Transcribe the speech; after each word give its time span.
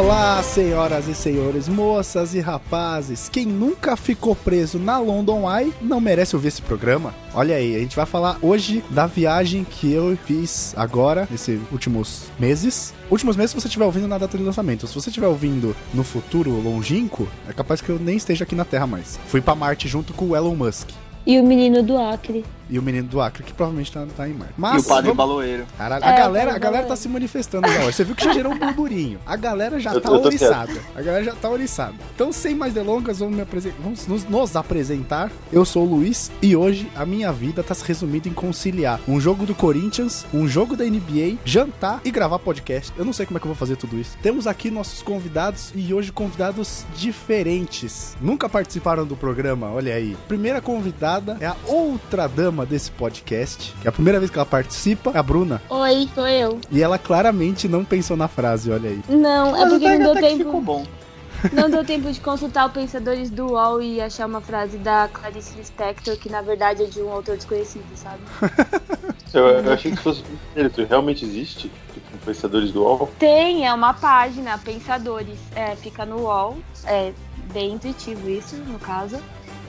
Olá, 0.00 0.42
senhoras 0.42 1.08
e 1.08 1.14
senhores, 1.14 1.68
moças 1.68 2.34
e 2.34 2.40
rapazes. 2.40 3.28
Quem 3.28 3.44
nunca 3.44 3.98
ficou 3.98 4.34
preso 4.34 4.78
na 4.78 4.98
London 4.98 5.42
Eye 5.46 5.74
não 5.78 6.00
merece 6.00 6.34
ouvir 6.34 6.48
esse 6.48 6.62
programa. 6.62 7.14
Olha 7.34 7.54
aí, 7.54 7.76
a 7.76 7.80
gente 7.80 7.96
vai 7.96 8.06
falar 8.06 8.38
hoje 8.40 8.82
da 8.88 9.06
viagem 9.06 9.62
que 9.62 9.92
eu 9.92 10.16
fiz 10.24 10.72
agora, 10.74 11.28
nesses 11.30 11.60
últimos 11.70 12.30
meses. 12.38 12.94
Últimos 13.10 13.36
meses 13.36 13.50
se 13.50 13.60
você 13.60 13.68
estiver 13.68 13.84
ouvindo 13.84 14.08
na 14.08 14.16
data 14.16 14.38
de 14.38 14.42
lançamento. 14.42 14.86
Se 14.86 14.94
você 14.94 15.10
estiver 15.10 15.26
ouvindo 15.26 15.76
no 15.92 16.02
futuro 16.02 16.50
longínquo, 16.50 17.28
é 17.46 17.52
capaz 17.52 17.82
que 17.82 17.90
eu 17.90 17.98
nem 17.98 18.16
esteja 18.16 18.44
aqui 18.44 18.54
na 18.54 18.64
Terra 18.64 18.86
mais. 18.86 19.20
Fui 19.26 19.42
para 19.42 19.54
Marte 19.54 19.86
junto 19.86 20.14
com 20.14 20.30
o 20.30 20.34
Elon 20.34 20.56
Musk. 20.56 20.88
E 21.26 21.38
o 21.38 21.44
menino 21.44 21.82
do 21.82 21.98
Acre. 21.98 22.42
E 22.70 22.78
o 22.78 22.82
menino 22.82 23.08
do 23.08 23.20
Acre, 23.20 23.42
que 23.42 23.52
provavelmente 23.52 23.90
tá, 23.92 24.06
tá 24.16 24.28
em 24.28 24.32
Marte. 24.56 24.78
e 24.78 24.80
o 24.80 24.84
padre 24.84 25.02
vamos... 25.10 25.16
baloeiro. 25.16 25.66
Caralho, 25.76 26.04
a, 26.04 26.08
É, 26.12 26.16
galera, 26.18 26.52
o 26.52 26.54
a 26.54 26.58
galera 26.58 26.86
tá 26.86 26.94
se 26.96 27.08
manifestando 27.08 27.68
já. 27.68 27.80
Você 27.84 28.04
viu 28.04 28.14
que 28.14 28.24
já 28.24 28.32
gerou 28.32 28.52
um 28.52 28.58
burburinho. 28.58 29.18
A 29.26 29.34
galera 29.36 29.80
já 29.80 29.92
Eu 29.92 30.00
tá 30.00 30.08
tô- 30.08 30.14
eu 30.16 30.20
tô 30.20 30.26
oriçada. 30.28 30.72
A 30.94 31.02
galera 31.02 31.24
já 31.24 31.34
tá 31.34 31.48
oriçada. 31.50 31.94
Então, 32.14 32.32
sem 32.32 32.54
mais 32.54 32.72
delongas, 32.72 33.18
vamos, 33.18 33.34
me 33.34 33.42
apresen- 33.42 33.72
vamos 33.82 34.06
nos, 34.06 34.24
nos 34.24 34.54
apresentar. 34.56 35.30
Eu 35.52 35.64
sou 35.64 35.84
o 35.84 35.90
Luiz 35.96 36.30
e 36.40 36.54
hoje 36.54 36.88
a 36.94 37.04
minha 37.04 37.32
vida 37.32 37.62
tá 37.62 37.74
se 37.74 37.84
resumindo 37.84 38.28
em 38.28 38.32
conciliar 38.32 39.00
um 39.08 39.20
jogo 39.20 39.44
do 39.44 39.54
Corinthians, 39.54 40.24
um 40.32 40.46
jogo 40.46 40.76
da 40.76 40.84
NBA, 40.84 41.38
jantar 41.44 42.00
e 42.04 42.10
gravar 42.10 42.38
podcast. 42.38 42.92
Eu 42.96 43.04
não 43.04 43.12
sei 43.12 43.26
como 43.26 43.36
é 43.38 43.40
que 43.40 43.46
eu 43.46 43.50
vou 43.50 43.56
fazer 43.58 43.76
tudo 43.76 43.98
isso. 43.98 44.16
Temos 44.22 44.46
aqui 44.46 44.70
nossos 44.70 45.02
convidados 45.02 45.72
e 45.74 45.92
hoje 45.92 46.12
convidados 46.12 46.84
diferentes. 46.96 48.16
Nunca 48.20 48.48
participaram 48.48 49.06
do 49.06 49.16
programa, 49.16 49.70
olha 49.70 49.94
aí. 49.94 50.16
Primeira 50.28 50.60
convidada 50.60 51.36
é 51.40 51.46
a 51.46 51.56
outra 51.66 52.28
dama 52.28 52.59
desse 52.66 52.90
podcast, 52.90 53.74
que 53.80 53.86
é 53.86 53.90
a 53.90 53.92
primeira 53.92 54.18
vez 54.18 54.30
que 54.30 54.38
ela 54.38 54.46
participa, 54.46 55.10
é 55.14 55.18
a 55.18 55.22
Bruna. 55.22 55.62
Oi, 55.68 56.08
sou 56.14 56.26
eu. 56.26 56.60
E 56.70 56.82
ela 56.82 56.98
claramente 56.98 57.68
não 57.68 57.84
pensou 57.84 58.16
na 58.16 58.28
frase, 58.28 58.70
olha 58.70 58.90
aí. 58.90 59.02
Não, 59.08 59.56
é 59.56 59.68
porque 59.68 59.98
não 59.98 60.14
deu 60.14 60.22
que 60.22 60.36
ficou 60.36 60.52
tempo. 60.52 60.60
bom. 60.60 60.86
Não 61.52 61.70
deu 61.70 61.84
tempo 61.84 62.10
de 62.12 62.20
consultar 62.20 62.66
o 62.66 62.70
Pensadores 62.70 63.30
do 63.30 63.52
UOL 63.52 63.80
e 63.80 64.00
achar 64.00 64.26
uma 64.26 64.40
frase 64.40 64.76
da 64.76 65.08
Clarice 65.08 65.56
Lispector, 65.56 66.16
que 66.18 66.28
na 66.28 66.42
verdade 66.42 66.82
é 66.82 66.86
de 66.86 67.00
um 67.00 67.10
autor 67.10 67.36
desconhecido, 67.36 67.86
sabe? 67.94 68.20
Eu, 69.32 69.46
eu 69.46 69.72
achei 69.72 69.92
que 69.92 69.96
fosse 69.96 70.24
isso 70.56 70.84
realmente 70.88 71.24
existe, 71.24 71.70
tipo, 71.94 72.18
Pensadores 72.26 72.72
do 72.72 72.82
UOL. 72.82 73.08
Tem, 73.16 73.64
é 73.64 73.72
uma 73.72 73.94
página, 73.94 74.58
Pensadores. 74.58 75.38
É, 75.54 75.76
fica 75.76 76.04
no 76.04 76.22
UOL. 76.22 76.58
É 76.84 77.12
bem 77.52 77.74
intuitivo 77.74 78.28
isso, 78.28 78.56
no 78.56 78.78
caso. 78.80 79.18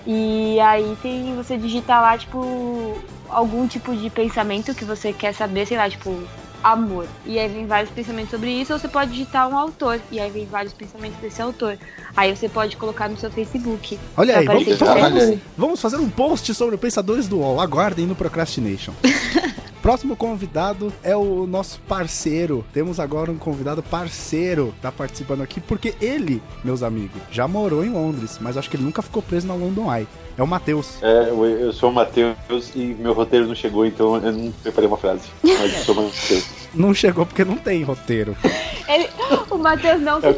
E 0.06 0.60
aí 0.60 0.98
tem, 1.02 1.36
você 1.36 1.58
digita 1.58 2.00
lá, 2.00 2.18
tipo, 2.18 2.96
algum 3.30 3.68
tipo 3.68 3.96
de 3.96 4.10
pensamento 4.10 4.74
que 4.74 4.84
você 4.86 5.14
quer 5.14 5.34
saber, 5.34 5.66
sei 5.68 5.78
lá, 5.78 5.90
tipo, 5.90 6.18
amor. 6.64 7.08
E 7.26 7.38
aí 7.40 7.48
vem 7.48 7.66
vários 7.66 7.92
pensamentos 7.92 8.32
sobre 8.32 8.52
isso, 8.52 8.74
ou 8.74 8.80
você 8.80 8.88
pode 8.88 9.12
digitar 9.12 9.48
um 9.48 9.58
autor. 9.58 10.00
E 10.12 10.20
aí 10.20 10.30
vem 10.30 10.46
vários 10.46 10.74
pensamentos 10.74 11.18
desse 11.20 11.42
autor. 11.42 11.78
Aí 12.16 12.36
você 12.36 12.50
pode 12.50 12.78
colocar 12.78 13.08
no 13.10 13.18
seu 13.18 13.32
Facebook. 13.32 13.98
Olha 14.18 14.38
aí, 14.38 14.46
vamos, 14.46 14.64
vamos- 14.80 15.02
vamos- 15.12 15.40
vamos 15.58 15.82
fazer 15.82 15.98
um 15.98 16.10
post 16.10 16.54
sobre 16.54 16.76
o 16.76 16.78
Pensadores 16.78 17.28
do 17.28 17.38
UOL. 17.40 17.60
Aguardem 17.62 18.06
no 18.06 18.16
Procrastination. 18.16 18.94
Próximo 19.82 20.16
convidado 20.16 20.94
é 21.02 21.16
o 21.16 21.48
nosso 21.48 21.80
parceiro. 21.82 22.64
Temos 22.72 23.00
agora 23.00 23.32
um 23.32 23.38
convidado 23.38 23.82
parceiro 23.82 24.74
tá 24.80 24.92
participando 24.92 25.42
aqui, 25.42 25.59
porque 25.59 25.96
ele, 26.00 26.42
meus 26.64 26.84
amigos, 26.84 27.19
já 27.31 27.47
morou 27.47 27.84
em 27.84 27.90
Londres, 27.90 28.38
mas 28.40 28.58
acho 28.58 28.69
que 28.69 28.75
ele 28.75 28.84
nunca 28.84 29.02
ficou 29.02 29.24
preso 29.24 29.47
na 29.47 29.56
London 29.56 29.92
Eye. 29.92 30.08
É 30.38 30.44
o 30.44 30.47
Matheus. 30.47 31.02
É, 31.02 31.30
eu, 31.30 31.74
sou 31.74 31.90
o 31.90 31.94
Matheus 31.94 32.36
e 32.75 32.96
meu 33.00 33.14
roteiro 33.14 33.47
não 33.47 33.56
chegou, 33.56 33.84
então 33.86 34.16
eu 34.18 34.31
não 34.31 34.52
preparei 34.52 34.88
uma 34.88 34.97
frase. 34.97 35.28
Mas 35.44 35.74
eu 35.74 35.84
sou 35.84 35.96
o 35.96 36.03
Matheus. 36.03 36.46
Não 36.74 36.94
chegou 36.94 37.25
porque 37.25 37.44
não 37.44 37.58
tem 37.58 37.84
roteiro. 37.84 38.34
Ele- 38.88 39.09
o 39.50 39.58
Matheus 39.58 40.02
não 40.02 40.19
É 40.19 40.31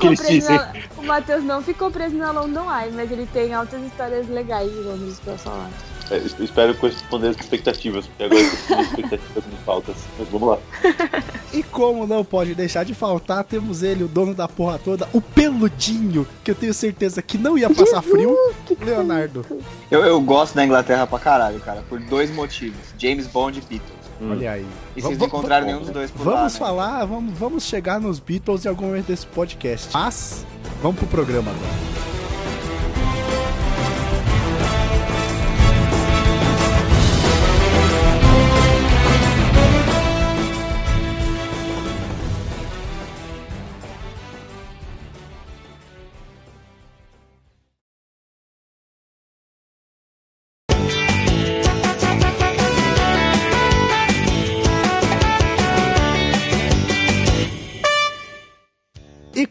na, 0.50 0.74
O 0.98 1.06
Matheus 1.06 1.44
não 1.44 1.62
ficou 1.62 1.92
preso 1.92 2.16
na 2.16 2.32
London 2.32 2.66
Eye, 2.72 2.92
mas 2.92 3.12
ele 3.12 3.28
tem 3.32 3.54
altas 3.54 3.82
histórias 3.84 4.28
legais 4.28 4.72
de 4.72 4.80
Londres 4.80 5.20
pra 5.24 5.38
falar. 5.38 5.70
É, 6.12 6.18
eu 6.18 6.44
espero 6.46 6.76
corresponder 6.76 7.30
às 7.30 7.38
expectativas, 7.38 8.06
porque 8.08 8.24
agora 8.24 8.42
eu 8.42 8.82
expectativas 8.82 9.44
muito 9.46 9.72
altas. 9.72 9.96
Mas 10.20 10.28
vamos 10.28 10.50
lá. 10.50 10.58
E 11.54 11.64
como 11.64 12.06
não 12.06 12.24
pode 12.26 12.54
deixar 12.54 12.84
de 12.84 12.94
faltar, 12.94 13.44
temos 13.44 13.82
ele, 13.84 14.04
o 14.04 14.08
dono 14.08 14.34
da 14.36 14.48
porra 14.48 14.78
toda, 14.78 15.08
o 15.14 15.22
peludinho, 15.22 16.28
que 16.44 16.52
eu 16.52 16.56
tenho 16.56 16.74
certeza 16.74 17.22
que 17.22 17.38
não 17.38 17.58
ia 17.58 17.70
passar 17.70 18.02
frio, 18.02 18.36
Leonardo. 18.82 19.46
Eu, 19.90 20.02
eu 20.04 20.20
gosto 20.22 20.56
da 20.56 20.66
Inglaterra 20.66 21.08
pra 21.08 21.20
caralho, 21.20 21.60
cara, 21.62 21.84
por 21.88 22.00
dois 22.00 22.30
motivos. 22.32 22.80
James 22.98 23.28
Bond 23.28 23.60
e 23.60 23.62
Beatles. 23.62 24.04
Olha 24.22 24.52
aí. 24.52 24.66
E 24.96 25.02
Vamos- 25.02 25.18
vocês 25.18 25.20
não 25.20 25.28
encontraram 25.28 25.66
nenhum 25.66 25.80
dos 25.80 25.90
dois 25.90 26.12
por 26.12 26.26
lá, 26.28 26.36
Vamos 26.36 26.54
né? 26.54 26.60
falar, 26.60 27.06
vamos, 27.06 27.38
vamos 27.38 27.64
chegar 27.64 28.00
nos 28.00 28.20
Beatles 28.20 28.66
em 28.66 28.70
algum 28.70 28.86
momento 28.88 29.08
desse 29.08 29.26
podcast. 29.28 29.90
Mas, 29.94 30.46
vamos 30.82 30.98
pro 31.00 31.08
programa 31.08 31.52
agora. 31.52 32.13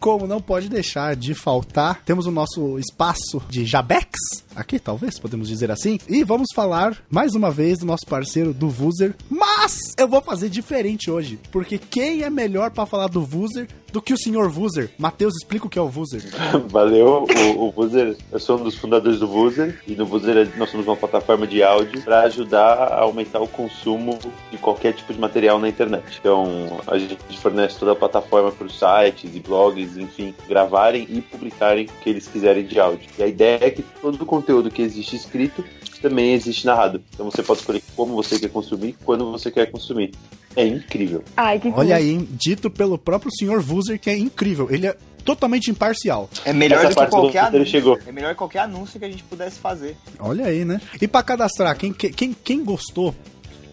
Como 0.03 0.27
não 0.27 0.41
pode 0.41 0.69
deixar 0.69 1.15
de 1.15 1.33
faltar, 1.33 2.03
temos 2.05 2.27
o 2.27 2.33
nosso 2.33 2.77
espaço 2.77 3.41
de 3.49 3.65
Jabex, 3.65 4.11
aqui 4.57 4.81
talvez, 4.81 5.17
podemos 5.17 5.47
dizer 5.47 5.71
assim. 5.71 5.97
E 6.09 6.25
vamos 6.25 6.49
falar 6.53 6.99
mais 7.09 7.37
uma 7.37 7.53
vez 7.53 7.79
do 7.79 7.87
nosso 7.87 8.05
parceiro 8.09 8.53
do 8.53 8.69
Vuser. 8.69 9.15
Mas 9.31 9.95
eu 9.97 10.09
vou 10.09 10.21
fazer 10.21 10.49
diferente 10.49 11.09
hoje, 11.09 11.39
porque 11.53 11.79
quem 11.79 12.23
é 12.23 12.29
melhor 12.29 12.73
pra 12.73 12.85
falar 12.85 13.07
do 13.07 13.25
Vuser 13.25 13.69
do 13.93 14.01
que 14.01 14.13
o 14.13 14.19
senhor 14.19 14.49
Vuser? 14.49 14.91
Matheus, 14.99 15.35
explica 15.37 15.67
o 15.67 15.69
que 15.69 15.79
é 15.79 15.83
o 15.83 15.89
Vuser. 15.89 16.23
Valeu, 16.69 17.27
o, 17.57 17.67
o 17.67 17.71
Vuzer, 17.71 18.17
eu 18.33 18.41
sou 18.41 18.59
um 18.59 18.65
dos 18.65 18.77
fundadores 18.77 19.21
do 19.21 19.29
Vuzer, 19.29 19.81
e 19.87 19.95
no 19.95 20.07
Vuzer 20.07 20.51
nós 20.57 20.71
somos 20.71 20.87
uma 20.87 20.97
plataforma 20.97 21.47
de 21.47 21.63
áudio 21.63 22.01
para 22.03 22.23
ajudar 22.23 22.75
a 22.75 23.01
aumentar 23.03 23.41
o 23.41 23.47
consumo 23.47 24.19
de 24.51 24.57
qualquer 24.57 24.95
tipo 24.95 25.13
de 25.13 25.21
material 25.21 25.59
na 25.59 25.69
internet. 25.69 26.19
Então, 26.19 26.81
a 26.87 26.97
gente 26.97 27.19
fornece 27.39 27.79
toda 27.79 27.93
a 27.93 27.97
plataforma 27.97 28.51
para 28.51 28.67
os 28.67 28.79
sites 28.79 29.35
e 29.35 29.41
blogs, 29.41 29.97
enfim, 29.97 30.35
gravarem 30.49 31.07
e 31.11 31.21
publicarem 31.21 31.85
o 31.85 32.03
que 32.03 32.09
eles 32.09 32.27
quiserem 32.27 32.65
de 32.65 32.81
áudio. 32.81 33.09
E 33.19 33.23
a 33.23 33.27
ideia 33.27 33.59
é 33.61 33.71
que 33.71 33.83
todo 33.83 34.23
o 34.23 34.27
conteúdo 34.27 34.71
que 34.71 34.81
existe 34.81 35.17
escrito 35.17 35.63
também 36.03 36.35
existe 36.35 36.67
narrado. 36.67 37.03
Então 37.15 37.31
você 37.31 37.43
pode 37.43 37.61
escolher 37.61 37.83
como 37.97 38.15
você 38.15 38.39
quer 38.39 38.49
consumir, 38.49 38.97
quando 39.05 39.31
você 39.31 39.51
quer 39.51 39.71
consumir. 39.71 40.13
É 40.55 40.67
incrível. 40.67 41.25
Ai, 41.37 41.59
que 41.59 41.69
Olha 41.75 41.97
aí, 41.97 42.11
hein? 42.11 42.29
dito 42.33 42.71
pelo 42.71 42.99
próprio 42.99 43.31
senhor 43.33 43.61
Vuser, 43.63 43.99
que 43.99 44.11
é 44.11 44.17
incrível. 44.17 44.69
Ele 44.71 44.87
é 44.87 44.97
totalmente 45.25 45.71
imparcial. 45.71 46.29
É 46.45 46.53
melhor 46.53 46.85
Essa 46.85 46.89
do 46.89 46.95
que 46.97 47.05
do 47.05 47.11
qualquer 47.11 47.45
roteiro 47.45 47.57
anúncio. 47.57 47.67
chegou. 47.67 47.99
É 48.07 48.13
melhor 48.13 48.31
que 48.31 48.39
qualquer 48.39 48.59
anúncio 48.59 48.99
que 48.99 49.05
a 49.07 49.09
gente 49.09 49.23
pudesse 49.23 49.59
fazer. 49.59 49.97
Olha 50.19 50.47
aí, 50.47 50.65
né? 50.65 50.81
E 51.01 51.09
pra 51.09 51.23
cadastrar, 51.23 51.77
quem, 51.77 51.93
quem, 51.93 52.35
quem 52.35 52.65
gostou 52.65 53.15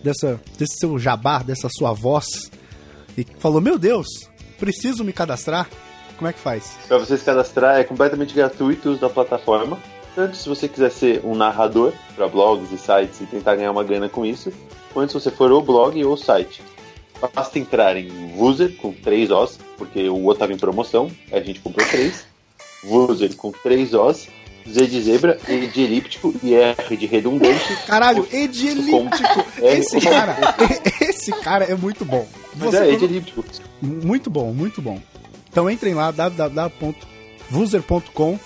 dessa, 0.03 0.39
desse 0.57 0.77
seu 0.79 0.97
jabá, 0.97 1.39
dessa 1.43 1.67
sua 1.69 1.91
voz, 1.91 2.25
e 3.17 3.25
falou, 3.39 3.59
meu 3.59 3.77
Deus, 3.77 4.07
preciso 4.57 5.03
me 5.03 5.11
cadastrar, 5.11 5.69
como 6.17 6.27
é 6.29 6.33
que 6.33 6.39
faz? 6.39 6.77
Para 6.87 6.97
você 6.97 7.17
se 7.17 7.25
cadastrar 7.25 7.79
é 7.79 7.83
completamente 7.83 8.33
gratuito 8.33 8.89
o 8.89 8.91
uso 8.91 9.01
da 9.01 9.09
plataforma. 9.09 9.77
Tanto 10.15 10.35
se 10.35 10.47
você 10.49 10.67
quiser 10.67 10.91
ser 10.91 11.21
um 11.23 11.35
narrador 11.35 11.93
para 12.15 12.27
blogs 12.27 12.71
e 12.71 12.77
sites 12.77 13.21
e 13.21 13.25
tentar 13.25 13.55
ganhar 13.55 13.71
uma 13.71 13.83
grana 13.83 14.09
com 14.09 14.25
isso, 14.25 14.51
quanto 14.93 15.11
se 15.11 15.19
você 15.19 15.31
for 15.31 15.51
o 15.51 15.61
blog 15.61 16.03
ou 16.03 16.13
o 16.13 16.17
site. 16.17 16.61
Basta 17.35 17.59
entrar 17.59 17.95
em 17.97 18.07
Vuser 18.35 18.75
com 18.77 18.91
três 18.93 19.29
Os, 19.29 19.59
porque 19.77 20.07
o 20.09 20.15
outro 20.23 20.33
estava 20.33 20.53
em 20.53 20.57
promoção, 20.57 21.11
a 21.31 21.39
gente 21.39 21.59
comprou 21.59 21.85
três. 21.87 22.25
Vuser 22.83 23.35
com 23.35 23.51
três 23.51 23.93
Os, 23.93 24.27
Z 24.69 24.87
de 24.87 25.01
zebra, 25.01 25.39
E 25.47 25.67
de 25.67 25.81
elíptico 25.81 26.33
e 26.43 26.53
R 26.53 26.95
de 26.97 27.05
redundante. 27.05 27.75
Caralho, 27.87 28.27
edilíptico! 28.31 29.45
É, 29.61 29.77
Esse 29.79 29.99
cara, 30.01 30.37
esse 31.01 31.31
cara 31.31 31.65
é 31.65 31.75
muito 31.75 32.03
bom. 32.05 32.27
Você- 32.55 32.77
é, 32.77 32.91
E 32.93 32.97
de 32.97 33.05
elíptico. 33.05 33.43
Muito 33.81 34.29
bom, 34.29 34.53
muito 34.53 34.81
bom. 34.81 34.99
Então 35.49 35.69
entrem 35.69 35.93
lá, 35.93 36.11
www.vuser.com, 37.49 38.39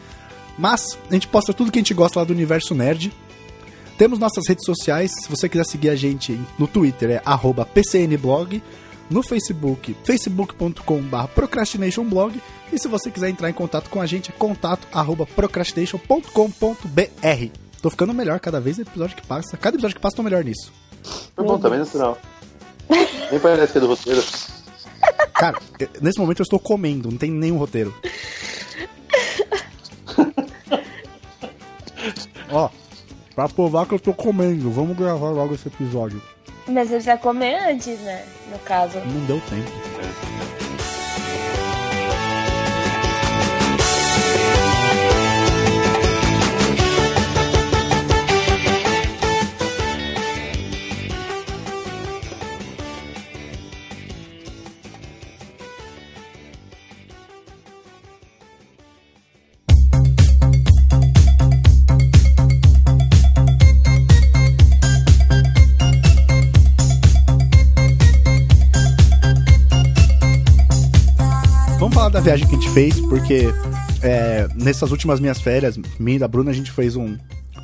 Mas 0.57 0.97
a 1.11 1.15
gente 1.15 1.27
posta 1.27 1.53
tudo 1.53 1.73
que 1.73 1.81
a 1.81 1.83
gente 1.83 1.95
gosta 1.95 2.21
lá 2.21 2.25
do 2.25 2.33
universo 2.33 2.73
nerd. 2.73 3.13
Temos 3.99 4.21
nossas 4.21 4.47
redes 4.47 4.65
sociais, 4.65 5.11
se 5.21 5.29
você 5.29 5.49
quiser 5.49 5.67
seguir 5.67 5.91
a 5.91 5.97
gente 5.97 6.41
no 6.57 6.69
Twitter 6.69 7.11
é 7.11 7.21
PCNblog, 7.75 8.63
no 9.11 9.23
Facebook, 9.23 9.97
facebook.com.br 10.05 11.27
procrastinationblog. 11.35 12.41
E 12.73 12.79
se 12.79 12.89
você 12.89 13.11
quiser 13.11 13.31
entrar 13.31 13.49
em 13.49 13.53
contato 13.55 13.89
com 13.89 14.01
a 14.01 14.07
gente, 14.07 14.31
é 14.31 14.35
contato 14.35 14.87
arroba 14.93 15.25
procrastination.com.br. 15.27 17.59
Tô 17.81 17.91
ficando 17.91 18.13
melhor 18.13 18.39
cada 18.41 18.61
vez 18.61 18.79
episódio 18.79 19.17
que 19.17 19.27
passa. 19.27 19.57
Cada 19.57 19.77
episódio 19.77 19.97
que 19.97 20.03
passa, 20.03 20.17
tô 20.17 20.23
melhor 20.23 20.45
nisso. 20.45 20.73
Foi 21.35 21.45
bom, 21.45 21.59
também 21.59 21.79
natural. 21.79 22.19
Nem 23.31 23.41
parece 23.41 23.73
que 23.73 23.79
é 23.79 23.81
do 23.81 23.87
roteiro. 23.87 24.23
Cara, 25.35 25.59
eu- 25.79 25.89
nesse 26.03 26.19
momento 26.19 26.41
eu 26.41 26.45
estou 26.45 26.59
comendo, 26.59 27.11
não 27.11 27.17
tem 27.19 27.31
nenhum 27.31 27.57
roteiro. 27.59 27.95
Ó, 32.51 32.69
pra 33.35 33.49
provar 33.49 33.87
que 33.87 33.95
eu 33.95 34.01
tô 34.01 34.13
comendo, 34.15 34.71
vamos 34.71 34.97
gravar 34.97 35.31
logo 35.31 35.55
esse 35.55 35.69
episódio. 35.69 36.21
Mas 36.69 36.89
você 36.89 36.95
precisa 36.95 37.17
comer 37.17 37.55
antes, 37.71 37.99
né? 38.01 38.25
No 38.53 38.59
caso. 38.59 38.99
Não 38.99 39.25
deu 39.27 39.41
tempo. 39.49 39.71
Vamos 39.71 40.38
viagem 72.29 72.47
que 72.47 72.57
a 72.57 72.61
gente 72.61 72.71
fez, 72.75 73.01
porque 73.01 73.47
é, 74.03 74.47
nessas 74.55 74.91
últimas 74.91 75.19
minhas 75.19 75.41
férias, 75.41 75.79
minha 75.99 76.17
e 76.17 76.19
da 76.19 76.29
Bruna, 76.29 76.51
a 76.51 76.55
gente 76.55 76.71
fez 76.71 76.95
um 76.95 77.17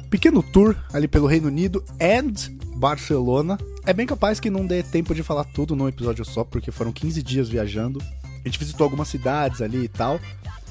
pequeno 0.09 0.43
tour 0.43 0.75
ali 0.91 1.07
pelo 1.07 1.27
Reino 1.27 1.49
Unido 1.49 1.85
and 2.01 2.33
Barcelona. 2.77 3.59
É 3.85 3.93
bem 3.93 4.07
capaz 4.07 4.41
que 4.41 4.49
não 4.49 4.67
dê 4.67 4.83
tempo 4.83 5.15
de 5.15 5.23
falar 5.23 5.45
tudo 5.45 5.77
num 5.77 5.87
episódio 5.87 6.25
só, 6.25 6.45
porque 6.45 6.71
foram 6.71 6.93
15 6.93 7.23
dias 7.23 7.47
viajando. 7.47 8.01
A 8.43 8.49
gente 8.49 8.59
visitou 8.59 8.85
algumas 8.85 9.09
cidades 9.09 9.61
ali 9.61 9.85
e 9.85 9.89
tal. 9.89 10.19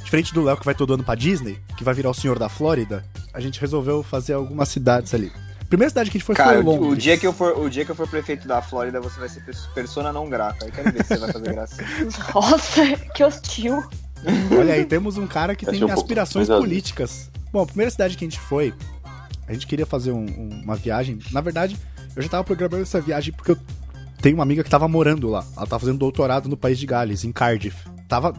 Diferente 0.03 0.33
do 0.33 0.41
Léo 0.41 0.57
que 0.57 0.65
vai 0.65 0.73
todo 0.73 0.95
ano 0.95 1.03
pra 1.03 1.13
Disney, 1.13 1.59
que 1.77 1.83
vai 1.83 1.93
virar 1.93 2.09
o 2.09 2.15
senhor 2.15 2.39
da 2.39 2.49
Flórida, 2.49 3.05
a 3.31 3.39
gente 3.39 3.61
resolveu 3.61 4.01
fazer 4.01 4.33
algumas 4.33 4.69
cidades 4.69 5.13
ali. 5.13 5.31
Primeira 5.73 5.89
cidade 5.89 6.11
que 6.11 6.17
a 6.17 6.19
gente 6.19 6.25
foi 6.27 6.35
Cara, 6.35 6.51
foi 6.51 6.61
o, 6.61 6.65
Londres. 6.67 6.91
o 6.93 6.95
dia 6.95 7.17
que 7.17 7.25
eu 7.25 7.33
for, 7.33 7.57
o 7.57 7.67
dia 7.67 7.83
que 7.83 7.89
eu 7.89 7.95
for 7.95 8.07
prefeito 8.07 8.47
da 8.47 8.61
Flórida, 8.61 9.01
você 9.01 9.19
vai 9.19 9.27
ser 9.27 9.39
pers- 9.41 9.65
persona 9.73 10.13
não 10.13 10.29
grata. 10.29 10.65
Aí 10.65 10.71
quero 10.71 10.91
ver 10.91 11.03
se 11.03 11.07
você 11.15 11.17
vai 11.17 11.31
fazer 11.31 11.51
graça. 11.51 11.83
Nossa, 12.35 12.95
que 13.15 13.23
hostil. 13.23 13.83
Olha 14.55 14.75
aí, 14.75 14.85
temos 14.85 15.17
um 15.17 15.25
cara 15.25 15.55
que 15.55 15.65
Achei 15.65 15.79
tem 15.79 15.83
um 15.83 15.87
pouco 15.87 16.01
aspirações 16.01 16.45
pesado. 16.47 16.61
políticas. 16.61 17.31
Bom, 17.51 17.63
a 17.63 17.65
primeira 17.65 17.89
cidade 17.89 18.15
que 18.15 18.23
a 18.23 18.27
gente 18.29 18.39
foi, 18.39 18.71
a 19.47 19.53
gente 19.53 19.65
queria 19.65 19.85
fazer 19.87 20.11
um- 20.11 20.23
um- 20.25 20.61
uma 20.63 20.75
viagem. 20.75 21.17
Na 21.31 21.41
verdade, 21.41 21.75
eu 22.15 22.21
já 22.21 22.29
tava 22.29 22.43
programando 22.43 22.83
essa 22.83 23.01
viagem 23.01 23.33
porque 23.33 23.53
eu 23.53 23.57
tenho 24.21 24.35
uma 24.35 24.43
amiga 24.43 24.63
que 24.63 24.69
tava 24.69 24.87
morando 24.87 25.27
lá. 25.27 25.43
Ela 25.57 25.65
tava 25.65 25.79
fazendo 25.79 25.97
doutorado 25.97 26.47
no 26.47 26.55
país 26.55 26.77
de 26.77 26.85
Gales, 26.85 27.23
em 27.23 27.31
Cardiff. 27.31 27.75
Tava 28.07 28.31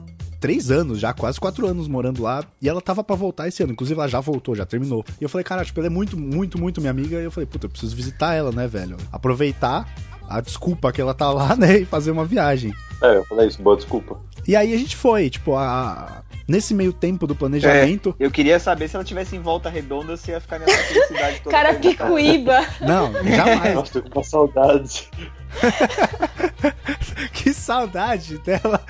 três 0.44 0.70
anos 0.70 1.00
já, 1.00 1.14
quase 1.14 1.40
quatro 1.40 1.66
anos 1.66 1.88
morando 1.88 2.22
lá. 2.22 2.44
E 2.60 2.68
ela 2.68 2.78
tava 2.78 3.02
pra 3.02 3.16
voltar 3.16 3.48
esse 3.48 3.62
ano. 3.62 3.72
Inclusive, 3.72 3.98
ela 3.98 4.06
já 4.06 4.20
voltou, 4.20 4.54
já 4.54 4.66
terminou. 4.66 5.02
E 5.18 5.24
eu 5.24 5.28
falei, 5.30 5.42
cara, 5.42 5.64
tipo, 5.64 5.80
ela 5.80 5.86
é 5.86 5.90
muito, 5.90 6.20
muito, 6.20 6.60
muito 6.60 6.82
minha 6.82 6.90
amiga. 6.90 7.18
E 7.18 7.24
eu 7.24 7.30
falei, 7.30 7.46
puta, 7.46 7.64
eu 7.64 7.70
preciso 7.70 7.96
visitar 7.96 8.34
ela, 8.34 8.52
né, 8.52 8.68
velho? 8.68 8.98
Aproveitar 9.10 9.88
a 10.28 10.42
desculpa 10.42 10.92
que 10.92 11.00
ela 11.00 11.14
tá 11.14 11.30
lá, 11.32 11.56
né, 11.56 11.78
e 11.78 11.84
fazer 11.86 12.10
uma 12.10 12.26
viagem. 12.26 12.74
É, 13.00 13.16
eu 13.16 13.24
falei 13.24 13.48
isso, 13.48 13.62
boa 13.62 13.74
desculpa. 13.74 14.20
E 14.46 14.54
aí 14.54 14.74
a 14.74 14.76
gente 14.76 14.94
foi, 14.96 15.30
tipo, 15.30 15.56
a... 15.56 16.22
nesse 16.46 16.74
meio 16.74 16.92
tempo 16.92 17.26
do 17.26 17.34
planejamento. 17.34 18.14
Eu 18.20 18.30
queria 18.30 18.58
saber 18.58 18.86
se 18.88 18.96
ela 18.96 19.04
tivesse 19.04 19.34
em 19.34 19.40
volta 19.40 19.70
redonda, 19.70 20.14
se 20.14 20.30
ia 20.30 20.42
ficar 20.42 20.58
nessa 20.58 20.76
felicidade 20.76 21.40
toda. 21.40 21.56
Cara 21.56 21.72
picuíba. 21.72 22.60
Não, 22.86 23.14
jamais. 23.34 23.74
Nossa, 23.74 24.02
tô 24.02 24.10
com 24.10 24.18
uma 24.18 24.24
saudade. 24.24 25.08
que 27.32 27.54
saudade 27.54 28.36
dela. 28.40 28.84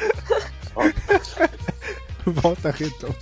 Volta 2.27 2.71
redonda. 2.71 3.15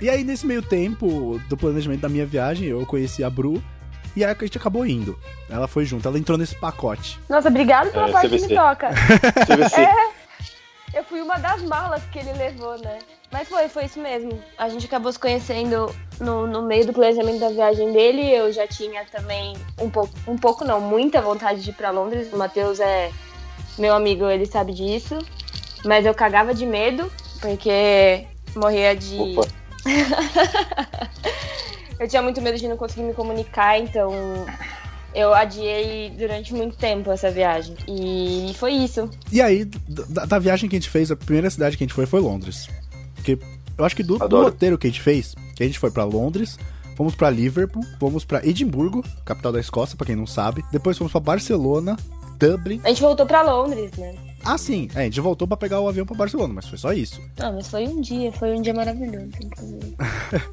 E 0.00 0.10
aí, 0.10 0.24
nesse 0.24 0.46
meio 0.46 0.62
tempo 0.62 1.40
do 1.48 1.56
planejamento 1.56 2.00
da 2.00 2.08
minha 2.08 2.26
viagem, 2.26 2.68
eu 2.68 2.84
conheci 2.84 3.22
a 3.22 3.30
Bru. 3.30 3.62
E 4.16 4.24
aí 4.24 4.30
a 4.38 4.44
gente 4.44 4.58
acabou 4.58 4.86
indo. 4.86 5.18
Ela 5.50 5.66
foi 5.66 5.84
junto, 5.84 6.06
ela 6.06 6.18
entrou 6.18 6.38
nesse 6.38 6.54
pacote. 6.54 7.18
Nossa, 7.28 7.48
obrigado 7.48 7.90
pela 7.90 8.08
É, 8.08 8.12
parte 8.12 8.28
que 8.28 8.46
me 8.46 8.54
toca. 8.54 8.90
CVC. 9.46 9.88
Eu 10.94 11.02
fui 11.04 11.20
uma 11.20 11.36
das 11.38 11.60
malas 11.62 12.02
que 12.12 12.20
ele 12.20 12.32
levou, 12.34 12.78
né? 12.78 13.00
Mas 13.32 13.48
foi, 13.48 13.68
foi 13.68 13.86
isso 13.86 14.00
mesmo. 14.00 14.40
A 14.56 14.68
gente 14.68 14.86
acabou 14.86 15.10
se 15.10 15.18
conhecendo 15.18 15.92
no, 16.20 16.46
no 16.46 16.62
meio 16.62 16.86
do 16.86 16.92
planejamento 16.92 17.40
da 17.40 17.48
viagem 17.48 17.92
dele. 17.92 18.30
Eu 18.30 18.52
já 18.52 18.64
tinha 18.68 19.04
também 19.06 19.56
um 19.80 19.90
pouco, 19.90 20.14
um 20.28 20.38
pouco 20.38 20.64
não, 20.64 20.80
muita 20.80 21.20
vontade 21.20 21.60
de 21.60 21.70
ir 21.70 21.72
pra 21.72 21.90
Londres. 21.90 22.32
O 22.32 22.36
Matheus 22.36 22.78
é 22.78 23.10
meu 23.76 23.92
amigo, 23.92 24.26
ele 24.26 24.46
sabe 24.46 24.72
disso. 24.72 25.18
Mas 25.84 26.06
eu 26.06 26.14
cagava 26.14 26.54
de 26.54 26.64
medo, 26.64 27.10
porque 27.40 28.26
morria 28.56 28.94
de. 28.94 29.16
Opa. 29.18 29.48
eu 32.00 32.08
tinha 32.08 32.22
muito 32.22 32.40
medo 32.40 32.58
de 32.58 32.66
não 32.68 32.76
conseguir 32.76 33.02
me 33.02 33.12
comunicar, 33.12 33.78
então 33.78 34.12
eu 35.14 35.32
adiei 35.32 36.10
durante 36.10 36.52
muito 36.52 36.76
tempo 36.76 37.10
essa 37.10 37.30
viagem. 37.30 37.76
E 37.86 38.52
foi 38.56 38.72
isso. 38.72 39.08
E 39.30 39.40
aí, 39.40 39.64
da, 39.64 40.24
da 40.24 40.38
viagem 40.38 40.68
que 40.68 40.76
a 40.76 40.78
gente 40.78 40.90
fez, 40.90 41.10
a 41.10 41.16
primeira 41.16 41.48
cidade 41.50 41.76
que 41.76 41.84
a 41.84 41.86
gente 41.86 41.94
foi 41.94 42.06
foi 42.06 42.20
Londres. 42.20 42.68
Porque 43.14 43.38
eu 43.78 43.84
acho 43.84 43.94
que 43.94 44.02
do, 44.02 44.18
do 44.18 44.42
roteiro 44.42 44.76
que 44.76 44.86
a 44.86 44.90
gente 44.90 45.00
fez, 45.00 45.34
que 45.54 45.62
a 45.62 45.66
gente 45.66 45.78
foi 45.78 45.90
pra 45.90 46.04
Londres, 46.04 46.58
fomos 46.96 47.14
pra 47.14 47.30
Liverpool, 47.30 47.84
fomos 47.98 48.24
pra 48.24 48.44
Edimburgo, 48.44 49.04
capital 49.24 49.52
da 49.52 49.60
Escócia, 49.60 49.96
pra 49.96 50.06
quem 50.06 50.16
não 50.16 50.26
sabe. 50.26 50.64
Depois 50.72 50.98
fomos 50.98 51.12
pra 51.12 51.20
Barcelona, 51.20 51.96
Dublin. 52.38 52.80
A 52.84 52.88
gente 52.88 53.00
voltou 53.02 53.24
pra 53.26 53.42
Londres, 53.42 53.90
né? 53.96 54.14
Ah, 54.44 54.58
sim, 54.58 54.88
é, 54.94 55.00
a 55.00 55.04
gente 55.04 55.20
voltou 55.20 55.48
pra 55.48 55.56
pegar 55.56 55.80
o 55.80 55.88
avião 55.88 56.04
pra 56.04 56.14
Barcelona, 56.16 56.52
mas 56.52 56.66
foi 56.68 56.76
só 56.76 56.92
isso. 56.92 57.20
Ah, 57.40 57.50
mas 57.50 57.66
foi 57.68 57.86
um 57.88 58.00
dia, 58.00 58.30
foi 58.32 58.54
um 58.56 58.60
dia 58.62 58.74
maravilhoso, 58.74 59.30
inclusive. 59.42 59.96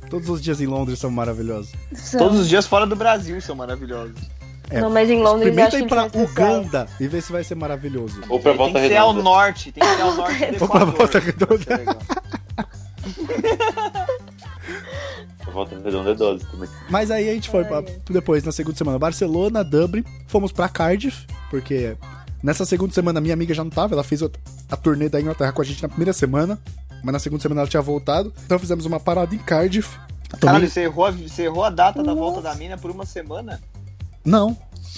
Todos 0.09 0.29
os 0.29 0.41
dias 0.41 0.61
em 0.61 0.65
Londres 0.67 0.97
são 0.99 1.11
maravilhosos. 1.11 1.71
Todos 2.17 2.39
os 2.39 2.47
dias 2.49 2.65
fora 2.65 2.85
do 2.85 2.95
Brasil 2.95 3.39
são 3.41 3.55
maravilhosos. 3.55 4.15
É, 4.69 4.79
Não, 4.79 4.89
mas 4.89 5.09
em 5.09 5.21
Londres 5.21 5.49
Experimenta 5.49 5.77
ir 5.79 5.87
pra. 5.87 6.05
Uganda 6.21 6.87
e 6.97 7.05
ver 7.07 7.21
se 7.21 7.29
vai 7.31 7.43
ser 7.43 7.55
maravilhoso. 7.55 8.21
Ou 8.29 8.39
pra 8.39 8.51
tem 8.51 8.57
volta 8.57 8.79
que 8.79 8.87
ser 8.87 8.95
ao 8.95 9.09
redonda. 9.09 9.23
norte, 9.29 9.71
tem 9.73 9.83
que 9.83 9.95
ser 9.95 10.01
ao 10.01 10.13
norte 10.15 10.45
do 10.57 10.63
Ou 10.63 10.69
pra. 10.69 10.85
Volta 10.85 11.19
Redonda. 11.19 11.83
Volta 15.51 15.75
redonda 15.75 16.11
é 16.11 16.15
dose 16.15 16.45
também. 16.49 16.69
Mas 16.89 17.11
aí 17.11 17.29
a 17.29 17.33
gente 17.33 17.49
foi 17.49 17.63
pra, 17.63 17.83
depois, 18.09 18.43
na 18.43 18.51
segunda 18.51 18.77
semana, 18.77 18.97
Barcelona, 18.97 19.63
Dublin, 19.63 20.03
fomos 20.27 20.51
pra 20.51 20.69
Cardiff, 20.69 21.25
porque 21.49 21.95
nessa 22.41 22.65
segunda 22.65 22.93
semana 22.93 23.21
minha 23.21 23.33
amiga 23.33 23.53
já 23.53 23.63
não 23.63 23.71
tava, 23.71 23.93
ela 23.93 24.03
fez 24.03 24.23
a, 24.23 24.29
a 24.69 24.77
turnê 24.77 25.09
da 25.09 25.19
Inglaterra 25.19 25.51
com 25.51 25.61
a 25.61 25.65
gente 25.65 25.81
na 25.81 25.89
primeira 25.89 26.13
semana, 26.13 26.59
mas 27.03 27.13
na 27.13 27.19
segunda 27.19 27.41
semana 27.41 27.61
ela 27.61 27.69
tinha 27.69 27.81
voltado, 27.81 28.33
então 28.45 28.57
fizemos 28.57 28.85
uma 28.85 28.99
parada 28.99 29.33
em 29.35 29.39
Cardiff. 29.39 29.97
Caralho, 30.39 30.39
Também, 30.39 30.69
você 30.69 30.81
errou, 30.81 31.05
a, 31.05 31.11
você 31.11 31.43
errou 31.43 31.63
a 31.63 31.69
data 31.69 32.01
da 32.01 32.13
volta 32.13 32.41
da 32.41 32.55
mina 32.55 32.77
por 32.77 32.89
uma 32.89 33.05
semana? 33.05 33.59
não, 34.23 34.57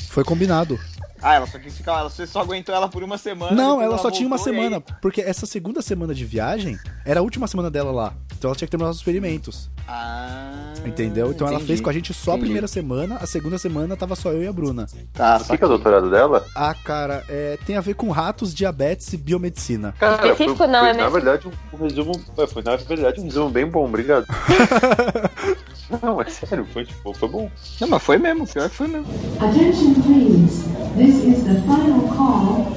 foi 0.10 0.24
combinado. 0.24 0.79
Ah, 1.24 1.36
ela 1.36 1.48
só 1.48 1.58
quis 1.58 1.75
ficar. 1.77 2.00
Ela, 2.00 2.10
você 2.10 2.27
só 2.27 2.42
aguentou 2.42 2.75
ela 2.75 2.88
por 2.89 3.01
uma 3.03 3.18
semana. 3.18 3.56
Não, 3.56 3.77
depois 3.77 3.88
ela 3.88 3.98
só 3.98 4.12
tinha 4.12 4.27
uma 4.27 4.38
semana, 4.38 4.82
porque 4.82 5.22
essa 5.22 5.46
segunda 5.46 5.82
semana 5.82 6.13
de 6.13 6.25
viagem 6.25 6.77
era 7.06 7.20
a 7.20 7.24
última 7.24 7.48
semana 7.48 7.72
dela 7.72 7.92
lá, 7.92 8.13
então 8.38 8.50
ela 8.50 8.56
tinha 8.56 8.68
que 8.68 8.72
terminar 8.72 8.89
os 8.92 8.98
experimentos. 8.98 9.72
Ah. 9.88 10.74
Entendeu? 10.86 11.32
Então 11.32 11.48
ela 11.48 11.56
entendi. 11.56 11.68
fez 11.68 11.82
com 11.82 11.89
a 11.89 11.94
gente 11.94 12.13
só 12.13 12.32
a 12.32 12.34
Entendi. 12.34 12.46
primeira 12.46 12.68
semana, 12.68 13.18
a 13.22 13.25
segunda 13.25 13.58
semana 13.58 13.96
tava 13.96 14.15
só 14.15 14.32
eu 14.32 14.44
e 14.44 14.48
a 14.48 14.53
Bruna. 14.53 14.86
Tá, 15.13 15.38
O 15.42 15.46
que, 15.46 15.58
que 15.58 15.63
é 15.63 15.65
o 15.65 15.70
doutorado 15.70 16.10
dela? 16.10 16.46
Ah, 16.56 16.74
cara, 16.74 17.24
é, 17.30 17.58
tem 17.65 17.77
a 17.77 17.82
ver 17.82 17.94
com 17.96 18.10
ratos, 18.10 18.53
diabetes 18.53 19.12
e 19.13 19.18
biomedicina. 19.18 19.94
Cara, 20.00 20.18
foi, 20.18 20.32
Específico 20.32 20.68
não, 20.68 20.80
foi, 20.82 20.89
é 20.89 20.94
na 20.94 20.98
mesmo? 21.03 21.12
verdade 21.12 21.48
um, 21.48 21.51
um 21.77 21.84
resumo. 21.84 22.12
é, 22.38 22.48
Foi 22.48 22.62
na 22.63 22.75
verdade 22.75 23.20
um 23.22 23.24
resumo 23.25 23.50
bem 23.50 23.65
bom, 23.65 23.86
obrigado. 23.86 24.25
Não, 26.02 26.22
é 26.22 26.25
sério, 26.30 26.66
foi, 26.74 26.86
tipo, 26.86 27.13
foi 27.13 27.30
bom. 27.30 27.52
Não, 27.80 27.88
mas 27.90 28.02
foi 28.04 28.18
mesmo, 28.18 28.48
pior 28.48 28.70
que 28.70 28.75
foi 28.75 28.88
mesmo. 28.88 29.06
Attention 29.40 29.94
please. 30.02 30.63
This 30.96 31.24
is 31.24 31.44
the 31.44 31.56
final 31.62 32.08
call 32.16 32.68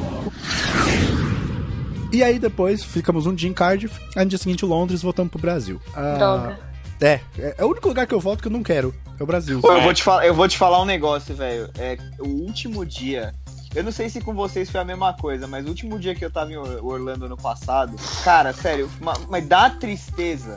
E 2.13 2.23
aí 2.23 2.39
depois 2.39 2.83
ficamos 2.83 3.27
um 3.27 3.35
dia 3.35 3.49
em 3.49 3.53
Cardiff, 3.53 3.99
aí 4.17 4.25
no 4.25 4.29
dia 4.31 4.39
seguinte 4.39 4.65
Londres, 4.65 5.03
voltamos 5.03 5.31
pro 5.31 5.41
Brasil. 5.41 5.81
Ah, 5.95 6.15
Droga. 6.19 6.59
É, 7.01 7.21
é, 7.39 7.55
é 7.59 7.65
o 7.65 7.69
único 7.69 7.89
lugar 7.89 8.07
que 8.07 8.15
eu 8.15 8.21
volto 8.21 8.41
que 8.41 8.49
eu 8.49 8.53
não 8.53 8.63
quero, 8.63 8.95
é 9.19 9.23
o 9.23 9.27
Brasil. 9.27 9.61
Pô, 9.61 9.71
eu 9.73 9.83
vou 9.83 9.93
te 9.93 10.03
falar, 10.03 10.27
eu 10.27 10.35
vou 10.35 10.49
te 10.49 10.57
falar 10.57 10.81
um 10.81 10.87
negócio, 10.87 11.35
velho. 11.35 11.69
É 11.79 11.99
o 12.19 12.27
último 12.27 12.87
dia. 12.87 13.35
Eu 13.75 13.85
não 13.85 13.93
sei 13.93 14.09
se 14.09 14.23
com 14.23 14.33
vocês 14.33 14.71
foi 14.71 14.81
a 14.81 14.85
mesma 14.85 15.13
coisa, 15.13 15.47
mas 15.47 15.67
o 15.67 15.69
último 15.69 15.99
dia 15.99 16.15
que 16.15 16.25
eu 16.25 16.31
tava 16.31 16.51
em 16.51 16.57
Or- 16.57 16.83
Orlando 16.83 17.27
ano 17.27 17.37
passado, 17.37 17.95
cara, 18.25 18.55
sério, 18.55 18.89
ma- 19.01 19.19
mas 19.29 19.47
dá 19.47 19.69
tristeza. 19.69 20.55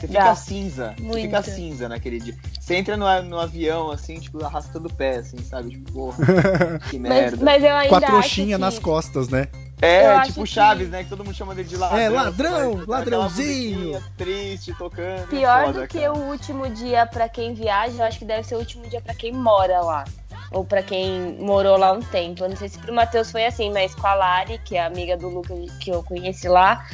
Você 0.00 0.08
fica 0.08 0.24
Dá. 0.24 0.34
cinza. 0.34 0.94
Você 0.96 1.02
Muito. 1.02 1.20
fica 1.22 1.42
cinza 1.42 1.88
naquele 1.88 2.18
dia. 2.20 2.34
Você 2.58 2.74
entra 2.76 2.96
no, 2.96 3.22
no 3.22 3.38
avião, 3.38 3.90
assim, 3.90 4.18
tipo, 4.18 4.42
arrastando 4.44 4.88
o 4.88 4.92
pé, 4.92 5.16
assim, 5.18 5.36
sabe? 5.38 5.70
Tipo, 5.70 5.92
porra, 5.92 6.16
que 6.88 6.98
Mas, 6.98 7.10
merda. 7.10 7.44
mas 7.44 7.62
eu 7.62 7.70
ainda 7.76 7.88
Com 7.90 7.96
a 7.96 8.00
trouxinha 8.00 8.56
que... 8.56 8.60
nas 8.60 8.78
costas, 8.78 9.28
né? 9.28 9.48
É, 9.82 10.14
Eu 10.18 10.22
tipo 10.22 10.42
que- 10.44 10.46
Chaves, 10.50 10.88
né? 10.90 11.02
Que 11.04 11.10
todo 11.10 11.24
mundo 11.24 11.34
chama 11.34 11.54
dele 11.54 11.68
de 11.68 11.76
ladrão. 11.76 11.98
É, 11.98 12.08
ladrão, 12.08 12.72
aquela 12.72 12.86
ladrãozinho. 12.98 14.02
Triste, 14.16 14.74
tocando. 14.74 15.26
Pior 15.28 15.66
foda, 15.66 15.80
do 15.82 15.88
que 15.88 16.00
cara. 16.00 16.12
o 16.12 16.28
último 16.30 16.68
dia 16.70 17.06
pra 17.06 17.28
quem 17.28 17.54
viaja, 17.54 17.94
eu 18.02 18.04
acho 18.06 18.18
que 18.18 18.24
deve 18.24 18.46
ser 18.46 18.54
o 18.56 18.58
último 18.58 18.86
dia 18.88 19.00
pra 19.00 19.14
quem 19.14 19.32
mora 19.32 19.80
lá. 19.80 20.04
Ou 20.52 20.64
pra 20.64 20.82
quem 20.82 21.36
morou 21.38 21.76
lá 21.78 21.92
um 21.92 22.00
tempo. 22.00 22.44
Eu 22.44 22.48
não 22.50 22.56
sei 22.56 22.68
se 22.68 22.78
pro 22.78 22.92
Matheus 22.92 23.30
foi 23.30 23.46
assim, 23.46 23.70
mas 23.72 23.94
com 23.94 24.06
a 24.06 24.14
Lari, 24.14 24.58
que 24.64 24.76
é 24.76 24.82
a 24.82 24.86
amiga 24.86 25.16
do 25.16 25.28
Lucas 25.28 25.70
que 25.78 25.90
eu 25.90 26.02
conheci 26.02 26.48
lá, 26.48 26.84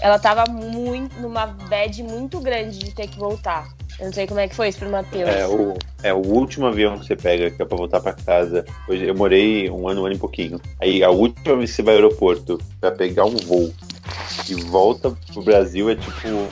ela 0.00 0.18
tava 0.18 0.44
muito 0.50 1.20
numa 1.20 1.46
bad 1.46 2.02
muito 2.02 2.40
grande 2.40 2.78
de 2.78 2.94
ter 2.94 3.08
que 3.08 3.18
voltar. 3.18 3.66
Eu 3.98 4.06
não 4.06 4.12
sei 4.12 4.28
como 4.28 4.38
é 4.38 4.46
que 4.46 4.54
foi 4.54 4.68
isso 4.68 4.78
pro 4.78 4.90
Matheus. 4.90 5.28
É 5.28 5.46
o, 5.46 5.74
é 6.04 6.14
o 6.14 6.18
último 6.18 6.66
avião 6.66 6.96
que 6.98 7.06
você 7.06 7.16
pega, 7.16 7.50
que 7.50 7.60
é 7.60 7.64
pra 7.64 7.76
voltar 7.76 8.00
pra 8.00 8.12
casa. 8.12 8.64
Hoje 8.88 9.04
eu 9.04 9.14
morei 9.14 9.68
um 9.68 9.88
ano, 9.88 10.02
um 10.02 10.06
ano 10.06 10.14
e 10.14 10.18
pouquinho. 10.18 10.60
Aí 10.80 11.02
a 11.02 11.10
última 11.10 11.56
vez 11.56 11.70
que 11.70 11.76
você 11.76 11.82
vai 11.82 11.94
ao 11.94 12.02
aeroporto 12.02 12.60
pra 12.80 12.92
pegar 12.92 13.24
um 13.24 13.36
voo 13.36 13.72
e 14.48 14.54
volta 14.54 15.12
pro 15.32 15.42
Brasil 15.42 15.90
é 15.90 15.96
tipo. 15.96 16.48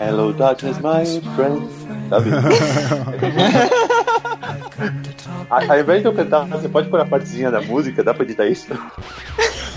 Hello, 0.00 0.32
darkness, 0.32 0.78
my 0.78 1.20
friend. 1.34 1.68
Sabe? 2.08 2.30
Ao 5.50 5.80
invés 5.80 6.02
de 6.02 6.08
eu 6.08 6.12
cantar, 6.14 6.44
você 6.46 6.68
pode 6.68 6.88
pôr 6.88 7.00
a 7.00 7.06
partezinha 7.06 7.50
da 7.50 7.60
música? 7.60 8.02
Dá 8.04 8.12
pra 8.14 8.24
editar 8.24 8.46
isso? 8.46 8.66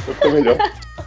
Ficou 0.06 0.32
melhor. 0.32 0.58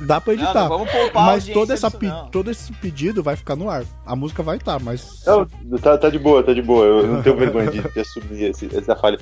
Dá 0.00 0.20
pra 0.20 0.34
Não, 0.34 0.42
editar. 0.42 0.60
não 0.62 0.68
vamos 0.68 0.90
poupar 0.90 1.26
mas 1.26 1.46
toda 1.48 1.72
essa 1.74 1.90
pe- 1.90 2.06
não. 2.06 2.26
todo 2.28 2.50
esse 2.50 2.72
pedido 2.74 3.22
vai 3.22 3.36
ficar 3.36 3.54
no 3.56 3.68
ar. 3.70 3.84
A 4.04 4.16
música 4.16 4.42
vai 4.42 4.56
estar, 4.56 4.80
mas. 4.80 5.22
Não, 5.26 5.46
tá, 5.80 5.96
tá 5.98 6.08
de 6.10 6.18
boa, 6.18 6.42
tá 6.42 6.52
de 6.52 6.62
boa. 6.62 6.84
Eu 6.84 7.06
não 7.06 7.22
tenho 7.22 7.36
vergonha 7.36 7.70
de, 7.70 7.80
de 7.80 8.00
assumir 8.00 8.44
esse- 8.50 8.76
essa 8.76 8.96
falha. 8.96 9.18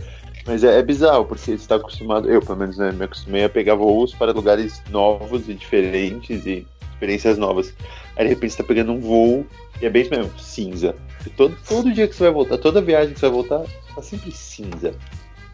Mas 0.46 0.64
é, 0.64 0.78
é 0.78 0.82
bizarro, 0.82 1.24
porque 1.24 1.42
você 1.44 1.52
está 1.52 1.76
acostumado, 1.76 2.28
eu 2.28 2.40
pelo 2.40 2.58
menos 2.58 2.76
né, 2.76 2.90
me 2.90 3.04
acostumei 3.04 3.44
a 3.44 3.48
pegar 3.48 3.74
voos 3.76 4.12
para 4.14 4.32
lugares 4.32 4.82
novos 4.90 5.48
e 5.48 5.54
diferentes 5.54 6.44
e 6.46 6.66
experiências 6.94 7.38
novas. 7.38 7.72
Aí 8.16 8.24
de 8.24 8.34
repente 8.34 8.52
você 8.52 8.62
tá 8.62 8.64
pegando 8.64 8.92
um 8.92 9.00
voo 9.00 9.46
e 9.80 9.86
é 9.86 9.90
bem 9.90 10.02
isso 10.02 10.10
mesmo, 10.10 10.38
cinza. 10.38 10.94
E 11.26 11.30
todo, 11.30 11.56
todo 11.68 11.92
dia 11.92 12.06
que 12.06 12.14
você 12.14 12.24
vai 12.24 12.32
voltar, 12.32 12.58
toda 12.58 12.80
viagem 12.82 13.14
que 13.14 13.20
você 13.20 13.26
vai 13.28 13.34
voltar, 13.36 13.62
tá 13.94 14.02
sempre 14.02 14.30
cinza. 14.32 14.94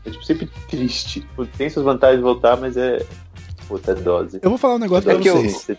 É 0.04 0.10
tipo, 0.10 0.24
sempre 0.24 0.46
triste. 0.68 1.26
Tem 1.56 1.68
suas 1.70 1.84
vantagens 1.84 2.18
de 2.18 2.22
voltar, 2.24 2.56
mas 2.56 2.76
é. 2.76 3.04
Puta 3.66 3.94
dose. 3.94 4.38
Eu 4.42 4.48
vou 4.48 4.58
falar 4.58 4.76
um 4.76 4.78
negócio 4.78 5.04
pra 5.04 5.14
É 5.14 5.18
que 5.20 5.28
eu- 5.28 5.36
vocês. 5.36 5.76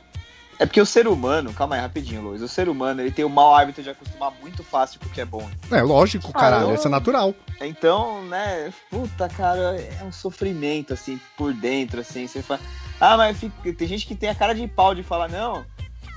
É 0.59 0.65
porque 0.65 0.79
o 0.81 0.85
ser 0.85 1.07
humano, 1.07 1.53
calma 1.53 1.75
aí, 1.75 1.81
rapidinho, 1.81 2.21
Luiz. 2.21 2.41
O 2.41 2.47
ser 2.47 2.67
humano, 2.67 2.99
ele 3.01 3.11
tem 3.11 3.23
o 3.23 3.29
mau 3.29 3.55
hábito 3.55 3.81
de 3.81 3.89
acostumar 3.89 4.31
muito 4.41 4.61
fácil 4.61 4.99
com 4.99 5.05
o 5.05 5.09
que 5.09 5.21
é 5.21 5.25
bom. 5.25 5.49
É 5.71 5.81
lógico, 5.81 6.33
caralho. 6.33 6.67
eu- 6.71 6.75
Isso 6.75 6.85
é 6.87 6.91
natural. 6.91 7.33
Então, 7.61 8.21
né, 8.25 8.71
puta, 8.91 9.29
cara, 9.29 9.79
é 9.99 10.03
um 10.03 10.11
sofrimento, 10.11 10.93
assim, 10.93 11.17
por 11.37 11.53
dentro, 11.53 12.01
assim. 12.01 12.27
Você 12.27 12.43
fala, 12.43 12.59
ah, 12.99 13.15
mas 13.15 13.37
fica- 13.39 13.73
tem 13.73 13.87
gente 13.87 14.05
que 14.05 14.13
tem 14.15 14.29
a 14.29 14.35
cara 14.35 14.53
de 14.53 14.67
pau 14.67 14.93
de 14.93 15.01
falar, 15.01 15.29
não, 15.29 15.65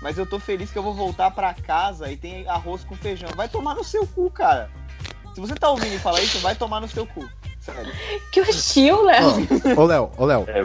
mas 0.02 0.18
eu 0.18 0.26
tô 0.26 0.38
feliz 0.38 0.70
que 0.70 0.78
eu 0.78 0.82
vou 0.82 0.92
voltar 0.94 1.30
pra 1.30 1.54
casa 1.54 2.10
e 2.10 2.16
tem 2.16 2.46
arroz 2.48 2.84
com 2.84 2.94
feijão. 2.96 3.30
Vai 3.36 3.48
tomar 3.48 3.74
no 3.74 3.84
seu 3.84 4.06
cu, 4.06 4.30
cara. 4.30 4.68
Se 5.34 5.40
você 5.40 5.54
tá 5.54 5.70
ouvindo 5.70 5.98
falar 6.00 6.20
isso, 6.20 6.38
vai 6.40 6.54
tomar 6.54 6.80
no 6.80 6.88
seu 6.88 7.06
cu. 7.06 7.26
Sério. 7.60 7.92
Que 8.32 8.40
hostil, 8.42 9.02
Léo. 9.04 9.46
Ô, 9.76 9.84
Léo, 9.84 10.10
ô, 10.18 10.24
Léo, 10.26 10.44
É, 10.48 10.60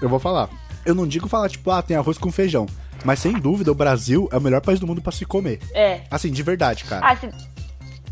eu 0.00 0.08
vou 0.08 0.18
falar. 0.18 0.48
Eu 0.84 0.94
não 0.94 1.06
digo 1.06 1.28
falar, 1.28 1.48
tipo, 1.48 1.70
ah, 1.70 1.82
tem 1.82 1.96
arroz 1.96 2.16
com 2.18 2.32
feijão. 2.32 2.66
Mas 3.04 3.20
sem 3.20 3.32
dúvida, 3.34 3.70
o 3.70 3.74
Brasil 3.74 4.28
é 4.32 4.38
o 4.38 4.40
melhor 4.40 4.60
país 4.60 4.80
do 4.80 4.86
mundo 4.86 5.00
pra 5.02 5.12
se 5.12 5.24
comer. 5.24 5.60
É. 5.72 6.00
Assim, 6.10 6.30
de 6.32 6.42
verdade, 6.42 6.84
cara. 6.84 7.06
Ah, 7.06 7.14
se... 7.16 7.28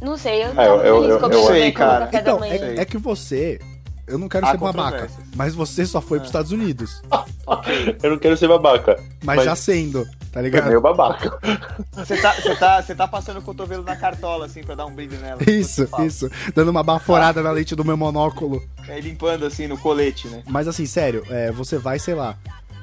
Não 0.01 0.17
sei, 0.19 0.45
eu 0.45 0.51
Ah, 0.51 0.55
não 0.55 0.63
eu- 0.63 0.77
eu- 0.85 1.03
feliz 1.03 1.23
eu- 1.23 1.31
eu 1.31 1.43
o 1.43 1.47
sei, 1.47 1.73
cara. 1.73 2.11
Então, 2.13 2.39
manhã. 2.39 2.55
é, 2.55 2.81
é 2.81 2.85
que 2.85 2.99
você. 2.99 3.59
Eu 4.07 4.19
não 4.19 4.29
quero 4.29 4.47
Há 4.47 4.53
ser 4.53 4.59
babaca, 4.59 5.09
mas 5.35 5.55
você 5.55 5.85
só 5.85 6.01
foi 6.01 6.19
pros 6.19 6.29
Estados 6.29 6.53
Unidos. 6.53 7.03
eu 8.03 8.11
não 8.11 8.19
quero 8.19 8.37
ser 8.37 8.47
babaca. 8.47 8.95
Mas, 9.25 9.37
Mas- 9.37 9.45
já 9.47 9.57
sendo, 9.57 10.07
tá 10.37 10.41
É 10.41 10.43
ligado? 10.43 10.67
meio 10.69 10.81
babaca. 10.81 11.39
Você 11.93 12.17
tá, 12.21 12.33
você, 12.35 12.57
tá, 12.57 12.83
você 12.83 12.95
tá 12.95 13.09
passando 13.09 13.39
o 13.39 13.43
cotovelo 13.43 13.83
na 13.83 13.97
cartola, 13.97 14.47
assim, 14.47 14.63
pra 14.63 14.75
dar 14.75 14.87
um 14.87 14.95
brilho 14.95 15.19
nela. 15.19 15.41
Isso, 15.49 15.89
isso. 16.05 16.31
Dando 16.55 16.71
uma 16.71 16.83
baforada 16.83 17.43
na 17.43 17.51
lente 17.51 17.75
do 17.75 17.85
meu 17.85 17.97
monóculo. 17.97 18.63
Aí 18.89 19.01
limpando, 19.01 19.47
assim, 19.47 19.67
no 19.67 19.79
colete, 19.79 20.29
né? 20.29 20.43
Mas 20.47 20.69
assim, 20.69 20.85
sério, 20.87 21.25
é, 21.31 21.51
você 21.51 21.79
vai, 21.79 21.99
sei 21.99 22.15
lá. 22.15 22.37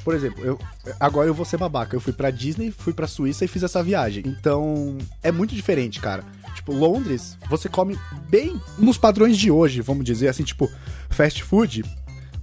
Por 0.03 0.13
exemplo, 0.15 0.43
eu, 0.43 0.59
agora 0.99 1.27
eu 1.27 1.33
vou 1.33 1.45
ser 1.45 1.57
babaca. 1.57 1.95
Eu 1.95 2.01
fui 2.01 2.11
pra 2.11 2.29
Disney, 2.31 2.71
fui 2.71 2.91
pra 2.91 3.07
Suíça 3.07 3.45
e 3.45 3.47
fiz 3.47 3.63
essa 3.63 3.81
viagem. 3.83 4.23
Então, 4.25 4.97
é 5.21 5.31
muito 5.31 5.55
diferente, 5.55 5.99
cara. 6.01 6.23
Tipo, 6.55 6.73
Londres, 6.73 7.37
você 7.49 7.69
come 7.69 7.97
bem 8.29 8.59
nos 8.77 8.97
padrões 8.97 9.37
de 9.37 9.49
hoje, 9.49 9.81
vamos 9.81 10.03
dizer 10.03 10.27
assim, 10.27 10.43
tipo, 10.43 10.69
fast 11.09 11.43
food. 11.43 11.83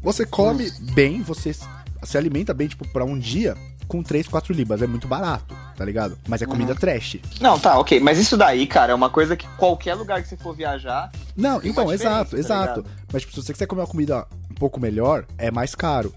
Você 0.02 0.24
come 0.24 0.70
bem, 0.94 1.20
você 1.20 1.52
se 1.52 2.16
alimenta 2.16 2.54
bem, 2.54 2.68
tipo, 2.68 2.88
pra 2.88 3.04
um 3.04 3.18
dia 3.18 3.54
com 3.90 4.02
3, 4.04 4.28
4 4.28 4.54
libras. 4.54 4.80
É 4.80 4.86
muito 4.86 5.08
barato, 5.08 5.52
tá 5.76 5.84
ligado? 5.84 6.16
Mas 6.28 6.40
é 6.40 6.46
comida 6.46 6.74
trash. 6.76 7.16
Não, 7.40 7.58
tá, 7.58 7.76
ok. 7.76 7.98
Mas 7.98 8.18
isso 8.18 8.36
daí, 8.36 8.64
cara, 8.66 8.92
é 8.92 8.94
uma 8.94 9.10
coisa 9.10 9.36
que 9.36 9.48
qualquer 9.56 9.94
lugar 9.94 10.22
que 10.22 10.28
você 10.28 10.36
for 10.36 10.54
viajar. 10.54 11.10
Não, 11.36 11.60
então, 11.64 11.92
exato, 11.92 12.30
tá 12.32 12.38
exato. 12.38 12.84
Mas, 13.12 13.22
tipo, 13.22 13.34
se 13.34 13.42
você 13.42 13.52
quiser 13.52 13.66
comer 13.66 13.80
uma 13.82 13.88
comida 13.88 14.26
um 14.48 14.54
pouco 14.54 14.78
melhor, 14.78 15.24
é 15.36 15.50
mais 15.50 15.74
caro. 15.74 16.14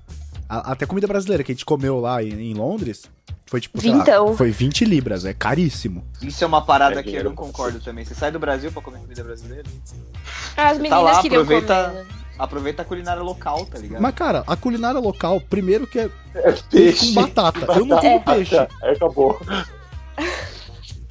A- 0.48 0.74
até 0.74 0.86
comida 0.86 1.08
brasileira 1.08 1.44
que 1.44 1.52
a 1.52 1.56
gente 1.56 1.66
comeu 1.66 2.00
lá 2.00 2.22
em, 2.24 2.52
em 2.52 2.54
Londres 2.54 3.04
foi 3.48 3.60
tipo, 3.60 3.78
lá, 3.78 3.82
Vintão. 3.84 4.36
foi 4.38 4.52
20 4.52 4.86
libras, 4.86 5.26
é 5.26 5.34
caríssimo. 5.34 6.04
Isso 6.22 6.44
é 6.44 6.48
uma 6.48 6.62
parada 6.62 7.00
É 7.00 7.04
que 7.04 7.16
eu 7.16 7.24
não 7.24 7.34
concordo 7.36 7.80
também. 7.80 8.06
Você 8.06 8.14
sai 8.14 8.32
do 8.32 8.38
Brasil 8.40 8.72
pra 8.72 8.82
comer 8.84 9.00
comida 9.00 9.24
brasileira? 9.24 9.64
Ah, 10.56 10.68
As 10.70 10.78
Você 10.78 10.84
meninas 10.84 10.90
tá 10.90 11.00
lá, 11.16 11.22
queriam 11.22 11.42
aproveita- 11.42 11.90
comer, 11.90 12.04
né? 12.04 12.23
Aproveita 12.38 12.82
a 12.82 12.86
culinária 12.86 13.22
local, 13.22 13.66
tá 13.66 13.78
ligado? 13.78 14.02
Mas, 14.02 14.16
cara, 14.16 14.44
a 14.48 14.56
culinária 14.56 15.00
local, 15.00 15.40
primeiro 15.42 15.86
que 15.86 16.00
é 16.00 16.10
peixe 16.34 16.64
Peixe. 16.72 17.14
com 17.14 17.22
batata. 17.22 17.60
Eu 17.78 17.86
não 17.86 18.00
como 18.00 18.24
peixe. 18.24 18.58
Aí 18.82 18.92
acabou. 18.96 19.40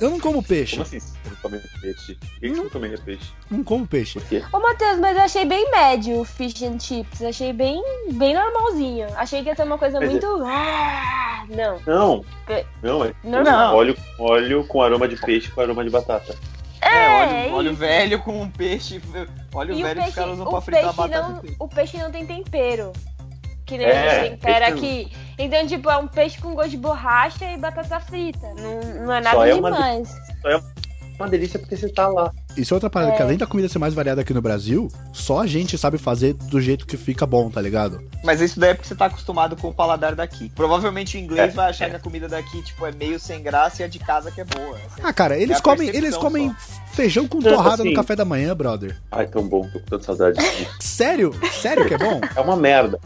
Eu 0.01 0.11
não 0.11 0.19
como 0.19 0.43
peixe. 0.43 0.73
Como 0.73 0.83
assim 0.83 0.99
você 0.99 1.13
não 1.31 1.37
come 1.43 1.59
peixe? 1.81 2.15
Por 2.17 2.29
que 2.41 2.49
que 2.49 2.55
você 2.57 2.63
não 2.63 2.71
comeria 2.71 2.99
peixe? 2.99 3.31
Não 3.49 3.63
como 3.63 3.87
peixe. 3.87 4.19
Por 4.19 4.29
quê? 4.29 4.43
Ô, 4.53 4.59
Matheus, 4.59 4.99
mas 4.99 5.17
eu 5.17 5.23
achei 5.23 5.45
bem 5.45 5.71
médio 5.71 6.19
o 6.21 6.25
fish 6.25 6.61
and 6.65 6.81
chips. 6.81 7.23
Achei 7.23 7.53
bem, 7.53 7.81
bem 8.15 8.35
normalzinho. 8.35 9.07
Achei 9.17 9.43
que 9.45 9.49
ia 9.49 9.55
ser 9.55 9.63
uma 9.63 9.79
coisa 9.79 10.01
Mas 10.01 10.09
é- 10.09 10.11
muito. 10.11 10.27
Ah, 10.45 11.45
não. 11.49 11.79
Não. 11.87 12.25
Pe- 12.47 12.67
Não, 12.83 13.05
é 13.05 13.15
Normal. 13.23 13.77
óleo, 13.77 13.97
óleo 14.19 14.65
com 14.67 14.83
aroma 14.83 15.07
de 15.07 15.15
peixe 15.17 15.51
com 15.53 15.61
aroma 15.61 15.85
de 15.85 15.91
batata. 15.91 16.35
É, 16.83 16.89
É, 16.89 17.09
óleo, 17.47 17.55
óleo 17.55 17.71
isso. 17.71 17.81
velho 17.81 18.19
com 18.23 18.43
um 18.43 18.51
peixe. 18.51 19.01
Óleo 19.55 19.75
E 19.75 19.83
o 19.83 19.87
velho 19.87 19.89
que 19.89 19.95
peixe, 19.95 20.09
os 20.09 20.15
caras 20.15 20.33
usam 20.35 20.47
o, 20.47 20.51
pra 20.51 20.61
fritar 20.61 20.83
peixe 20.83 20.97
batata. 20.97 21.29
não, 21.29 21.43
o 21.59 21.69
peixe 21.69 21.97
não 21.99 22.11
tem 22.11 22.27
tempero. 22.27 22.93
Que 23.65 23.79
nem 23.79 23.87
É, 23.87 23.93
a 24.11 24.25
gente 24.25 24.31
tempera 24.31 24.67
aqui. 24.69 25.13
Então, 25.39 25.67
tipo, 25.67 25.89
é 25.89 25.97
um 25.97 26.07
peixe 26.09 26.39
com 26.41 26.55
gosto 26.55 26.71
de 26.71 26.77
borracha 26.77 27.45
e 27.51 27.57
batata 27.57 28.01
frita. 28.01 28.49
Não, 28.55 29.05
não 29.07 29.13
é 29.15 29.23
Só 29.23 29.31
nada 29.31 29.49
é 29.49 29.55
uma 29.55 29.71
demais. 29.73 30.15
Uma 31.23 31.29
delícia 31.31 31.57
porque 31.59 31.77
você 31.77 31.89
tá 31.89 32.09
lá. 32.09 32.33
Isso 32.57 32.75
é 32.75 32.77
outra 32.77 32.91
parada, 32.91 33.13
É. 33.13 33.17
que 33.17 33.23
além 33.23 33.39
da 33.39 33.47
comida 33.47 33.69
ser 33.69 33.79
mais 33.79 33.95
variada 33.95 34.21
aqui 34.23 34.35
no 34.35 34.43
Brasil, 34.43 34.89
só 35.13 35.41
a 35.41 35.47
gente 35.47 35.79
sabe 35.79 35.97
fazer 35.99 36.35
do 36.35 36.61
jeito 36.61 36.85
que 36.85 36.97
fica 36.97 37.25
bom, 37.25 37.49
tá 37.49 37.61
ligado? 37.61 38.03
Mas 38.25 38.41
isso 38.41 38.59
daí 38.59 38.71
é 38.71 38.75
porque 38.75 38.89
você 38.89 38.95
tá 38.97 39.07
acostumado 39.07 39.55
com 39.57 39.69
o 39.69 39.73
paladar 39.75 40.17
daqui. 40.17 40.51
Provavelmente 40.55 41.17
o 41.17 41.21
inglês 41.21 41.53
É, 41.53 41.57
vai 41.57 41.71
achar 41.71 41.87
é. 41.87 41.91
que 41.91 41.97
a 41.97 42.01
comida 42.01 42.29
daqui, 42.29 42.61
tipo, 42.63 42.85
é 42.85 42.91
meio 42.91 43.21
sem 43.21 43.41
graça 43.41 43.83
e 43.83 43.85
a 43.85 43.89
de 43.89 44.01
casa 44.01 44.33
que 44.33 44.41
é 44.41 44.45
boa. 44.45 44.77
Assim, 44.77 45.01
Ah, 45.05 45.13
cara, 45.13 45.39
eles 45.39 45.59
É 45.59 45.61
comem, 45.61 45.89
eles 45.91 46.17
comem 46.17 46.53
feijão 46.93 47.29
com 47.29 47.39
torrada 47.41 47.79
no 47.85 47.91
assim- 47.91 47.95
café 47.95 48.17
da 48.17 48.25
manhã, 48.25 48.55
brother. 48.57 48.97
Ai, 49.13 49.29
tão 49.29 49.47
bom, 49.47 49.63
tô 49.73 49.79
com 49.79 49.87
tanta 49.87 50.05
saudade 50.05 50.37
disso. 50.39 50.71
Sério? 50.81 51.33
Sério 51.53 51.87
que 51.87 51.95
é 51.95 51.99
bom? 51.99 52.21
É 52.35 52.41
uma 52.41 52.57
merda. 52.57 52.99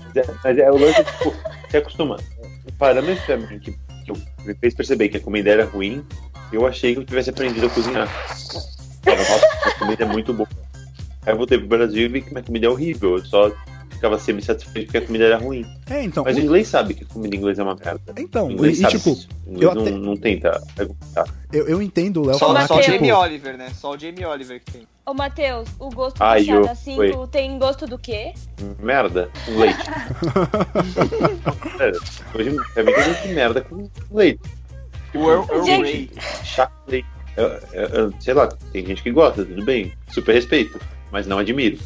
Mas 0.42 0.56
é, 0.56 0.62
é 0.62 0.70
o 0.72 0.78
lance, 0.78 1.04
tipo, 1.04 1.34
você 1.70 1.76
acostuma. 1.76 2.16
O 2.66 2.72
parâmetro 2.72 3.22
que, 3.60 3.72
que 4.04 4.12
me 4.46 4.54
fez 4.54 4.74
perceber 4.74 5.08
que 5.10 5.18
a 5.18 5.20
comida 5.20 5.50
era 5.50 5.64
ruim, 5.66 6.04
eu 6.52 6.66
achei 6.66 6.94
que 6.94 7.00
eu 7.00 7.04
tivesse 7.04 7.30
aprendido 7.30 7.66
a 7.66 7.70
cozinhar. 7.70 8.08
Falava, 9.02 9.22
nossa, 9.22 9.46
a 9.68 9.78
comida 9.78 10.04
é 10.04 10.06
muito 10.06 10.32
boa. 10.32 10.48
Aí 11.24 11.32
eu 11.32 11.36
voltei 11.36 11.58
pro 11.58 11.66
Brasil 11.68 12.04
e 12.04 12.08
vi 12.08 12.22
que 12.22 12.30
minha 12.32 12.42
comida 12.42 12.66
é 12.66 12.70
horrível. 12.70 13.16
Eu 13.18 13.24
só 13.24 13.50
ficava 13.90 14.18
semi-satisfeito 14.18 14.86
porque 14.86 14.98
a 14.98 15.06
comida 15.06 15.24
era 15.24 15.38
ruim. 15.38 15.64
É, 15.88 16.02
então. 16.02 16.22
Mas 16.24 16.36
o 16.36 16.40
inglês 16.40 16.68
sabe 16.68 16.94
que 16.94 17.04
a 17.04 17.06
comida 17.06 17.34
inglesa 17.34 17.62
é 17.62 17.64
uma 17.64 17.74
merda. 17.74 18.00
Então, 18.18 18.48
O 18.48 18.52
inglês 18.52 18.78
e, 18.78 18.82
sabe 18.82 18.98
tipo, 18.98 19.14
disso. 19.14 19.28
O 19.46 19.50
inglês 19.52 19.68
eu 19.70 19.74
não, 19.74 19.82
até- 19.82 19.90
não 19.90 20.16
tenta 20.16 20.62
perguntar. 20.76 21.24
eu, 21.52 21.66
eu 21.66 21.82
entendo 21.82 22.22
o 22.22 22.26
Léo 22.26 22.38
Só, 22.38 22.46
falar 22.48 22.66
só 22.68 22.74
que, 22.74 22.80
o 22.80 22.82
tipo, 22.84 22.96
Jamie 22.96 23.12
Oliver, 23.12 23.56
né? 23.56 23.70
Só 23.74 23.92
o 23.94 23.98
Jamie 23.98 24.24
Oliver 24.24 24.60
que 24.64 24.72
tem. 24.72 24.82
Ô, 25.06 25.14
Matheus, 25.14 25.68
o 25.78 25.88
gosto 25.88 26.20
Ai, 26.22 26.40
do 26.40 26.46
chá 26.46 26.52
eu- 26.54 26.66
da 26.66 26.74
cinco 26.74 27.26
tem 27.28 27.58
gosto 27.58 27.86
do 27.86 27.96
quê? 27.98 28.32
Merda 28.80 29.30
leite. 29.48 29.78
é, 31.80 32.38
hoje 32.38 32.50
gosto 32.50 33.22
de 33.22 33.28
merda 33.34 33.60
com 33.62 33.88
leite. 34.10 34.40
O 35.16 35.30
Earl, 35.30 35.44
Earl. 35.50 35.80
Grey. 35.80 36.10
Chá 36.44 36.70
sei 38.20 38.34
lá, 38.34 38.48
tem 38.72 38.86
gente 38.86 39.02
que 39.02 39.10
gosta, 39.10 39.44
tudo 39.44 39.64
bem. 39.64 39.92
Super 40.10 40.34
respeito, 40.34 40.80
mas 41.10 41.26
não 41.26 41.38
admiro. 41.38 41.78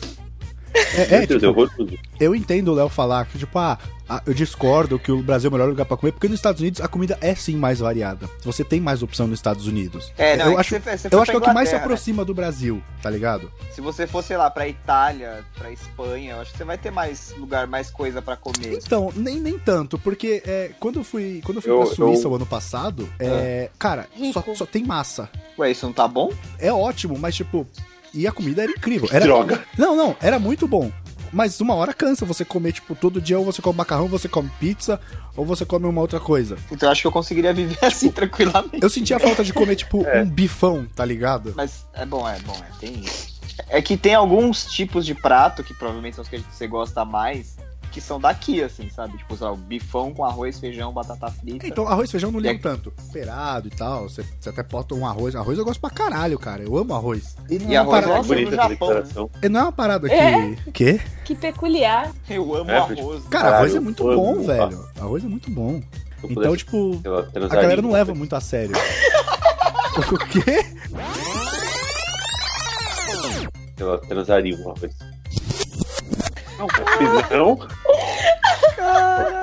É, 0.74 1.02
é, 1.02 1.26
Deus, 1.26 1.40
tipo, 1.40 1.46
é 1.46 1.48
horroroso. 1.48 1.98
eu 2.20 2.34
entendo 2.34 2.68
o 2.68 2.74
Léo 2.74 2.88
falar 2.88 3.24
que, 3.26 3.38
tipo, 3.38 3.58
ah, 3.58 3.78
ah, 4.08 4.22
eu 4.26 4.34
discordo 4.34 4.98
que 4.98 5.10
o 5.12 5.22
Brasil 5.22 5.48
é 5.48 5.50
o 5.50 5.52
melhor 5.52 5.68
lugar 5.68 5.84
pra 5.86 5.96
comer, 5.96 6.12
porque 6.12 6.28
nos 6.28 6.38
Estados 6.38 6.60
Unidos 6.60 6.80
a 6.80 6.88
comida 6.88 7.16
é 7.20 7.34
sim 7.34 7.56
mais 7.56 7.78
variada. 7.80 8.28
Você 8.42 8.64
tem 8.64 8.80
mais 8.80 9.02
opção 9.02 9.26
nos 9.26 9.38
Estados 9.38 9.66
Unidos. 9.66 10.12
É, 10.18 10.36
não, 10.36 10.46
eu 10.46 10.50
é 10.52 10.54
que 10.54 10.60
acho, 10.60 10.70
você- 10.70 10.80
você 10.98 11.08
eu 11.14 11.20
acho 11.22 11.30
que 11.30 11.36
é 11.36 11.38
o 11.38 11.42
que 11.42 11.52
mais 11.52 11.68
se 11.68 11.74
né? 11.76 11.80
aproxima 11.80 12.24
do 12.24 12.34
Brasil, 12.34 12.82
tá 13.02 13.08
ligado? 13.10 13.50
Se 13.72 13.80
você 13.80 14.06
for, 14.06 14.22
sei 14.22 14.36
lá, 14.36 14.50
pra 14.50 14.66
Itália, 14.68 15.44
pra 15.56 15.70
Espanha, 15.72 16.32
eu 16.34 16.40
acho 16.40 16.52
que 16.52 16.58
você 16.58 16.64
vai 16.64 16.76
ter 16.78 16.90
mais 16.90 17.32
lugar, 17.38 17.66
mais 17.66 17.90
coisa 17.90 18.20
pra 18.20 18.36
comer. 18.36 18.78
Então, 18.84 19.12
nem, 19.14 19.38
nem 19.40 19.58
tanto, 19.58 19.98
porque 19.98 20.42
é, 20.44 20.70
quando 20.80 21.00
eu 21.00 21.04
fui, 21.04 21.40
quando 21.44 21.58
eu 21.58 21.62
fui 21.62 21.70
Eu- 21.70 21.78
pra 21.78 21.86
Suíça 21.94 22.24
eu- 22.26 22.32
o 22.32 22.34
ano 22.34 22.46
passado, 22.46 23.08
é, 23.18 23.70
cara, 23.78 24.08
só, 24.32 24.44
só 24.54 24.66
tem 24.66 24.82
massa. 24.84 25.28
Ué, 25.58 25.70
isso 25.70 25.86
não 25.86 25.92
tá 25.92 26.08
bom? 26.08 26.32
É 26.58 26.72
ótimo, 26.72 27.16
mas 27.18 27.34
tipo, 27.36 27.66
e 28.14 28.26
a 28.26 28.32
comida 28.32 28.62
era 28.62 28.72
incrível. 28.72 29.08
Era, 29.10 29.24
Droga. 29.24 29.64
Não, 29.78 29.96
não, 29.96 30.16
era 30.20 30.38
muito 30.38 30.66
bom. 30.66 30.90
Mas 31.32 31.60
uma 31.60 31.74
hora 31.74 31.94
cansa 31.94 32.24
você 32.26 32.44
comer, 32.44 32.72
tipo, 32.72 32.94
todo 32.96 33.20
dia 33.20 33.38
ou 33.38 33.44
você 33.44 33.62
come 33.62 33.76
macarrão, 33.78 34.02
ou 34.02 34.08
você 34.08 34.28
come 34.28 34.50
pizza, 34.58 35.00
ou 35.36 35.46
você 35.46 35.64
come 35.64 35.86
uma 35.86 36.00
outra 36.00 36.18
coisa. 36.18 36.56
Então 36.72 36.88
eu 36.88 36.92
acho 36.92 37.02
que 37.02 37.06
eu 37.06 37.12
conseguiria 37.12 37.52
viver 37.54 37.78
assim 37.84 38.10
tranquilamente. 38.10 38.80
Eu 38.82 38.90
sentia 38.90 39.18
falta 39.18 39.44
de 39.44 39.52
comer, 39.52 39.76
tipo, 39.76 40.04
É. 40.10 40.22
um 40.22 40.26
bifão, 40.28 40.86
tá 40.94 41.04
ligado? 41.04 41.52
Mas 41.56 41.86
é 41.94 42.04
bom, 42.04 42.28
é 42.28 42.38
bom, 42.40 42.56
é, 42.56 42.78
tem 42.80 42.98
isso. 43.00 43.38
É 43.68 43.80
que 43.80 43.96
tem 43.96 44.14
alguns 44.14 44.66
tipos 44.66 45.06
de 45.06 45.14
prato, 45.14 45.62
que 45.62 45.72
provavelmente 45.74 46.16
são 46.16 46.22
os 46.22 46.28
que 46.28 46.38
você 46.50 46.66
gosta 46.66 47.04
mais, 47.04 47.56
que 47.90 48.00
são 48.00 48.20
daqui, 48.20 48.62
assim, 48.62 48.88
sabe? 48.90 49.18
Tipo, 49.18 49.36
sei 49.36 49.46
lá, 49.46 49.52
o 49.52 49.56
bifão 49.56 50.12
com 50.14 50.24
arroz, 50.24 50.58
feijão, 50.58 50.92
batata 50.92 51.28
frita. 51.30 51.66
Então, 51.66 51.86
arroz 51.88 52.08
e 52.08 52.12
feijão 52.12 52.30
não 52.30 52.38
ligo 52.40 52.54
É. 52.54 52.58
tanto. 52.58 52.90
Temperado 52.92 53.68
e 53.68 53.70
tal, 53.70 54.08
você, 54.08 54.24
até 54.46 54.62
bota 54.62 54.94
um 54.94 55.06
arroz. 55.06 55.34
Arroz 55.34 55.58
eu 55.58 55.64
gosto 55.64 55.80
pra 55.80 55.90
caralho, 55.90 56.38
cara. 56.38 56.62
Eu 56.62 56.76
amo 56.76 56.94
arroz. 56.94 57.36
E 57.48 57.58
não 57.58 57.70
E 57.70 57.74
é 57.74 57.80
uma 57.82 57.96
arroz 57.98 58.04
parada, 58.06 58.14
é 58.14 58.20
É 58.20 58.22
bonita 58.44 58.50
no 58.50 58.62
essa 58.62 58.68
Japão, 58.70 58.88
né? 58.88 58.94
declaração. 58.94 59.30
e 59.42 59.48
não 59.48 59.60
é 59.60 59.62
uma 59.64 59.72
parada 59.72 60.08
que... 60.08 60.14
É? 60.14 60.56
Quê? 60.72 61.00
Que 61.24 61.34
peculiar. 61.34 62.12
Eu 62.28 62.54
amo 62.54 62.70
É, 62.70 62.76
arroz. 62.78 63.24
Cara, 63.24 63.28
Caralho, 63.44 63.54
arroz 63.56 63.74
é 63.74 63.80
muito 63.80 64.08
eu 64.10 64.16
bom, 64.16 64.32
amo, 64.34 64.42
velho. 64.44 64.88
Arroz 65.00 65.24
é 65.24 65.28
muito 65.28 65.50
bom. 65.50 65.82
Eu 66.22 66.30
Então, 66.30 66.56
tipo, 66.56 67.00
a 67.50 67.54
galera 67.56 67.80
não 67.82 67.90
leva 67.92 68.14
muito 68.14 68.36
a 68.36 68.40
sério. 68.40 68.74
o 70.12 70.18
quê? 70.28 70.64
Lá, 73.80 73.98
transaria 73.98 74.54
uma 74.56 74.74
vez. 74.74 74.94
Não, 77.30 77.56
não. 77.56 77.68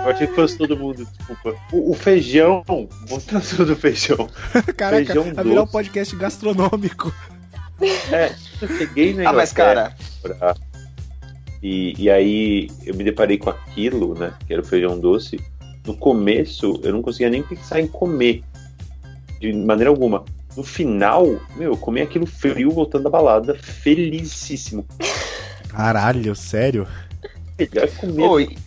Eu 0.06 0.12
achei 0.12 0.28
que 0.28 0.34
fosse 0.36 0.58
todo 0.58 0.78
mundo, 0.78 1.06
desculpa. 1.06 1.56
O, 1.72 1.92
o 1.92 1.94
feijão, 1.94 2.64
voltando 3.08 3.66
do 3.66 3.76
feijão. 3.76 4.30
Caraca, 4.76 5.06
Feijão 5.06 5.24
vai 5.34 5.44
virar 5.44 5.44
um 5.44 5.56
doce. 5.56 5.72
podcast 5.72 6.16
gastronômico. 6.16 7.14
É, 8.12 8.32
eu 8.62 8.68
cheguei 8.70 9.14
na 9.14 9.30
Ah, 9.30 9.34
mas 9.34 9.54
cara, 9.54 9.96
pra- 10.22 10.56
E, 11.62 11.94
e 12.02 12.10
aí 12.10 12.70
eu 12.86 12.96
me 12.96 13.04
deparei 13.04 13.38
com 13.38 13.50
aquilo, 13.50 14.18
né? 14.18 14.34
Que 14.46 14.54
era 14.54 14.62
o 14.62 14.66
feijão 14.66 15.00
doce. 15.00 15.40
No 15.86 15.96
começo, 15.96 16.80
eu 16.84 16.92
não 16.92 17.02
conseguia 17.02 17.30
nem 17.30 17.44
pensar 17.44 17.80
em 17.80 17.88
comer. 17.88 18.44
De 19.40 19.54
maneira 19.54 19.90
alguma. 19.90 20.26
No 20.56 20.64
final, 20.64 21.24
meu, 21.56 21.74
eu 21.74 21.78
comi 21.78 22.02
aquilo 22.02 22.26
frio 22.26 22.72
voltando 22.72 23.04
da 23.04 23.10
balada, 23.12 23.54
felicíssimo. 23.56 24.86
Caralho, 25.70 26.36
sério? 26.36 26.88
Ô, 27.60 28.38
da 28.40 28.42
e-. 28.44 28.58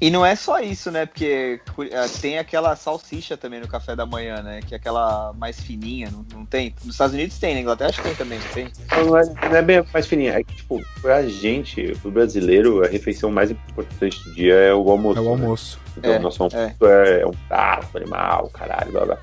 E 0.00 0.10
não 0.10 0.24
é 0.24 0.34
só 0.34 0.60
isso, 0.60 0.90
né? 0.90 1.04
Porque 1.04 1.60
eh, 1.90 2.06
tem 2.22 2.38
aquela 2.38 2.74
salsicha 2.74 3.36
também 3.36 3.60
no 3.60 3.68
café 3.68 3.94
da 3.94 4.06
manhã, 4.06 4.42
né? 4.42 4.60
Que 4.66 4.74
é 4.74 4.78
aquela 4.78 5.34
mais 5.34 5.60
fininha, 5.60 6.10
não, 6.10 6.24
não 6.32 6.46
tem? 6.46 6.74
Nos 6.82 6.94
Estados 6.94 7.14
Unidos 7.14 7.38
tem, 7.38 7.54
na 7.54 7.60
Inglaterra 7.60 7.90
acho 7.90 8.00
que 8.00 8.08
tem 8.08 8.16
também, 8.16 8.38
não 8.38 8.48
tem? 8.48 8.68
Não, 8.90 9.18
é, 9.18 9.24
não 9.50 9.56
é 9.56 9.62
bem 9.62 9.84
mais 9.92 10.06
fininha. 10.06 10.32
É 10.32 10.42
que, 10.42 10.54
tipo, 10.56 10.82
pra 11.02 11.22
gente, 11.28 11.94
pro 12.00 12.10
brasileiro, 12.10 12.82
a 12.82 12.88
refeição 12.88 13.30
mais 13.30 13.50
importante 13.50 14.24
do 14.24 14.34
dia 14.34 14.54
é 14.54 14.74
o 14.74 14.90
almoço. 14.90 15.18
É 15.18 15.20
o 15.20 15.24
né? 15.24 15.30
almoço. 15.30 15.80
Então, 15.98 16.12
É, 16.12 16.18
nosso 16.18 16.42
almoço 16.42 16.56
é. 16.56 17.20
é 17.20 17.26
um 17.26 17.32
prato 17.46 17.96
animal, 17.98 18.48
caralho, 18.54 18.90
blá 18.90 19.04
blá. 19.04 19.18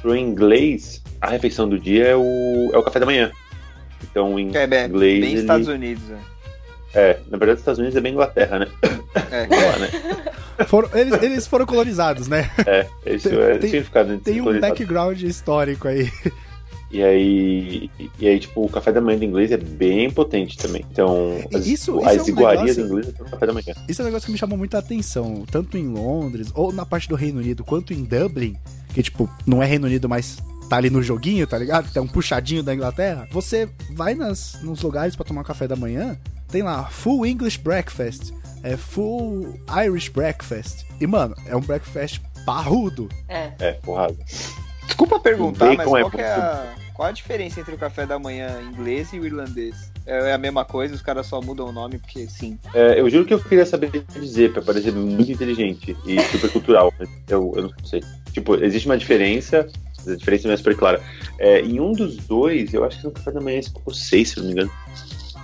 Pro 0.00 0.16
inglês, 0.16 1.02
a 1.20 1.28
refeição 1.28 1.68
do 1.68 1.78
dia 1.78 2.06
é 2.08 2.16
o, 2.16 2.70
é 2.72 2.78
o 2.78 2.82
café 2.82 3.00
da 3.00 3.06
manhã. 3.06 3.30
Então, 4.02 4.38
em 4.38 4.54
É 4.56 4.66
bem, 4.66 4.86
inglês. 4.86 5.20
bem 5.20 5.30
ele- 5.32 5.40
Estados 5.42 5.68
Unidos, 5.68 6.04
né? 6.04 6.18
É, 6.94 7.18
na 7.30 7.36
verdade, 7.38 7.54
os 7.56 7.60
Estados 7.60 7.78
Unidos 7.78 7.96
é 7.96 8.00
bem 8.00 8.12
Inglaterra, 8.12 8.58
né? 8.60 8.68
É. 9.30 9.46
Lá, 9.50 9.78
né? 9.78 10.64
Foram- 10.66 10.88
eles, 10.94 11.22
eles 11.22 11.46
foram 11.46 11.66
colonizados, 11.66 12.28
né? 12.28 12.50
É, 12.66 12.86
isso 13.14 13.28
Tem- 13.28 13.38
é 13.40 13.58
tem- 13.58 13.70
significado. 13.70 14.18
Tem 14.18 14.40
um 14.40 14.44
colonizado. 14.44 14.70
background 14.70 15.22
histórico 15.22 15.88
aí. 15.88 16.10
E 16.90 17.02
aí, 17.02 17.90
e 18.20 18.28
aí, 18.28 18.38
tipo, 18.38 18.64
o 18.64 18.68
café 18.68 18.92
da 18.92 19.00
manhã 19.00 19.18
do 19.18 19.24
inglês 19.24 19.50
é 19.50 19.56
bem 19.56 20.08
potente 20.08 20.56
também. 20.56 20.84
Então, 20.92 21.38
as, 21.52 21.66
Isso- 21.66 21.98
isso 21.98 22.06
as 22.08 22.16
é 22.18 22.22
um 22.22 22.28
iguarias 22.28 22.76
negócio- 22.76 22.82
do 22.84 22.86
inglês 23.00 23.14
é 23.18 23.22
o 23.22 23.30
café 23.30 23.46
da 23.46 23.52
manhã. 23.52 23.74
Isso 23.88 24.00
é 24.00 24.04
um 24.04 24.06
negócio 24.06 24.26
que 24.26 24.32
me 24.32 24.38
chamou 24.38 24.56
muita 24.56 24.78
atenção, 24.78 25.44
tanto 25.50 25.76
em 25.76 25.88
Londres, 25.88 26.52
ou 26.54 26.72
na 26.72 26.86
parte 26.86 27.08
do 27.08 27.16
Reino 27.16 27.40
Unido, 27.40 27.64
quanto 27.64 27.92
em 27.92 28.04
Dublin, 28.04 28.54
que, 28.94 29.02
tipo, 29.02 29.28
não 29.44 29.60
é 29.60 29.66
Reino 29.66 29.86
Unido, 29.88 30.08
mas 30.08 30.38
tá 30.70 30.76
ali 30.76 30.88
no 30.88 31.02
joguinho, 31.02 31.48
tá 31.48 31.58
ligado? 31.58 31.92
Tem 31.92 32.00
um 32.00 32.06
puxadinho 32.06 32.62
da 32.62 32.72
Inglaterra. 32.72 33.26
Você 33.32 33.68
vai 33.90 34.14
nas, 34.14 34.60
nos 34.62 34.80
lugares 34.80 35.16
pra 35.16 35.24
tomar 35.24 35.42
café 35.42 35.66
da 35.66 35.74
manhã, 35.74 36.16
tem 36.54 36.62
lá, 36.62 36.84
full 36.84 37.26
English 37.26 37.58
breakfast, 37.58 38.32
é 38.62 38.76
full 38.76 39.58
Irish 39.84 40.08
breakfast. 40.08 40.84
E, 41.00 41.06
mano, 41.06 41.34
é 41.48 41.56
um 41.56 41.60
breakfast 41.60 42.20
parrudo. 42.46 43.08
É. 43.28 43.50
É, 43.58 43.72
porrada. 43.72 44.14
Desculpa 44.86 45.18
perguntar, 45.18 45.74
mas 45.74 45.80
é 45.80 45.84
qual, 45.84 46.10
que 46.12 46.20
é 46.20 46.30
a, 46.30 46.74
qual 46.94 47.08
a 47.08 47.10
diferença 47.10 47.58
entre 47.58 47.74
o 47.74 47.78
café 47.78 48.06
da 48.06 48.20
manhã 48.20 48.62
inglês 48.62 49.12
e 49.12 49.18
o 49.18 49.26
irlandês? 49.26 49.90
É 50.06 50.30
é 50.30 50.32
a 50.32 50.38
mesma 50.38 50.64
coisa, 50.64 50.94
os 50.94 51.02
caras 51.02 51.26
só 51.26 51.42
mudam 51.42 51.66
o 51.66 51.72
nome 51.72 51.98
porque 51.98 52.28
sim. 52.28 52.56
É, 52.72 53.00
eu 53.00 53.10
juro 53.10 53.24
que 53.24 53.34
eu 53.34 53.42
queria 53.42 53.66
saber 53.66 53.90
dizer, 54.12 54.52
pra 54.52 54.62
parecer 54.62 54.92
muito 54.92 55.32
inteligente 55.32 55.96
e 56.06 56.20
super 56.20 56.52
cultural, 56.52 56.94
mas 56.96 57.08
eu, 57.28 57.52
eu 57.56 57.62
não 57.64 57.84
sei. 57.84 58.00
Tipo, 58.32 58.62
existe 58.62 58.86
uma 58.86 58.96
diferença, 58.96 59.66
a 60.06 60.14
diferença 60.14 60.46
não 60.46 60.54
é 60.54 60.56
super 60.56 60.76
clara. 60.76 61.02
É, 61.36 61.62
em 61.62 61.80
um 61.80 61.90
dos 61.90 62.16
dois, 62.18 62.72
eu 62.72 62.84
acho 62.84 63.00
que 63.00 63.04
no 63.06 63.10
café 63.10 63.32
da 63.32 63.40
manhã 63.40 63.58
escocês, 63.58 64.28
se 64.28 64.36
não 64.36 64.44
me 64.44 64.52
engano, 64.52 64.70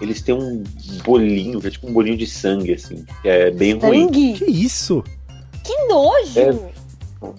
eles 0.00 0.20
têm 0.22 0.34
um 0.34 0.62
bolinho, 1.04 1.60
que 1.60 1.66
é 1.66 1.70
tipo 1.70 1.88
um 1.88 1.92
bolinho 1.92 2.16
de 2.16 2.26
sangue, 2.26 2.74
assim, 2.74 3.04
que 3.22 3.28
é 3.28 3.50
bem 3.50 3.74
ruim. 3.78 4.04
Sangue? 4.06 4.32
Que 4.34 4.44
isso? 4.46 5.04
Que 5.64 5.76
nojo! 5.86 6.70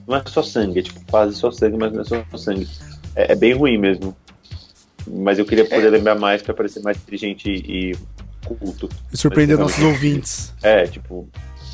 Não 0.08 0.16
é 0.18 0.24
só 0.28 0.44
sangue, 0.44 0.80
é 0.80 0.84
tipo 0.84 1.00
quase 1.10 1.36
só 1.36 1.52
sangue, 1.52 1.78
mas 1.78 1.92
não 1.92 2.02
é 2.02 2.04
só 2.06 2.38
sangue. 2.38 2.68
É, 3.16 3.32
é 3.32 3.36
bem 3.36 3.54
ruim 3.54 3.78
mesmo. 3.78 4.16
Mas 5.08 5.40
eu 5.40 5.46
queria 5.46 5.66
poder 5.66 5.88
É. 5.88 5.90
lembrar 5.90 6.16
mais 6.16 6.42
pra 6.44 6.54
parecer 6.54 6.80
mais 6.82 6.96
inteligente 6.98 7.50
e 7.50 7.98
culto. 8.46 8.88
Surpreender 9.14 9.58
Mas- 9.58 9.68
nossos 9.72 9.84
ouvintes. 9.84 10.54
É, 10.62 10.86
tipo. 10.86 11.28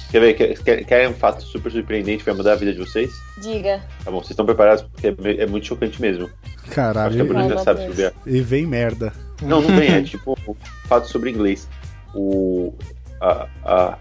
Quer 0.10 0.22
ver? 0.22 0.34
Quer, 0.36 0.58
quer, 0.64 0.86
quer 0.86 1.10
um 1.10 1.14
fato 1.14 1.44
super 1.44 1.70
surpreendente 1.70 2.20
que 2.20 2.26
vai 2.30 2.34
mudar 2.34 2.54
a 2.54 2.56
vida 2.56 2.72
de 2.72 2.80
vocês? 2.80 3.12
Diga. 3.42 3.84
Tá 4.06 4.10
bom, 4.10 4.20
vocês 4.20 4.30
estão 4.32 4.46
preparados 4.46 4.84
porque 4.84 5.08
é, 5.08 5.44
é 5.44 5.46
muito 5.46 5.68
chocante 5.68 6.02
mesmo. 6.02 6.30
Acho 6.46 6.64
que 6.64 6.70
a 6.72 6.74
Caralho, 6.74 7.26
Bruna 7.26 7.50
já 7.50 7.58
sabe 7.58 7.82
sobre 7.88 8.12
e 8.26 8.40
vem 8.40 8.66
merda. 8.66 9.12
Não, 9.42 9.62
não 9.62 9.76
vem, 9.76 9.92
é 9.92 10.02
tipo 10.04 10.38
um 10.48 10.56
fato 10.88 11.08
sobre 11.08 11.30
inglês. 11.30 11.68
O, 12.14 12.74
a, 13.22 13.48
a, 13.64 13.98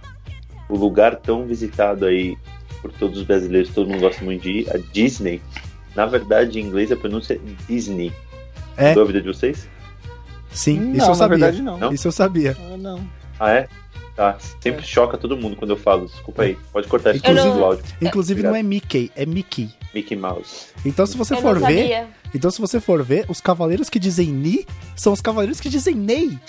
o 0.69 0.77
lugar 0.77 1.17
tão 1.17 1.47
visitado 1.47 2.07
aí 2.07 2.37
por 2.81 2.93
todos 2.93 3.19
os 3.19 3.25
brasileiros, 3.25 3.71
todo 3.71 3.89
mundo 3.89 4.01
gosta 4.01 4.25
muito 4.25 4.43
de 4.43 4.61
ir, 4.61 4.71
a 4.75 4.79
Disney. 4.93 5.41
Na 5.95 6.07
verdade, 6.07 6.61
em 6.61 6.65
inglês 6.65 6.93
a 6.93 6.97
pronúncia 6.97 7.35
é 7.35 7.39
Disney. 7.67 8.13
É? 8.77 8.91
Mudou 8.91 9.05
a 9.05 9.07
vida 9.07 9.21
de 9.23 9.29
vocês? 9.29 9.69
Sim, 10.51 10.79
não, 10.79 10.93
isso 10.93 11.05
eu 11.05 11.09
na 11.09 11.15
sabia. 11.15 11.39
verdade 11.39 11.63
não. 11.63 11.79
Não? 11.79 11.93
Isso 11.93 12.09
eu 12.09 12.13
sabia. 12.13 12.57
Ah, 12.59 12.77
não. 12.77 13.01
Ah, 13.39 13.53
é? 13.53 13.69
Tá. 14.15 14.37
Sempre 14.63 14.83
choca 14.87 15.19
todo 15.19 15.37
mundo 15.37 15.57
quando 15.57 15.73
eu 15.73 15.77
falo. 15.77 16.07
Desculpa 16.07 16.43
aí. 16.45 16.57
Pode 16.73 16.89
cortar 16.89 17.15
isso 17.15 17.19
Inclusive- 17.27 17.55
do 17.55 17.65
áudio. 17.65 17.85
Inclusive 18.01 18.41
Obrigado. 18.41 18.53
não 18.53 18.59
é 18.59 18.63
Mickey, 18.63 19.13
é 19.15 19.27
Mickey. 19.27 19.71
Mickey 19.95 20.17
Mouse. 20.17 20.69
Então 20.85 21.05
se 21.07 21.17
você 21.17 21.35
eu 21.35 21.39
for 21.43 21.59
não 21.61 21.67
ver, 21.67 21.83
sabia. 21.83 22.09
então 22.35 22.51
se 22.51 22.61
você 22.61 22.81
for 22.81 23.03
ver, 23.03 23.25
os 23.29 23.41
cavaleiros 23.43 23.91
que 23.91 23.99
dizem 23.99 24.29
Ni 24.29 24.67
são 24.95 25.13
os 25.13 25.21
cavaleiros 25.21 25.61
que 25.61 25.69
dizem 25.69 25.95
Ney. 25.95 26.39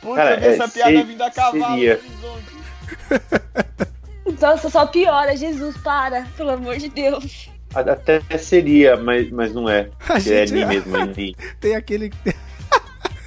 Puta, 0.00 0.14
Cara, 0.16 0.36
vi 0.36 0.46
essa 0.46 0.64
é, 0.64 0.68
piada 0.68 0.90
se- 0.98 1.02
vindo 1.04 1.22
a 1.22 1.30
cavalo 1.30 1.74
seria-. 1.74 2.00
Nossa, 4.40 4.70
só 4.70 4.86
piora. 4.86 5.36
Jesus, 5.36 5.76
para. 5.78 6.26
Pelo 6.36 6.50
amor 6.50 6.76
de 6.76 6.88
Deus. 6.88 7.50
Até 7.74 8.20
seria, 8.38 8.96
mas, 8.96 9.30
mas 9.30 9.52
não 9.52 9.68
é. 9.68 9.90
A 10.08 10.16
É 10.16 10.20
gente 10.20 10.52
Ni 10.54 10.64
mesmo, 10.64 10.96
é 10.96 11.06
Ni. 11.06 11.36
tem 11.60 11.74
aquele 11.76 12.10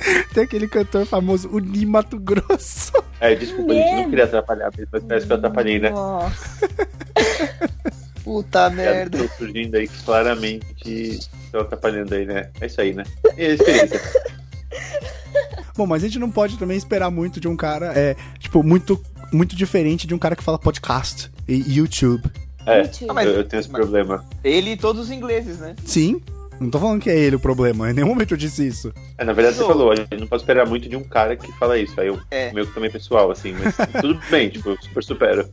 tem 0.34 0.44
aquele 0.44 0.68
cantor 0.68 1.06
famoso, 1.06 1.50
o 1.50 1.60
Ni 1.60 1.86
Mato 1.86 2.20
Grosso. 2.20 2.92
É, 3.20 3.36
desculpa, 3.36 3.74
gente, 3.74 3.96
não 3.96 4.10
queria 4.10 4.26
atrapalhar, 4.26 4.72
mas 4.92 5.04
parece 5.04 5.26
que 5.28 5.32
eu 5.32 5.38
atrapalhei, 5.38 5.80
né? 5.80 5.90
Nossa. 5.90 6.70
Puta 8.24 8.70
merda. 8.70 9.18
estão 9.18 9.38
surgindo 9.38 9.76
aí 9.76 9.88
que 9.88 10.04
claramente 10.04 11.20
estão 11.46 11.62
atrapalhando 11.62 12.14
aí, 12.14 12.26
né? 12.26 12.50
É 12.60 12.68
isso 12.68 12.80
aí, 12.80 12.94
né? 12.94 13.04
E 13.36 13.46
a 13.46 13.50
experiência. 13.50 14.02
Bom, 15.76 15.88
mas 15.88 16.04
a 16.04 16.08
gente 16.08 16.20
não 16.20 16.30
pode 16.30 16.58
também 16.58 16.78
esperar 16.78 17.10
muito 17.10 17.40
de 17.40 17.48
um 17.48 17.56
cara, 17.56 17.94
é, 17.98 18.16
tipo, 18.40 18.62
muito 18.62 19.02
muito 19.34 19.56
diferente 19.56 20.06
de 20.06 20.14
um 20.14 20.20
cara 20.20 20.36
que 20.36 20.44
fala 20.44 20.60
podcast 20.60 21.32
e 21.48 21.78
YouTube. 21.78 22.30
É, 22.66 22.84
Mentira. 22.84 23.12
Ah, 23.12 23.14
mas- 23.14 23.28
eu, 23.28 23.34
eu 23.36 23.44
tenho 23.44 23.60
esse 23.60 23.70
problema. 23.70 24.26
Ele 24.44 24.72
e 24.72 24.78
todos 24.78 25.04
os 25.04 25.12
ingleses, 25.12 25.60
né? 25.60 25.76
Sim, 25.86 26.22
Não 26.62 26.70
tô 26.70 26.80
falando 26.80 27.02
que 27.02 27.10
é 27.10 27.18
ele 27.18 27.36
o 27.36 27.40
problema, 27.40 27.90
em 27.92 27.94
nenhum 27.94 28.08
momento 28.10 28.32
eu 28.34 28.38
disse 28.38 28.66
isso. 28.68 28.94
É, 29.18 29.26
na 29.26 29.34
verdade, 29.34 29.58
você 29.58 29.66
falou, 29.66 29.92
a 29.92 29.96
gente 29.96 30.16
não 30.16 30.28
pode 30.28 30.44
esperar 30.44 30.68
muito 30.68 30.88
de 30.88 30.96
um 30.96 31.04
cara 31.04 31.36
que 31.36 31.52
fala 31.54 31.78
isso. 31.78 32.00
Aí 32.00 32.08
eu, 32.08 32.20
É. 32.30 32.54
meio 32.54 32.68
que 32.68 32.74
também 32.74 32.92
pessoal, 32.92 33.32
assim, 33.32 33.54
mas 33.54 33.76
tudo 34.00 34.20
bem, 34.30 34.50
tipo, 34.50 34.70
eu 34.70 34.78
super 34.82 35.04
supero. 35.04 35.50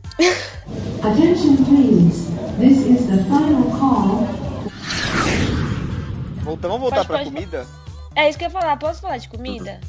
Attention 1.01 1.55
please. 1.65 2.29
This 2.59 2.85
is 2.85 3.07
the 3.07 3.17
final 3.23 3.63
call 3.79 4.27
Volta- 6.43 6.67
vamos 6.67 6.81
voltar 6.81 6.95
Pode- 6.97 7.07
pra 7.07 7.17
pode- 7.19 7.31
comida? 7.31 7.65
É 8.15 8.29
isso 8.29 8.37
que 8.37 8.43
eu 8.45 8.47
ia 8.49 8.51
falar. 8.53 8.77
Posso 8.77 9.01
falar 9.01 9.17
de 9.17 9.29
comida? 9.29 9.79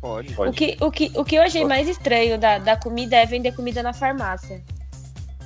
Pode. 0.00 0.32
Pode. 0.34 0.50
O 0.50 0.52
que, 0.54 0.76
o, 0.80 0.90
que, 0.90 1.12
o 1.16 1.24
que 1.24 1.34
eu 1.36 1.42
achei 1.42 1.64
mais 1.64 1.88
estranho 1.88 2.38
da, 2.38 2.58
da 2.58 2.76
comida 2.76 3.16
é 3.16 3.26
vender 3.26 3.52
comida 3.52 3.82
na 3.82 3.92
farmácia. 3.92 4.62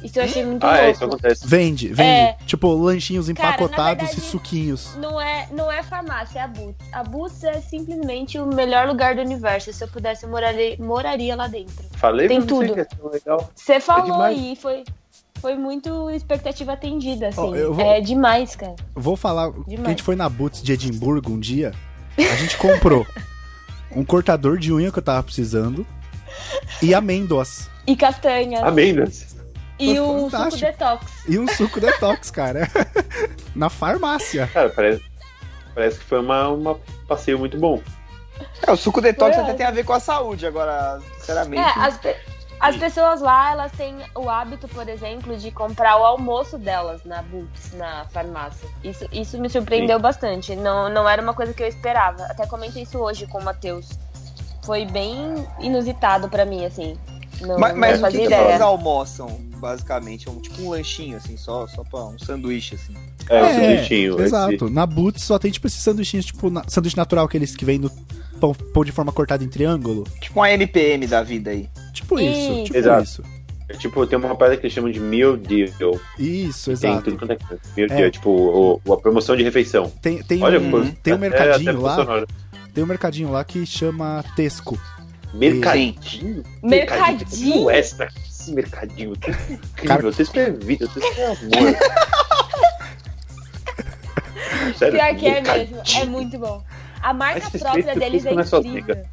Isso 0.04 0.18
eu 0.18 0.24
achei 0.24 0.44
muito 0.44 0.64
Ah, 0.66 0.76
é, 0.76 0.82
louco. 0.82 0.92
isso 0.94 1.04
acontece. 1.04 1.46
Vende, 1.46 1.88
vende. 1.88 2.02
É. 2.02 2.36
Tipo, 2.46 2.72
lanchinhos 2.74 3.28
Cara, 3.32 3.48
empacotados 3.54 4.04
verdade- 4.08 4.18
e 4.18 4.30
suquinhos. 4.30 4.96
Não 4.96 5.20
é, 5.20 5.48
não 5.52 5.70
é 5.70 5.82
farmácia, 5.82 6.40
é 6.40 6.42
a 6.42 6.48
Boots. 6.48 6.86
A 6.92 7.02
Boots 7.04 7.44
é 7.44 7.60
simplesmente 7.60 8.38
o 8.38 8.46
melhor 8.46 8.86
lugar 8.88 9.14
do 9.14 9.20
universo. 9.20 9.72
Se 9.72 9.82
eu 9.84 9.88
pudesse, 9.88 10.24
eu 10.24 10.30
moraria, 10.30 10.76
moraria 10.78 11.36
lá 11.36 11.46
dentro. 11.46 11.84
Falei 11.92 12.28
Tem 12.28 12.40
você 12.40 12.46
tudo. 12.46 12.78
é. 12.80 12.86
Você 13.54 13.80
falou 13.80 14.04
demais. 14.04 14.38
aí, 14.38 14.56
foi, 14.56 14.84
foi 15.40 15.54
muito 15.56 16.10
expectativa 16.10 16.72
atendida, 16.72 17.28
assim. 17.28 17.54
Eu 17.54 17.72
vou- 17.74 17.84
É 17.84 18.00
demais, 18.00 18.56
cara. 18.56 18.74
Vou 18.94 19.16
falar 19.16 19.52
que 19.52 19.60
a 19.60 19.64
Demais. 19.68 19.88
gente 19.90 20.02
foi 20.02 20.16
na 20.16 20.28
Boots 20.28 20.62
de 20.62 20.72
Edimburgo 20.72 21.30
um 21.32 21.38
dia. 21.38 21.72
A 22.18 22.36
gente 22.36 22.56
comprou 22.58 23.06
um 23.94 24.04
cortador 24.04 24.58
de 24.58 24.72
unha 24.72 24.90
que 24.90 24.98
eu 24.98 25.02
tava 25.02 25.22
precisando 25.22 25.86
e 26.82 26.94
amêndoas. 26.94 27.70
E 27.86 27.96
castanha. 27.96 28.64
Amêndoas. 28.64 29.31
E 29.84 30.00
o 30.00 30.06
suco 30.06 30.30
fantástico. 30.30 30.66
detox. 30.72 31.06
E 31.28 31.38
um 31.38 31.48
suco 31.48 31.80
detox, 31.80 32.30
cara. 32.30 32.68
na 33.54 33.68
farmácia. 33.70 34.48
Cara, 34.52 34.70
parece, 34.70 35.02
parece 35.74 35.98
que 35.98 36.04
foi 36.04 36.20
uma, 36.20 36.48
uma 36.48 36.78
passeio 37.06 37.38
muito 37.38 37.58
bom. 37.58 37.80
É, 38.66 38.70
o 38.72 38.76
suco 38.76 39.00
detox 39.00 39.34
Foi 39.36 39.44
até 39.44 39.54
tem 39.54 39.66
a 39.66 39.70
ver 39.70 39.84
com 39.84 39.92
a 39.92 40.00
saúde, 40.00 40.46
agora, 40.46 40.98
sinceramente. 41.18 41.62
É, 41.62 41.80
as, 41.84 41.96
pe- 41.98 42.16
as 42.58 42.76
pessoas 42.76 43.20
lá, 43.20 43.52
elas 43.52 43.70
têm 43.72 43.96
o 44.16 44.28
hábito, 44.28 44.66
por 44.68 44.88
exemplo, 44.88 45.36
de 45.36 45.50
comprar 45.50 45.96
o 45.98 46.04
almoço 46.04 46.58
delas 46.58 47.04
na 47.04 47.22
Boots, 47.22 47.72
na 47.74 48.04
farmácia. 48.06 48.68
Isso, 48.82 49.06
isso 49.12 49.38
me 49.38 49.48
surpreendeu 49.50 49.98
bastante. 49.98 50.56
Não, 50.56 50.88
não 50.88 51.08
era 51.08 51.20
uma 51.22 51.34
coisa 51.34 51.52
que 51.52 51.62
eu 51.62 51.66
esperava. 51.68 52.24
Até 52.24 52.46
comentei 52.46 52.82
isso 52.82 52.98
hoje 52.98 53.26
com 53.26 53.38
o 53.38 53.44
Matheus. 53.44 53.88
Foi 54.64 54.84
bem 54.86 55.46
inusitado 55.60 56.28
pra 56.28 56.44
mim, 56.44 56.64
assim. 56.64 56.96
Não, 57.42 57.58
Mas, 57.58 57.76
mas 57.76 58.00
não 58.00 58.08
o 58.08 58.12
que, 58.12 58.18
que 58.18 58.24
ideia. 58.26 58.48
eles 58.50 58.60
almoçam, 58.60 59.28
basicamente? 59.58 60.28
É 60.28 60.30
um, 60.30 60.40
tipo 60.40 60.62
um 60.62 60.70
lanchinho, 60.70 61.16
assim, 61.16 61.36
só, 61.36 61.66
só 61.66 61.82
pra 61.84 62.04
um 62.04 62.18
sanduíche, 62.18 62.74
assim. 62.76 62.94
É, 63.28 63.38
É, 63.38 63.54
sanduichinho. 63.54 64.14
esse- 64.14 64.22
Exato. 64.24 64.70
Na 64.70 64.86
Boots 64.86 65.24
só 65.24 65.38
tem 65.38 65.50
tipo 65.50 65.66
esses 65.66 65.80
sanduichinhos, 65.82 66.26
tipo 66.26 66.50
na- 66.50 66.64
sanduíche 66.68 66.96
natural, 66.96 67.24
aqueles 67.26 67.54
que 67.56 67.64
vem 67.64 67.78
no 67.78 67.90
pão, 68.40 68.54
pão 68.54 68.84
de 68.84 68.92
forma 68.92 69.12
cortada 69.12 69.42
em 69.44 69.48
triângulo. 69.48 70.04
Tipo 70.20 70.40
uma 70.40 70.50
NPM 70.50 71.06
da 71.06 71.22
vida 71.22 71.50
aí. 71.50 71.68
Tipo 71.92 72.18
isso, 72.20 72.38
Isso. 72.52 72.64
tipo 72.64 72.76
Exato. 72.76 73.02
isso. 73.04 73.22
É 73.68 73.74
tipo, 73.74 74.06
tem 74.06 74.18
uma 74.18 74.34
parada 74.36 74.56
que 74.56 74.66
eles 74.66 74.74
chamam 74.74 74.90
de 74.90 75.00
meal 75.00 75.36
deal. 75.36 75.68
Isso, 76.18 76.64
Tem 76.76 76.90
exato. 76.90 77.04
tudo 77.04 77.16
quanto 77.18 77.30
é. 77.32 77.38
Meal 77.76 77.88
É. 77.90 77.96
deal, 77.96 78.10
tipo, 78.10 78.28
o- 78.30 78.80
o- 78.84 78.92
a 78.92 78.96
promoção 78.98 79.34
de 79.36 79.42
refeição. 79.42 79.90
Tem, 80.02 80.22
tem, 80.22 80.42
Olha, 80.42 80.60
um, 80.60 80.70
pô, 80.70 80.80
tem 81.02 81.14
um 81.14 81.16
até- 81.16 81.18
mercadinho 81.18 81.86
até 81.86 82.02
lá. 82.04 82.26
Tem 82.74 82.82
um 82.84 82.86
mercadinho 82.86 83.30
lá 83.30 83.44
que 83.44 83.64
chama 83.64 84.24
Tesco. 84.36 84.78
Mercadinho? 85.34 86.42
Mercadinho? 86.62 87.64
O 87.64 87.70
extra. 87.70 88.08
Esse 88.28 88.52
mercadinho. 88.52 89.16
Que 89.16 89.30
incrível. 89.54 89.58
Cara- 89.86 90.02
Vocês 90.02 90.28
têm 90.28 90.52
vida, 90.54 90.86
vocês 90.86 91.14
têm 91.14 91.24
amor. 91.24 91.76
Sério, 94.76 94.98
Pior 94.98 95.16
que 95.16 95.26
é 95.26 95.32
mercadinho. 95.34 95.76
mesmo, 95.82 95.98
é 96.00 96.04
muito 96.04 96.38
bom. 96.38 96.62
A 97.02 97.12
marca 97.12 97.48
vocês 97.50 97.62
própria 97.62 97.94
deles 97.96 98.24
é 98.26 98.30
é 98.30 98.34
incrível. 98.34 99.04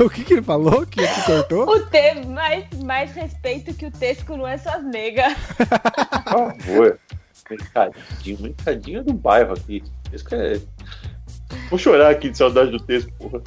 o 0.00 0.10
que, 0.10 0.24
que 0.24 0.32
ele 0.34 0.42
falou? 0.42 0.86
Que, 0.86 1.06
que 1.06 1.22
cortou? 1.26 1.68
O 1.68 1.80
T, 1.86 2.14
mais, 2.26 2.64
mais 2.82 3.12
respeito 3.12 3.74
que 3.74 3.86
o 3.86 3.90
Tesco 3.90 4.36
não 4.36 4.46
é 4.46 4.56
suas 4.56 4.82
negas. 4.84 5.34
Por 5.56 6.64
favor. 6.64 6.98
Mercadinho. 7.50 8.38
Mercadinho 8.40 9.04
do 9.04 9.12
bairro 9.12 9.52
aqui. 9.52 9.82
Isso 10.12 10.24
que 10.24 10.34
é. 10.34 10.60
Vou 11.70 11.78
chorar 11.78 12.10
aqui 12.10 12.30
de 12.30 12.38
saudade 12.38 12.70
do 12.70 12.78
texto, 12.80 13.12
porra. 13.18 13.40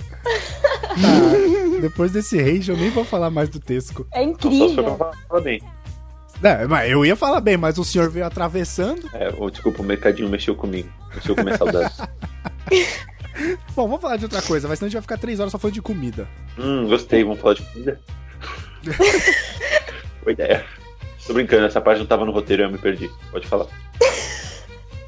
Ah, 0.99 1.79
depois 1.81 2.11
desse 2.11 2.41
rage 2.41 2.71
eu 2.71 2.77
nem 2.77 2.89
vou 2.89 3.05
falar 3.05 3.29
mais 3.29 3.49
do 3.49 3.59
Tesco. 3.59 4.07
É 4.13 4.23
Só 4.23 4.29
incrível. 4.29 4.95
pra 4.95 5.11
falar 5.29 5.41
bem. 5.41 5.61
É, 6.43 6.67
mas 6.67 6.91
eu 6.91 7.05
ia 7.05 7.15
falar 7.15 7.41
bem, 7.41 7.57
mas 7.57 7.77
o 7.77 7.83
senhor 7.83 8.09
veio 8.09 8.25
atravessando. 8.25 9.09
É, 9.13 9.33
oh, 9.37 9.49
desculpa, 9.49 9.81
o 9.81 9.85
mercadinho 9.85 10.29
mexeu 10.29 10.55
comigo. 10.55 10.89
Mexeu 11.15 11.35
com 11.35 11.43
minha 11.43 11.57
saudade. 11.57 11.93
Bom, 13.75 13.87
vamos 13.87 14.01
falar 14.01 14.17
de 14.17 14.25
outra 14.25 14.41
coisa, 14.41 14.67
mas 14.67 14.79
senão 14.79 14.87
a 14.87 14.89
gente 14.89 14.95
vai 14.97 15.01
ficar 15.03 15.17
três 15.17 15.39
horas 15.39 15.51
só 15.51 15.57
falando 15.59 15.75
de 15.75 15.81
comida. 15.81 16.27
hum, 16.57 16.87
gostei, 16.87 17.23
vamos 17.23 17.39
falar 17.39 17.53
de 17.55 17.61
comida. 17.63 17.99
Boa 20.23 20.31
ideia. 20.31 20.65
Tô 21.25 21.33
brincando, 21.33 21.65
essa 21.65 21.81
parte 21.81 21.99
não 21.99 22.05
tava 22.05 22.25
no 22.25 22.31
roteiro, 22.31 22.63
eu 22.63 22.71
me 22.71 22.77
perdi. 22.77 23.09
Pode 23.31 23.47
falar. 23.47 23.67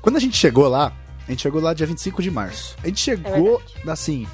Quando 0.02 0.18
a 0.18 0.20
gente 0.20 0.36
chegou 0.38 0.68
lá, 0.68 0.92
a 1.30 1.32
gente 1.32 1.42
chegou 1.44 1.62
lá 1.62 1.74
dia 1.74 1.86
25 1.88 2.22
de 2.22 2.32
março. 2.32 2.76
A 2.84 2.88
gente 2.88 3.00
chegou, 3.00 3.62
assim. 3.88 4.28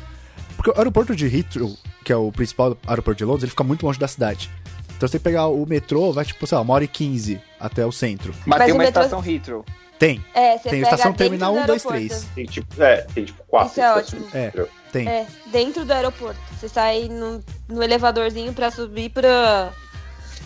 Porque 0.56 0.70
o 0.72 0.78
aeroporto 0.78 1.16
de 1.16 1.26
Heathrow, 1.28 1.76
que 2.04 2.12
é 2.12 2.16
o 2.16 2.32
principal 2.32 2.78
aeroporto 2.88 3.18
de 3.18 3.26
Londres, 3.26 3.44
ele 3.44 3.50
fica 3.52 3.64
muito 3.64 3.86
longe 3.86 4.00
da 4.00 4.08
cidade. 4.08 4.50
Então 4.96 5.08
você 5.08 5.14
tem 5.14 5.20
que 5.20 5.24
pegar 5.26 5.48
o 5.48 5.66
metrô, 5.66 6.14
vai 6.14 6.24
tipo, 6.24 6.48
sei 6.48 6.56
lá, 6.56 6.62
uma 6.62 6.74
hora 6.74 6.86
e 6.86 6.88
quinze 6.88 7.42
até 7.60 7.86
o 7.86 7.92
centro. 7.92 8.34
Mas, 8.46 8.60
Mas 8.60 8.64
tem 8.66 8.74
uma 8.74 8.84
metrô- 8.86 9.02
estação 9.04 9.26
Heathrow. 9.26 9.66
Tem, 10.00 10.24
É, 10.34 10.58
você 10.58 10.64
tem 10.70 10.72
pega 10.82 10.84
estação 10.84 11.14
terminal 11.14 11.54
do 11.54 11.60
1, 11.62 11.66
2, 11.66 11.86
aeroporto. 11.86 12.08
3. 12.08 12.28
Tem 12.36 12.46
tipo, 12.46 12.82
é, 12.84 12.98
tem 13.14 13.26
tipo 13.26 13.44
quatro 13.46 13.72
Isso 13.72 13.82
é 13.82 13.84
estações. 14.00 14.24
ótimo. 14.24 14.30
É. 14.34 14.68
Tem. 14.92 15.08
É, 15.08 15.28
dentro 15.52 15.84
do 15.86 15.92
aeroporto. 15.92 16.40
Você 16.58 16.70
sai 16.70 17.10
no, 17.10 17.44
no 17.68 17.84
elevadorzinho 17.84 18.54
pra 18.54 18.72
subir 18.72 19.10
pra, 19.10 19.72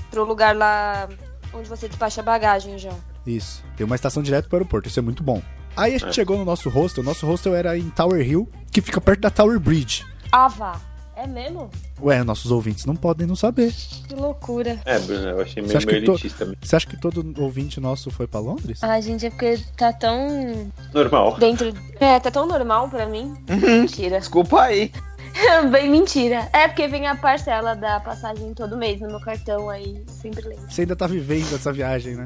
pro 0.10 0.24
lugar 0.24 0.56
lá 0.56 1.08
onde 1.54 1.70
você 1.70 1.88
despacha 1.88 2.22
a 2.22 2.24
bagagem 2.24 2.78
já. 2.80 2.94
Isso. 3.26 3.64
Tem 3.78 3.86
uma 3.86 3.96
estação 3.96 4.22
direto 4.24 4.48
pro 4.50 4.58
aeroporto, 4.58 4.88
isso 4.88 5.00
é 5.00 5.02
muito 5.04 5.22
bom. 5.24 5.42
Aí 5.76 5.96
a 5.96 5.98
gente 5.98 6.10
É. 6.10 6.14
chegou 6.14 6.38
no 6.38 6.46
nosso 6.46 6.70
hostel, 6.70 7.04
nosso 7.04 7.26
hostel 7.26 7.56
era 7.56 7.78
em 7.78 7.90
Tower 7.90 8.22
Hill, 8.22 8.50
que 8.72 8.82
fica 8.82 9.00
perto 9.00 9.22
da 9.22 9.30
Tower 9.30 9.60
Bridge. 9.60 10.06
Ah, 10.32 10.48
vá. 10.48 10.80
É 11.16 11.28
mesmo? 11.28 11.70
Ué, 12.02 12.24
nossos 12.24 12.50
ouvintes 12.50 12.86
não 12.86 12.96
podem 12.96 13.28
não 13.28 13.36
saber. 13.36 13.74
Que 14.08 14.16
loucura. 14.16 14.80
É, 14.86 14.98
Bruno, 15.00 15.28
eu 15.28 15.42
achei 15.42 15.62
meio, 15.62 15.74
meio 15.86 16.06
to- 16.06 16.12
elitista 16.14 16.46
mesmo. 16.46 16.60
Você 16.64 16.76
acha 16.78 16.88
que 16.88 16.96
todo 16.96 17.34
ouvinte 17.42 17.78
nosso 17.82 18.10
foi 18.10 18.26
pra 18.26 18.40
Londres? 18.40 18.82
Ah, 18.82 19.02
gente, 19.02 19.26
é 19.26 19.30
porque 19.30 19.60
tá 19.76 19.92
tão 19.92 20.72
Normal. 20.94 21.36
dentro... 21.38 21.74
É, 22.00 22.18
tá 22.22 22.32
tão 22.32 22.48
normal 22.48 22.88
pra 22.90 23.06
mim. 23.06 23.36
Uhum. 23.50 23.82
Mentira. 23.82 24.18
Desculpa 24.20 24.62
aí. 24.62 24.94
Bem 25.72 25.90
mentira. 25.90 26.48
É 26.54 26.70
porque 26.70 26.88
vem 26.88 27.06
a 27.06 27.16
parcela 27.16 27.76
da 27.76 28.00
passagem 28.00 28.54
todo 28.54 28.78
mês 28.78 29.02
no 29.02 29.08
meu 29.08 29.20
cartão 29.20 29.70
aí. 29.70 30.02
Sempre 30.22 30.48
lembro. 30.48 30.72
Você 30.72 30.82
ainda 30.82 30.96
tá 30.96 31.06
vivendo 31.06 31.54
essa 31.54 31.74
viagem, 31.74 32.16
né? 32.16 32.26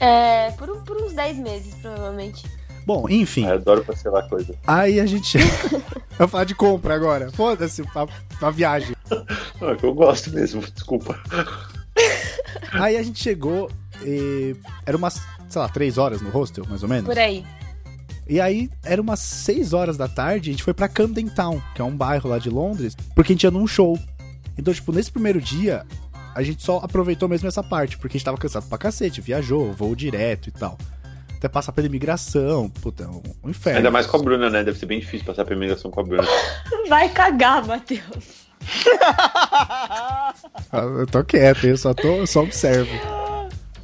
É, 0.00 0.50
por, 0.52 0.82
por 0.82 0.96
uns 1.00 1.12
10 1.12 1.38
meses, 1.38 1.74
provavelmente. 1.76 2.44
Bom, 2.84 3.08
enfim. 3.08 3.46
Eu 3.46 3.54
adoro 3.54 3.84
parcelar 3.84 4.28
coisa. 4.28 4.54
Aí 4.66 5.00
a 5.00 5.06
gente. 5.06 5.38
Eu 6.12 6.26
vou 6.26 6.28
falar 6.28 6.44
de 6.44 6.54
compra 6.54 6.94
agora. 6.94 7.30
Foda-se, 7.32 7.82
a, 7.82 8.46
a 8.46 8.50
viagem. 8.50 8.94
Não, 9.60 9.70
é 9.70 9.76
que 9.76 9.84
eu 9.84 9.94
gosto 9.94 10.30
mesmo, 10.30 10.60
desculpa. 10.60 11.18
Aí 12.72 12.96
a 12.96 13.02
gente 13.02 13.20
chegou 13.20 13.70
e. 14.04 14.54
Era 14.84 14.96
umas, 14.96 15.20
sei 15.48 15.60
lá, 15.60 15.68
três 15.68 15.98
horas 15.98 16.20
no 16.20 16.30
hostel, 16.30 16.64
mais 16.68 16.82
ou 16.82 16.88
menos. 16.88 17.06
Por 17.06 17.18
aí. 17.18 17.44
E 18.28 18.40
aí, 18.40 18.70
era 18.84 19.02
umas 19.02 19.20
6 19.20 19.72
horas 19.72 19.96
da 19.96 20.06
tarde, 20.06 20.50
a 20.50 20.52
gente 20.52 20.62
foi 20.62 20.72
pra 20.72 20.88
Camden 20.88 21.28
Town, 21.28 21.60
que 21.74 21.82
é 21.82 21.84
um 21.84 21.94
bairro 21.94 22.30
lá 22.30 22.38
de 22.38 22.48
Londres, 22.48 22.96
porque 23.14 23.32
a 23.32 23.34
gente 23.34 23.42
ia 23.44 23.50
num 23.50 23.66
show. 23.66 23.98
Então, 24.56 24.72
tipo, 24.72 24.92
nesse 24.92 25.10
primeiro 25.10 25.40
dia, 25.40 25.84
a 26.34 26.42
gente 26.42 26.62
só 26.62 26.78
aproveitou 26.78 27.28
mesmo 27.28 27.48
essa 27.48 27.62
parte, 27.62 27.98
porque 27.98 28.16
a 28.16 28.18
gente 28.18 28.24
tava 28.24 28.38
cansado 28.38 28.66
pra 28.68 28.78
cacete, 28.78 29.20
viajou, 29.20 29.72
voo 29.72 29.94
direto 29.94 30.48
e 30.48 30.52
tal. 30.52 30.78
Até 31.42 31.48
passar 31.48 31.72
pela 31.72 31.88
imigração, 31.88 32.70
puta, 32.70 33.02
é 33.02 33.06
um, 33.08 33.20
um 33.42 33.50
inferno. 33.50 33.78
Ainda 33.78 33.90
mais 33.90 34.06
com 34.06 34.16
a 34.16 34.22
Bruna, 34.22 34.48
né? 34.48 34.62
Deve 34.62 34.78
ser 34.78 34.86
bem 34.86 35.00
difícil 35.00 35.26
passar 35.26 35.44
pela 35.44 35.56
imigração 35.56 35.90
com 35.90 35.98
a 35.98 36.04
Bruna. 36.04 36.22
Vai 36.88 37.08
cagar, 37.08 37.66
Matheus. 37.66 38.46
Ah, 40.70 40.82
Eu 41.00 41.06
tô 41.08 41.24
quieto, 41.24 41.66
eu 41.66 41.76
só, 41.76 41.92
tô, 41.92 42.06
eu 42.06 42.26
só 42.28 42.42
observo. 42.42 42.88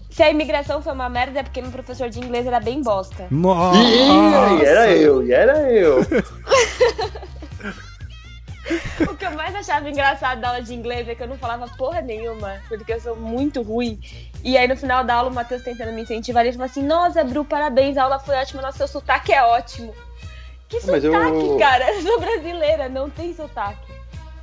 Se 0.08 0.22
a 0.22 0.30
imigração 0.30 0.80
foi 0.80 0.92
uma 0.92 1.08
merda, 1.08 1.40
é 1.40 1.42
porque 1.42 1.60
meu 1.60 1.72
professor 1.72 2.08
de 2.08 2.20
inglês 2.20 2.46
era 2.46 2.60
bem 2.60 2.80
bosta. 2.80 3.26
Nossa! 3.28 3.76
e 3.76 4.64
era 4.64 4.92
eu, 4.92 5.26
e 5.26 5.32
era 5.32 5.72
eu. 5.72 6.06
O 9.58 9.60
que 9.60 9.64
eu 9.64 9.66
mais 9.66 9.68
achava 9.70 9.90
engraçado 9.90 10.40
da 10.40 10.48
aula 10.50 10.62
de 10.62 10.72
inglês 10.72 11.08
é 11.08 11.14
que 11.16 11.22
eu 11.22 11.26
não 11.26 11.36
falava 11.36 11.66
porra 11.76 12.00
nenhuma, 12.00 12.58
porque 12.68 12.92
eu 12.92 13.00
sou 13.00 13.16
muito 13.16 13.60
ruim. 13.60 13.98
E 14.44 14.56
aí 14.56 14.68
no 14.68 14.76
final 14.76 15.02
da 15.02 15.14
aula 15.14 15.30
o 15.30 15.34
Matheus 15.34 15.62
tentando 15.62 15.92
me 15.92 16.02
incentivar, 16.02 16.44
ele 16.44 16.52
falou 16.52 16.66
assim: 16.66 16.82
Nossa, 16.82 17.24
Bru, 17.24 17.44
parabéns, 17.44 17.96
a 17.96 18.04
aula 18.04 18.20
foi 18.20 18.36
ótima, 18.36 18.62
nosso 18.62 18.78
seu 18.78 18.86
sotaque 18.86 19.32
é 19.32 19.42
ótimo. 19.42 19.92
Que 20.68 20.80
sotaque, 20.80 21.06
eu- 21.08 21.56
cara? 21.58 21.92
Eu 21.92 22.02
sou 22.02 22.20
brasileira, 22.20 22.88
não 22.88 23.10
tem 23.10 23.34
sotaque. 23.34 23.92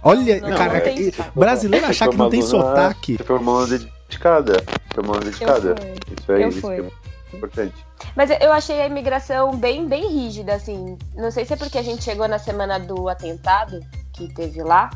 Olha, 0.04 0.42
Não, 0.42 0.58
cara, 0.58 0.74
não 0.74 0.82
tem 0.82 1.12
sotaque. 1.12 1.40
brasileiro 1.40 1.86
achar 1.86 2.10
que 2.10 2.18
não 2.18 2.30
tem 2.30 2.42
sotaque. 2.42 3.18
Você 3.18 3.24
foi 3.24 3.38
uma 3.40 3.52
aluna 3.54 3.68
dedicada. 3.78 4.64
Foi 4.94 5.04
uma 5.04 5.14
aluna 5.14 5.26
dedicada. 5.32 5.76
Isso 6.20 6.32
aí. 6.32 6.42
Eu 6.44 6.50
isso 6.50 6.62
fui. 6.62 6.76
que- 6.84 7.38
importante. 7.38 7.86
Mas 8.16 8.30
eu 8.42 8.52
achei 8.52 8.82
a 8.82 8.88
imigração 8.88 9.56
bem, 9.56 9.88
bem 9.88 10.08
rígida, 10.10 10.56
assim. 10.56 10.98
Não 11.16 11.32
sei 11.32 11.46
se 11.46 11.54
é 11.54 11.56
porque 11.56 11.78
a 11.78 11.82
gente 11.84 12.04
chegou 12.04 12.28
na 12.28 12.38
semana 12.40 12.78
do 12.80 13.08
atentado 13.10 13.80
que 14.14 14.34
teve 14.34 14.62
lá. 14.62 14.90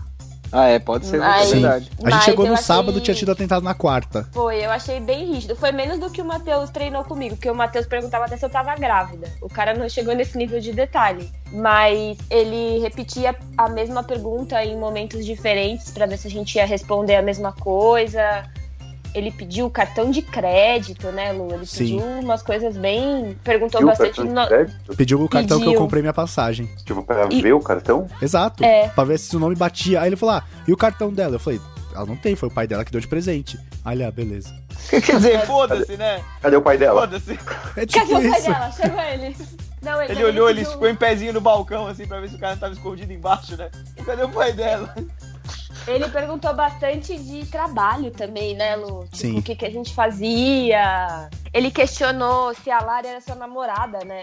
Ah, 0.51 0.67
é, 0.67 0.79
pode 0.79 1.05
ser, 1.05 1.21
Ai, 1.21 1.41
é 1.41 1.45
Sim. 1.45 1.51
verdade. 1.61 1.89
A 1.91 2.09
gente 2.09 2.15
Mas 2.15 2.23
chegou 2.23 2.45
no 2.47 2.53
achei- 2.53 2.65
sábado, 2.65 2.99
tinha 3.01 3.13
tido 3.15 3.31
atentado 3.31 3.63
na 3.63 3.73
quarta. 3.73 4.27
Foi, 4.31 4.63
eu 4.65 4.71
achei 4.71 4.99
bem 4.99 5.33
rígido. 5.33 5.55
Foi 5.55 5.71
menos 5.71 5.99
do 5.99 6.09
que 6.09 6.21
o 6.21 6.25
Matheus 6.25 6.69
treinou 6.69 7.03
comigo, 7.03 7.35
porque 7.35 7.49
o 7.49 7.55
Matheus 7.55 7.85
perguntava 7.85 8.25
até 8.25 8.35
se 8.37 8.45
eu 8.45 8.49
tava 8.49 8.75
grávida. 8.75 9.27
O 9.41 9.47
cara 9.49 9.73
não 9.73 9.87
chegou 9.87 10.15
nesse 10.15 10.37
nível 10.37 10.59
de 10.59 10.73
detalhe. 10.73 11.29
Mas 11.51 12.17
ele 12.29 12.79
repetia 12.79 13.35
a 13.57 13.69
mesma 13.69 14.03
pergunta 14.03 14.63
em 14.63 14.77
momentos 14.77 15.25
diferentes 15.25 15.91
pra 15.91 16.05
ver 16.05 16.17
se 16.17 16.27
a 16.27 16.31
gente 16.31 16.55
ia 16.55 16.65
responder 16.65 17.15
a 17.15 17.21
mesma 17.21 17.51
coisa. 17.53 18.45
Ele 19.13 19.31
pediu 19.31 19.69
cartão 19.69 20.11
de 20.11 20.21
crédito, 20.21 21.07
né, 21.11 21.31
Lu? 21.31 21.51
Ele 21.53 21.65
Sim. 21.65 21.77
pediu 21.97 22.01
umas 22.19 22.41
coisas 22.43 22.77
bem. 22.77 23.35
Perguntou 23.43 23.81
o 23.81 23.85
bastante. 23.85 24.15
cartão 24.21 24.25
de 24.25 24.31
no-? 24.87 24.95
Pediu 24.95 25.21
o 25.21 25.27
cartão 25.29 25.57
que 25.57 25.63
eu 25.65 25.69
Pediu. 25.71 25.81
comprei 25.81 26.01
minha 26.01 26.13
passagem. 26.13 26.67
Tipo, 26.85 27.03
pra 27.03 27.27
E- 27.31 27.41
ver 27.41 27.53
o 27.53 27.59
cartão? 27.59 28.07
Exato. 28.21 28.63
É. 28.63 28.87
Pra 28.89 29.03
ver 29.03 29.17
se 29.17 29.35
o 29.35 29.39
nome 29.39 29.55
batia. 29.55 30.01
Aí 30.01 30.09
ele 30.09 30.15
falou: 30.15 30.35
ah, 30.35 30.43
e 30.67 30.71
o 30.73 30.77
cartão 30.77 31.11
dela? 31.11 31.35
Eu 31.35 31.39
falei, 31.39 31.59
ela 31.95 32.05
não 32.05 32.15
tem, 32.15 32.35
foi 32.35 32.49
o 32.49 32.51
pai 32.51 32.67
dela 32.67 32.85
que 32.85 32.91
deu 32.91 33.01
de 33.01 33.07
presente. 33.07 33.57
Aí 33.83 33.95
ele, 33.97 34.03
ah, 34.03 34.11
beleza. 34.11 34.53
Quer 34.89 35.01
dizer, 35.01 35.45
foda-se, 35.45 35.97
né? 35.97 36.21
Cadê 36.41 36.55
o 36.55 36.61
pai 36.61 36.77
dela? 36.77 37.01
Foda-se. 37.01 37.33
É 37.33 37.85
Cadê 37.85 37.85
tipo 37.87 38.05
o 38.05 38.29
pai 38.29 38.39
isso. 38.39 38.49
dela? 38.51 38.71
Chegou 38.71 39.01
ele. 39.01 39.35
Não, 39.81 40.01
Ele 40.01 40.23
olhou, 40.25 40.49
ele 40.49 40.59
pediu- 40.59 40.71
ficou 40.73 40.89
em 40.89 40.95
pezinho 40.95 41.31
no 41.33 41.39
balcão, 41.39 41.87
assim, 41.87 42.05
pra 42.05 42.19
ver 42.19 42.29
se 42.29 42.35
o 42.35 42.39
cara 42.39 42.57
tava 42.57 42.73
escondido 42.73 43.13
embaixo, 43.13 43.55
né? 43.55 43.69
Cadê 44.05 44.23
o 44.23 44.29
pai 44.29 44.51
dela? 44.51 44.93
Ele 45.87 46.07
perguntou 46.09 46.53
bastante 46.53 47.17
de 47.17 47.45
trabalho 47.45 48.11
também, 48.11 48.55
né, 48.55 48.75
Lu? 48.75 49.03
Tipo, 49.05 49.17
Sim. 49.17 49.37
o 49.39 49.41
que, 49.41 49.55
que 49.55 49.65
a 49.65 49.69
gente 49.71 49.93
fazia. 49.93 51.29
Ele 51.53 51.71
questionou 51.71 52.53
se 52.55 52.69
a 52.69 52.79
Lara 52.79 53.07
era 53.07 53.21
sua 53.21 53.35
namorada, 53.35 53.99
né? 54.05 54.21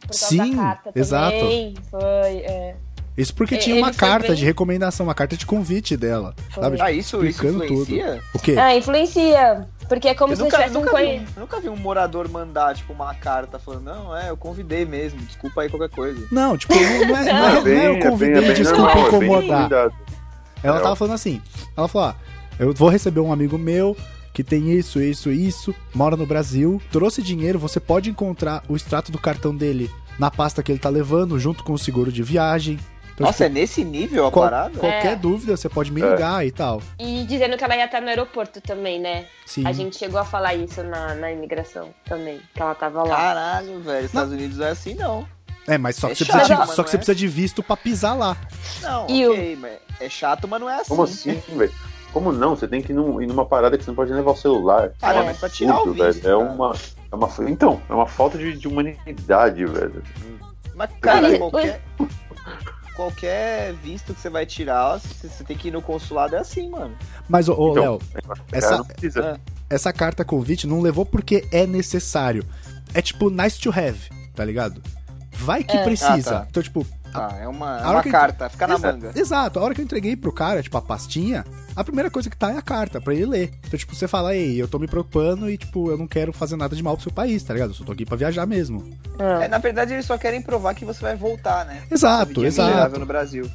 Por 0.00 0.08
causa 0.08 0.26
Sim, 0.28 0.56
da 0.56 0.62
carta 0.62 0.92
exato. 0.94 1.38
também. 1.38 1.74
Foi, 1.90 2.00
é. 2.00 2.76
Isso 3.16 3.34
porque 3.34 3.56
tinha 3.56 3.74
ele 3.74 3.82
uma 3.82 3.92
carta 3.92 4.28
bem- 4.28 4.36
de 4.36 4.44
recomendação, 4.44 5.04
uma 5.06 5.14
carta 5.14 5.36
de 5.36 5.44
convite 5.44 5.96
dela. 5.96 6.34
Foi. 6.50 6.62
Sabe? 6.62 6.80
Ah, 6.80 6.92
isso, 6.92 7.24
isso 7.26 7.44
influencia? 7.46 8.22
O 8.32 8.38
quê? 8.38 8.56
Ah, 8.56 8.76
influencia. 8.76 9.66
Porque 9.88 10.06
é 10.08 10.14
como 10.14 10.34
Eu 10.34 10.36
se 10.36 10.42
nunca, 10.42 10.56
tivesse 10.58 10.76
um 10.76 10.80
nunca, 10.84 10.96
vi 10.98 11.04
um, 11.36 11.40
nunca 11.40 11.60
vi 11.60 11.68
um 11.70 11.76
morador 11.76 12.28
mandar, 12.28 12.76
tipo, 12.76 12.92
uma 12.92 13.12
carta 13.14 13.58
falando, 13.58 13.84
não, 13.84 14.16
é, 14.16 14.28
eu 14.30 14.36
convidei 14.36 14.84
mesmo, 14.84 15.18
desculpa 15.22 15.62
aí 15.62 15.68
qualquer 15.70 15.88
coisa. 15.88 16.26
Não, 16.30 16.56
tipo, 16.58 16.74
não 16.74 16.80
é, 16.82 17.04
não 17.06 17.16
é, 17.16 17.24
não 17.32 17.48
é, 17.56 17.60
bem- 17.62 17.84
eu 17.84 17.94
é 17.96 18.00
convidei, 18.02 18.34
bem- 18.34 18.44
é 18.44 18.46
bem 18.52 18.54
desculpa 18.62 18.94
normal, 18.94 19.06
é 19.06 19.10
bem 19.18 19.28
incomodar. 19.28 19.90
Ela 20.62 20.78
É, 20.78 20.82
tava 20.82 20.96
falando 20.96 21.14
assim, 21.14 21.40
ela 21.76 21.88
falou, 21.88 22.08
ah, 22.08 22.16
eu 22.58 22.72
vou 22.74 22.88
receber 22.88 23.20
um 23.20 23.32
amigo 23.32 23.56
meu 23.58 23.96
que 24.32 24.44
tem 24.44 24.70
isso, 24.72 25.00
isso, 25.00 25.30
isso, 25.30 25.74
mora 25.94 26.16
no 26.16 26.24
Brasil, 26.26 26.80
trouxe 26.92 27.22
dinheiro, 27.22 27.58
você 27.58 27.80
pode 27.80 28.08
encontrar 28.10 28.62
o 28.68 28.76
extrato 28.76 29.10
do 29.10 29.18
cartão 29.18 29.54
dele 29.54 29.90
na 30.18 30.30
pasta 30.30 30.62
que 30.62 30.70
ele 30.70 30.78
tá 30.78 30.88
levando, 30.88 31.38
junto 31.38 31.64
com 31.64 31.72
o 31.72 31.78
seguro 31.78 32.10
de 32.12 32.22
viagem. 32.22 32.78
Então, 33.14 33.26
Nossa, 33.26 33.44
é 33.44 33.48
tipo, 33.48 33.58
nesse 33.60 33.82
nível 33.84 34.26
a 34.26 34.30
qual- 34.30 34.44
parada? 34.48 34.78
qualquer 34.78 35.12
É. 35.14 35.16
dúvida, 35.16 35.56
você 35.56 35.68
pode 35.68 35.90
me 35.90 36.00
É. 36.00 36.08
ligar 36.10 36.46
e 36.46 36.52
tal. 36.52 36.80
E 37.00 37.24
dizendo 37.24 37.56
que 37.56 37.64
ela 37.64 37.76
ia 37.76 37.86
estar 37.86 38.00
no 38.00 38.06
aeroporto 38.08 38.60
também, 38.60 39.00
né? 39.00 39.26
Sim. 39.44 39.66
A 39.66 39.72
gente 39.72 39.96
chegou 39.96 40.20
a 40.20 40.24
falar 40.24 40.54
isso 40.54 40.84
na, 40.84 41.16
na 41.16 41.32
imigração 41.32 41.88
também, 42.04 42.40
que 42.54 42.62
ela 42.62 42.76
tava 42.76 43.02
lá. 43.02 43.16
Caralho, 43.16 43.80
velho, 43.80 44.06
Estados 44.06 44.32
Unidos 44.32 44.58
não 44.58 44.66
é 44.66 44.70
assim, 44.70 44.94
não. 44.94 45.26
É, 45.68 45.78
mas 45.78 45.96
só 45.96 46.06
que, 46.08 46.12
É 46.14 46.16
você, 46.16 46.24
chato, 46.24 46.36
precisa 46.38 46.54
de, 46.54 46.60
mas 46.66 46.70
só 46.76 46.82
que 46.82 46.90
você 46.90 46.96
é? 46.96 46.98
precisa 46.98 47.14
de 47.14 47.28
visto 47.28 47.62
pra 47.62 47.76
pisar 47.76 48.14
lá. 48.14 48.36
Não, 48.82 49.06
E 49.08 49.26
ok, 49.28 49.56
mas 49.60 49.72
é 50.00 50.08
chato, 50.08 50.48
mas 50.48 50.60
não 50.60 50.68
é 50.68 50.76
assim. 50.76 50.88
Como 50.88 51.02
assim, 51.04 51.42
velho? 51.56 51.72
Como 52.12 52.32
não? 52.32 52.56
Você 52.56 52.66
tem 52.66 52.80
que 52.80 52.90
ir, 52.92 52.94
num- 52.94 53.20
ir 53.20 53.26
numa 53.26 53.44
parada 53.44 53.76
que 53.76 53.84
você 53.84 53.90
não 53.90 53.94
pode 53.94 54.10
nem 54.10 54.18
levar 54.18 54.30
o 54.32 54.36
celular. 54.36 54.92
Cara, 54.98 55.18
É. 55.20 55.24
mas 55.24 55.36
pra 55.38 55.48
tirar 55.50 55.80
o 55.82 55.92
visto, 55.92 56.22
velho. 56.22 56.28
É 56.28 56.36
uma, 56.36 56.74
é 57.12 57.14
uma. 57.14 57.28
Então, 57.50 57.80
é 57.88 57.92
uma 57.92 58.06
falta 58.06 58.38
de, 58.38 58.56
de 58.56 58.66
humanidade, 58.66 59.64
velho. 59.66 60.02
Mas, 60.74 60.90
cara, 61.00 61.36
qualquer, 61.38 61.82
qualquer 62.96 63.74
visto 63.74 64.14
que 64.14 64.20
você 64.20 64.30
vai 64.30 64.46
tirar, 64.46 64.98
você 64.98 65.28
você 65.28 65.44
tem 65.44 65.56
que 65.56 65.68
ir 65.68 65.70
no 65.70 65.82
consulado, 65.82 66.34
é 66.34 66.38
assim, 66.38 66.68
mano. 66.70 66.96
Mas, 67.28 67.48
ô, 67.48 67.54
ô 67.54 67.70
Então, 67.72 67.82
Léo, 67.82 68.00
Cara, 68.26 68.40
essa, 68.52 68.84
precisa. 68.84 69.40
essa 69.68 69.92
carta 69.92 70.24
convite 70.24 70.66
não 70.66 70.80
levou 70.80 71.04
porque 71.04 71.46
é 71.52 71.66
necessário. 71.66 72.44
É 72.94 73.02
tipo 73.02 73.28
nice 73.28 73.60
to 73.60 73.70
have, 73.70 73.98
tá 74.34 74.44
ligado? 74.44 74.82
Vai 75.40 75.62
que 75.64 75.76
É. 75.76 75.84
precisa. 75.84 76.36
Ah, 76.36 76.40
tá. 76.40 76.46
Então, 76.50 76.62
tipo, 76.62 76.86
Ah, 77.14 77.34
é 77.40 77.48
uma, 77.48 77.78
é 77.80 77.86
uma 77.86 78.02
carta, 78.02 78.50
fica 78.50 78.66
na 78.66 78.74
Exa- 78.74 78.92
manga. 78.92 79.12
Exato, 79.16 79.58
a 79.58 79.62
hora 79.62 79.74
que 79.74 79.80
eu 79.80 79.84
entreguei 79.84 80.14
pro 80.14 80.30
cara, 80.30 80.62
tipo, 80.62 80.76
a 80.76 80.82
pastinha, 80.82 81.42
a 81.74 81.82
primeira 81.82 82.10
coisa 82.10 82.28
que 82.28 82.36
tá 82.36 82.52
é 82.52 82.58
a 82.58 82.62
carta, 82.62 83.00
pra 83.00 83.14
ele 83.14 83.24
ler. 83.24 83.54
Então, 83.66 83.78
tipo, 83.78 83.94
você 83.94 84.06
fala, 84.06 84.36
ei, 84.36 84.60
eu 84.60 84.68
tô 84.68 84.78
me 84.78 84.86
preocupando 84.86 85.48
e, 85.48 85.56
tipo, 85.56 85.90
eu 85.90 85.96
não 85.96 86.06
quero 86.06 86.34
fazer 86.34 86.56
nada 86.56 86.76
de 86.76 86.82
mal 86.82 86.94
pro 86.96 87.02
seu 87.04 87.10
país, 87.12 87.42
tá 87.42 87.54
ligado? 87.54 87.70
Eu 87.70 87.74
só 87.74 87.82
tô 87.82 87.92
aqui 87.92 88.04
pra 88.04 88.14
viajar 88.16 88.44
mesmo. 88.46 88.84
Ah. 89.18 89.44
É, 89.44 89.48
na 89.48 89.56
verdade, 89.56 89.94
eles 89.94 90.04
só 90.04 90.18
querem 90.18 90.42
provar 90.42 90.74
que 90.74 90.84
você 90.84 91.00
vai 91.00 91.16
voltar, 91.16 91.64
né? 91.64 91.82
Exato, 91.90 92.44
exato. 92.44 93.00
no 93.00 93.06
Brasil. 93.06 93.50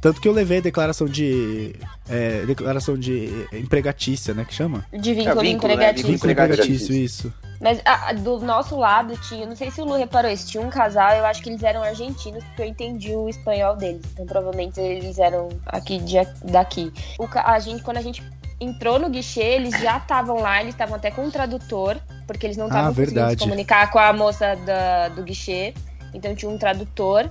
Tanto 0.00 0.20
que 0.20 0.26
eu 0.28 0.32
levei 0.32 0.58
a 0.58 0.62
declaração 0.62 1.06
de. 1.06 1.74
é, 2.08 2.44
declaração 2.46 2.96
de 2.96 3.46
empregatícia, 3.52 4.32
né? 4.34 4.44
Que 4.44 4.54
chama? 4.54 4.84
De 4.92 5.10
É, 5.10 5.14
vínculo 5.14 5.40
vínculo, 5.42 5.68
né? 5.68 5.74
empregatício. 5.74 6.06
Vínculo 6.10 6.12
Vínculo 6.12 6.32
empregatício. 6.32 6.74
empregatício, 6.74 6.94
isso. 7.04 7.34
Mas 7.60 7.78
a- 7.84 8.08
a 8.08 8.12
do 8.14 8.40
nosso 8.40 8.74
lado 8.78 9.14
tinha, 9.28 9.44
não 9.46 9.54
sei 9.54 9.70
se 9.70 9.82
o 9.82 9.84
Lu 9.84 9.94
reparou 9.96 10.30
isso, 10.30 10.46
tinha 10.48 10.62
um 10.62 10.70
casal, 10.70 11.10
eu 11.12 11.26
acho 11.26 11.42
que 11.42 11.50
eles 11.50 11.62
eram 11.62 11.82
argentinos, 11.82 12.42
porque 12.44 12.62
eu 12.62 12.66
entendi 12.66 13.14
o 13.14 13.28
espanhol 13.28 13.76
deles. 13.76 14.00
Então 14.14 14.24
provavelmente 14.24 14.80
eles 14.80 15.18
eram 15.18 15.50
aqui 15.66 15.98
de, 15.98 16.16
daqui. 16.44 16.90
O, 17.18 17.28
a 17.34 17.58
gente, 17.58 17.82
quando 17.82 17.98
a 17.98 18.02
gente 18.02 18.22
entrou 18.58 18.98
no 18.98 19.10
guichê, 19.10 19.42
eles 19.42 19.78
já 19.78 19.98
estavam 19.98 20.40
lá, 20.40 20.62
eles 20.62 20.72
estavam 20.74 20.94
até 20.96 21.10
com 21.10 21.26
um 21.26 21.30
tradutor, 21.30 21.98
porque 22.26 22.46
eles 22.46 22.56
não 22.56 22.64
Ah, 22.64 22.68
estavam 22.68 22.94
conseguindo 22.94 23.30
se 23.32 23.36
comunicar 23.36 23.90
com 23.90 23.98
a 23.98 24.12
moça 24.14 24.54
da- 24.64 25.08
do 25.10 25.22
guichê. 25.22 25.74
Então 26.14 26.34
tinha 26.34 26.50
um 26.50 26.56
tradutor. 26.58 27.30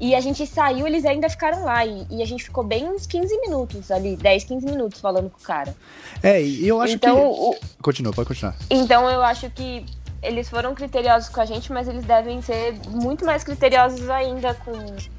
E 0.00 0.14
a 0.14 0.20
gente 0.20 0.46
saiu, 0.46 0.86
eles 0.86 1.04
ainda 1.04 1.28
ficaram 1.28 1.64
lá. 1.64 1.84
E, 1.84 2.06
e 2.10 2.22
a 2.22 2.26
gente 2.26 2.44
ficou 2.44 2.64
bem 2.64 2.88
uns 2.88 3.06
15 3.06 3.40
minutos 3.40 3.90
ali, 3.90 4.16
10, 4.16 4.44
15 4.44 4.66
minutos 4.66 5.00
falando 5.00 5.30
com 5.30 5.38
o 5.38 5.42
cara. 5.42 5.74
É, 6.22 6.40
e 6.40 6.66
eu 6.66 6.80
acho 6.80 6.94
então, 6.94 7.16
que. 7.16 7.22
o, 7.22 7.56
Continua, 7.82 8.12
pode 8.12 8.28
continuar. 8.28 8.54
então 8.70 9.08
eu 9.10 9.22
acho 9.22 9.50
que 9.50 9.84
eles 10.22 10.48
foram 10.48 10.74
criteriosos 10.74 11.28
com 11.28 11.40
a 11.40 11.44
gente, 11.44 11.72
mas 11.72 11.86
eles 11.86 12.04
devem 12.04 12.42
ser 12.42 12.74
muito 12.88 13.24
mais 13.24 13.44
criteriosos 13.44 14.08
ainda 14.10 14.54
com, 14.54 14.72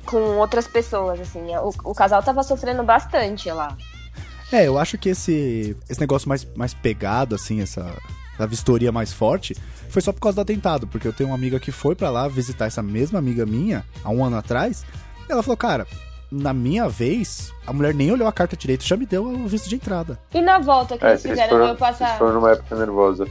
com 0.06 0.38
outras 0.38 0.68
pessoas, 0.68 1.20
assim. 1.20 1.56
O, 1.58 1.92
o 1.92 1.94
casal 1.94 2.22
tava 2.22 2.44
sofrendo 2.44 2.84
bastante 2.84 3.50
lá. 3.52 3.78
É, 4.52 4.68
eu 4.68 4.78
acho 4.78 4.98
que 4.98 5.10
esse, 5.10 5.76
esse 5.90 6.00
negócio 6.00 6.28
mais, 6.28 6.46
mais 6.56 6.74
pegado, 6.74 7.36
assim, 7.36 7.62
essa, 7.62 7.96
essa 8.34 8.48
vistoria 8.48 8.92
mais 8.92 9.14
forte, 9.14 9.56
foi 9.90 10.02
só 10.02 10.12
por 10.14 10.22
causa 10.22 10.36
do 10.38 10.42
atentado, 10.42 10.88
porque 10.88 11.08
eu 11.08 11.14
tenho 11.14 11.30
uma 11.30 11.36
amiga 11.36 11.60
que 11.60 11.72
foi 11.72 11.96
pra 11.96 12.10
lá 12.10 12.28
visitar 12.28 12.66
essa 12.68 12.82
mesma 12.82 13.20
amiga 13.20 13.46
minha, 13.46 13.84
há 14.04 14.10
um 14.10 14.24
ano 14.24 14.38
atrás, 14.38 14.86
e 15.28 15.32
ela 15.32 15.44
falou, 15.44 15.58
cara, 15.58 15.86
na 16.32 16.54
minha 16.54 16.88
vez, 16.88 17.52
a 17.66 17.74
mulher 17.74 17.94
nem 17.94 18.12
olhou 18.12 18.28
a 18.28 18.32
carta 18.32 18.56
direito, 18.56 18.86
já 18.86 18.96
me 18.96 19.06
deu 19.06 19.26
o 19.26 19.48
visto 19.48 19.68
de 19.68 19.76
entrada. 19.76 20.20
E 20.34 20.42
na 20.42 20.60
volta 20.60 20.98
que 20.98 21.06
É, 21.06 21.10
eles 21.10 21.22
fizeram 21.24 21.50
foram, 21.50 21.68
eu 21.68 21.76
passar. 21.76 22.18
foram 22.18 22.34
numa 22.36 22.52
época 22.52 22.76
nervosa. 22.76 23.28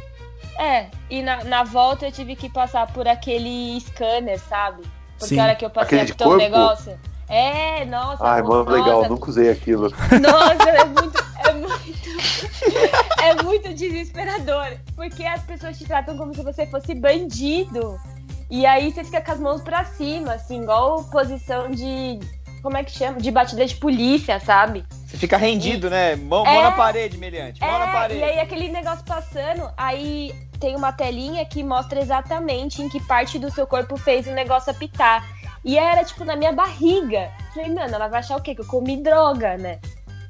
É, 0.58 0.86
e 1.08 1.22
na, 1.22 1.44
na 1.44 1.62
volta 1.62 2.06
eu 2.06 2.12
tive 2.12 2.34
que 2.34 2.50
passar 2.50 2.92
por 2.92 3.06
aquele 3.06 3.80
scanner, 3.80 4.40
sabe? 4.40 4.82
Porque 5.18 5.34
Sim. 5.34 5.40
a 5.40 5.44
hora 5.44 5.54
que 5.54 5.64
eu 5.64 5.70
passei 5.70 6.00
Aquele 6.00 6.16
a 6.24 6.28
o 6.28 6.36
negócio. 6.36 6.98
É, 7.28 7.84
nossa. 7.84 8.24
Ai, 8.26 8.42
mano, 8.42 8.64
nossa, 8.64 8.70
legal, 8.70 9.08
nunca 9.08 9.28
usei 9.30 9.50
aquilo. 9.50 9.90
Nossa, 10.20 10.70
é 10.70 10.84
muito, 10.84 11.24
é 11.44 11.52
muito, 11.52 13.22
é 13.22 13.42
muito 13.42 13.74
desesperador. 13.74 14.66
Porque 14.96 15.24
as 15.24 15.42
pessoas 15.42 15.76
te 15.78 15.84
tratam 15.84 16.16
como 16.16 16.34
se 16.34 16.42
você 16.42 16.66
fosse 16.66 16.94
bandido. 16.94 17.98
E 18.50 18.64
aí 18.64 18.90
você 18.90 19.04
fica 19.04 19.20
com 19.20 19.32
as 19.32 19.38
mãos 19.40 19.60
pra 19.62 19.84
cima, 19.84 20.34
assim, 20.34 20.62
igual 20.62 21.04
posição 21.04 21.70
de. 21.70 22.18
Como 22.62 22.76
é 22.76 22.82
que 22.82 22.90
chama? 22.90 23.20
De 23.20 23.30
batida 23.30 23.64
de 23.66 23.76
polícia, 23.76 24.40
sabe? 24.40 24.84
Você 25.06 25.16
fica 25.16 25.36
rendido, 25.36 25.88
né? 25.88 26.16
Mão, 26.16 26.44
É. 26.46 26.54
mão 26.54 26.62
na 26.62 26.72
parede, 26.72 27.16
meliante. 27.18 27.60
Mão 27.60 27.78
na 27.78 27.88
É, 27.88 27.92
parede. 27.92 28.20
e 28.20 28.24
aí 28.24 28.40
aquele 28.40 28.68
negócio 28.68 29.04
passando, 29.04 29.70
aí 29.76 30.34
tem 30.58 30.74
uma 30.74 30.92
telinha 30.92 31.44
que 31.44 31.62
mostra 31.62 32.00
exatamente 32.00 32.82
em 32.82 32.88
que 32.88 32.98
parte 33.06 33.38
do 33.38 33.48
seu 33.50 33.64
corpo 33.66 33.96
fez 33.96 34.26
o 34.26 34.32
negócio 34.32 34.72
apitar. 34.72 35.24
E 35.64 35.78
era, 35.78 36.04
tipo, 36.04 36.24
na 36.24 36.36
minha 36.36 36.52
barriga. 36.52 37.30
Falei, 37.54 37.72
mano, 37.72 37.94
ela 37.94 38.08
vai 38.08 38.20
achar 38.20 38.36
o 38.36 38.40
quê? 38.42 38.54
Que 38.54 38.60
eu 38.60 38.66
comi 38.66 38.96
droga, 39.02 39.56
né? 39.56 39.78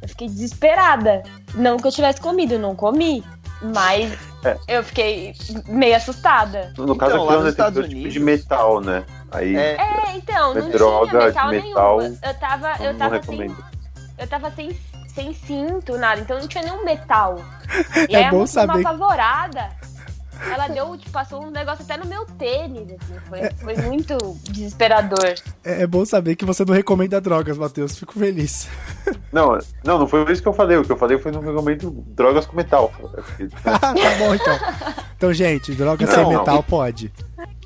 Eu 0.02 0.08
fiquei 0.08 0.28
desesperada. 0.28 1.22
Não 1.54 1.76
que 1.76 1.86
eu 1.86 1.92
tivesse 1.92 2.20
comido, 2.20 2.54
eu 2.54 2.58
não 2.58 2.74
comi. 2.74 3.24
Mas 3.60 4.12
É. 4.44 4.56
eu 4.68 4.84
fiquei 4.84 5.34
meio 5.66 5.96
assustada. 5.96 6.72
No 6.78 6.96
caso 6.96 7.12
Então, 7.14 7.24
aqui 7.24 7.28
lá 7.28 7.34
é 7.34 7.38
um 7.38 7.40
nos 7.42 7.50
Estados 7.50 7.74
detector 7.74 7.82
tipo 7.84 7.94
Unidos- 7.96 8.12
de 8.12 8.20
metal, 8.20 8.80
né? 8.80 9.04
Aí 9.32 9.56
É, 9.56 9.76
É, 9.76 10.16
então, 10.16 10.52
É 10.52 10.60
não 10.60 10.70
droga 10.70 11.08
tinha 11.10 11.20
de 11.20 11.26
metal, 11.26 11.50
metal, 11.50 11.98
nenhum. 12.00 12.18
Eu 12.22 12.34
tava, 12.34 12.74
eu 12.84 12.92
não 12.92 12.98
tava 12.98 13.22
sem 13.22 13.56
eu 14.18 14.26
tava 14.26 14.50
sem, 14.52 14.76
sem 15.14 15.34
cinto, 15.34 15.96
nada, 15.98 16.20
então 16.20 16.38
não 16.38 16.46
tinha 16.48 16.62
nenhum 16.64 16.84
metal. 16.84 17.36
E 18.08 18.14
É 18.14 18.24
aí 18.24 18.30
bom 18.30 18.38
deu 18.38 18.46
saber- 18.46 18.72
uma 18.78 18.80
apavorada. 18.90 19.68
Ela 20.52 20.68
deu, 20.68 20.96
tipo, 20.96 21.10
passou 21.10 21.44
um 21.44 21.50
negócio 21.50 21.84
até 21.84 21.96
no 21.96 22.06
meu 22.06 22.24
tênis, 22.24 22.92
assim, 22.92 23.14
foi, 23.28 23.40
foi 23.74 23.76
muito 23.86 24.16
desesperador. 24.44 25.34
É, 25.64 25.82
é 25.82 25.86
bom 25.86 26.04
saber 26.04 26.36
que 26.36 26.44
você 26.44 26.64
não 26.64 26.74
recomenda 26.74 27.20
drogas, 27.20 27.56
Matheus, 27.58 27.98
fico 27.98 28.12
feliz. 28.18 28.68
Não, 29.30 29.58
não, 29.84 29.98
não 29.98 30.08
foi 30.08 30.30
isso 30.32 30.40
que 30.40 30.48
eu 30.48 30.54
falei. 30.54 30.78
O 30.78 30.84
que 30.84 30.90
eu 30.92 30.96
falei 30.96 31.18
foi 31.18 31.30
no 31.30 31.40
recomendo 31.40 31.90
drogas 32.08 32.46
com 32.46 32.56
metal. 32.56 32.90
tá 33.62 33.92
bom, 34.18 34.34
então. 34.34 34.58
Então, 35.16 35.32
gente, 35.34 35.74
droga 35.74 36.06
Não, 36.06 36.14
sem 36.14 36.22
não. 36.22 36.30
metal 36.30 36.62
pode. 36.62 37.12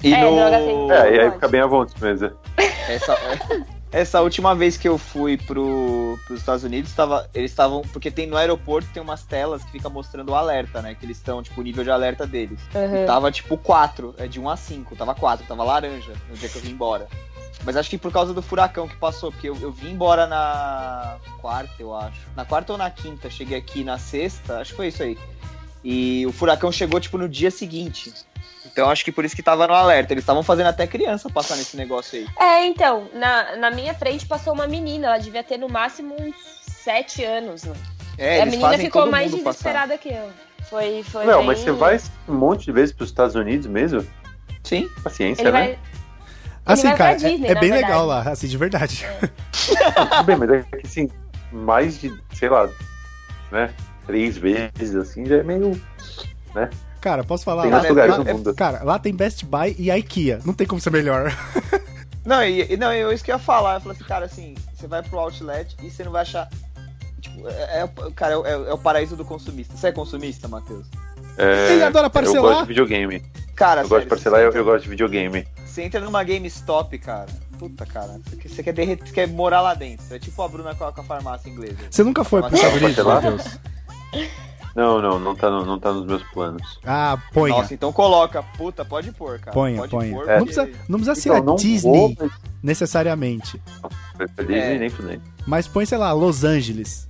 E 0.02 0.12
É, 0.12 0.24
no... 0.24 0.34
droga 0.36 0.58
sem- 0.58 0.90
É, 0.90 1.14
e 1.14 1.20
aí 1.20 1.30
fica 1.30 1.46
bem 1.48 1.60
à 1.60 1.66
vontade 1.66 2.02
mesmo. 2.02 2.32
Essa, 2.88 3.16
essa 3.92 4.22
última 4.22 4.54
vez 4.54 4.78
que 4.78 4.88
eu 4.88 4.96
fui 4.96 5.36
pro, 5.36 6.18
pros 6.26 6.40
Estados 6.40 6.64
Unidos, 6.64 6.92
tava, 6.92 7.28
eles 7.34 7.50
estavam. 7.50 7.82
Porque 7.92 8.10
tem 8.10 8.26
no 8.26 8.36
aeroporto 8.36 8.88
tem 8.92 9.02
umas 9.02 9.22
telas 9.22 9.62
que 9.62 9.70
fica 9.70 9.88
mostrando 9.88 10.30
o 10.30 10.34
alerta, 10.34 10.80
né? 10.80 10.94
Que 10.94 11.04
eles 11.04 11.18
estão, 11.18 11.42
tipo, 11.42 11.60
o 11.60 11.64
nível 11.64 11.84
de 11.84 11.90
alerta 11.90 12.26
deles. 12.26 12.58
Uhum. 12.74 13.06
Tava 13.06 13.30
tipo 13.30 13.56
4, 13.58 14.14
é 14.16 14.26
de 14.26 14.40
1 14.40 14.48
a 14.48 14.56
5, 14.56 14.96
tava 14.96 15.14
4, 15.14 15.46
tava 15.46 15.62
laranja 15.62 16.14
no 16.28 16.36
dia 16.36 16.48
que 16.48 16.56
eu 16.56 16.62
vim 16.62 16.70
embora. 16.70 17.06
Mas 17.64 17.76
acho 17.76 17.90
que 17.90 17.98
por 17.98 18.10
causa 18.10 18.32
do 18.32 18.42
furacão 18.42 18.88
que 18.88 18.96
passou, 18.96 19.30
porque 19.30 19.48
eu, 19.48 19.56
eu 19.60 19.70
vim 19.70 19.90
embora 19.90 20.26
na 20.26 21.18
quarta, 21.40 21.74
eu 21.78 21.94
acho. 21.94 22.18
Na 22.34 22.44
quarta 22.44 22.72
ou 22.72 22.78
na 22.78 22.90
quinta, 22.90 23.28
cheguei 23.28 23.58
aqui 23.58 23.84
na 23.84 23.98
sexta, 23.98 24.58
acho 24.58 24.70
que 24.70 24.76
foi 24.76 24.88
isso 24.88 25.02
aí. 25.02 25.18
E 25.84 26.24
o 26.26 26.32
furacão 26.32 26.72
chegou, 26.72 26.98
tipo, 26.98 27.18
no 27.18 27.28
dia 27.28 27.50
seguinte. 27.50 28.12
Então 28.72 28.88
acho 28.88 29.04
que 29.04 29.12
por 29.12 29.24
isso 29.24 29.36
que 29.36 29.42
tava 29.42 29.66
no 29.66 29.74
alerta. 29.74 30.12
Eles 30.14 30.22
estavam 30.22 30.42
fazendo 30.42 30.68
até 30.68 30.86
criança 30.86 31.28
passar 31.28 31.56
nesse 31.56 31.76
negócio 31.76 32.18
aí. 32.18 32.26
É, 32.40 32.66
então, 32.66 33.06
na, 33.12 33.56
na 33.56 33.70
minha 33.70 33.92
frente 33.94 34.26
passou 34.26 34.52
uma 34.54 34.66
menina, 34.66 35.08
ela 35.08 35.18
devia 35.18 35.44
ter 35.44 35.58
no 35.58 35.68
máximo 35.68 36.16
uns 36.18 36.34
sete 36.62 37.22
anos. 37.22 37.64
Né? 37.64 37.74
É, 38.16 38.38
E 38.38 38.40
a 38.40 38.46
menina 38.46 38.78
ficou 38.78 39.06
mais 39.10 39.30
passar. 39.30 39.44
desesperada 39.44 39.98
que 39.98 40.08
eu. 40.08 40.30
Foi, 40.70 41.02
foi 41.04 41.26
Não, 41.26 41.38
bem... 41.38 41.46
mas 41.48 41.58
você 41.58 41.70
vai 41.72 42.00
um 42.26 42.34
monte 42.34 42.64
de 42.64 42.72
vezes 42.72 42.94
pros 42.94 43.10
Estados 43.10 43.34
Unidos 43.34 43.66
mesmo? 43.66 44.06
Sim. 44.64 44.88
Paciência, 45.04 45.42
Ele 45.42 45.52
né? 45.52 45.58
vai... 45.58 45.78
Assim, 46.64 46.82
vai 46.84 46.96
pra 46.96 47.06
cara, 47.06 47.16
Disney, 47.16 47.48
é, 47.48 47.50
é 47.50 47.54
bem 47.54 47.70
verdade. 47.72 47.82
legal 47.82 48.06
lá, 48.06 48.20
assim, 48.22 48.46
de 48.46 48.56
verdade. 48.56 49.04
Tudo 49.52 50.24
bem, 50.24 50.36
mas 50.36 50.50
é 50.50 50.62
que 50.62 50.86
assim, 50.86 51.10
mais 51.50 52.00
de, 52.00 52.14
sei 52.32 52.48
lá, 52.48 52.68
né? 53.50 53.74
Três 54.06 54.38
vezes 54.38 54.94
assim 54.94 55.26
já 55.26 55.36
é 55.38 55.42
meio. 55.42 55.78
Cara, 57.02 57.22
posso 57.24 57.44
falar? 57.44 57.62
Tem 57.64 57.70
lá, 57.72 57.82
lugares 57.82 58.12
lá- 58.16 58.18
no 58.24 58.30
é- 58.30 58.32
mundo. 58.32 58.54
cara, 58.54 58.82
lá 58.84 58.98
tem 58.98 59.12
Best 59.14 59.44
Buy 59.44 59.74
e 59.78 59.90
a 59.90 59.98
IKEA. 59.98 60.38
Não 60.44 60.54
tem 60.54 60.66
como 60.66 60.80
ser 60.80 60.90
melhor. 60.90 61.30
Não, 62.24 62.40
e, 62.44 62.72
e 62.72 62.76
não, 62.76 62.92
eu, 62.92 63.12
isso 63.12 63.24
que 63.24 63.32
eu 63.32 63.34
ia 63.34 63.38
falar. 63.40 63.74
Eu 63.74 63.80
falei 63.80 63.96
assim, 63.98 64.06
cara, 64.06 64.24
assim, 64.26 64.54
você 64.72 64.86
vai 64.86 65.02
pro 65.02 65.18
outlet 65.18 65.76
e 65.82 65.90
você 65.90 66.04
não 66.04 66.12
vai 66.12 66.22
achar. 66.22 66.48
Tipo, 67.20 67.48
é, 67.48 67.80
é 67.80 67.84
o- 67.84 68.12
cara, 68.12 68.34
é, 68.34 68.36
o- 68.36 68.46
é 68.68 68.72
o 68.74 68.78
paraíso 68.78 69.16
do 69.16 69.24
consumista. 69.24 69.76
Você 69.76 69.88
é 69.88 69.92
consumista, 69.92 70.46
Matheus? 70.46 70.86
É, 71.36 71.72
Ele 71.72 71.82
adora 71.82 72.06
Eu 72.06 72.10
parcelar. 72.10 72.42
gosto 72.42 72.60
de 72.62 72.68
videogame. 72.68 73.24
Cara, 73.56 73.80
Eu 73.80 73.88
gosto 73.88 73.88
de 73.88 73.94
sério, 74.04 74.08
parcelar 74.08 74.40
e 74.40 74.44
eu, 74.44 74.52
eu 74.52 74.64
gosto 74.64 74.84
de 74.84 74.90
videogame. 74.90 75.44
Você 75.66 75.82
entra 75.82 76.00
numa 76.00 76.22
GameStop, 76.22 76.96
cara. 77.00 77.26
Puta, 77.58 77.84
cara. 77.84 78.20
Você 78.24 78.36
quer, 78.36 78.48
você 78.48 78.62
quer, 78.62 78.72
derreter, 78.72 79.04
você 79.08 79.12
quer 79.14 79.26
morar 79.26 79.60
lá 79.60 79.74
dentro. 79.74 80.04
É 80.14 80.20
tipo 80.20 80.40
a 80.42 80.46
Bruna 80.46 80.76
com 80.76 80.84
a, 80.84 80.92
farmácia 80.92 81.50
inglesa. 81.50 81.76
Você 81.90 82.04
nunca 82.04 82.22
foi 82.22 82.40
Mas 82.42 82.52
Estados 82.52 82.80
Unidos? 82.80 83.04
Matheus? 83.04 83.58
Não, 84.74 85.02
não, 85.02 85.18
não 85.18 85.34
tá, 85.36 85.50
no- 85.50 85.66
não 85.66 85.78
tá 85.78 85.92
nos 85.92 86.06
meus 86.06 86.22
planos. 86.32 86.78
Ah, 86.84 87.18
ponha. 87.32 87.54
Nossa, 87.56 87.74
então 87.74 87.92
coloca. 87.92 88.42
Puta, 88.56 88.84
pode 88.84 89.12
pôr, 89.12 89.38
cara. 89.38 89.52
Ponha, 89.52 89.76
pode 89.78 89.90
ponha. 89.90 90.14
Pôr, 90.14 90.26
Não 90.26 90.44
precisa, 90.44 90.70
não 90.88 90.98
precisa 90.98 91.14
ser 91.14 91.28
Então, 91.28 91.42
a 91.42 91.44
não 91.44 91.54
Disney, 91.56 91.98
vou, 91.98 92.14
mas 92.18 92.32
necessariamente. 92.62 93.60
Disney 94.38 94.54
É. 94.58 94.78
nem 94.78 94.88
fudei. 94.90 95.20
Mas 95.46 95.66
põe, 95.68 95.84
sei 95.84 95.98
lá, 95.98 96.12
Los 96.12 96.42
Angeles. 96.44 97.06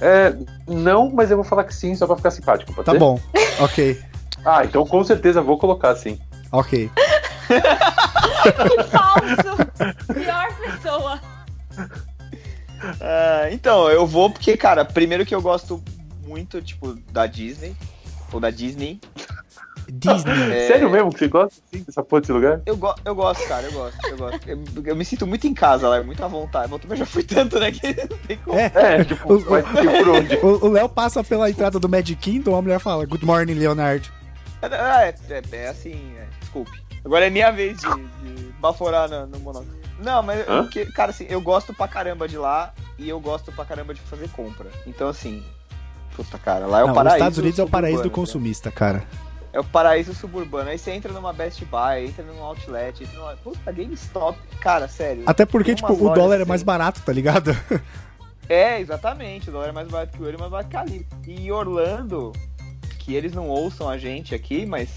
É, 0.00 0.34
não, 0.66 1.10
mas 1.10 1.30
eu 1.30 1.36
vou 1.36 1.44
falar 1.44 1.64
que 1.64 1.74
sim, 1.74 1.94
só 1.94 2.06
pra 2.06 2.16
ficar 2.16 2.30
simpático, 2.30 2.72
pode 2.72 2.86
Tá 2.86 2.92
ser? 2.92 2.98
bom. 2.98 3.20
Ok. 3.60 4.00
Ah, 4.44 4.64
então 4.64 4.84
com 4.84 5.04
certeza 5.04 5.40
vou 5.40 5.56
colocar 5.56 5.94
sim. 5.94 6.18
Ok. 6.50 6.90
Que 7.46 8.82
falso! 8.90 10.12
Pior 10.12 10.48
pessoa. 10.56 11.20
Ah, 13.00 13.48
então, 13.52 13.88
eu 13.88 14.04
vou 14.04 14.30
porque, 14.30 14.56
cara, 14.56 14.84
primeiro 14.84 15.24
que 15.24 15.32
eu 15.34 15.40
gosto 15.40 15.80
muito, 16.32 16.62
tipo, 16.62 16.94
da 17.12 17.26
Disney. 17.26 17.76
Ou 18.32 18.40
da 18.40 18.50
Disney. 18.50 18.98
Disney. 19.90 20.32
É, 20.52 20.66
Sério 20.68 20.88
mesmo 20.90 21.12
que 21.12 21.18
você 21.18 21.28
gosta 21.28 21.60
assim, 21.66 21.82
dessa 21.82 22.02
porra 22.02 22.20
desse 22.22 22.32
lugar? 22.32 22.60
Eu, 22.64 22.76
go 22.76 22.94
eu 23.04 23.14
gosto, 23.14 23.46
cara, 23.46 23.66
eu 23.66 23.72
gosto, 23.72 24.06
eu 24.06 24.16
gosto. 24.16 24.48
Eu, 24.48 24.58
eu 24.86 24.96
me 24.96 25.04
sinto 25.04 25.26
muito 25.26 25.46
em 25.46 25.52
casa 25.52 25.88
lá, 25.88 25.96
é 25.98 26.02
muito 26.02 26.24
à 26.24 26.28
vontade. 26.28 26.64
Mas 26.70 26.72
eu 26.72 26.78
também 26.78 26.96
já 26.98 27.04
fui 27.06 27.22
tanto, 27.22 27.58
né, 27.60 27.70
que 27.70 27.88
não 28.08 28.18
tem 28.26 28.36
como. 28.38 28.58
É. 28.58 28.72
É, 28.74 29.04
tipo, 29.04 29.32
O- 29.34 29.42
tem 29.62 29.98
por 29.98 30.08
onde? 30.08 30.36
O 30.36 30.66
o 30.66 30.68
Léo 30.70 30.88
passa 30.88 31.22
pela 31.22 31.50
entrada 31.50 31.78
do 31.78 31.88
Magic 31.88 32.16
Kingdom, 32.16 32.56
a 32.56 32.62
mulher 32.62 32.78
fala, 32.80 33.04
Good 33.04 33.24
morning, 33.26 33.54
Leonard. 33.54 34.10
Ah, 34.62 35.04
é, 35.04 35.14
é, 35.28 35.42
é 35.52 35.68
assim, 35.68 36.14
é, 36.16 36.26
desculpe. 36.40 36.80
Agora 37.04 37.26
é 37.26 37.30
minha 37.30 37.50
vez 37.50 37.76
de, 37.78 37.88
de 37.88 38.52
baforar 38.60 39.10
no, 39.10 39.26
no 39.26 39.40
monóculo. 39.40 39.82
Não, 39.98 40.22
mas, 40.22 40.48
Hã? 40.48 40.62
porque, 40.62 40.86
cara, 40.86 41.10
assim, 41.10 41.26
eu 41.28 41.40
gosto 41.40 41.74
pra 41.74 41.86
caramba 41.88 42.26
de 42.28 42.38
lá 42.38 42.72
e 42.98 43.08
eu 43.08 43.18
gosto 43.20 43.50
pra 43.52 43.64
caramba 43.64 43.92
de 43.92 44.00
fazer 44.02 44.28
compra. 44.30 44.68
Então, 44.86 45.08
assim, 45.08 45.42
puta, 46.16 46.38
cara, 46.38 46.66
lá 46.66 46.80
é 46.80 46.84
o 46.84 46.86
Não, 46.86 46.92
os 46.92 46.96
paraíso 46.96 47.16
Estados 47.16 47.38
Unidos 47.38 47.58
é 47.58 47.62
o 47.64 47.68
paraíso 47.68 48.02
do 48.02 48.10
consumista, 48.10 48.70
cara. 48.70 49.04
É 49.52 49.60
o 49.60 49.64
paraíso 49.64 50.14
suburbano. 50.14 50.70
Aí 50.70 50.78
você 50.78 50.92
entra 50.92 51.12
numa 51.12 51.32
Best 51.32 51.62
Buy, 51.66 52.06
entra 52.06 52.24
num 52.24 52.42
Outlet, 52.42 53.02
entra 53.04 53.18
numa. 53.18 53.36
Puta, 53.36 53.70
GameStop. 53.70 54.38
Cara, 54.60 54.88
sério. 54.88 55.24
Até 55.26 55.44
porque, 55.44 55.74
tipo, 55.74 55.92
o 55.92 56.14
dólar 56.14 56.36
é 56.36 56.42
assim. 56.42 56.48
mais 56.48 56.62
barato, 56.62 57.02
tá 57.02 57.12
ligado? 57.12 57.54
É, 58.48 58.80
exatamente. 58.80 59.50
O 59.50 59.52
dólar 59.52 59.68
é 59.68 59.72
mais 59.72 59.88
barato 59.88 60.16
que 60.16 60.22
o 60.22 60.26
euro 60.26 60.36
e 60.36 60.40
mais 60.40 60.50
barato 60.50 60.70
que 60.70 60.76
a 60.76 60.84
libra. 60.84 61.06
E 61.26 61.52
Orlando, 61.52 62.32
que 62.98 63.14
eles 63.14 63.32
não 63.34 63.48
ouçam 63.48 63.88
a 63.88 63.98
gente 63.98 64.34
aqui, 64.34 64.64
mas 64.66 64.88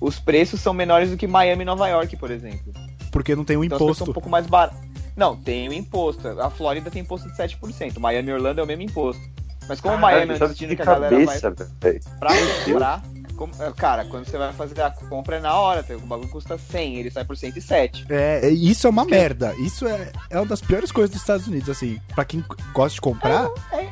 os 0.00 0.18
preços 0.18 0.60
são 0.60 0.72
menores 0.72 1.10
do 1.10 1.16
que 1.16 1.26
Miami 1.26 1.62
e 1.62 1.66
Nova 1.66 1.88
York, 1.88 2.16
por 2.16 2.30
exemplo. 2.30 2.72
Porque 3.10 3.34
não 3.36 3.44
tem 3.44 3.56
o 3.56 3.64
Então 3.64 3.78
coisas 3.78 3.98
são 3.98 4.04
um 4.04 4.10
imposto. 4.10 4.14
pouco 4.14 4.30
mais 4.30 4.46
baratas. 4.46 4.78
Não, 5.16 5.36
tem 5.36 5.68
o 5.68 5.72
imposto. 5.72 6.26
A 6.40 6.48
Flórida 6.48 6.90
tem 6.90 7.02
imposto 7.02 7.28
de 7.28 7.36
7%. 7.36 7.98
Miami 7.98 8.30
e 8.30 8.32
Orlando 8.32 8.60
é 8.60 8.64
o 8.64 8.66
mesmo 8.66 8.82
imposto. 8.82 9.20
Mas 9.68 9.80
como 9.80 9.96
Miami 9.98 10.32
é 10.32 10.34
um 10.34 10.38
destino 10.48 10.70
de 10.70 10.76
que 10.76 10.82
a 10.82 10.84
galera 10.84 11.14
vai 11.16 11.40
cabeça, 11.40 11.66
velho. 11.80 12.00
pra 12.18 12.30
comprar. 12.64 13.02
como- 13.36 13.52
é, 13.60 13.72
cara, 13.72 14.04
quando 14.04 14.24
você 14.26 14.36
vai 14.38 14.52
fazer 14.52 14.80
a 14.82 14.90
compra 14.90 15.36
é 15.36 15.40
na 15.40 15.54
hora, 15.54 15.82
tá? 15.82 15.94
o 15.94 16.00
bagulho 16.00 16.28
custa 16.28 16.58
100, 16.58 16.96
ele 16.96 17.10
sai 17.10 17.24
por 17.24 17.36
107. 17.36 18.06
É, 18.10 18.48
isso 18.48 18.86
é 18.86 18.90
uma 18.90 19.04
merda. 19.04 19.54
Isso 19.58 19.86
é, 19.86 20.12
é 20.30 20.36
uma 20.38 20.46
das 20.46 20.60
piores 20.60 20.92
coisas 20.92 21.10
dos 21.10 21.20
Estados 21.20 21.46
Unidos, 21.46 21.68
assim. 21.70 21.98
Pra 22.14 22.24
quem 22.24 22.44
gosta 22.74 22.94
de 22.96 23.00
comprar, 23.00 23.48
É, 23.72 23.88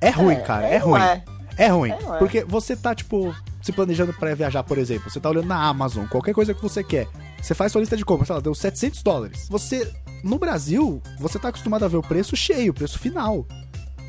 é 0.00 0.10
ruim, 0.10 0.40
cara. 0.40 0.66
É 0.66 0.78
ruim. 0.78 1.00
é. 1.00 1.22
É 1.58 1.66
ruim. 1.68 1.90
É, 1.90 1.94
é. 1.94 2.18
Porque 2.18 2.44
você 2.44 2.74
tá, 2.74 2.94
tipo, 2.94 3.34
se 3.60 3.72
planejando 3.72 4.12
pra 4.14 4.34
viajar, 4.34 4.62
por 4.62 4.78
exemplo. 4.78 5.10
Você 5.10 5.20
tá 5.20 5.28
olhando 5.28 5.46
na 5.46 5.62
Amazon, 5.62 6.06
qualquer 6.06 6.32
coisa 6.34 6.54
que 6.54 6.62
você 6.62 6.82
quer. 6.82 7.06
Você 7.40 7.54
faz 7.54 7.72
sua 7.72 7.80
lista 7.80 7.96
de 7.96 8.04
compras, 8.04 8.28
sei 8.28 8.36
lá, 8.36 8.40
deu 8.42 8.54
700 8.54 9.02
dólares. 9.02 9.46
Você, 9.50 9.90
no 10.24 10.38
Brasil, 10.38 11.02
você 11.18 11.38
tá 11.38 11.48
acostumado 11.48 11.84
a 11.84 11.88
ver 11.88 11.98
o 11.98 12.02
preço 12.02 12.34
cheio, 12.36 12.70
o 12.72 12.74
preço 12.74 12.98
final. 12.98 13.46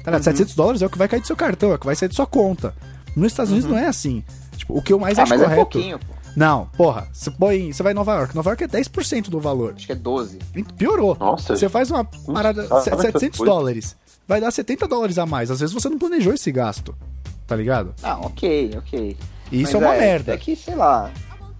Tá 0.04 0.12
ligado? 0.12 0.20
Uhum. 0.20 0.24
700 0.24 0.56
dólares 0.56 0.82
é 0.82 0.86
o 0.86 0.90
que 0.90 0.98
vai 0.98 1.08
cair 1.08 1.22
do 1.22 1.28
seu 1.28 1.36
cartão, 1.36 1.72
é 1.72 1.76
o 1.76 1.80
que 1.80 1.86
vai 1.86 1.96
sair 1.96 2.10
da 2.10 2.16
sua 2.16 2.28
conta. 2.28 2.74
Nos 3.16 3.32
Estados 3.32 3.52
Unidos 3.52 3.70
não 3.70 3.78
é 3.78 3.88
assim. 3.88 4.24
Tipo, 4.58 4.78
o 4.78 4.82
que 4.82 4.92
eu 4.94 5.00
mais 5.00 5.18
Ah, 5.18 5.24
acho 5.24 5.30
mas 5.32 5.42
é 5.42 5.44
correto. 5.46 5.62
pouquinho, 5.72 6.00
pô. 6.00 6.06
não, 6.36 6.66
porra, 6.78 7.08
você 7.14 7.30
põe. 7.32 7.72
Você 7.72 7.82
vai 7.84 7.92
em 7.92 7.96
Nova 7.96 8.14
York. 8.16 8.36
Nova 8.36 8.50
York 8.52 8.64
é 8.64 8.68
10% 8.68 9.30
do 9.30 9.40
valor. 9.40 9.74
Acho 9.76 9.86
que 9.86 9.92
é 9.92 9.96
12. 9.96 10.40
Piorou. 10.78 11.16
Nossa, 11.20 11.56
Você 11.56 11.70
faz 11.70 11.90
uma 11.92 12.04
parada. 12.04 12.68
sabe 12.68 12.84
se- 12.84 12.90
essas 12.90 13.02
700 13.02 13.38
coisas? 13.40 13.56
dólares. 13.56 13.96
Vai 14.28 14.40
dar 14.42 14.52
70 14.52 14.88
dólares 14.88 15.18
a 15.18 15.26
mais. 15.26 15.52
Às 15.52 15.60
vezes 15.60 15.74
você 15.74 15.90
não 15.90 15.98
planejou 16.00 16.34
esse 16.34 16.52
gasto. 16.52 16.96
Tá 17.46 17.56
ligado? 17.56 17.94
Ah, 18.02 18.18
ok, 18.22 18.72
ok. 18.78 19.18
E 19.52 19.62
isso 19.62 19.74
Mas 19.74 19.84
é 19.84 19.86
uma 19.86 19.98
merda. 20.00 20.34
É 20.34 20.38
que, 20.38 20.56
sei 20.56 20.76
lá. 20.76 21.12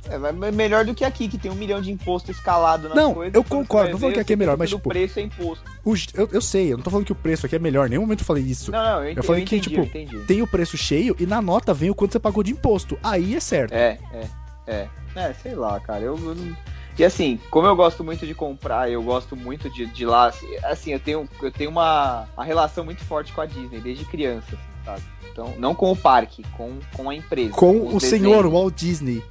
É 0.10 0.48
é 0.48 0.52
melhor 0.52 0.84
do 0.86 0.94
que 0.94 1.04
aqui, 1.06 1.28
que 1.28 1.38
tem 1.38 1.50
um 1.52 1.56
milhão 1.56 1.82
de 1.82 1.92
imposto 1.92 2.30
escalado 2.32 2.90
nas 2.90 2.98
Não, 2.98 3.14
coisas. 3.14 3.34
eu 3.34 3.44
quando 3.44 3.50
você 3.50 3.56
concordo, 3.68 3.92
não 3.92 4.00
falando 4.00 4.14
que 4.16 4.20
aqui 4.20 4.34
é 4.34 4.36
melhor, 4.36 4.58
mas, 4.58 4.70
tipo- 4.70 4.90
preço 4.90 5.20
é 5.20 5.22
imposto. 5.22 5.64
O- 5.84 5.96
eu, 6.14 6.30
eu 6.32 6.42
sei, 6.42 6.74
eu 6.74 6.78
não 6.78 6.84
tô 6.84 6.90
falando 6.90 7.06
que 7.06 7.12
o 7.12 7.16
preço 7.16 7.46
aqui 7.46 7.56
é 7.56 7.60
melhor. 7.60 7.88
Em 7.88 7.92
nenhum 7.92 8.02
momento 8.02 8.20
eu 8.22 8.26
falei 8.26 8.44
isso. 8.44 8.72
Não, 8.72 8.84
não, 8.84 9.04
eu, 9.04 9.10
ent- 9.12 9.18
Eu 9.18 9.24
falei 9.24 9.42
eu 9.44 9.46
que, 9.48 9.56
entendi, 9.56 9.70
tipo, 9.70 9.82
eu 9.82 9.86
entendi. 9.86 10.20
Tem 10.26 10.42
o 10.42 10.48
preço 10.48 10.76
cheio 10.78 11.16
e 11.20 11.26
na 11.26 11.42
nota 11.42 11.74
vem 11.74 11.90
o 11.90 11.96
quanto 11.96 12.12
você 12.12 12.20
pagou 12.20 12.44
de 12.44 12.52
imposto. 12.52 12.98
Aí 13.02 13.36
é 13.36 13.40
certo. 13.40 13.74
É, 13.74 13.98
é, 14.14 14.28
é. 14.68 14.90
É, 15.16 15.34
sei 15.42 15.56
lá, 15.56 15.80
cara. 15.80 16.02
Eu, 16.02 16.18
eu 16.18 16.36
não... 16.36 16.58
E 16.98 17.04
assim, 17.04 17.40
como 17.50 17.66
eu 17.66 17.76
gosto 17.76 18.04
muito 18.04 18.26
de 18.28 18.36
comprar, 18.36 18.92
eu 18.92 19.02
gosto 19.02 19.36
muito 19.36 19.68
de, 19.70 19.86
de 19.88 20.06
lá. 20.06 20.28
assim, 20.28 20.46
Assim, 20.64 20.92
eu 20.92 21.00
tenho, 21.00 21.28
eu 21.42 21.52
tenho 21.52 21.70
uma, 21.72 22.28
uma 22.36 22.44
relação 22.46 22.84
muito 22.86 23.04
forte 23.06 23.32
com 23.34 23.42
a 23.42 23.46
Disney, 23.48 23.80
desde 23.80 24.06
criança, 24.06 24.46
assim, 24.50 24.58
sabe? 24.86 25.02
Então, 25.32 25.54
não 25.58 25.74
com 25.74 25.92
o 25.92 25.96
parque, 25.96 26.44
com, 26.56 26.78
com 26.96 27.10
a 27.10 27.16
empresa. 27.16 27.52
Com 27.54 27.88
os 27.88 27.96
o 27.96 27.98
desenhos, 28.00 28.28
senhor 28.28 28.48
Walt 28.48 28.76
Disney. 28.76 29.24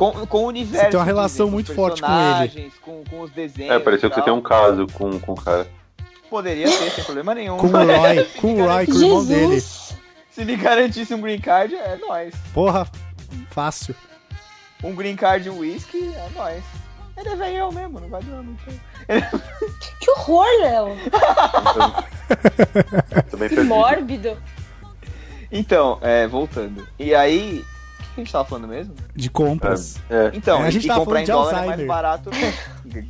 Com, 0.00 0.26
com 0.26 0.44
o 0.44 0.46
universo. 0.46 0.86
Você 0.86 0.90
tem 0.90 0.98
uma 0.98 1.04
relação 1.04 1.50
muito 1.50 1.74
forte 1.74 2.00
com 2.00 2.08
ele. 2.10 2.72
Com, 2.80 3.04
com 3.04 3.20
os 3.20 3.30
desenhos. 3.30 3.70
É, 3.70 3.78
pareceu 3.78 4.08
que 4.08 4.16
você 4.16 4.22
tem 4.22 4.32
um 4.32 4.40
caso 4.40 4.86
com, 4.94 5.20
com 5.20 5.32
o 5.32 5.36
cara. 5.36 5.68
Poderia 6.30 6.64
ter, 6.64 6.90
sem 6.90 7.04
problema 7.04 7.34
nenhum. 7.34 7.58
Com 7.58 7.66
o 7.66 7.70
Roy. 7.70 8.24
com 8.40 8.54
o 8.54 8.66
Roy, 8.66 8.86
com 8.86 8.92
o 8.92 9.02
irmão 9.02 9.26
dele. 9.26 9.60
Se 9.60 10.42
me 10.42 10.56
garantisse 10.56 11.12
um 11.12 11.20
green 11.20 11.38
card, 11.38 11.74
é 11.74 11.96
nóis. 11.96 12.34
Porra, 12.54 12.90
fácil. 13.50 13.94
Um 14.82 14.94
green 14.94 15.16
card 15.16 15.46
e 15.46 15.50
um 15.50 15.58
whisky, 15.58 16.14
é 16.14 16.28
nóis. 16.34 16.64
Ele 17.18 17.28
é 17.28 17.36
velhão 17.36 17.70
mesmo, 17.70 18.00
não 18.00 18.08
vai 18.08 18.22
durar 18.22 18.42
muito. 18.42 18.62
Que 20.00 20.10
horror, 20.12 20.46
Léo! 20.62 20.96
Também 23.30 23.50
perdi. 23.50 23.64
mórbido. 23.64 24.38
Então, 25.52 25.98
é, 26.00 26.26
voltando. 26.26 26.88
E 26.98 27.14
aí, 27.14 27.62
que 28.14 28.20
a 28.20 28.24
gente 28.24 28.32
tava 28.32 28.44
falando 28.44 28.68
mesmo? 28.68 28.94
De 29.14 29.30
compras. 29.30 29.96
É, 30.10 30.30
Então, 30.34 30.62
É, 30.62 30.66
a 30.66 30.70
gente 30.70 30.86
e 30.86 30.90
comprar 30.90 31.22
em 31.22 31.26
dólar 31.26 31.50
é 31.52 31.54
Alzheimer. 31.54 31.76
mais 31.76 31.86
barato. 31.88 32.30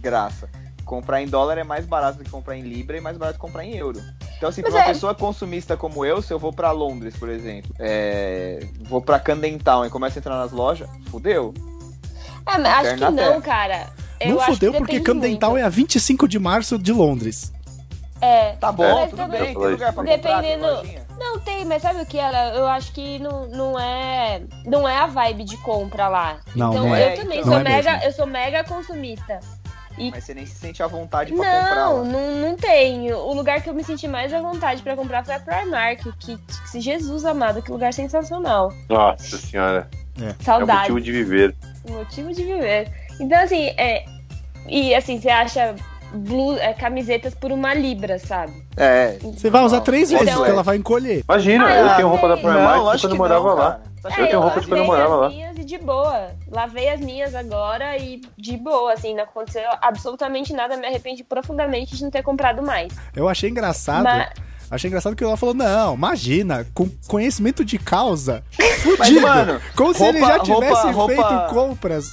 Graça. 0.01 0.49
Comprar 0.85 1.23
em 1.23 1.27
dólar 1.29 1.57
é 1.59 1.65
mais 1.65 1.87
barato 1.87 2.19
do 2.19 2.25
que 2.25 2.31
comprar 2.31 2.57
em 2.57 2.63
libra 2.63 2.97
e 2.97 3.01
mais 3.01 3.17
barato 3.17 3.37
que 3.39 3.41
comprar 3.41 3.65
em 3.65 3.77
euro. 3.77 4.01
Então, 4.37 4.49
assim, 4.49 4.61
pra 4.63 4.71
Pois 4.71 4.83
uma 4.83 4.91
é. 4.91 4.93
pessoa 4.93 5.15
consumista 5.15 5.77
como 5.77 6.05
eu, 6.05 6.21
se 6.21 6.33
eu 6.33 6.39
vou 6.39 6.53
pra 6.53 6.73
Londres, 6.73 7.15
por 7.17 7.29
exemplo, 7.29 7.71
é, 7.79 8.67
vou 8.89 9.01
pra 9.01 9.21
Camden 9.21 9.59
Town 9.59 9.85
e 9.87 9.91
começo 9.91 10.19
a 10.19 10.21
entrar 10.21 10.37
nas 10.37 10.51
lojas, 10.51 10.89
fudeu. 11.11 11.55
Mas 12.45 12.65
acho 12.65 12.95
que 12.95 13.01
não, 13.01 13.09
até. 13.35 13.41
cara. 13.43 13.87
Eu 14.19 14.31
Não 14.35 14.41
acho 14.41 14.53
fudeu 14.55 14.73
que 14.73 14.79
porque 14.79 15.01
Camden. 15.01 15.37
Town 15.39 15.57
é 15.57 15.63
a 15.63 15.69
25 15.69 16.27
de 16.27 16.39
março 16.39 16.77
de 16.79 16.93
Londres. 16.93 17.53
É. 18.21 18.53
Tá 18.53 18.71
bom, 18.71 18.95
Mas 19.01 19.11
tudo 19.11 19.23
também- 19.23 19.41
bem, 19.41 19.55
tem 19.55 19.57
lugar 19.71 19.93
pra 19.93 20.03
comprar, 20.05 20.19
tem 20.19 20.37
Dependendo-. 20.37 21.01
Não 21.19 21.39
tem, 21.41 21.65
mas 21.65 21.83
sabe 21.83 22.01
o 22.03 22.07
que 22.07 22.19
era? 22.19 22.51
Eu 22.55 22.67
acho 22.67 22.93
que 22.93 23.19
não, 23.19 23.47
não 23.47 23.79
é 23.79 24.43
não 24.65 24.89
é 24.89 24.97
a 24.99 25.07
vibe 25.07 25.45
de 25.45 25.57
compra 25.59 26.09
lá. 26.09 26.39
Não, 26.55 26.71
então 26.73 26.87
não 26.87 26.95
é. 26.97 27.13
eu 27.13 27.17
também 27.17 27.39
Então. 27.41 27.53
sou 27.53 27.53
Não 27.53 27.61
é 27.61 27.77
mega, 27.77 27.91
mesmo. 27.93 28.07
eu 28.07 28.13
sou 28.13 28.27
mega 28.27 28.65
consumista. 28.65 29.41
Mas 29.99 30.25
você 30.25 30.33
nem 30.33 30.47
se 30.47 30.55
sente 30.55 30.83
à 30.83 30.87
vontade 30.87 31.31
pra 31.31 31.45
comprar. 31.45 31.75
Não, 31.75 31.99
lá. 31.99 32.05
não, 32.05 32.35
não 32.37 32.57
tem. 32.57 33.13
O 33.13 33.35
lugar 33.35 33.61
que 33.61 33.69
eu 33.69 33.75
me 33.75 33.85
senti 33.85 34.09
mais 34.09 34.33
à 34.33 34.41
vontade 34.41 34.81
pra 34.83 34.97
comprar 34.97 35.23
foi 35.25 35.35
a 35.35 35.41
Primark, 35.41 36.01
que, 36.19 36.39
que 36.73 36.81
Jesus 36.81 37.27
amado, 37.27 37.61
que 37.61 37.71
lugar 37.71 37.93
sensacional. 37.93 38.73
Nossa 38.89 39.37
senhora. 39.37 39.91
É 40.23 40.31
o 40.41 40.43
Saudade. 40.45 40.81
motivo 40.93 41.01
de 41.03 41.13
viver. 41.13 41.57
motivo 41.87 42.33
de 42.33 42.45
viver. 42.45 42.91
Então, 43.21 43.39
assim, 43.43 43.67
é. 43.77 44.05
E 44.67 44.95
assim, 44.95 45.21
você 45.21 45.29
acha 45.29 45.75
blu- 46.13 46.59
é, 46.59 46.73
camisetas 46.75 47.35
por 47.35 47.53
uma 47.53 47.73
libra, 47.75 48.19
sabe? 48.19 48.53
É. 48.77 49.19
Você 49.23 49.51
vai 49.51 49.63
usar 49.65 49.81
três 49.81 50.11
vezes, 50.11 50.23
Então- 50.27 50.39
porque 50.39 50.51
ela 50.51 50.63
vai 50.63 50.77
encolher. 50.77 51.25
Imagina, 51.29 51.67
Ah, 51.67 51.77
eu 51.91 51.97
tenho 51.97 52.09
roupa 52.09 52.29
da 52.29 52.37
Primark 52.37 52.83
quando 52.83 52.99
que 53.01 53.07
eu 53.07 53.17
morava 53.17 53.49
não, 53.49 53.55
lá. 53.57 53.81
É, 54.05 54.11
que 54.11 54.27
tenho 54.29 54.41
roupa 54.41 54.61
de 54.61 54.67
quando 54.67 54.81
eu 54.81 54.87
lavei 54.87 54.97
morava 55.05 55.15
as 55.15 55.21
lá. 55.21 55.29
minhas 55.29 55.59
e 55.59 55.65
de 55.65 55.79
boa. 55.79 56.29
Lavei 56.51 56.89
as 56.89 57.01
minhas 57.01 57.35
agora 57.35 57.97
e 57.99 58.21
de 58.39 58.57
boa, 58.57 58.93
assim, 58.95 59.15
não 59.15 59.25
aconteceu 59.25 59.63
absolutamente 59.83 60.53
nada. 60.55 60.77
Me 60.77 60.87
arrependi 60.87 61.23
profundamente 61.23 61.95
de 61.97 62.03
não 62.05 62.11
ter 62.11 62.23
comprado 62.23 62.63
mais. 62.63 62.93
Eu 63.15 63.29
achei 63.29 63.51
engraçado. 63.51 64.05
Mas- 64.05 64.31
Achei 64.71 64.87
engraçado 64.87 65.17
que 65.17 65.25
ela 65.25 65.37
falou: 65.37 65.53
não, 65.53 65.95
imagina, 65.97 66.65
com 66.73 66.89
conhecimento 67.09 67.65
de 67.65 67.77
causa, 67.77 68.45
Mas, 68.57 68.77
fudido. 69.09 69.21
mano, 69.23 69.61
como 69.77 69.93
se 69.93 70.05
ele 70.05 70.21
já 70.21 70.37
roupa- 70.37 70.45
tivesse 70.45 70.87
roupa- 70.93 71.07
feito 71.13 71.23
roupa- 71.29 71.49
compras 71.53 72.05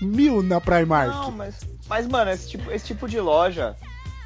mil 0.00 0.42
na 0.42 0.60
Primark. 0.60 1.08
Não, 1.10 1.30
mas, 1.32 1.60
mas 1.88 2.06
mano, 2.06 2.30
esse 2.30 2.48
tipo, 2.50 2.70
esse 2.70 2.86
tipo 2.86 3.08
de 3.08 3.18
loja, 3.20 3.76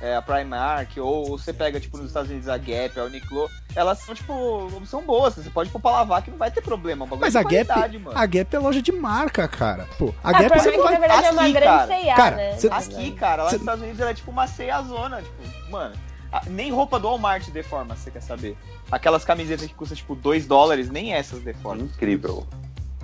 é, 0.00 0.16
a 0.16 0.22
Primark, 0.22 0.96
ou 0.98 1.36
você 1.38 1.52
pega, 1.52 1.78
tipo, 1.78 1.98
nos 1.98 2.06
Estados 2.06 2.30
Unidos 2.30 2.48
a 2.48 2.56
Gap, 2.56 2.98
a 2.98 3.04
Uniqlo, 3.04 3.48
elas 3.74 3.98
são, 3.98 4.14
tipo, 4.14 4.70
são 4.86 5.02
boas. 5.04 5.34
Você 5.34 5.50
pode 5.50 5.68
pôr 5.70 5.80
pra 5.80 5.90
lavar 5.90 6.22
que 6.22 6.30
não 6.30 6.38
vai 6.38 6.50
ter 6.50 6.62
problema. 6.62 7.06
é 7.10 7.14
um 7.14 7.16
Mas 7.18 7.36
a 7.36 7.42
Gap, 7.42 7.98
mano. 7.98 8.18
a 8.18 8.26
Gap 8.26 8.56
é 8.56 8.58
loja 8.58 8.80
de 8.82 8.92
marca, 8.92 9.46
cara. 9.46 9.86
Pô, 9.98 10.14
a 10.24 10.30
A 10.30 10.32
Gap 10.32 10.58
você 10.58 10.70
não 10.70 10.78
na 10.78 10.84
vai. 10.90 10.98
verdade, 11.00 11.26
é 11.26 11.30
uma 11.30 11.42
Aqui, 11.42 11.52
grande 11.52 11.66
cara. 11.66 11.86
C&A, 11.86 12.14
Cara, 12.16 12.36
né? 12.36 12.56
cê- 12.56 12.68
Aqui, 12.68 13.10
cara, 13.12 13.42
lá 13.44 13.50
Cê- 13.50 13.56
nos 13.56 13.62
Estados 13.62 13.82
Unidos 13.82 14.00
ela 14.00 14.10
é 14.10 14.14
tipo 14.14 14.30
uma 14.30 14.46
ceiazona, 14.46 15.22
tipo, 15.22 15.70
mano. 15.70 15.94
a- 16.32 16.42
nem 16.46 16.70
roupa 16.72 16.98
do 16.98 17.06
Walmart 17.08 17.48
deforma, 17.50 17.94
se 17.96 18.04
você 18.04 18.10
quer 18.12 18.22
saber. 18.22 18.56
Aquelas 18.90 19.24
camisetas 19.24 19.66
que 19.66 19.74
custam, 19.74 19.96
tipo, 19.96 20.14
2 20.14 20.46
dólares, 20.46 20.88
nem 20.90 21.12
essas 21.12 21.40
deformam. 21.42 21.84
Incrível. 21.86 22.46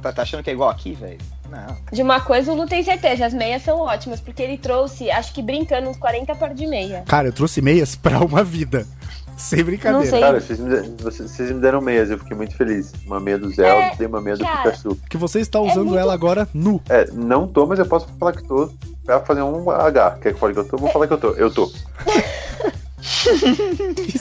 Tá, 0.01 0.13
tá 0.13 0.23
achando 0.23 0.43
que 0.43 0.51
é 0.51 0.53
igual 0.53 0.69
aqui, 0.71 0.93
velho? 0.95 1.19
Não. 1.57 1.77
De 1.93 2.03
uma 2.03 2.21
coisa 2.21 2.53
o 2.53 2.55
Lu 2.55 2.67
tem 2.67 2.83
certeza, 2.83 3.27
as 3.27 3.33
meias 3.35 3.63
são 3.63 3.81
ótimas, 3.81 4.21
porque 4.21 4.43
ele 4.43 4.59
trouxe, 4.59 5.11
acho 5.11 5.33
que 5.33 5.41
brincando, 5.43 5.89
uns 5.89 5.97
40 5.97 6.35
par 6.35 6.53
de 6.55 6.67
meia. 6.67 7.03
Cara, 7.07 7.29
eu 7.29 7.33
trouxe 7.33 7.63
meias 7.63 7.97
pra 7.97 8.19
uma 8.21 8.45
vida. 8.45 8.87
Sem 9.37 9.63
brincadeira. 9.63 10.03
Não 10.03 10.11
sei. 10.11 10.21
Cara, 10.21 10.41
vocês 10.41 10.59
me, 10.59 10.81
de- 10.81 11.03
vocês, 11.03 11.31
vocês 11.31 11.53
me 11.53 11.61
deram 11.61 11.81
meias, 11.83 12.11
eu 12.11 12.19
fiquei 12.19 12.35
muito 12.35 12.57
feliz. 12.57 12.93
Uma 13.05 13.21
meia 13.21 13.37
do 13.39 13.51
Zelda 13.51 13.95
e 14.03 14.07
uma 14.07 14.19
meia 14.21 14.35
do 14.37 14.43
cara. 14.45 14.71
Pikachu. 14.71 14.97
Que 15.11 15.19
você 15.19 15.41
está 15.41 15.61
usando 15.61 15.85
muito- 15.89 15.99
ela 15.99 16.15
agora 16.15 16.49
nu. 16.55 16.81
É, 16.89 17.07
não 17.13 17.47
tô, 17.47 17.67
mas 17.67 17.79
eu 17.79 17.85
posso 17.87 18.09
falar 18.19 18.33
que 18.33 18.43
tô 18.45 18.71
pra 19.05 19.21
fazer 19.21 19.43
um 19.43 19.71
H. 19.71 20.13
Quer 20.23 20.31
que 20.31 20.37
eu 20.37 20.39
fale 20.39 20.55
que 20.55 20.61
eu 20.61 20.65
tô? 20.69 20.79
Vou 20.79 20.89
falar 20.91 21.07
que 21.07 21.13
eu 21.13 21.19
tô. 21.19 21.31
Eu 21.33 21.51
tô. 21.53 21.71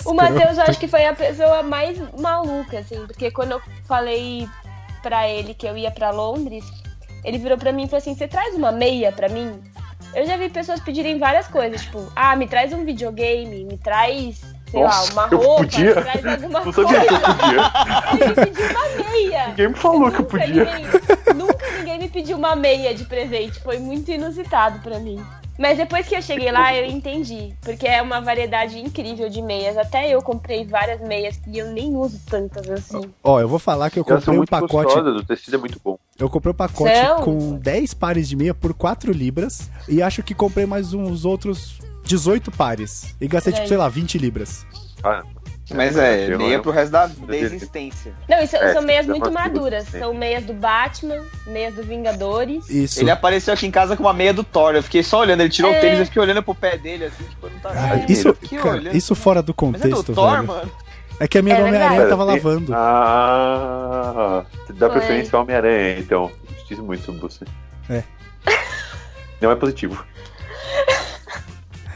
O 0.06 0.14
Matheus, 0.14 0.58
eu 0.58 0.64
acho 0.64 0.80
que 0.80 0.88
foi 0.88 1.06
a 1.06 1.14
pessoa 1.14 1.64
mais 1.64 1.98
maluca, 2.20 2.80
assim, 2.80 3.06
porque 3.08 3.32
quando 3.32 3.54
eu 3.54 3.62
falei 3.88 4.48
pra 5.02 5.28
ele 5.30 5.54
que 5.54 5.66
eu 5.68 5.76
ia 5.78 5.92
pra 5.92 6.12
Londres, 6.12 6.64
ele 7.26 7.38
virou 7.38 7.58
pra 7.58 7.72
mim 7.72 7.84
e 7.84 7.88
falou 7.88 7.98
assim: 7.98 8.16
Você 8.16 8.28
traz 8.28 8.56
uma 8.56 8.72
meia 8.72 9.12
pra 9.12 9.28
mim? 9.28 9.60
Eu 10.14 10.26
já 10.26 10.38
vi 10.38 10.48
pessoas 10.50 10.80
pedirem 10.80 11.18
várias 11.20 11.48
coisas, 11.48 11.82
tipo, 11.82 12.10
ah, 12.16 12.36
me 12.38 12.48
traz 12.48 12.72
um 12.72 12.86
videogame, 12.86 13.66
me 13.66 13.78
traz, 13.78 14.42
sei 14.72 14.82
Nossa, 14.82 15.14
lá, 15.14 15.26
uma 15.26 15.34
eu 15.34 15.38
roupa, 15.40 15.64
podia? 15.64 15.96
me 15.96 16.02
traz 16.02 16.26
alguma 16.26 16.60
Não 16.64 16.72
coisa. 16.74 16.90
sabia 16.94 17.08
que 17.08 17.14
eu 17.14 17.20
podia. 17.20 18.16
Ele 18.16 18.26
me 18.30 18.52
pediu 18.54 18.70
uma 18.70 19.10
meia. 19.12 19.48
Ninguém 19.50 19.68
me 19.68 19.76
falou 19.76 20.00
que 20.00 20.06
eu 20.06 20.20
Nunca 20.20 20.24
podia. 20.24 20.66
Ninguém, 20.66 20.86
nunca 21.36 21.66
ninguém 21.80 22.00
me 22.00 22.10
pediu 22.10 22.38
uma 22.38 22.56
meia 22.56 22.94
de 22.94 23.04
presente. 23.04 23.60
Foi 23.60 23.78
muito 23.78 24.10
inusitado 24.10 24.80
pra 24.80 25.00
mim. 25.00 25.22
Mas 25.58 25.78
depois 25.78 26.08
que 26.08 26.16
eu 26.16 26.22
cheguei 26.22 26.52
lá, 26.52 26.76
eu 26.76 26.86
entendi. 26.86 27.54
Porque 27.62 27.88
é 27.88 28.02
uma 28.02 28.20
variedade 28.20 28.80
incrível 28.80 29.30
de 29.30 29.42
meias. 29.42 29.78
Até 29.78 30.10
eu 30.14 30.22
comprei 30.22 30.66
várias 30.66 31.00
meias 31.02 31.40
e 31.48 31.58
eu 31.58 31.72
nem 31.72 31.96
uso 31.96 32.20
tantas 32.30 32.70
assim. 32.70 33.02
Ó, 33.24 33.40
eu 33.40 33.48
vou 33.48 33.60
falar 33.60 33.90
que 33.90 34.00
eu 34.00 34.06
Elas 34.08 34.24
são 34.24 34.34
comprei 34.34 34.36
um 34.36 34.40
muito 34.40 34.50
pacote. 34.50 34.94
gostosas, 34.96 35.22
o 35.22 35.26
tecido 35.26 35.56
é 35.56 35.58
muito 35.58 35.80
bom. 35.84 35.98
Eu 36.20 36.30
comprei 36.30 36.52
um 36.52 36.56
pacote 36.56 36.96
São. 36.96 37.22
com 37.22 37.56
10 37.58 37.94
pares 37.94 38.28
de 38.28 38.36
meia 38.36 38.54
por 38.54 38.74
4 38.74 39.12
libras. 39.12 39.70
E 39.88 40.02
acho 40.02 40.22
que 40.24 40.34
comprei 40.34 40.66
mais 40.66 40.94
uns 40.94 41.24
outros 41.26 41.80
18 42.04 42.52
pares. 42.52 43.16
E 43.20 43.28
gastei, 43.28 43.52
Por 43.54 43.58
tipo, 43.58 43.68
sei 43.70 43.78
lá, 43.78 43.88
20 43.90 44.18
libras. 44.18 44.66
Ah, 45.04 45.24
Mas 45.74 45.98
é, 45.98 46.32
Eu- 46.32 46.38
meia 46.38 46.60
pro 46.60 46.70
resto 46.72 46.92
da, 46.92 47.08
da 47.08 47.36
existência. 47.36 48.14
Não, 48.30 48.42
isso 48.44 48.56
É, 48.56 48.72
são 48.74 48.84
meias 48.84 49.06
dá 49.08 49.12
muito 49.14 49.32
maduras. 49.32 49.88
São 49.88 50.14
meias 50.14 50.44
do 50.44 50.54
Batman, 50.54 51.24
meias 51.48 51.74
do 51.74 51.82
Vingadores. 51.82 52.70
Isso. 52.70 53.00
Ele 53.00 53.10
apareceu 53.10 53.54
aqui 53.54 53.66
em 53.66 53.72
casa 53.72 53.98
com 53.98 54.04
uma 54.04 54.14
meia 54.14 54.32
do 54.34 54.44
Thor. 54.44 54.76
Eu 54.76 54.84
fiquei 54.84 55.02
só 55.02 55.22
olhando. 55.22 55.40
Ele 55.42 55.50
tirou 55.50 55.74
É. 55.74 55.78
o 55.78 55.82
tênis, 55.82 56.00
eu 56.00 56.06
fiquei 56.06 56.22
olhando 56.22 56.44
pro 56.44 56.54
pé 56.54 56.78
dele, 56.78 57.06
assim, 57.06 57.24
tipo, 57.24 57.50
não 57.50 57.60
tá 57.60 57.72
Ah, 57.74 58.06
Isso, 58.08 58.32
Que 58.36 58.58
cara, 58.58 58.76
olhando. 58.78 58.96
isso 58.96 59.16
fora 59.16 59.42
do 59.42 59.56
Mas 59.60 59.82
é 59.82 59.88
do 59.88 59.96
contexto, 59.96 60.14
Thor, 60.14 60.32
velho. 60.32 60.48
mano. 60.48 60.72
É 61.20 61.28
que 61.28 61.38
a 61.38 61.42
minha 61.42 61.56
É 61.56 61.60
do 61.62 61.66
Homem-Aranha 61.68 62.08
tava 62.08 62.24
lavando. 62.26 62.72
Ah, 62.76 64.46
você 64.68 64.74
dá 64.74 64.90
Foi. 64.90 65.00
preferência 65.00 65.36
ao 65.36 65.44
Homem-Aranha, 65.44 66.00
então. 66.00 66.32
Diz 66.68 66.80
muito 66.80 67.04
sobre 67.06 67.22
você. 67.22 67.46
É. 67.90 68.04
Não 69.42 69.52
é 69.52 69.56
positivo. 69.56 70.04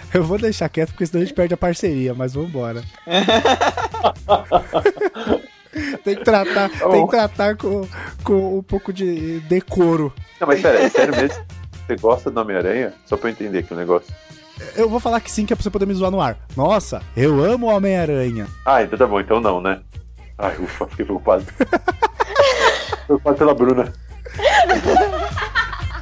Eu 0.13 0.23
vou 0.23 0.37
deixar 0.37 0.69
quieto 0.69 0.89
porque 0.89 1.05
senão 1.05 1.21
a 1.21 1.25
gente 1.25 1.35
perde 1.35 1.53
a 1.53 1.57
parceria, 1.57 2.13
mas 2.13 2.33
vambora. 2.33 2.83
tem 6.03 6.15
que 6.15 6.23
tratar, 6.23 6.69
bom. 6.79 6.91
tem 6.91 7.05
que 7.05 7.11
tratar 7.11 7.55
com, 7.55 7.87
com 8.23 8.57
um 8.57 8.63
pouco 8.63 8.91
de 8.91 9.39
decoro. 9.41 10.13
Não, 10.39 10.47
mas 10.47 10.61
pera, 10.61 10.89
sério 10.89 11.15
mesmo? 11.15 11.43
Você 11.85 11.95
gosta 11.95 12.31
do 12.31 12.39
Homem-Aranha? 12.39 12.93
Só 13.05 13.17
pra 13.17 13.29
eu 13.29 13.33
entender 13.33 13.59
aqui 13.59 13.73
o 13.73 13.77
negócio. 13.77 14.13
Eu 14.75 14.89
vou 14.89 14.99
falar 14.99 15.21
que 15.21 15.31
sim, 15.31 15.45
que 15.45 15.53
é 15.53 15.55
pra 15.55 15.63
você 15.63 15.69
poder 15.69 15.85
me 15.85 15.93
zoar 15.93 16.11
no 16.11 16.21
ar. 16.21 16.37
Nossa, 16.55 17.01
eu 17.15 17.43
amo 17.43 17.67
o 17.67 17.75
Homem-Aranha. 17.75 18.47
Ah, 18.65 18.83
então 18.83 18.97
tá 18.97 19.07
bom, 19.07 19.19
então 19.19 19.39
não, 19.39 19.61
né? 19.61 19.81
Ai, 20.37 20.55
ufa, 20.59 20.87
fiquei 20.87 21.05
preocupado. 21.05 21.45
preocupado 23.05 23.37
pela 23.37 23.53
Bruna. 23.53 23.93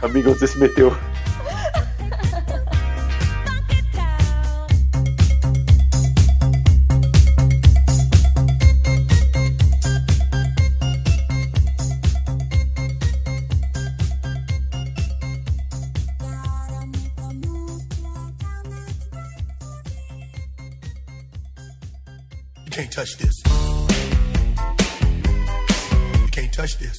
Amiga, 0.01 0.29
você 0.29 0.47
se 0.47 0.59
meteu. 0.59 0.95
Touch 22.97 23.15
this. 23.17 23.35
You 26.19 26.27
can't 26.31 26.51
touch 26.51 26.77
this. 26.79 26.97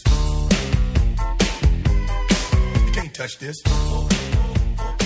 You 2.87 2.93
can't 2.93 3.13
touch 3.13 3.37
this. 3.41 3.57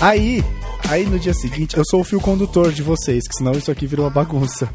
Aí, 0.03 0.45
aí 0.91 1.07
no 1.07 1.19
dia 1.19 1.33
seguinte, 1.33 1.79
eu 1.79 1.85
sou 1.87 2.01
o 2.01 2.05
fio 2.05 2.21
condutor 2.21 2.73
de 2.73 2.83
vocês, 2.83 3.27
que 3.27 3.35
senão 3.35 3.53
isso 3.53 3.71
aqui 3.71 3.87
vira 3.87 4.03
uma 4.03 4.11
bagunça. 4.11 4.69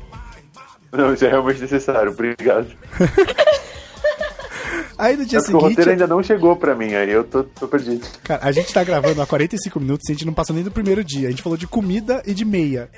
Não, 0.92 1.14
isso 1.14 1.24
é 1.24 1.30
realmente 1.30 1.62
necessário, 1.62 2.12
obrigado. 2.12 2.68
Aí 4.98 5.16
no 5.16 5.24
dia 5.24 5.38
É 5.38 5.42
porque 5.44 5.56
o 5.56 5.60
seguinte, 5.60 5.78
roteiro 5.78 5.92
ainda 5.92 6.08
não 6.08 6.24
chegou 6.24 6.56
pra 6.56 6.74
mim, 6.74 6.96
aí 6.96 7.12
eu 7.12 7.24
tô, 7.24 7.44
tô 7.44 7.68
perdido. 7.68 8.04
cara, 8.24 8.44
a 8.44 8.52
gente 8.52 8.74
tá 8.74 8.84
gravando 8.84 9.22
há 9.22 9.28
45 9.28 9.80
minutos 9.80 10.10
e 10.10 10.12
a 10.12 10.16
gente 10.16 10.26
não 10.26 10.34
passou 10.34 10.56
nem 10.56 10.64
do 10.64 10.72
primeiro 10.72 11.04
dia. 11.04 11.28
A 11.28 11.30
gente 11.30 11.44
falou 11.44 11.56
de 11.56 11.68
comida 11.68 12.24
e 12.26 12.34
de 12.34 12.44
meia. 12.44 12.90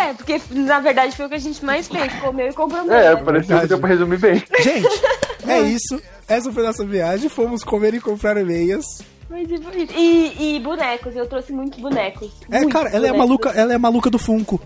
É, 0.00 0.12
porque 0.14 0.40
na 0.50 0.80
verdade 0.80 1.16
foi 1.16 1.26
o 1.26 1.28
que 1.28 1.34
a 1.34 1.38
gente 1.40 1.64
mais 1.64 1.88
fez. 1.88 2.12
Comeu 2.20 2.48
e 2.48 2.52
comprou 2.52 2.82
É, 2.82 2.84
meia. 2.84 3.16
pareceu 3.16 3.60
que 3.60 3.66
deu 3.66 3.78
pra 3.78 3.88
resumir 3.88 4.18
bem. 4.18 4.42
Gente, 4.60 5.02
é 5.46 5.60
isso. 5.60 6.00
Essa 6.28 6.52
foi 6.52 6.62
a 6.62 6.66
nossa 6.66 6.84
viagem. 6.84 7.28
Fomos 7.28 7.64
comer 7.64 7.94
e 7.94 8.00
comprar 8.00 8.34
meias. 8.44 8.84
Mas 9.30 9.50
e 9.50 9.58
bonito. 9.58 9.92
E, 9.96 10.56
e 10.56 10.60
bonecos, 10.60 11.14
eu 11.16 11.26
trouxe 11.26 11.52
muitos 11.52 11.78
bonecos. 11.80 12.30
É, 12.50 12.58
Muitos 12.60 12.72
cara, 12.72 12.90
ela 12.90 13.06
é 13.06 13.12
maluca, 13.12 13.50
ela 13.50 13.72
é 13.74 13.78
maluca 13.78 14.08
do 14.08 14.18
Funko. 14.18 14.60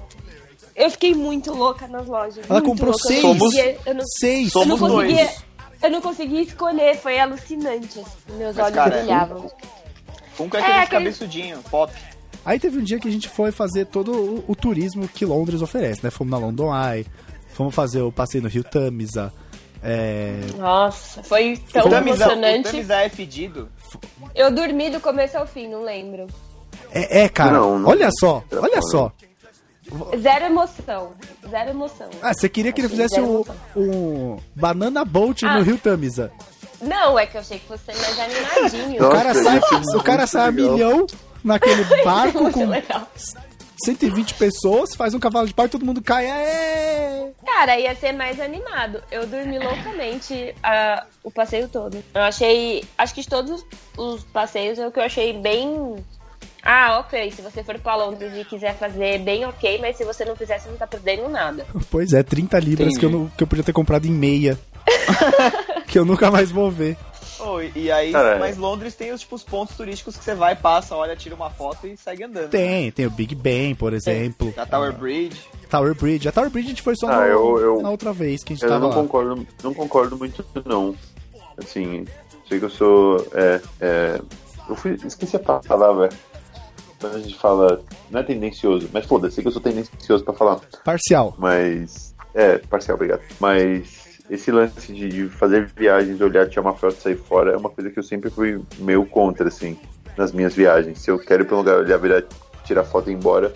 Eu 0.76 0.90
fiquei 0.90 1.14
muito 1.14 1.52
louca 1.52 1.86
nas 1.88 2.06
lojas. 2.06 2.44
Ela 2.48 2.62
comprou 2.62 2.90
louca. 2.92 3.04
Eu 3.06 3.08
seis. 3.10 3.22
não 3.24 3.38
conseguia- 3.38 3.78
Eu 3.86 3.94
não, 3.94 4.04
Seis. 4.06 4.54
eu 4.54 4.60
não 4.66 4.76
Somos 4.78 4.80
conseguia. 4.90 5.16
dois. 5.26 5.44
Eu 5.82 5.90
não 5.90 6.00
conseguia 6.00 6.42
escolher, 6.42 6.96
foi 6.96 7.18
alucinante. 7.18 8.00
assim, 8.00 8.04
Meus 8.38 8.56
Mas, 8.56 8.64
olhos 8.66 8.74
cara, 8.76 8.96
brilhavam. 8.98 9.50
Funko 10.34 10.56
é 10.56 10.60
É, 10.60 10.62
aquele 10.62 10.78
aquele- 10.78 11.04
cabeçudinho, 11.04 11.58
pop. 11.70 11.92
Aí 12.45 12.59
teve 12.59 12.78
um 12.78 12.82
dia 12.82 12.99
que 12.99 13.09
a 13.09 13.11
gente 13.11 13.28
foi 13.28 13.53
fazer 13.53 13.86
todo 13.86 14.12
o, 14.12 14.45
o 14.49 14.57
turismo 14.57 15.07
que 15.09 15.24
Londres 15.24 15.62
oferece, 15.62 16.01
né? 16.03 16.11
Fomos 16.11 16.30
na 16.30 16.38
London 16.38 16.70
Eye, 16.74 17.07
fomos 17.55 17.74
fazer 17.74 18.03
o 18.03 18.11
passeio 18.11 18.43
no 18.43 18.49
Rio 18.49 18.64
Tamisa. 18.64 19.32
É... 19.82 20.40
Nossa, 20.59 21.22
foi 21.22 21.57
tão 21.72 21.86
o 21.86 21.90
Tamisa, 21.90 22.26
o 22.28 22.30
emocionante. 22.32 22.70
Tamisa 22.70 22.95
é 22.97 23.09
fedido. 23.09 23.68
Eu 24.34 24.51
dormi 24.51 24.90
do 24.90 25.01
começo 25.01 25.36
ao 25.38 25.47
fim, 25.47 25.68
não 25.68 25.82
lembro. 25.84 26.26
É, 26.93 27.22
é, 27.22 27.28
cara, 27.28 27.53
Não, 27.53 27.78
não- 27.78 27.88
olha 27.88 28.09
só, 28.18 28.43
olha 28.53 28.80
só. 28.82 29.12
Zero 30.20 30.45
emoção. 30.47 31.12
Zero 31.51 31.70
emoção. 31.70 32.09
Ah, 32.22 32.32
você 32.32 32.49
queria 32.49 32.72
que 32.72 32.80
ele 32.80 32.88
fizesse 32.88 33.20
um, 33.20 33.45
um 33.76 34.38
Banana 34.55 35.05
Boat 35.05 35.45
Ah. 35.45 35.57
no 35.59 35.62
Rio 35.62 35.76
Tamisa. 35.78 36.30
Não, 36.80 37.18
é 37.18 37.26
que 37.26 37.36
eu 37.36 37.40
achei 37.40 37.59
que 37.59 37.66
fosse 37.66 37.84
mais 37.86 38.18
animadinho. 38.18 39.01
O 39.01 39.03
Nossa, 39.03 39.16
cara 39.16 39.34
sai, 39.34 39.61
o 39.97 40.03
cara 40.03 40.26
sai 40.26 40.49
a 40.49 40.53
milhão 40.53 41.07
naquele 41.45 41.84
barco 42.05 42.43
Muito 42.43 42.55
com 42.59 42.66
legal. 42.66 43.09
120 43.84 44.34
pessoas, 44.34 44.95
faz 44.95 45.12
um 45.14 45.18
cavalo 45.18 45.47
de 45.49 45.55
pau 45.55 45.66
e 45.66 45.68
todo 45.68 45.84
mundo 45.84 46.01
cai. 46.01 46.30
Aê! 46.30 47.30
Cara, 47.45 47.78
ia 47.78 47.95
ser 47.97 48.12
mais 48.12 48.38
animado. 48.40 49.03
Eu 49.11 49.26
dormi 49.26 49.59
loucamente 49.59 50.55
ah, 50.62 51.05
o 51.24 51.30
passeio 51.30 51.68
todo. 51.68 52.03
Eu 52.14 52.22
achei. 52.22 52.84
Acho 52.97 53.14
que 53.14 53.22
de 53.22 53.28
todos 53.28 53.64
os 53.97 54.22
passeios 54.24 54.78
é 54.78 54.86
o 54.86 54.93
que 54.93 55.01
eu 55.01 55.05
achei 55.05 55.32
bem. 55.32 55.97
Ah, 56.62 57.01
ok. 57.01 57.32
Se 57.32 57.43
você 57.43 57.64
for 57.64 57.76
pra 57.80 57.97
Londres 57.97 58.32
e 58.36 58.45
quiser 58.45 58.76
fazer 58.76 59.18
bem 59.18 59.45
ok, 59.47 59.78
mas 59.80 59.97
se 59.97 60.05
você 60.05 60.24
não 60.24 60.36
fizer, 60.36 60.61
você 60.61 60.68
não 60.68 60.76
tá 60.76 60.86
perdendo 60.86 61.28
nada. 61.28 61.66
Pois 61.90 62.12
é, 62.12 62.22
30 62.22 62.59
libras 62.61 62.97
que 62.97 63.05
eu, 63.05 63.11
não- 63.11 63.26
que 63.36 63.43
eu 63.43 63.47
podia 63.49 63.64
ter 63.64 63.72
comprado 63.72 64.07
em 64.07 64.12
meia. 64.12 64.57
que 65.88 65.99
eu 65.99 66.05
nunca 66.05 66.30
mais 66.30 66.53
vou 66.53 66.70
ver. 66.70 66.97
Oh, 67.45 67.61
e 67.61 67.90
aí, 67.90 68.12
Cara, 68.12 68.36
é. 68.36 68.38
mas 68.38 68.57
Londres 68.57 68.95
tem 68.95 69.11
os, 69.12 69.20
tipo, 69.20 69.34
os 69.34 69.43
pontos 69.43 69.76
turísticos 69.76 70.16
que 70.16 70.22
você 70.22 70.34
vai, 70.34 70.55
passa, 70.55 70.95
olha, 70.95 71.16
tira 71.16 71.34
uma 71.34 71.51
foto 71.51 71.86
e 71.86 71.97
segue 71.97 72.22
andando. 72.24 72.45
né? 72.45 72.49
Tem, 72.51 72.90
tem 72.93 73.07
o 73.07 73.11
Big 73.11 73.34
Ben, 73.34 73.74
por 73.74 73.93
exemplo. 73.93 74.53
A 74.57 74.64
Tower 74.64 74.93
Bridge. 74.93 75.40
Tower 75.68 75.95
Bridge. 75.95 76.28
A 76.28 76.32
Tower 76.32 76.51
Bridge 76.51 76.66
a 76.68 76.70
gente 76.70 76.82
foi 76.82 76.95
só 76.95 77.09
Ah, 77.09 77.16
no- 77.20 77.26
eu- 77.26 77.59
eu- 77.59 77.82
na 77.82 77.90
outra 77.90 78.12
vez 78.12 78.45
que 78.45 78.53
a 78.53 78.57
gente 78.57 78.62
Eu 78.62 78.68
tava 78.68 78.80
não 78.80 78.88
lá. 78.90 78.95
concordo, 78.95 79.47
não 79.62 79.74
concordo 79.74 80.16
muito, 80.16 80.45
não. 80.64 80.95
Assim, 81.59 82.07
sei 82.49 82.59
que 82.59 82.64
eu 82.64 82.70
sou. 82.70 83.26
É, 83.34 83.61
é, 83.80 84.20
eu 84.68 84.76
fui, 84.76 84.97
esqueci 85.05 85.36
a 85.36 85.38
palavra. 85.40 86.09
Quando 87.01 87.16
a 87.16 87.18
gente 87.20 87.36
fala. 87.36 87.82
Não 88.11 88.20
é 88.20 88.22
tendencioso, 88.22 88.88
mas 88.93 89.05
foda-se, 89.07 89.34
sei 89.34 89.43
que 89.43 89.49
eu 89.49 89.53
sou 89.53 89.61
tendencioso 89.61 90.22
pra 90.24 90.32
falar. 90.34 90.61
Parcial. 90.84 91.34
Mas. 91.38 92.14
É, 92.34 92.59
parcial, 92.59 92.95
obrigado. 92.95 93.20
Mas 93.40 94.01
esse 94.32 94.50
lance 94.50 94.90
de, 94.90 95.08
de 95.08 95.28
fazer 95.28 95.70
viagens, 95.76 96.18
olhar, 96.20 96.48
tirar 96.48 96.62
uma 96.62 96.74
foto 96.74 96.96
e 96.98 97.02
sair 97.02 97.16
fora 97.16 97.52
é 97.52 97.56
uma 97.56 97.68
coisa 97.68 97.90
que 97.90 97.98
eu 97.98 98.02
sempre 98.02 98.30
fui 98.30 98.58
meio 98.78 99.04
contra, 99.04 99.46
assim, 99.46 99.78
nas 100.16 100.32
minhas 100.32 100.54
viagens. 100.54 101.00
Se 101.00 101.10
eu 101.10 101.18
quero 101.18 101.42
ir 101.42 101.46
pra 101.46 101.54
um 101.54 101.58
lugar 101.58 101.76
olhar, 101.80 101.98
virar, 101.98 102.22
tirar 102.64 102.82
foto 102.82 103.10
e 103.10 103.12
ir 103.12 103.16
embora, 103.16 103.52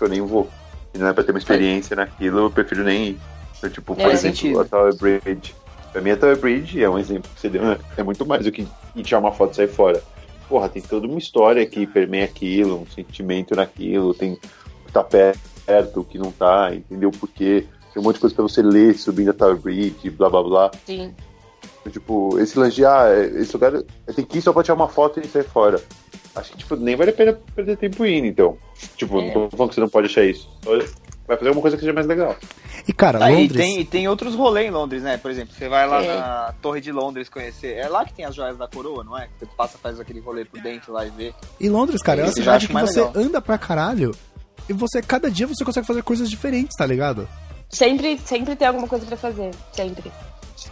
eu 0.00 0.08
nem 0.08 0.20
vou. 0.20 0.50
E 0.92 0.98
não 0.98 1.06
é 1.06 1.12
pra 1.12 1.22
ter 1.22 1.30
uma 1.30 1.38
experiência 1.38 1.94
naquilo, 1.94 2.40
eu 2.40 2.50
prefiro 2.50 2.82
nem 2.82 3.10
ir. 3.10 3.20
Então, 3.56 3.70
tipo, 3.70 3.94
por 3.94 4.02
É. 4.02 4.12
Exemplo, 4.12 4.60
a 4.60 4.64
Tower 4.64 4.96
Bridge. 4.96 5.54
Pra 5.92 6.02
mim, 6.02 6.10
a 6.10 6.16
Tower 6.16 6.36
Bridge 6.36 6.82
é 6.82 6.90
um 6.90 6.98
exemplo 6.98 7.30
que 7.32 7.40
você 7.40 7.48
deu, 7.48 7.62
né? 7.62 7.78
é 7.96 8.02
muito 8.02 8.26
mais 8.26 8.44
do 8.44 8.50
que 8.50 8.66
ir 8.96 9.02
tirar 9.04 9.20
uma 9.20 9.30
foto 9.30 9.52
e 9.52 9.56
sair 9.56 9.68
fora. 9.68 10.02
Porra, 10.48 10.68
tem 10.68 10.82
toda 10.82 11.06
uma 11.06 11.18
história 11.18 11.64
que 11.66 11.86
permeia 11.86 12.24
aquilo, 12.24 12.82
um 12.82 12.86
sentimento 12.86 13.54
naquilo, 13.54 14.12
tem 14.12 14.32
o 14.32 14.38
que 14.86 14.92
tá 14.92 15.04
perto, 15.04 16.00
o 16.00 16.04
que 16.04 16.18
não 16.18 16.32
tá, 16.32 16.74
entendeu 16.74 17.12
por 17.12 17.28
quê. 17.28 17.64
Tem 17.96 18.02
um 18.02 18.04
monte 18.04 18.16
de 18.16 18.20
coisa 18.20 18.36
pra 18.36 18.42
você 18.42 18.60
ler 18.60 18.94
subindo 18.98 19.30
a 19.30 19.32
Tower 19.32 19.56
Bridge, 19.56 20.10
blá 20.10 20.28
blá 20.28 20.42
blá. 20.42 20.70
Sim. 20.84 21.14
Então, 21.80 21.90
Tipo, 21.90 22.38
esse 22.38 22.58
lance 22.58 22.76
de, 22.76 22.84
ah, 22.84 23.06
esse 23.36 23.54
lugar 23.54 23.72
eu 23.72 23.86
tenho 24.14 24.28
que 24.28 24.36
ir 24.36 24.42
só 24.42 24.52
pra 24.52 24.62
tirar 24.62 24.74
uma 24.74 24.86
foto 24.86 25.18
e 25.18 25.26
sair 25.26 25.44
fora. 25.44 25.82
Acho 26.34 26.50
que, 26.52 26.58
tipo, 26.58 26.76
nem 26.76 26.94
vale 26.94 27.08
a 27.08 27.14
pena 27.14 27.32
perder 27.54 27.78
tempo 27.78 28.04
indo, 28.04 28.26
então. 28.26 28.58
Tipo, 28.98 29.18
É. 29.18 29.32
não 29.34 29.48
tô 29.48 29.56
falando 29.56 29.68
que 29.70 29.74
você 29.76 29.80
não 29.80 29.88
pode 29.88 30.08
achar 30.08 30.24
isso. 30.24 30.46
Vai 31.26 31.38
fazer 31.38 31.48
alguma 31.48 31.62
coisa 31.62 31.74
que 31.78 31.80
seja 31.80 31.94
mais 31.94 32.06
legal. 32.06 32.36
E, 32.86 32.92
cara, 32.92 33.24
Ah, 33.24 33.32
e, 33.32 33.44
Londres... 33.44 33.56
tem, 33.56 33.80
e 33.80 33.84
tem 33.86 34.08
outros 34.08 34.34
rolês 34.34 34.66
em 34.68 34.70
Londres, 34.70 35.02
né? 35.02 35.16
Por 35.16 35.30
exemplo, 35.30 35.54
você 35.54 35.66
vai 35.66 35.88
lá 35.88 36.02
É. 36.04 36.16
na 36.18 36.54
Torre 36.60 36.82
de 36.82 36.92
Londres 36.92 37.30
conhecer. 37.30 37.76
É 37.78 37.88
lá 37.88 38.04
que 38.04 38.12
tem 38.12 38.26
as 38.26 38.34
joias 38.34 38.58
da 38.58 38.68
coroa, 38.68 39.02
não 39.02 39.16
é? 39.16 39.26
Você 39.38 39.46
passa, 39.56 39.78
faz 39.78 39.98
aquele 39.98 40.20
rolê 40.20 40.44
por 40.44 40.60
dentro 40.60 40.92
lá 40.92 41.06
e 41.06 41.08
vê. 41.08 41.32
E 41.58 41.70
Londres, 41.70 42.02
cara, 42.02 42.20
é 42.20 42.24
uma 42.24 42.32
cidade 42.32 42.66
que 42.66 42.74
você 42.74 43.00
legal. 43.00 43.12
anda 43.16 43.40
pra 43.40 43.56
caralho 43.56 44.10
e 44.68 44.72
você, 44.74 45.00
cada 45.00 45.30
dia, 45.30 45.46
você 45.46 45.64
consegue 45.64 45.86
fazer 45.86 46.02
coisas 46.02 46.28
diferentes, 46.28 46.76
tá 46.76 46.84
ligado? 46.84 47.26
Sempre, 47.68 48.18
sempre 48.18 48.54
tem 48.56 48.68
alguma 48.68 48.86
coisa 48.88 49.04
pra 49.06 49.16
fazer. 49.16 49.50
Sempre. 49.72 50.10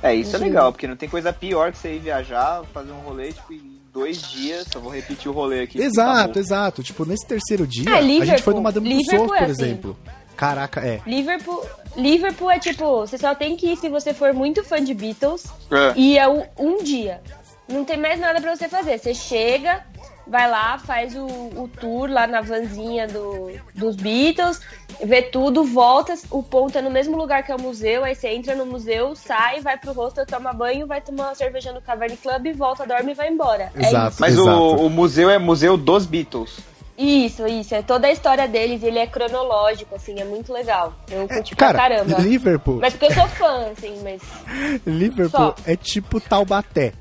É, 0.03 0.15
isso 0.15 0.35
é 0.37 0.39
legal, 0.39 0.73
porque 0.73 0.87
não 0.87 0.97
tem 0.97 1.09
coisa 1.09 1.33
pior 1.33 1.73
que 1.73 1.79
você 1.79 1.95
ir 1.97 1.99
viajar, 2.01 2.63
fazer 2.73 2.93
um 2.93 3.01
rolê, 3.01 3.33
tipo, 3.33 3.53
em 3.53 3.79
dois 3.93 4.23
dias. 4.31 4.67
Só 4.73 4.81
vou 4.81 4.91
repetir 4.93 5.31
o 5.31 5.35
rolê 5.35 5.61
aqui. 5.63 5.73
porque 5.75 5.85
Exato, 5.87 6.19
acabou. 6.21 6.43
exato. 6.43 6.83
Tipo, 6.83 7.05
nesse 7.05 7.27
terceiro 7.27 7.67
dia, 7.67 7.85
Ah, 7.91 7.99
a 7.99 8.03
gente 8.03 8.13
Liverpool. 8.21 8.39
foi 8.43 8.55
no 8.55 8.63
Madame 8.63 8.89
Liverpool 8.89 9.29
Tussauds, 9.29 9.43
é 9.43 9.45
por 9.47 9.53
assim. 9.53 9.63
exemplo. 9.63 9.99
Caraca, 10.37 10.81
é. 10.81 11.01
Liverpool, 11.07 11.65
Liverpool 11.97 12.51
é 12.51 12.59
tipo, 12.59 13.01
você 13.01 13.17
só 13.19 13.35
tem 13.35 13.57
que 13.57 13.69
ir 13.73 13.77
se 13.77 13.89
você 13.89 14.13
for 14.13 14.33
muito 14.33 14.65
fã 14.65 14.83
de 14.83 14.93
Beatles 14.93 15.45
É. 15.71 15.93
e 15.97 16.19
é 16.19 16.27
o- 16.29 16.45
um 16.59 16.83
dia. 16.83 17.21
Não 17.69 17.85
tem 17.85 17.97
mais 17.97 18.19
nada 18.19 18.41
pra 18.41 18.55
você 18.55 18.69
fazer. 18.69 18.99
Você 18.99 19.15
chega, 19.15 19.85
vai 20.27 20.51
lá, 20.51 20.79
faz 20.79 21.15
o, 21.15 21.27
o 21.27 21.71
tour 21.81 22.11
lá 22.11 22.27
na 22.27 22.41
vanzinha 22.41 23.07
do, 23.07 23.53
dos 23.75 23.97
Beatles, 23.97 24.61
vê 25.03 25.23
tudo, 25.23 25.65
volta, 25.65 26.15
o 26.31 26.43
ponto 26.43 26.77
é 26.79 26.83
no 26.83 26.91
mesmo 26.91 27.17
lugar 27.17 27.43
que 27.43 27.53
é 27.53 27.55
o 27.55 27.61
museu, 27.61 28.05
aí 28.05 28.15
você 28.15 28.29
entra 28.29 28.55
no 28.55 28.67
museu, 28.67 29.15
sai, 29.15 29.61
vai 29.61 29.77
pro 29.77 29.93
hostel, 29.93 30.27
toma 30.27 30.53
banho, 30.53 30.87
vai 30.87 31.01
tomar 31.01 31.29
uma 31.29 31.35
cerveja 31.35 31.73
no 31.73 31.81
Cavern 31.81 32.17
Club, 32.17 32.55
volta, 32.55 32.87
dorme 32.87 33.13
e 33.13 33.15
vai 33.15 33.29
embora. 33.29 33.71
É 33.75 33.89
Exato. 33.89 34.17
Mas 34.19 34.35
Exato. 34.35 34.59
o, 34.59 34.87
o 34.87 34.91
museu 34.91 35.31
é 35.31 35.39
museu 35.39 35.77
dos 35.77 36.07
Beatles. 36.07 36.59
Isso, 36.97 37.45
isso. 37.47 37.75
É 37.75 37.83
toda 37.83 38.07
a 38.07 38.13
história 38.13 38.47
deles, 38.47 38.83
ele 38.83 38.99
é 38.99 39.07
cronológico, 39.07 39.97
assim, 39.97 40.21
é 40.21 40.25
muito 40.25 40.53
legal. 40.53 40.95
Eu 41.11 41.27
curti 41.27 41.57
Cara, 41.57 41.73
pra 41.73 41.89
caramba. 41.89 42.19
Liverpool, 42.21 42.79
Mas 42.81 42.95
porque 42.95 43.07
eu 43.07 43.15
sou 43.15 43.29
fã, 43.29 43.67
assim, 43.77 44.01
mas. 44.03 44.23
Liverpool 44.87 45.29
Só. 45.31 45.55
é 45.67 45.77
tipo 45.77 46.21
Taubaté. 46.21 46.93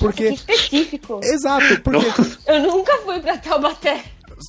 Que 0.00 0.04
Porque. 0.06 0.24
específico. 0.30 1.20
Exato, 1.22 1.80
porque 1.84 2.06
Eu 2.46 2.62
nunca 2.62 2.96
fui 3.02 3.20
pra 3.20 3.36
Taubaté. 3.36 4.04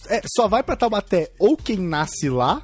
é, 0.10 0.22
só 0.36 0.48
vai 0.48 0.64
pra 0.64 0.76
Taubaté 0.76 1.30
ou 1.38 1.58
quem 1.58 1.78
nasce 1.78 2.30
lá, 2.30 2.62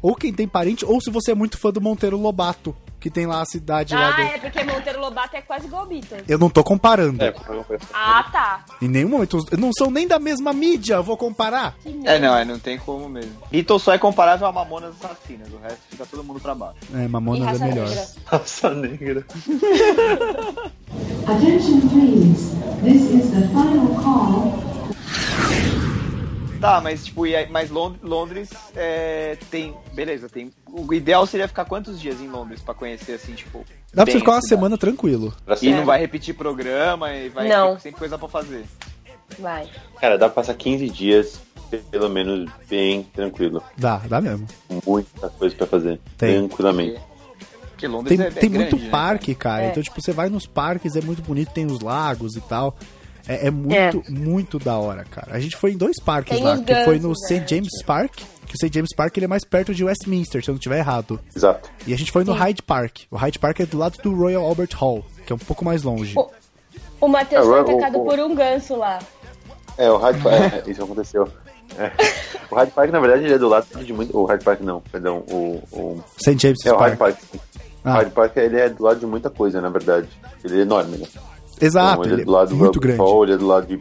ou 0.00 0.14
quem 0.14 0.32
tem 0.32 0.46
parente, 0.46 0.84
ou 0.84 1.00
se 1.00 1.10
você 1.10 1.32
é 1.32 1.34
muito 1.34 1.58
fã 1.58 1.70
do 1.70 1.80
Monteiro 1.80 2.16
Lobato, 2.16 2.74
que 3.00 3.10
tem 3.10 3.26
lá 3.26 3.40
a 3.40 3.44
cidade 3.46 3.94
lá 3.94 4.10
Ah, 4.10 4.12
do... 4.16 4.22
é 4.22 4.38
porque 4.38 4.62
Monteiro 4.62 5.00
Lobato 5.00 5.34
é 5.36 5.40
quase 5.42 5.66
igual 5.66 5.86
Beatles. 5.86 6.22
Eu 6.28 6.38
não 6.38 6.50
tô 6.50 6.62
comparando. 6.62 7.22
É, 7.24 7.30
pra- 7.30 7.64
Ah, 7.92 8.22
tá. 8.30 8.64
Em 8.82 8.88
nenhum 8.88 9.08
momento. 9.08 9.38
Não 9.58 9.70
são 9.72 9.90
nem 9.90 10.06
da 10.06 10.18
mesma 10.18 10.52
mídia, 10.52 10.94
eu 10.94 11.02
vou 11.02 11.16
comparar. 11.16 11.74
É, 12.04 12.18
não, 12.18 12.36
é, 12.36 12.44
não 12.44 12.58
tem 12.58 12.78
como 12.78 13.08
mesmo. 13.08 13.32
Beatles 13.50 13.82
só 13.82 13.92
é 13.94 13.98
comparável 13.98 14.46
a 14.46 14.52
Mamonas 14.52 14.94
Assassinas, 15.02 15.48
o 15.52 15.58
resto 15.58 15.78
fica 15.88 16.04
todo 16.06 16.22
mundo 16.22 16.38
pra 16.40 16.54
baixo. 16.54 16.76
É, 16.94 17.04
E 17.04 17.08
Mamonas 17.08 17.42
é 17.42 17.50
raça 17.52 17.64
melhor. 17.64 17.88
negra. 17.88 18.06
Raça 18.26 18.70
negra. 18.74 19.26
Attention 21.26 21.80
please. 21.88 22.50
This 22.82 23.02
is 23.10 23.30
the 23.30 23.46
final 23.48 23.94
call 24.02 24.60
Tá, 26.60 26.80
mas 26.80 27.06
tipo, 27.06 27.22
mas 27.50 27.70
Lond- 27.70 27.98
Londres 28.02 28.50
é, 28.76 29.38
tem. 29.50 29.74
Beleza, 29.94 30.28
tem. 30.28 30.52
O 30.66 30.92
ideal 30.92 31.26
seria 31.26 31.48
ficar 31.48 31.64
quantos 31.64 31.98
dias 32.00 32.20
em 32.20 32.28
Londres 32.28 32.60
pra 32.60 32.74
conhecer 32.74 33.12
assim, 33.12 33.32
tipo. 33.32 33.64
Dá 33.94 34.04
pra 34.04 34.12
ficar 34.12 34.32
a 34.32 34.34
uma 34.36 34.42
semana 34.42 34.76
tranquilo. 34.76 35.34
E 35.62 35.70
não 35.72 35.84
vai 35.86 35.98
repetir 35.98 36.34
programa 36.34 37.12
e 37.14 37.28
vai 37.30 37.48
Não. 37.48 37.74
ter 37.76 37.80
sempre 37.82 37.98
coisa 38.00 38.18
pra 38.18 38.28
fazer. 38.28 38.64
Vai. 39.38 39.68
Cara, 40.00 40.18
dá 40.18 40.26
pra 40.26 40.34
passar 40.36 40.54
15 40.54 40.88
dias, 40.90 41.40
pelo 41.90 42.08
menos, 42.10 42.50
bem 42.68 43.04
tranquilo. 43.04 43.62
Dá, 43.78 43.96
dá 43.98 44.20
mesmo. 44.20 44.46
Muita 44.86 45.30
coisa 45.30 45.54
pra 45.56 45.66
fazer. 45.66 45.98
Tem. 46.18 46.38
Tranquilamente. 46.46 47.00
Porque 47.70 47.86
Londres 47.88 48.18
Tem, 48.18 48.26
é, 48.26 48.28
é 48.28 48.32
tem 48.32 48.50
grande, 48.50 48.70
muito 48.72 48.84
né? 48.84 48.90
parque, 48.90 49.34
cara. 49.34 49.62
É. 49.64 49.70
Então, 49.70 49.82
tipo, 49.82 49.98
você 50.02 50.12
vai 50.12 50.28
nos 50.28 50.46
parques, 50.46 50.94
é 50.94 51.00
muito 51.00 51.22
bonito, 51.22 51.52
tem 51.52 51.64
os 51.64 51.80
lagos 51.80 52.36
e 52.36 52.40
tal. 52.42 52.76
É, 53.32 53.46
é 53.46 53.50
muito, 53.50 54.02
muito 54.08 54.58
da 54.58 54.76
hora, 54.76 55.04
cara. 55.04 55.28
A 55.34 55.38
gente 55.40 55.56
foi 55.56 55.72
em 55.72 55.76
dois 55.76 55.96
parques 56.04 56.34
Tem 56.36 56.44
lá, 56.44 56.58
que 56.58 56.84
foi 56.84 56.98
no 56.98 57.08
gansos, 57.10 57.26
St. 57.28 57.40
né, 57.40 57.46
James. 57.48 57.82
Park, 57.86 58.14
que 58.46 58.54
o 58.54 58.56
St. 58.58 58.70
James 58.72 58.94
Park 58.96 59.16
ele 59.16 59.26
é 59.26 59.28
mais 59.28 59.44
perto 59.44 59.72
de 59.74 59.84
Westminster, 59.84 60.42
se 60.42 60.50
eu 60.50 60.52
não 60.54 60.58
estiver 60.58 60.78
errado. 60.78 61.20
Exato. 61.36 61.70
E 61.86 61.94
a 61.94 61.96
gente 61.96 62.10
foi 62.10 62.24
no 62.24 62.32
Sim. 62.32 62.38
Hyde 62.38 62.62
Park. 62.62 63.02
O 63.10 63.16
Hyde 63.16 63.38
Park 63.38 63.60
é 63.60 63.66
do 63.66 63.78
lado 63.78 63.98
do 64.02 64.12
Royal 64.14 64.44
Albert 64.44 64.70
Hall, 64.74 65.04
que 65.26 65.32
é 65.32 65.36
um 65.36 65.38
pouco 65.38 65.64
mais 65.64 65.82
longe. 65.84 66.18
O- 66.18 66.28
O 67.02 67.08
Matheus 67.08 67.46
É, 67.46 67.48
foi 67.48 67.58
o- 67.60 67.62
atacado 67.78 68.00
o- 68.00 68.04
por 68.04 68.18
um 68.18 68.34
ganso 68.34 68.76
lá. 68.76 68.98
É, 69.78 69.90
o 69.90 69.96
Hyde 69.96 70.20
Park. 70.20 70.52
é, 70.66 70.70
isso 70.70 70.82
aconteceu. 70.82 71.28
É. 71.78 71.92
O 72.50 72.54
Hyde 72.56 72.72
Park, 72.72 72.90
na 72.90 72.98
verdade, 73.00 73.24
ele 73.24 73.34
é 73.34 73.38
do 73.38 73.48
lado 73.48 73.66
de 73.84 73.92
muito. 73.92 74.18
O 74.18 74.24
Hyde 74.26 74.44
Park 74.44 74.60
não, 74.60 74.80
perdão. 74.80 75.18
O, 75.30 75.62
o... 75.70 76.04
St. 76.18 76.36
James 76.36 76.58
É 76.66 76.72
o 76.72 76.76
Park. 76.76 76.88
Hyde 76.88 76.98
Park. 76.98 77.18
Ah. 77.84 77.90
O 77.90 77.96
Hyde 77.98 78.10
Park 78.10 78.36
ele 78.38 78.58
é 78.60 78.68
do 78.68 78.82
lado 78.82 78.98
de 79.00 79.06
muita 79.06 79.30
coisa, 79.30 79.60
na 79.60 79.68
verdade. 79.70 80.08
Ele 80.44 80.58
é 80.58 80.62
enorme, 80.62 80.96
né? 80.98 81.06
Exato, 81.60 82.00
Então, 82.00 82.04
ele 82.04 82.14
ele 82.14 82.22
é 82.22 82.24
do 82.24 82.30
lado 82.32 82.48
do 82.50 82.56
muito 82.56 82.76
Albert 82.76 82.80
grande. 82.82 82.98
Hall, 83.00 83.24
ele 83.24 83.32
é 83.32 83.36
do 83.36 83.46
lado 83.46 83.66
de 83.66 83.80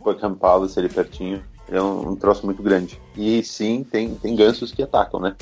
Buckingham 0.00 0.34
Palace, 0.34 0.78
ali 0.78 0.88
pertinho. 0.88 1.42
Ele 1.68 1.78
é 1.78 1.82
um, 1.82 2.10
um 2.10 2.16
troço 2.16 2.44
muito 2.44 2.62
grande. 2.62 3.00
E 3.16 3.42
sim, 3.44 3.84
tem, 3.84 4.14
tem 4.14 4.34
gansos 4.34 4.72
que 4.72 4.82
atacam, 4.82 5.20
né? 5.20 5.34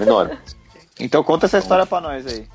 Enormes. 0.00 0.38
Então 1.00 1.24
conta 1.24 1.46
essa 1.46 1.58
história 1.58 1.86
pra 1.86 2.02
nós 2.02 2.26
aí. 2.26 2.46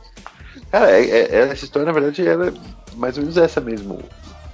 Cara, 0.71 0.91
é- 0.91 1.03
é- 1.09 1.35
é- 1.35 1.49
essa 1.49 1.65
história, 1.65 1.85
na 1.87 1.91
verdade, 1.91 2.25
ela 2.25 2.47
é 2.49 2.53
mais 2.95 3.17
ou 3.17 3.23
menos 3.23 3.35
essa 3.35 3.59
mesmo. 3.59 3.99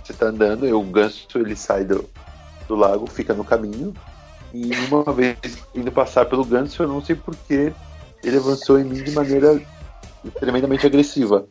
Você 0.03 0.13
tá 0.13 0.27
andando 0.27 0.65
e 0.65 0.73
o 0.73 0.81
ganso, 0.81 1.27
ele 1.35 1.55
sai 1.55 1.83
do... 1.83 2.05
do 2.67 2.75
lago, 2.75 3.05
fica 3.05 3.33
no 3.33 3.43
caminho. 3.43 3.93
E 4.53 4.71
uma 4.89 5.03
vez 5.13 5.37
indo 5.75 5.91
passar 5.91 6.25
pelo 6.25 6.45
ganso, 6.45 6.81
eu 6.81 6.87
não 6.87 7.03
sei 7.03 7.15
porquê, 7.15 7.73
ele 8.23 8.37
avançou 8.37 8.79
em 8.79 8.85
mim 8.85 9.03
de 9.03 9.11
maneira 9.11 9.61
tremendamente 10.32 10.86
agressiva. 10.86 11.45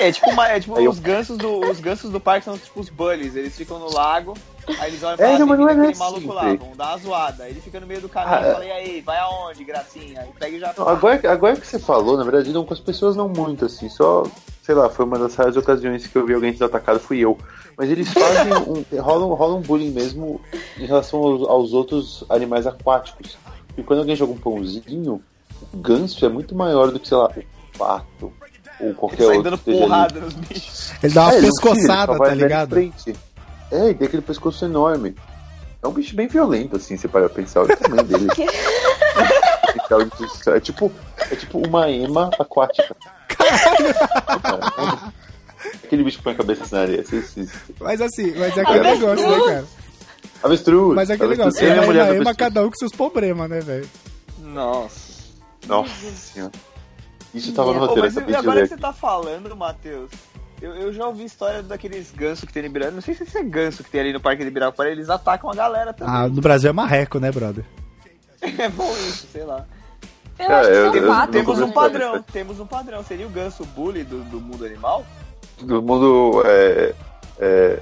É 0.00 0.10
tipo, 0.12 0.30
uma- 0.30 0.48
é 0.48 0.60
tipo 0.60 0.78
eu- 0.78 0.90
os, 0.90 0.98
gansos 0.98 1.36
do, 1.38 1.60
os 1.70 1.80
gansos 1.80 2.10
do 2.10 2.20
parque 2.20 2.44
são 2.44 2.56
tipo 2.58 2.80
os 2.80 2.88
bullies, 2.88 3.34
eles 3.36 3.56
ficam 3.56 3.78
no 3.78 3.92
lago, 3.92 4.34
aí 4.80 4.90
eles 4.90 5.02
olham 5.02 5.16
e 5.18 5.22
É, 5.22 5.26
falam 5.26 5.38
não, 5.38 5.46
mas 5.46 5.58
não 5.58 5.68
é 5.68 5.72
aquele 5.72 5.86
assim, 5.92 5.98
maluco 6.00 6.32
lá, 6.32 6.42
vamos 6.54 6.76
dar 6.76 6.88
uma 6.90 6.98
zoada. 6.98 7.44
Aí 7.44 7.50
ele 7.52 7.60
fica 7.60 7.80
no 7.80 7.86
meio 7.86 8.00
do 8.00 8.08
caminho 8.08 8.36
Ah, 8.36 8.40
e 8.42 8.44
é. 8.48 8.52
fala, 8.52 8.64
e 8.64 8.70
aí, 8.72 9.00
vai 9.00 9.18
aonde, 9.18 9.64
gracinha? 9.64 10.20
Aí 10.22 10.28
pega 10.38 10.56
e 10.56 10.60
já. 10.60 10.74
Não, 10.76 10.88
agora, 10.88 11.20
agora 11.32 11.56
que 11.56 11.66
você 11.66 11.78
falou, 11.78 12.16
na 12.16 12.24
verdade, 12.24 12.52
não 12.52 12.64
com 12.64 12.74
as 12.74 12.80
pessoas 12.80 13.14
não 13.16 13.28
muito, 13.28 13.64
assim, 13.64 13.88
só, 13.88 14.24
sei 14.62 14.74
lá, 14.74 14.88
foi 14.90 15.04
uma 15.04 15.18
das 15.18 15.34
raras 15.34 15.56
ocasiões 15.56 16.06
que 16.06 16.16
eu 16.16 16.26
vi 16.26 16.34
alguém 16.34 16.52
sendo 16.52 16.64
atacado, 16.66 16.98
fui 17.00 17.18
eu. 17.20 17.38
Mas 17.78 17.90
eles 17.90 18.08
fazem 18.12 18.52
um. 18.66 19.00
rola, 19.00 19.26
um- 19.26 19.34
rola 19.34 19.54
um 19.56 19.60
bullying 19.60 19.90
mesmo 19.90 20.40
em 20.78 20.86
relação 20.86 21.20
aos, 21.20 21.42
aos 21.48 21.72
outros 21.72 22.24
animais 22.28 22.66
aquáticos. 22.66 23.36
E 23.76 23.82
quando 23.82 23.98
alguém 24.00 24.16
joga 24.16 24.32
um 24.32 24.38
pãozinho, 24.38 25.22
o 25.72 25.76
ganso 25.76 26.24
é 26.24 26.28
muito 26.28 26.54
maior 26.54 26.90
do 26.90 26.98
que, 26.98 27.06
sei 27.06 27.16
lá, 27.18 27.26
o 27.26 27.55
pato 27.76 28.32
ou 28.80 28.94
qualquer 28.94 29.16
Ele 29.22 29.26
sai 29.26 29.36
outro. 29.36 29.42
dando 29.50 29.58
esteja 29.58 29.78
ali. 29.78 29.86
porrada 29.88 30.20
nos 30.20 30.34
bichos. 30.34 30.92
Ele 31.02 31.12
dá 31.14 31.22
uma 31.22 31.28
É, 31.28 31.34
tira, 31.34 31.46
ele 31.46 31.52
pescoçada, 31.52 32.12
só 32.12 32.18
vai 32.18 32.28
tá 32.28 32.34
ligado? 32.34 32.70
frente. 32.70 33.16
É, 33.70 33.90
e 33.90 33.94
tem 33.94 34.06
aquele 34.06 34.22
pescoço 34.22 34.64
enorme. 34.64 35.14
É 35.82 35.88
um 35.88 35.92
bicho 35.92 36.14
bem 36.16 36.26
violento, 36.28 36.76
assim, 36.76 36.96
você 36.96 37.06
para 37.08 37.28
pensar 37.28 37.62
o 37.62 37.68
tamanho 37.76 38.02
dele. 38.04 38.26
é 40.48 40.60
tipo, 40.60 40.92
é 41.30 41.36
tipo 41.36 41.58
uma 41.66 41.90
ema 41.90 42.30
aquática. 42.38 42.96
Caralho! 43.28 45.12
Aquele 45.84 46.04
bicho 46.04 46.18
que 46.18 46.24
põe 46.24 46.32
a 46.32 46.36
cabeça 46.36 46.64
na 46.72 46.82
areia. 46.82 47.00
Esse, 47.00 47.16
esse, 47.16 47.48
Mas 47.80 48.00
assim, 48.00 48.32
mas 48.36 48.56
é 48.56 48.60
aquele 48.60 48.78
Avestruz. 48.80 49.00
negócio, 49.20 49.30
né, 49.30 49.44
cara? 49.46 49.64
Avestruz! 50.42 50.94
Mas 50.94 51.10
é 51.10 51.14
aquele 51.14 51.32
Avestruz. 51.34 51.60
negócio, 51.60 51.82
é 51.82 51.86
mulher 51.86 52.04
uma 52.04 52.14
ema, 52.14 52.34
cada 52.34 52.62
um 52.62 52.68
com 52.70 52.76
seus 52.76 52.92
problemas, 52.92 53.50
né, 53.50 53.60
velho? 53.60 53.88
Nossa. 54.38 55.06
Nossa 55.66 56.10
senhora. 56.12 56.52
Isso 57.36 57.52
tava 57.52 57.72
no 57.72 57.78
Pô, 57.80 57.86
roteiro, 57.86 58.02
mas 58.14 58.28
e 58.28 58.34
agora 58.34 58.62
que 58.62 58.68
você 58.68 58.76
tá 58.76 58.92
falando, 58.92 59.54
Matheus, 59.56 60.10
eu, 60.60 60.74
eu 60.74 60.92
já 60.92 61.06
ouvi 61.06 61.24
história 61.24 61.62
daqueles 61.62 62.10
gansos 62.12 62.44
que 62.44 62.52
tem 62.52 62.62
no 62.62 62.68
Ibirapuera. 62.68 62.94
Não 62.94 63.02
sei 63.02 63.14
se 63.14 63.24
esse 63.24 63.36
é 63.38 63.42
ganso 63.42 63.84
que 63.84 63.90
tem 63.90 64.00
ali 64.00 64.12
no 64.12 64.20
Parque 64.20 64.42
de 64.42 64.48
Ibirapuera, 64.48 64.90
eles 64.90 65.10
atacam 65.10 65.50
a 65.50 65.54
galera 65.54 65.92
também. 65.92 66.14
Ah, 66.14 66.28
no 66.28 66.40
Brasil 66.40 66.70
é 66.70 66.72
marreco, 66.72 67.18
né, 67.18 67.30
brother? 67.30 67.64
É 68.58 68.68
bom 68.68 68.90
isso, 69.08 69.26
sei 69.32 69.44
lá. 69.44 69.66
Eu 70.38 70.46
Cara, 70.46 70.60
acho 70.60 70.68
que 70.70 70.76
eu- 70.76 70.92
são 70.92 70.94
eu- 71.02 71.06
quatro. 71.08 71.32
Temos 71.32 71.60
um 71.60 71.70
padrão, 71.72 72.22
temos 72.22 72.60
um 72.60 72.66
padrão. 72.66 73.02
Seria 73.02 73.26
o 73.26 73.30
ganso 73.30 73.64
bully 73.64 74.04
do, 74.04 74.22
do 74.24 74.40
mundo 74.40 74.64
animal? 74.64 75.04
Do 75.60 75.80
mundo. 75.82 76.42
É, 76.44 76.94
é, 77.38 77.80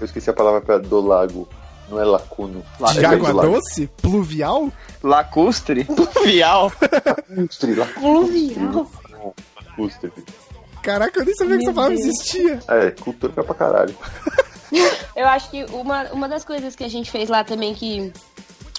eu 0.00 0.04
esqueci 0.04 0.28
a 0.28 0.32
palavra 0.34 0.60
pra, 0.60 0.78
do 0.78 1.00
lago. 1.00 1.48
Não 1.92 2.00
é 2.00 2.04
lacuno. 2.04 2.64
De 2.94 3.00
É 3.04 3.06
água 3.06 3.32
lago. 3.32 3.52
doce? 3.52 3.86
Pluvial? 4.00 4.72
Lacustre? 5.02 5.84
Pluvial? 6.14 6.72
Lacustre, 7.28 7.74
Pluvial. 8.00 8.90
lacustre. 9.56 10.12
Caraca, 10.82 11.20
eu 11.20 11.24
nem 11.26 11.34
sabia 11.34 11.58
que 11.58 11.62
Meu 11.64 11.70
essa 11.70 11.74
palavra 11.74 11.96
Deus. 11.96 12.08
existia. 12.08 12.60
É, 12.68 12.90
cultura 12.92 13.44
pra 13.44 13.54
caralho. 13.54 13.94
Eu 15.14 15.28
acho 15.28 15.50
que 15.50 15.64
uma, 15.66 16.04
uma 16.12 16.28
das 16.28 16.44
coisas 16.44 16.74
que 16.74 16.82
a 16.82 16.88
gente 16.88 17.10
fez 17.10 17.28
lá 17.28 17.44
também 17.44 17.74
que. 17.74 18.10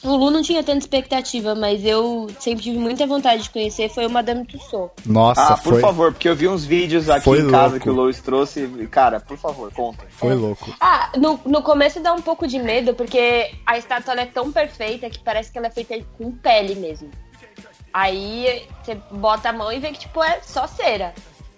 O 0.04 0.16
Lu 0.18 0.30
não 0.32 0.41
tinha 0.41 0.62
tanta 0.64 0.80
expectativa, 0.80 1.56
mas 1.56 1.86
eu 1.86 2.30
sempre 2.39 2.62
tive 2.64 2.78
muita 2.78 3.08
vontade 3.08 3.43
de 3.43 3.49
conhecer 3.49 3.88
foi 3.89 4.06
o 4.06 4.10
Madame 4.10 4.45
Tussauds. 4.45 5.06
Nossa, 5.06 5.41
Ah, 5.54 5.58
por 5.58 5.74
foi, 5.74 5.82
favor, 5.82 6.12
porque 6.12 6.28
eu 6.28 6.36
vi 6.36 6.47
uns 6.47 6.66
vídeos 6.66 7.10
aqui 7.10 7.24
Foi 7.24 7.39
em 7.39 7.49
casa 7.49 7.70
louco. 7.76 7.80
que 7.80 7.89
o 7.89 7.93
Lois 7.93 8.20
trouxe. 8.22 8.68
Cara, 8.91 9.20
por 9.22 9.38
favor, 9.38 9.72
conta. 9.74 10.06
foi 10.10 10.34
louco. 10.36 10.76
Ah, 10.82 11.10
no, 11.18 11.39
no 11.45 11.62
começo 11.62 12.01
dá 12.01 12.12
um 12.14 12.22
pouco 12.22 12.45
de 12.45 12.60
medo, 12.60 12.93
porque 12.93 13.51
a 13.66 13.78
estátua 13.78 14.12
ela 14.14 14.22
é 14.24 14.26
tão 14.26 14.51
perfeita 14.51 15.10
que 15.10 15.20
parece 15.20 15.51
que 15.51 15.58
ela 15.58 15.68
é 15.68 15.72
feita 15.72 15.97
com 16.18 16.32
pele 16.32 16.76
mesmo. 16.76 17.10
Aí 17.93 18.68
você 18.84 18.95
bota 19.12 19.49
a 19.49 19.54
mão 19.54 19.72
e 19.72 19.80
vê 19.80 19.91
que, 19.91 19.99
tipo, 19.99 20.22
é 20.24 20.39
só 20.41 20.68
cera. 20.68 21.14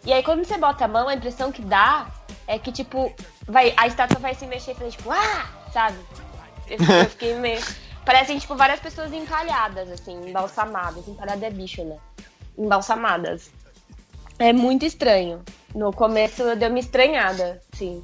E 0.05 0.13
aí 0.13 0.21
quando 0.21 0.43
você 0.45 0.57
bota 0.57 0.85
a 0.85 0.87
mão, 0.87 1.07
a 1.07 1.15
impressão 1.15 1.51
que 1.51 1.61
dá 1.61 2.07
é 2.45 2.59
que, 2.59 2.71
tipo, 2.71 3.11
vai, 3.47 3.73
a 3.77 3.87
estátua 3.87 4.19
vai 4.19 4.35
se 4.35 4.45
mexer 4.45 4.71
e 4.71 4.75
fazer, 4.75 4.91
tipo, 4.91 5.09
ah! 5.09 5.45
Sabe? 5.73 5.97
Eu, 6.69 6.77
eu 6.77 7.09
fiquei 7.09 7.35
meio. 7.35 7.59
Parecem, 8.05 8.37
tipo, 8.37 8.55
várias 8.55 8.79
pessoas 8.79 9.11
empalhadas, 9.11 9.89
assim, 9.91 10.29
embalsamadas. 10.29 11.07
Empalhada 11.07 11.45
é 11.45 11.49
bicho, 11.49 11.83
né? 11.83 11.97
Embalsamadas. 12.57 13.49
É 14.37 14.53
muito 14.53 14.85
estranho. 14.85 15.43
No 15.73 15.91
começo 15.91 16.55
deu 16.55 16.69
uma 16.69 16.79
estranhada, 16.79 17.61
sim. 17.73 18.03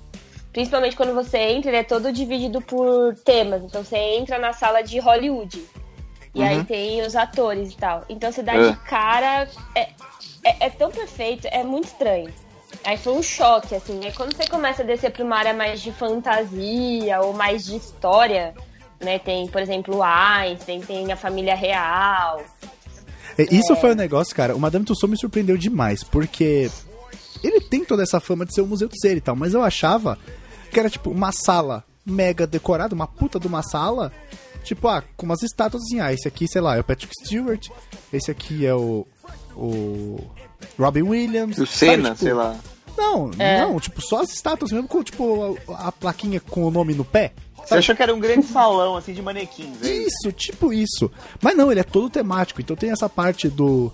Principalmente 0.51 0.95
quando 0.97 1.13
você 1.13 1.37
entra, 1.37 1.69
ele 1.69 1.77
é 1.77 1.83
todo 1.83 2.11
dividido 2.11 2.61
por 2.61 3.15
temas. 3.23 3.63
Então 3.63 3.83
você 3.83 3.97
entra 3.97 4.37
na 4.37 4.51
sala 4.51 4.81
de 4.81 4.99
Hollywood. 4.99 5.63
E 6.33 6.41
aí 6.43 6.63
tem 6.63 7.01
os 7.01 7.15
atores 7.15 7.71
e 7.71 7.77
tal. 7.77 8.03
Então 8.09 8.31
você 8.31 8.41
dá 8.41 8.55
É. 8.55 8.71
de 8.71 8.77
cara. 8.79 9.47
É, 9.75 9.81
é, 10.43 10.65
é 10.65 10.69
tão 10.69 10.89
perfeito, 10.89 11.47
é 11.49 11.63
muito 11.63 11.85
estranho. 11.85 12.33
Aí 12.83 12.97
foi 12.97 13.13
um 13.13 13.21
choque, 13.23 13.75
assim. 13.75 14.03
Aí 14.03 14.13
quando 14.13 14.35
você 14.35 14.47
começa 14.47 14.81
a 14.81 14.85
descer 14.85 15.11
pra 15.11 15.23
uma 15.23 15.37
área 15.37 15.53
mais 15.53 15.81
de 15.81 15.91
fantasia 15.91 17.21
ou 17.21 17.33
mais 17.33 17.65
de 17.65 17.75
história, 17.75 18.53
né? 19.01 19.19
Tem, 19.19 19.47
por 19.47 19.61
exemplo, 19.61 19.97
o 19.97 20.03
Einstein, 20.03 20.81
tem 20.81 21.11
a 21.11 21.15
família 21.17 21.55
real. 21.55 22.41
É, 23.37 23.43
Isso 23.53 23.75
foi 23.77 23.91
um 23.91 23.95
negócio, 23.95 24.35
cara. 24.35 24.55
O 24.55 24.59
Madame 24.59 24.85
Tussauds 24.85 25.09
me 25.11 25.17
surpreendeu 25.17 25.57
demais, 25.57 26.03
porque 26.03 26.69
ele 27.43 27.61
tem 27.61 27.83
toda 27.83 28.03
essa 28.03 28.19
fama 28.19 28.45
de 28.45 28.53
ser 28.53 28.61
um 28.61 28.67
museu 28.67 28.87
de 28.87 28.99
cera 28.99 29.15
e 29.17 29.21
tal, 29.21 29.35
mas 29.35 29.53
eu 29.53 29.63
achava 29.63 30.17
que 30.71 30.79
era 30.79 30.89
tipo 30.89 31.09
uma 31.09 31.31
sala 31.31 31.83
mega 32.05 32.45
decorada, 32.47 32.93
uma 32.95 33.07
puta 33.07 33.39
de 33.39 33.47
uma 33.47 33.61
sala, 33.63 34.11
tipo, 34.63 34.87
ah, 34.87 35.03
com 35.15 35.25
umas 35.25 35.41
estátuas 35.43 35.83
assim, 35.83 35.99
ah, 35.99 36.11
esse 36.13 36.27
aqui, 36.27 36.47
sei 36.47 36.61
lá, 36.61 36.75
é 36.77 36.79
o 36.79 36.83
Patrick 36.83 37.13
Stewart, 37.23 37.69
esse 38.11 38.29
aqui 38.31 38.65
é 38.65 38.73
o. 38.73 39.05
o. 39.55 40.19
Robin 40.77 41.01
Williams. 41.01 41.57
O 41.57 41.65
Senna, 41.65 42.09
tipo, 42.11 42.23
sei 42.23 42.33
lá. 42.33 42.55
Não, 42.97 43.31
É. 43.39 43.61
não, 43.61 43.79
tipo, 43.79 44.01
só 44.01 44.21
as 44.21 44.31
estátuas 44.33 44.71
mesmo 44.71 44.87
com, 44.87 45.01
tipo, 45.03 45.57
a, 45.69 45.87
a 45.87 45.91
plaquinha 45.91 46.39
com 46.39 46.63
o 46.65 46.71
nome 46.71 46.93
no 46.93 47.05
pé. 47.05 47.31
Você 47.65 47.75
achou 47.75 47.95
que 47.95 48.03
era 48.03 48.13
um 48.13 48.19
grande 48.19 48.45
salão, 48.45 48.97
assim, 48.97 49.13
de 49.13 49.21
manequins, 49.21 49.81
é 49.83 49.89
isso? 49.93 50.31
Tipo 50.31 50.73
isso. 50.73 51.09
Mas 51.41 51.55
não, 51.55 51.71
ele 51.71 51.79
é 51.79 51.83
todo 51.83 52.09
temático. 52.09 52.59
Então 52.61 52.75
tem 52.75 52.91
essa 52.91 53.07
parte 53.07 53.47
do, 53.47 53.91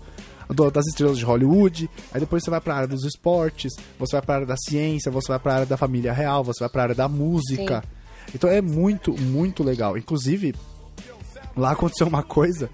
do- 0.50 0.72
das 0.72 0.86
estrelas 0.88 1.18
de 1.18 1.26
Hollywood. 1.26 1.90
Aí 2.12 2.20
depois 2.20 2.44
você 2.44 2.50
vai 2.50 2.60
pra 2.62 2.76
área 2.76 2.88
dos 2.88 3.04
esportes, 3.04 3.74
você 4.00 4.16
vai 4.16 4.22
pra 4.22 4.36
área 4.36 4.48
da 4.48 4.56
ciência, 4.58 5.12
você 5.12 5.28
vai 5.28 5.40
pra 5.40 5.54
área 5.54 5.66
da 5.66 5.78
família 5.78 6.12
real, 6.14 6.44
você 6.44 6.60
vai 6.62 6.70
pra 6.70 6.84
área 6.84 6.96
da 6.96 7.08
música. 7.08 7.84
Então 8.34 8.50
é 8.50 8.62
muito, 8.62 9.14
muito 9.20 9.64
legal. 9.64 9.98
Inclusive, 9.98 10.56
lá 11.56 11.72
aconteceu 11.72 12.08
uma 12.08 12.24
coisa 12.24 12.70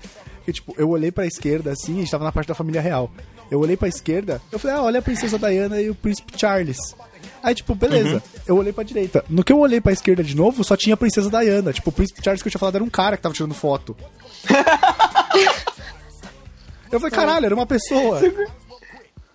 que, 0.46 0.54
tipo, 0.54 0.74
eu 0.78 0.90
olhei 0.90 1.12
pra 1.12 1.26
esquerda 1.26 1.72
assim, 1.72 1.98
a 1.98 2.00
gente 2.00 2.12
tava 2.12 2.24
na 2.24 2.32
parte 2.32 2.48
da 2.48 2.56
família 2.56 2.82
real. 2.82 3.12
Eu 3.52 3.60
olhei 3.60 3.78
pra 3.78 3.88
esquerda, 3.88 4.42
eu 4.52 4.58
falei, 4.58 4.78
ah, 4.78 4.82
olha 4.82 5.00
a 5.00 5.02
princesa 5.02 5.38
Diana 5.38 5.80
e 5.82 5.90
o 5.90 5.96
príncipe 5.96 6.34
Charles. 6.38 6.78
Aí, 7.44 7.54
tipo, 7.54 7.76
beleza. 7.76 8.24
Eu 8.48 8.56
olhei 8.56 8.72
pra 8.72 8.84
direita. 8.86 9.24
No 9.30 9.44
que 9.44 9.52
eu 9.52 9.60
olhei 9.60 9.82
pra 9.82 9.92
esquerda 9.92 10.24
de 10.24 10.34
novo, 10.36 10.64
só 10.64 10.78
tinha 10.78 10.94
a 10.94 10.98
princesa 10.98 11.30
Diana. 11.30 11.74
Tipo, 11.74 11.90
o 11.90 11.94
príncipe 11.94 12.24
Charles 12.24 12.42
que 12.42 12.48
eu 12.48 12.52
tinha 12.52 12.60
falado 12.60 12.76
era 12.76 12.84
um 12.84 12.90
cara 12.90 13.18
que 13.18 13.24
tava 13.24 13.36
tirando 13.36 13.54
foto. 13.54 13.96
eu 16.92 17.00
falei, 17.00 17.12
caralho, 17.16 17.46
era 17.48 17.56
uma 17.56 17.66
pessoa. 17.66 18.22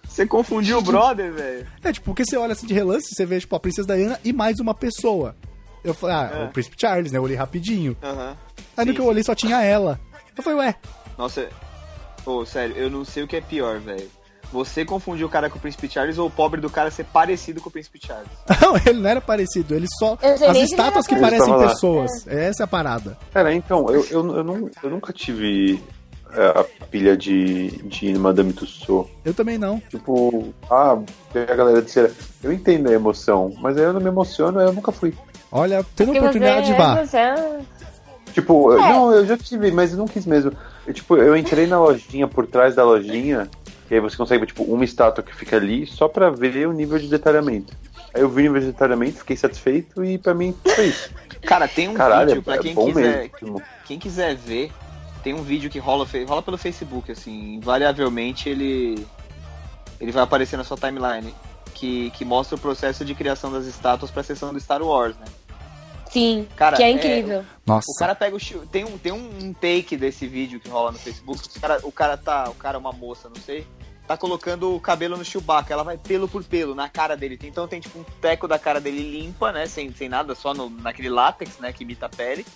Você 0.04 0.26
confundiu 0.26 0.78
o 0.78 0.82
brother, 0.82 1.32
velho. 1.32 1.66
É, 1.84 1.92
tipo, 1.92 2.06
porque 2.06 2.24
você 2.24 2.36
olha 2.36 2.52
assim 2.52 2.66
de 2.66 2.74
relance, 2.74 3.14
você 3.14 3.24
vê, 3.26 3.38
tipo, 3.38 3.54
a 3.54 3.60
princesa 3.60 3.94
Diana 3.94 4.18
e 4.24 4.32
mais 4.32 4.58
uma 4.58 4.74
pessoa. 4.74 5.36
Eu 5.84 5.94
falei, 5.94 6.16
ah, 6.16 6.30
É. 6.34 6.44
o 6.44 6.48
príncipe 6.48 6.76
Charles, 6.80 7.12
né? 7.12 7.18
Eu 7.18 7.22
olhei 7.22 7.36
rapidinho. 7.36 7.96
Aham. 8.02 8.36
Aí 8.76 8.84
no 8.84 8.90
Sim. 8.92 8.96
que 8.96 9.00
eu 9.00 9.06
olhei 9.06 9.22
só 9.22 9.34
tinha 9.34 9.62
ela. 9.62 10.00
Eu 10.36 10.42
falei, 10.42 10.58
ué, 10.60 10.74
Nossa, 11.16 11.48
pô, 12.24 12.44
sério, 12.46 12.76
eu 12.76 12.90
não 12.90 13.04
sei 13.04 13.22
o 13.22 13.28
que 13.28 13.36
é 13.36 13.40
pior, 13.40 13.78
velho. 13.80 14.08
Você 14.52 14.84
confundiu 14.84 15.26
o 15.26 15.30
cara 15.30 15.50
com 15.50 15.58
o 15.58 15.60
Príncipe 15.60 15.88
Charles 15.90 16.16
ou 16.18 16.26
o 16.26 16.30
pobre 16.30 16.60
do 16.60 16.70
cara 16.70 16.90
ser 16.90 17.04
parecido 17.04 17.60
com 17.60 17.68
o 17.68 17.72
Príncipe 17.72 18.00
Charles? 18.04 18.28
Não, 18.62 18.76
ele 18.76 19.00
não 19.00 19.10
era 19.10 19.20
parecido, 19.20 19.74
ele 19.74 19.86
só. 19.98 20.16
As 20.22 20.56
estátuas 20.56 21.06
que 21.06 21.16
parecem 21.16 21.58
pessoas. 21.58 22.10
Essa 22.26 22.62
é 22.62 22.64
a 22.64 22.66
parada. 22.66 23.16
Cara, 23.32 23.52
então, 23.54 23.86
eu, 23.90 24.04
eu, 24.10 24.36
eu, 24.36 24.44
não, 24.44 24.70
eu 24.82 24.90
nunca 24.90 25.12
tive 25.12 25.82
é, 26.32 26.46
a 26.60 26.64
pilha 26.90 27.16
de, 27.16 27.68
de 27.84 28.18
Madame 28.18 28.52
Tussauds. 28.52 29.10
Eu 29.24 29.34
também 29.34 29.58
não. 29.58 29.80
Tipo, 29.90 30.52
ah, 30.70 30.98
a 31.34 31.54
galera 31.54 31.82
de 31.82 31.90
cera. 31.90 32.10
Eu 32.42 32.52
entendo 32.52 32.88
a 32.88 32.92
emoção, 32.92 33.52
mas 33.60 33.76
aí 33.76 33.84
eu 33.84 33.92
não 33.92 34.00
me 34.00 34.08
emociono, 34.08 34.60
eu 34.60 34.72
nunca 34.72 34.92
fui. 34.92 35.14
Olha, 35.50 35.84
tendo 35.96 36.08
Porque 36.08 36.18
oportunidade, 36.20 36.68
você, 36.68 36.74
vá. 36.74 37.04
você- 37.04 37.58
Tipo, 38.32 38.72
eu- 38.72 38.82
É. 38.82 38.92
não, 38.92 39.12
eu 39.12 39.26
já 39.26 39.36
tive, 39.36 39.70
mas 39.72 39.92
eu 39.92 39.98
não 39.98 40.06
quis 40.06 40.26
mesmo. 40.26 40.52
Eu, 40.86 40.92
tipo, 40.94 41.16
eu 41.16 41.36
entrei 41.36 41.66
na 41.66 41.80
lojinha, 41.80 42.28
por 42.28 42.46
trás 42.46 42.74
da 42.74 42.84
lojinha, 42.84 43.48
e 43.90 43.94
aí 43.94 44.00
você 44.00 44.16
consegue 44.16 44.40
ver, 44.40 44.46
tipo, 44.46 44.62
uma 44.64 44.84
estátua 44.84 45.22
que 45.24 45.34
fica 45.34 45.56
ali, 45.56 45.86
só 45.86 46.08
pra 46.08 46.30
ver 46.30 46.66
o 46.68 46.72
nível 46.72 46.98
de 46.98 47.08
detalhamento. 47.08 47.74
Aí 48.14 48.22
eu 48.22 48.28
vi 48.28 48.42
o 48.42 48.52
nível 48.52 48.60
de 48.60 48.66
detalhamento, 48.68 49.18
fiquei 49.18 49.36
satisfeito, 49.36 50.04
e 50.04 50.18
pra 50.18 50.34
mim 50.34 50.54
foi 50.64 50.86
isso. 50.86 51.10
Cara, 51.42 51.66
tem 51.68 51.88
um 51.88 51.94
Caralho, 51.94 52.28
vídeo 52.28 52.40
é, 52.40 52.42
pra 52.42 52.54
é 52.54 52.58
quem 52.58 52.74
bom 52.74 52.86
quiser. 52.86 53.30
mesmo. 53.40 53.62
Quem 53.86 53.98
quiser 53.98 54.34
ver, 54.36 54.72
tem 55.22 55.34
um 55.34 55.42
vídeo 55.42 55.70
que 55.70 55.78
rola, 55.78 56.06
rola 56.26 56.42
pelo 56.42 56.58
Facebook, 56.58 57.10
assim, 57.12 57.54
invariavelmente 57.54 58.48
ele. 58.48 59.06
Ele 60.00 60.12
vai 60.12 60.22
aparecer 60.22 60.56
na 60.56 60.64
sua 60.64 60.76
timeline. 60.76 61.34
Que, 61.74 62.10
que 62.10 62.24
mostra 62.24 62.56
o 62.56 62.58
processo 62.58 63.04
de 63.04 63.14
criação 63.14 63.52
das 63.52 63.64
estátuas 63.66 64.10
pra 64.10 64.22
sessão 64.24 64.52
do 64.52 64.58
Star 64.58 64.82
Wars, 64.82 65.14
né? 65.16 65.26
Sim, 66.10 66.48
Cara, 66.56 66.76
que 66.76 66.82
é 66.82 66.86
é- 66.86 66.90
incrível. 66.90 67.44
Nossa. 67.64 67.86
O 67.88 67.98
cara 67.98 68.14
pega 68.14 68.34
o 68.34 68.40
tem 68.66 68.84
um 68.84 68.98
tem 68.98 69.12
um 69.12 69.52
take 69.52 69.96
desse 69.96 70.26
vídeo 70.26 70.58
que 70.58 70.68
rola 70.68 70.90
no 70.90 70.98
Facebook. 70.98 71.40
O 71.56 71.60
cara, 71.60 71.80
o 71.84 71.92
cara 71.92 72.16
tá, 72.16 72.48
o 72.48 72.54
cara 72.54 72.76
é 72.76 72.80
uma 72.80 72.92
moça, 72.92 73.28
não 73.28 73.40
sei. 73.40 73.64
Tá 74.08 74.16
colocando 74.16 74.74
o 74.74 74.80
cabelo 74.80 75.18
no 75.18 75.24
Chewbacca, 75.24 75.70
ela 75.72 75.84
vai 75.84 75.98
pelo 75.98 76.26
por 76.26 76.42
pelo 76.42 76.74
na 76.74 76.88
cara 76.88 77.14
dele. 77.14 77.38
Então 77.44 77.68
tem 77.68 77.78
tipo 77.78 77.98
um 77.98 78.04
teco 78.22 78.48
da 78.48 78.58
cara 78.58 78.80
dele 78.80 79.02
limpa, 79.02 79.52
né, 79.52 79.66
sem, 79.66 79.92
sem 79.92 80.08
nada, 80.08 80.34
só 80.34 80.54
no, 80.54 80.70
naquele 80.70 81.10
látex, 81.10 81.58
né, 81.58 81.70
que 81.74 81.84
imita 81.84 82.06
a 82.06 82.08
pele. 82.08 82.46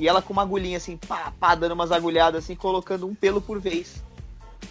E 0.00 0.08
ela 0.08 0.22
com 0.22 0.32
uma 0.32 0.40
agulhinha 0.40 0.78
assim, 0.78 0.96
pá, 0.96 1.32
pá, 1.38 1.54
dando 1.54 1.72
umas 1.72 1.92
agulhadas 1.92 2.44
assim, 2.44 2.56
colocando 2.56 3.06
um 3.06 3.14
pelo 3.14 3.42
por 3.42 3.60
vez. 3.60 4.02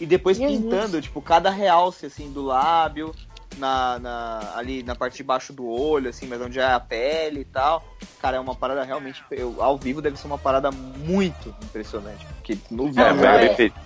E 0.02 0.06
depois 0.08 0.38
Jesus. 0.38 0.62
pintando, 0.64 1.00
tipo, 1.00 1.22
cada 1.22 1.52
realce 1.52 2.08
assim 2.08 2.32
do 2.32 2.44
lábio, 2.44 3.14
na, 3.58 4.00
na- 4.00 4.52
ali 4.56 4.84
na 4.84 4.96
parte 4.96 5.18
de 5.18 5.24
baixo 5.24 5.54
do 5.54 5.68
olho, 5.68 6.10
assim, 6.10 6.28
mas 6.28 6.42
onde 6.42 6.60
é 6.60 6.66
a 6.66 6.80
pele 6.80 7.42
e 7.42 7.46
tal. 7.46 7.84
Cara, 8.20 8.38
é 8.38 8.40
uma 8.40 8.56
parada 8.56 8.84
realmente. 8.84 9.24
Eu, 9.32 9.62
ao 9.62 9.78
vivo 9.78 10.02
deve 10.02 10.18
ser 10.18 10.28
uma 10.28 10.38
parada 10.38 10.72
muito 10.72 11.56
impressionante. 11.64 12.26
Porque 12.36 12.58
no. 12.72 12.88
É, 12.88 13.46
é- 13.46 13.56
feito. 13.56 13.85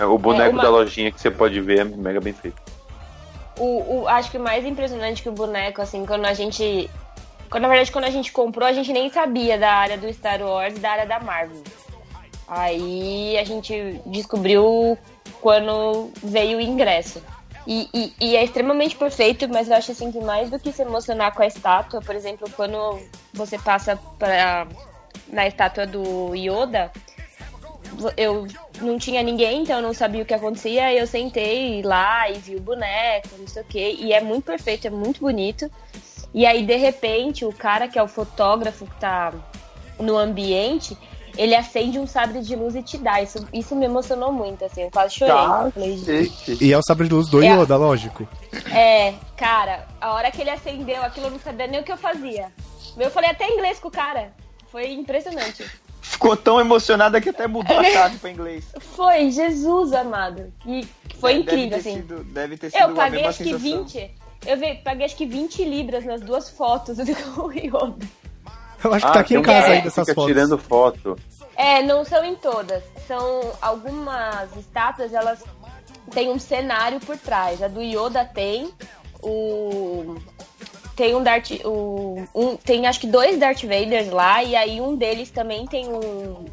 É, 0.00 0.04
O 0.06 0.16
boneco 0.18 0.52
uma- 0.52 0.62
da 0.62 0.70
lojinha 0.70 1.12
que 1.12 1.20
você 1.20 1.30
pode 1.30 1.60
ver 1.60 1.80
é 1.80 1.84
mega 1.84 2.20
bem 2.20 2.32
feito. 2.32 2.60
O, 3.58 4.00
o- 4.02 4.08
acho 4.08 4.30
que 4.30 4.38
o 4.38 4.40
mais 4.40 4.64
impressionante 4.64 5.22
que 5.22 5.28
o 5.28 5.32
boneco, 5.32 5.82
assim, 5.82 6.06
quando 6.06 6.24
a 6.24 6.32
gente. 6.32 6.88
Quando, 7.50 7.62
na 7.62 7.68
verdade, 7.68 7.92
quando 7.92 8.04
a 8.04 8.10
gente 8.10 8.32
comprou, 8.32 8.66
a 8.66 8.72
gente 8.72 8.92
nem 8.92 9.10
sabia 9.10 9.58
da 9.58 9.72
área 9.72 9.98
do 9.98 10.10
Star 10.14 10.40
Wars 10.40 10.76
e 10.76 10.78
da 10.80 10.90
área 10.92 11.06
da 11.06 11.20
Marvel. 11.20 11.62
Aí 12.48 13.36
a 13.38 13.44
gente 13.44 14.00
descobriu 14.06 14.96
quando 15.40 16.10
veio 16.22 16.58
o 16.58 16.60
ingresso. 16.60 17.22
E, 17.66 17.88
e- 17.92 18.12
e 18.20 18.36
é 18.36 18.42
extremamente 18.42 18.96
perfeito, 18.96 19.46
mas 19.48 19.68
eu 19.68 19.76
acho 19.76 19.92
assim 19.92 20.10
que 20.10 20.20
mais 20.20 20.48
do 20.50 20.58
que 20.58 20.72
se 20.72 20.82
emocionar 20.82 21.34
com 21.34 21.42
a 21.42 21.46
estátua, 21.46 22.00
por 22.00 22.14
exemplo, 22.14 22.48
quando 22.56 22.98
você 23.34 23.58
passa 23.58 23.98
pra, 24.18 24.66
na 25.28 25.46
estátua 25.46 25.86
do 25.86 26.34
Yoda, 26.34 26.90
eu 28.16 28.46
não 28.80 28.98
tinha 28.98 29.22
ninguém, 29.22 29.62
então 29.62 29.76
eu 29.76 29.82
não 29.82 29.92
sabia 29.94 30.22
o 30.22 30.26
que 30.26 30.34
acontecia. 30.34 30.92
Eu 30.92 31.06
sentei 31.06 31.82
lá 31.82 32.30
e 32.30 32.38
vi 32.38 32.56
o 32.56 32.60
boneco, 32.60 33.28
não 33.38 33.46
sei 33.46 33.62
o 33.62 33.64
quê. 33.66 33.96
E 33.98 34.12
é 34.12 34.20
muito 34.20 34.44
perfeito, 34.44 34.86
é 34.86 34.90
muito 34.90 35.20
bonito. 35.20 35.70
E 36.32 36.46
aí, 36.46 36.64
de 36.64 36.76
repente, 36.76 37.44
o 37.44 37.52
cara 37.52 37.88
que 37.88 37.98
é 37.98 38.02
o 38.02 38.08
fotógrafo 38.08 38.86
que 38.86 39.00
tá 39.00 39.32
no 39.98 40.16
ambiente, 40.16 40.96
ele 41.36 41.54
acende 41.54 41.98
um 41.98 42.06
sabre 42.06 42.40
de 42.40 42.54
luz 42.54 42.74
e 42.74 42.82
te 42.82 42.98
dá. 42.98 43.20
Isso, 43.20 43.46
isso 43.52 43.74
me 43.74 43.84
emocionou 43.84 44.32
muito, 44.32 44.64
assim. 44.64 44.82
Eu 44.82 44.90
quase 44.90 45.14
chorei. 45.14 45.34
Cacete. 45.72 46.64
E 46.64 46.72
é 46.72 46.78
o 46.78 46.82
sabre 46.82 47.08
de 47.08 47.14
luz 47.14 47.28
do 47.28 47.42
É. 47.42 47.46
Yoda, 47.46 47.76
lógico. 47.76 48.28
é, 48.72 49.14
cara, 49.36 49.86
a 50.00 50.12
hora 50.14 50.30
que 50.30 50.40
ele 50.40 50.50
acendeu 50.50 51.02
aquilo, 51.02 51.26
eu 51.26 51.30
não 51.32 51.40
sabia 51.40 51.66
nem 51.66 51.80
o 51.80 51.84
que 51.84 51.92
eu 51.92 51.96
fazia. 51.96 52.48
Eu 52.96 53.10
falei 53.10 53.30
até 53.30 53.48
inglês 53.48 53.78
com 53.78 53.88
o 53.88 53.90
cara. 53.90 54.32
Foi 54.70 54.92
impressionante. 54.92 55.64
Ficou 56.02 56.36
tão 56.36 56.58
emocionada 56.60 57.20
que 57.20 57.28
até 57.28 57.46
mudou 57.46 57.78
a 57.78 57.84
chave 57.84 58.18
pra 58.18 58.30
inglês. 58.30 58.64
Foi, 58.96 59.30
Jesus 59.30 59.92
amado. 59.92 60.52
E 60.66 60.86
foi 61.18 61.34
Deve 61.34 61.42
incrível, 61.42 61.78
assim. 61.78 61.94
Sido, 61.96 62.24
deve 62.24 62.56
ter 62.56 62.70
sido 62.70 62.80
Eu 62.82 62.94
paguei 62.94 63.24
acho 63.26 63.38
que 63.38 63.44
sensação. 63.44 63.84
20. 63.84 64.10
Eu 64.46 64.56
vi- 64.56 64.74
paguei 64.82 65.04
acho 65.06 65.16
que 65.16 65.26
20 65.26 65.64
libras 65.64 66.04
nas 66.04 66.20
duas 66.22 66.48
fotos 66.48 66.96
do 66.98 67.02
Yoda. 67.52 67.96
Eu 68.82 68.94
acho 68.94 69.04
que 69.04 69.10
Ah, 69.10 69.14
tá 69.14 69.20
aqui 69.20 69.36
em 69.36 69.42
casa 69.42 69.66
ainda 69.66 69.88
essas 69.88 70.06
fica 70.08 70.14
fotos. 70.14 70.26
tirando 70.32 70.56
foto. 70.58 71.16
É, 71.54 71.82
não 71.82 72.02
são 72.06 72.24
em 72.24 72.34
todas. 72.34 72.82
São 73.06 73.52
algumas 73.60 74.56
estátuas, 74.56 75.12
elas 75.12 75.44
têm 76.10 76.30
um 76.30 76.38
cenário 76.38 76.98
por 77.00 77.18
trás. 77.18 77.62
A 77.62 77.68
do 77.68 77.82
Yoda 77.82 78.24
tem 78.24 78.70
o 79.22 80.16
tem 81.00 81.14
um 81.14 81.22
Darth 81.22 81.50
o, 81.64 82.26
um, 82.34 82.56
tem 82.56 82.86
acho 82.86 83.00
que 83.00 83.06
dois 83.06 83.38
Darth 83.38 83.62
Vaders 83.62 84.10
lá 84.10 84.44
e 84.44 84.54
aí 84.54 84.82
um 84.82 84.94
deles 84.94 85.30
também 85.30 85.66
tem 85.66 85.88
um 85.88 86.44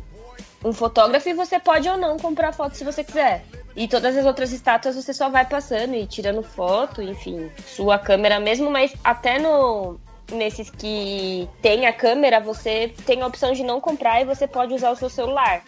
um 0.63 0.71
fotógrafo 0.71 1.27
e 1.27 1.33
você 1.33 1.59
pode 1.59 1.87
ou 1.87 1.97
não 1.97 2.17
comprar 2.17 2.53
foto 2.53 2.75
se 2.75 2.83
você 2.83 3.03
quiser. 3.03 3.43
E 3.75 3.87
todas 3.87 4.17
as 4.17 4.25
outras 4.25 4.51
estátuas 4.53 4.95
você 4.95 5.13
só 5.13 5.29
vai 5.29 5.45
passando 5.45 5.93
e 5.93 6.07
tirando 6.07 6.41
foto, 6.41 7.01
enfim, 7.01 7.51
sua 7.67 7.99
câmera 7.99 8.39
mesmo, 8.39 8.71
mas 8.71 8.93
até 9.03 9.37
no 9.37 9.99
nesses 10.31 10.69
que 10.69 11.47
tem 11.61 11.85
a 11.85 11.93
câmera, 11.93 12.39
você 12.39 12.93
tem 13.05 13.21
a 13.21 13.27
opção 13.27 13.51
de 13.51 13.63
não 13.63 13.79
comprar 13.79 14.21
e 14.21 14.25
você 14.25 14.47
pode 14.47 14.73
usar 14.73 14.91
o 14.91 14.95
seu 14.95 15.09
celular. 15.09 15.63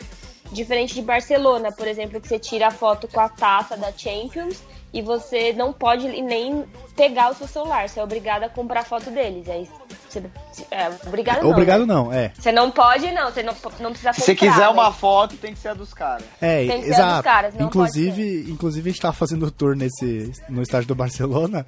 Diferente 0.52 0.96
de 0.96 1.02
Barcelona, 1.02 1.72
por 1.72 1.88
exemplo, 1.88 2.20
que 2.20 2.28
você 2.28 2.40
tira 2.40 2.68
a 2.68 2.72
foto 2.72 3.08
com 3.08 3.20
a 3.20 3.30
taça 3.30 3.78
da 3.78 3.92
Champions 3.92 4.64
e 4.94 5.02
você 5.02 5.54
não 5.54 5.72
pode 5.72 6.08
nem 6.08 6.66
pegar 6.96 7.32
o 7.32 7.36
seu 7.36 7.48
celular, 7.48 7.88
você 7.88 8.00
é 8.00 8.04
obrigado 8.04 8.44
a 8.44 8.50
comprar 8.50 8.82
a 8.82 8.84
foto 8.84 9.12
deles. 9.12 9.48
Aí 9.48 9.70
você, 10.10 10.24
é, 10.72 10.90
obrigado 11.06 11.44
não. 11.44 11.52
Obrigado 11.52 11.86
né? 11.86 11.94
não, 11.94 12.12
é. 12.12 12.32
Você 12.38 12.52
não 12.52 12.72
pode, 12.72 13.12
não, 13.12 13.32
você 13.32 13.44
não, 13.44 13.54
não 13.54 13.92
precisa 13.92 14.10
comprar. 14.10 14.14
Se 14.14 14.22
você 14.22 14.36
quiser 14.36 14.68
uma 14.70 14.86
mas- 14.86 14.96
foto, 14.96 15.38
tem 15.38 15.54
que 15.54 15.60
ser 15.60 15.70
a 15.70 15.74
dos 15.74 15.94
caras. 15.94 16.24
É, 16.42 16.66
Tem 16.66 16.80
que 16.82 16.88
ser 16.88 16.94
exato. 16.94 17.14
dos 17.16 17.24
caras, 17.24 17.54
não 17.54 17.68
inclusive, 17.68 18.46
inclusive 18.50 18.90
a 18.90 18.92
gente 18.92 19.02
tava 19.02 19.14
fazendo 19.14 19.52
tour 19.52 19.76
nesse 19.76 20.32
no 20.50 20.62
estádio 20.62 20.88
do 20.88 20.96
Barcelona. 20.96 21.66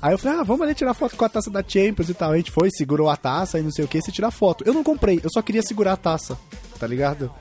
Aí 0.00 0.14
eu 0.14 0.18
falei, 0.18 0.40
ah, 0.40 0.42
vamos 0.42 0.62
ali 0.62 0.74
tirar 0.74 0.94
foto 0.94 1.16
com 1.16 1.24
a 1.24 1.28
taça 1.28 1.48
da 1.48 1.62
Champions 1.66 2.08
e 2.08 2.14
tal. 2.14 2.32
A 2.32 2.36
gente 2.36 2.50
foi, 2.50 2.70
segurou 2.72 3.08
a 3.08 3.16
taça 3.16 3.60
e 3.60 3.62
não 3.62 3.70
sei 3.70 3.84
o 3.84 3.88
que, 3.88 4.00
você 4.00 4.10
tira 4.10 4.32
foto. 4.32 4.64
Eu 4.66 4.74
não 4.74 4.82
comprei, 4.82 5.20
eu 5.22 5.30
só 5.32 5.40
queria 5.40 5.62
segurar 5.62 5.92
a 5.92 5.96
taça, 5.96 6.36
tá 6.78 6.86
ligado? 6.88 7.32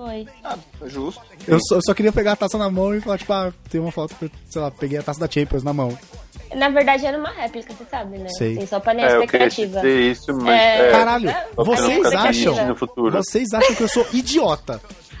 Foi. 0.00 0.26
Ah, 0.42 0.56
justo. 0.86 1.20
Eu 1.46 1.58
só, 1.60 1.74
eu 1.74 1.80
só 1.84 1.92
queria 1.92 2.10
pegar 2.10 2.32
a 2.32 2.36
taça 2.36 2.56
na 2.56 2.70
mão 2.70 2.94
e 2.94 3.02
falar, 3.02 3.18
tipo, 3.18 3.30
ah, 3.34 3.52
tem 3.68 3.78
uma 3.78 3.92
foto, 3.92 4.14
sei 4.48 4.62
lá, 4.62 4.70
peguei 4.70 4.96
a 4.98 5.02
taça 5.02 5.20
da 5.20 5.30
Champions 5.30 5.62
na 5.62 5.74
mão. 5.74 5.96
Na 6.54 6.70
verdade 6.70 7.04
era 7.04 7.18
uma 7.18 7.28
réplica, 7.28 7.74
você 7.74 7.84
sabe, 7.84 8.16
né? 8.16 8.28
Sei. 8.30 8.56
Tem 8.56 8.66
só 8.66 8.80
pra 8.80 8.94
minha 8.94 9.06
É, 9.06 9.16
eu 9.16 9.22
expectativa. 9.22 9.80
dizer 9.80 10.00
isso, 10.10 10.32
mas. 10.34 10.48
É. 10.58 10.88
É, 10.88 10.90
Caralho, 10.90 11.28
É, 11.28 11.46
vocês 11.54 12.06
acham, 12.06 12.24
triste 12.54 12.64
no 12.64 12.76
futuro. 12.76 13.10
vocês 13.12 13.52
acham 13.52 13.74
que 13.74 13.82
eu 13.82 13.88
sou 13.88 14.06
idiota. 14.14 14.80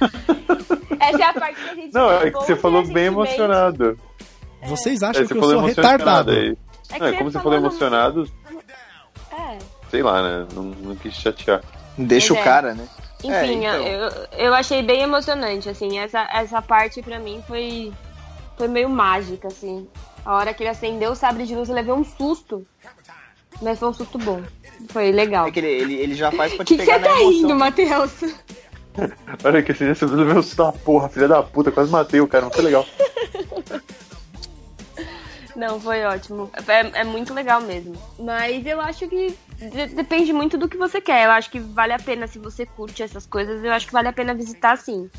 Essa 0.98 1.18
é 1.18 1.24
a 1.24 1.32
parte 1.34 1.54
que 1.62 1.68
a 1.68 1.74
gente 1.74 1.92
Não, 1.94 2.10
é 2.10 2.30
que 2.30 2.36
você 2.38 2.56
falou 2.56 2.86
bem 2.86 3.04
emocionado. 3.04 3.98
Vocês 4.66 5.02
É, 5.02 5.06
acham 5.06 5.26
você 5.26 5.34
que 5.34 5.38
eu 5.38 5.44
sou 5.44 5.60
retardado. 5.60 6.30
aí. 6.30 6.56
É 6.90 6.98
que 6.98 7.04
é 7.04 7.12
como 7.18 7.30
você 7.30 7.38
falou 7.38 7.58
emocionado, 7.58 8.26
É. 9.30 9.58
sei 9.90 10.02
lá, 10.02 10.22
né? 10.22 10.46
Não, 10.54 10.62
não 10.62 10.96
quis 10.96 11.12
chatear. 11.14 11.60
Deixa 11.98 12.28
Pois 12.28 12.38
o 12.38 12.40
é. 12.40 12.44
cara, 12.44 12.74
né? 12.74 12.88
Enfim, 13.22 13.32
É, 13.32 13.52
então. 13.52 13.86
eu, 13.86 14.10
eu 14.38 14.54
achei 14.54 14.82
bem 14.82 15.02
emocionante, 15.02 15.68
assim, 15.68 15.98
essa, 15.98 16.20
essa 16.32 16.62
parte 16.62 17.02
pra 17.02 17.18
mim 17.18 17.42
foi, 17.46 17.92
foi 18.56 18.66
meio 18.68 18.88
mágica, 18.88 19.48
assim. 19.48 19.86
A 20.24 20.34
hora 20.36 20.54
que 20.54 20.62
ele 20.62 20.70
acendeu 20.70 21.12
o 21.12 21.16
sabre 21.16 21.44
de 21.46 21.54
luz, 21.54 21.68
eu 21.68 21.74
levei 21.74 21.92
um 21.92 22.04
susto. 22.04 22.66
Mas 23.62 23.78
foi 23.78 23.88
um 23.88 23.92
susto 23.92 24.16
bom. 24.18 24.42
Foi 24.88 25.12
legal. 25.12 25.46
É 25.46 25.50
que 25.50 25.58
ele, 25.60 25.68
ele, 25.68 25.94
ele 25.94 26.14
já 26.14 26.30
faz 26.32 26.54
pra 26.54 26.62
O 26.62 26.64
te 26.64 26.76
que, 26.76 26.78
que 26.78 26.86
pegar 26.86 26.98
você 26.98 27.04
tá 27.04 27.10
emoção. 27.20 27.30
rindo, 27.30 27.54
Matheus? 27.56 28.12
Olha 29.44 29.62
que 29.62 29.72
assim, 29.72 29.86
você 29.94 30.06
levou 30.06 30.38
um 30.38 30.42
susto 30.42 30.56
da 30.56 30.72
porra, 30.72 31.08
filha 31.08 31.28
da 31.28 31.42
puta, 31.42 31.70
quase 31.70 31.90
matei 31.90 32.20
o 32.20 32.26
cara, 32.28 32.44
não 32.44 32.50
foi 32.52 32.64
legal. 32.64 32.86
Não, 35.56 35.80
foi 35.80 36.04
ótimo. 36.04 36.50
É, 36.66 37.00
é 37.00 37.04
muito 37.04 37.34
legal 37.34 37.60
mesmo. 37.60 37.94
Mas 38.18 38.64
eu 38.66 38.80
acho 38.80 39.08
que 39.08 39.36
de- 39.58 39.86
depende 39.94 40.32
muito 40.32 40.56
do 40.56 40.68
que 40.68 40.76
você 40.76 41.00
quer. 41.00 41.26
Eu 41.26 41.30
acho 41.32 41.50
que 41.50 41.58
vale 41.58 41.92
a 41.92 41.98
pena, 41.98 42.26
se 42.26 42.38
você 42.38 42.64
curte 42.64 43.02
essas 43.02 43.26
coisas, 43.26 43.62
eu 43.64 43.72
acho 43.72 43.86
que 43.86 43.92
vale 43.92 44.08
a 44.08 44.12
pena 44.12 44.32
visitar 44.34 44.76
sim. 44.78 45.10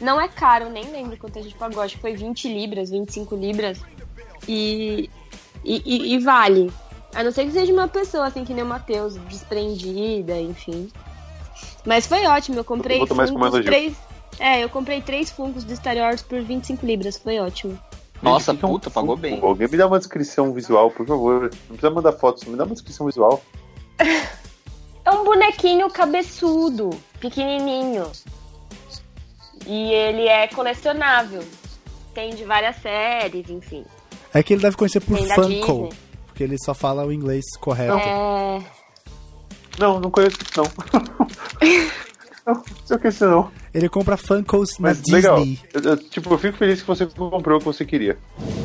Não 0.00 0.20
é 0.20 0.26
caro, 0.28 0.70
nem 0.70 0.90
lembro 0.90 1.16
quanto 1.16 1.38
a 1.38 1.42
gente 1.42 1.54
pagou. 1.54 1.82
Acho 1.82 1.96
que 1.96 2.00
foi 2.00 2.14
20 2.14 2.48
libras, 2.48 2.90
25 2.90 3.36
libras. 3.36 3.78
E, 4.48 5.08
e, 5.64 5.82
e- 5.84 6.14
e 6.14 6.18
vale. 6.18 6.72
A 7.14 7.22
não 7.22 7.30
ser 7.30 7.44
que 7.44 7.52
seja 7.52 7.72
uma 7.72 7.86
pessoa, 7.86 8.26
assim, 8.26 8.44
que 8.44 8.52
nem 8.52 8.64
o 8.64 8.66
Matheus, 8.66 9.14
desprendida, 9.28 10.36
enfim. 10.40 10.90
Mas 11.86 12.06
foi 12.06 12.26
ótimo, 12.26 12.58
eu 12.58 12.64
comprei 12.64 12.98
elogio. 13.24 13.38
três... 13.70 13.96
É, 14.40 14.64
eu 14.64 14.68
comprei 14.68 15.00
três 15.00 15.30
Funkos 15.30 15.62
do 15.62 15.76
Star 15.76 15.96
Wars 15.96 16.22
por 16.22 16.40
25 16.42 16.84
libras, 16.84 17.16
foi 17.16 17.38
ótimo. 17.38 17.78
Nossa, 18.24 18.52
Gente, 18.52 18.64
é 18.64 18.66
um 18.66 18.70
puta, 18.70 18.90
pagou 18.90 19.16
bem. 19.16 19.38
Alguém 19.42 19.68
me 19.68 19.76
dá 19.76 19.86
uma 19.86 19.98
descrição 19.98 20.52
visual, 20.52 20.90
por 20.90 21.06
favor. 21.06 21.42
Não 21.42 21.76
precisa 21.76 21.90
mandar 21.90 22.12
fotos, 22.12 22.44
me 22.44 22.56
dá 22.56 22.64
uma 22.64 22.72
descrição 22.72 23.06
visual. 23.06 23.42
É 23.98 25.10
um 25.10 25.22
bonequinho 25.22 25.90
cabeçudo, 25.90 26.88
pequenininho. 27.20 28.10
E 29.66 29.92
ele 29.92 30.26
é 30.26 30.48
colecionável. 30.48 31.42
Tem 32.14 32.34
de 32.34 32.44
várias 32.44 32.76
séries, 32.76 33.50
enfim. 33.50 33.84
É 34.32 34.42
que 34.42 34.54
ele 34.54 34.62
deve 34.62 34.76
conhecer 34.76 35.00
por 35.00 35.18
Tem 35.18 35.28
Funko. 35.28 35.90
Porque 36.26 36.42
ele 36.42 36.56
só 36.58 36.72
fala 36.72 37.04
o 37.04 37.12
inglês 37.12 37.44
correto. 37.60 37.98
É... 37.98 38.64
Não, 39.78 40.00
não 40.00 40.10
conheço 40.10 40.38
isso, 40.42 40.52
não. 40.56 40.64
não, 42.46 42.62
não 42.88 42.98
conheço 42.98 43.08
isso, 43.08 43.26
não. 43.26 43.63
Ele 43.74 43.88
compra 43.88 44.16
Funkos 44.16 44.78
na 44.78 44.90
Mas 44.90 45.02
legal. 45.08 45.38
Disney. 45.38 45.58
Eu, 45.72 45.82
eu, 45.82 45.96
tipo, 45.96 46.32
eu 46.32 46.38
fico 46.38 46.56
feliz 46.56 46.80
que 46.80 46.86
você 46.86 47.06
comprou 47.06 47.56
o 47.56 47.58
que 47.58 47.64
você 47.64 47.84
queria. 47.84 48.16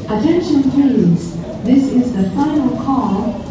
Attention 0.07 0.62
please. 0.70 1.36
This 1.66 1.91
is 1.91 2.12
the 2.14 2.30
final 2.30 2.70
call 2.86 3.49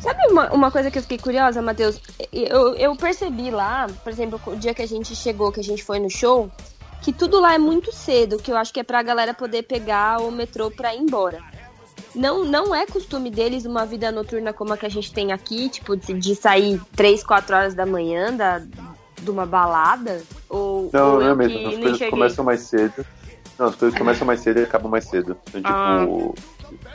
Sabe 0.00 0.18
uma, 0.28 0.52
uma 0.52 0.70
coisa 0.72 0.90
que 0.90 0.98
eu 0.98 1.02
fiquei 1.02 1.18
curiosa, 1.18 1.62
Matheus? 1.62 2.00
Eu, 2.32 2.74
eu 2.74 2.96
percebi 2.96 3.52
lá, 3.52 3.86
por 4.02 4.12
exemplo, 4.12 4.40
o 4.46 4.56
dia 4.56 4.74
que 4.74 4.82
a 4.82 4.88
gente 4.88 5.14
chegou, 5.14 5.52
que 5.52 5.60
a 5.60 5.64
gente 5.64 5.84
foi 5.84 6.00
no 6.00 6.10
show, 6.10 6.50
que 7.02 7.12
tudo 7.12 7.40
lá 7.40 7.54
é 7.54 7.58
muito 7.58 7.92
cedo, 7.94 8.38
que 8.38 8.50
eu 8.50 8.56
acho 8.56 8.72
que 8.72 8.80
é 8.80 8.82
pra 8.82 9.00
galera 9.04 9.32
poder 9.32 9.62
pegar 9.62 10.20
o 10.20 10.32
metrô 10.32 10.72
pra 10.72 10.92
ir 10.92 10.98
embora. 10.98 11.40
não, 12.12 12.44
não 12.44 12.74
é 12.74 12.84
costume 12.84 13.30
deles 13.30 13.64
uma 13.64 13.86
vida 13.86 14.10
noturna 14.10 14.52
como 14.52 14.72
a 14.72 14.76
que 14.76 14.86
a 14.86 14.90
gente 14.90 15.12
tem 15.12 15.30
aqui, 15.30 15.68
tipo, 15.68 15.96
de, 15.96 16.12
de 16.14 16.34
sair 16.34 16.80
3, 16.96 17.22
4 17.22 17.56
horas 17.56 17.74
da 17.74 17.86
manhã 17.86 18.32
da, 18.36 18.60
de 19.22 19.30
uma 19.30 19.46
balada? 19.46 20.22
Ou, 20.48 20.90
Não, 20.92 21.14
ou 21.14 21.20
não 21.20 21.28
é 21.30 21.34
mesmo. 21.34 21.58
As 21.68 21.74
coisas 21.74 21.92
cheguei? 21.98 22.10
começam 22.10 22.44
mais 22.44 22.60
cedo. 22.60 23.04
Não, 23.58 23.66
as 23.66 23.76
coisas 23.76 23.98
começam 23.98 24.26
mais 24.26 24.40
cedo 24.40 24.60
e 24.60 24.62
acabam 24.64 24.90
mais 24.90 25.04
cedo. 25.04 25.36
Então, 25.54 25.62
tipo, 25.62 26.34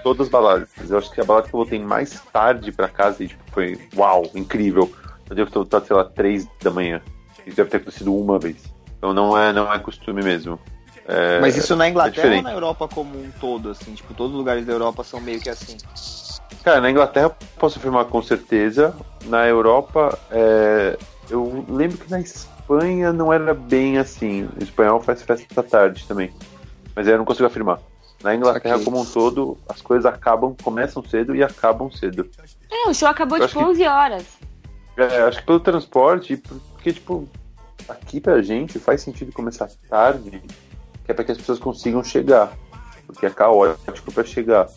todas 0.03 0.27
as 0.27 0.31
baladas. 0.31 0.69
Eu 0.89 0.97
acho 0.97 1.11
que 1.11 1.21
a 1.21 1.23
balada 1.23 1.47
que 1.47 1.53
eu 1.55 1.59
voltei 1.59 1.79
mais 1.79 2.19
tarde 2.33 2.71
pra 2.71 2.87
casa 2.87 3.23
e 3.23 3.27
tipo, 3.27 3.43
foi 3.51 3.79
uau, 3.95 4.23
incrível. 4.35 4.91
Eu 5.29 5.35
devo 5.35 5.49
ter 5.51 5.55
voltado, 5.59 5.85
sei 5.85 5.95
lá, 5.95 6.03
três 6.05 6.47
da 6.61 6.71
manhã. 6.71 7.01
Isso 7.45 7.55
deve 7.55 7.69
ter 7.69 7.77
acontecido 7.77 8.13
uma 8.15 8.37
vez. 8.39 8.57
Então 8.97 9.13
não 9.13 9.37
é, 9.37 9.53
não 9.53 9.71
é 9.71 9.77
costume 9.79 10.23
mesmo. 10.23 10.59
É, 11.07 11.39
Mas 11.39 11.55
isso 11.55 11.73
na 11.75 11.87
Inglaterra 11.87 12.17
ou 12.27 12.29
diferente. 12.33 12.43
na 12.43 12.51
Europa 12.51 12.87
como 12.87 13.17
um 13.17 13.31
todo, 13.39 13.69
assim? 13.69 13.93
Tipo, 13.93 14.13
todos 14.13 14.33
os 14.33 14.37
lugares 14.37 14.65
da 14.65 14.73
Europa 14.73 15.03
são 15.05 15.21
meio 15.21 15.39
que 15.39 15.49
assim. 15.49 15.77
Cara, 16.63 16.81
na 16.81 16.91
Inglaterra 16.91 17.27
eu 17.27 17.35
posso 17.57 17.77
afirmar 17.79 18.03
com 18.05 18.21
certeza. 18.21 18.93
Na 19.25 19.47
Europa, 19.47 20.17
é, 20.29 20.97
eu 21.29 21.65
lembro 21.69 21.97
que 21.97 22.09
na 22.09 22.19
Espanha 22.19 23.11
não 23.13 23.31
era 23.31 23.53
bem 23.53 23.97
assim. 23.97 24.47
O 24.59 24.63
espanhol 24.63 25.01
faz 25.01 25.21
festa 25.21 25.59
à 25.61 25.63
tarde 25.63 26.05
também. 26.07 26.31
Mas 26.95 27.07
aí 27.07 27.13
eu 27.13 27.17
não 27.17 27.25
consigo 27.25 27.45
afirmar. 27.45 27.79
Na 28.23 28.33
Inglaterra 28.33 28.79
como 28.83 28.99
um 28.99 29.05
todo, 29.05 29.57
as 29.69 29.81
coisas 29.81 30.05
acabam, 30.05 30.55
começam 30.63 31.03
cedo 31.03 31.35
e 31.35 31.43
acabam 31.43 31.91
cedo. 31.91 32.27
É, 32.71 32.89
o 32.89 32.93
show 32.93 33.07
acabou 33.07 33.37
Eu 33.37 33.47
tipo 33.47 33.59
acho 33.59 33.65
que- 33.67 33.71
11 33.83 33.87
horas. 33.87 34.25
É, 34.97 35.21
acho 35.21 35.39
que 35.39 35.45
pelo 35.45 35.59
transporte, 35.59 36.37
porque, 36.37 36.91
tipo, 36.93 37.29
aqui 37.87 38.19
pra 38.19 38.41
gente 38.41 38.79
faz 38.79 39.01
sentido 39.01 39.31
começar 39.31 39.69
tarde, 39.87 40.41
que 41.05 41.11
é 41.11 41.13
pra 41.13 41.23
que 41.23 41.31
as 41.31 41.37
pessoas 41.37 41.59
consigam 41.59 42.03
chegar. 42.03 42.51
Porque 43.05 43.25
é 43.27 43.29
caótico 43.29 44.11
pra 44.11 44.23
chegar. 44.23 44.67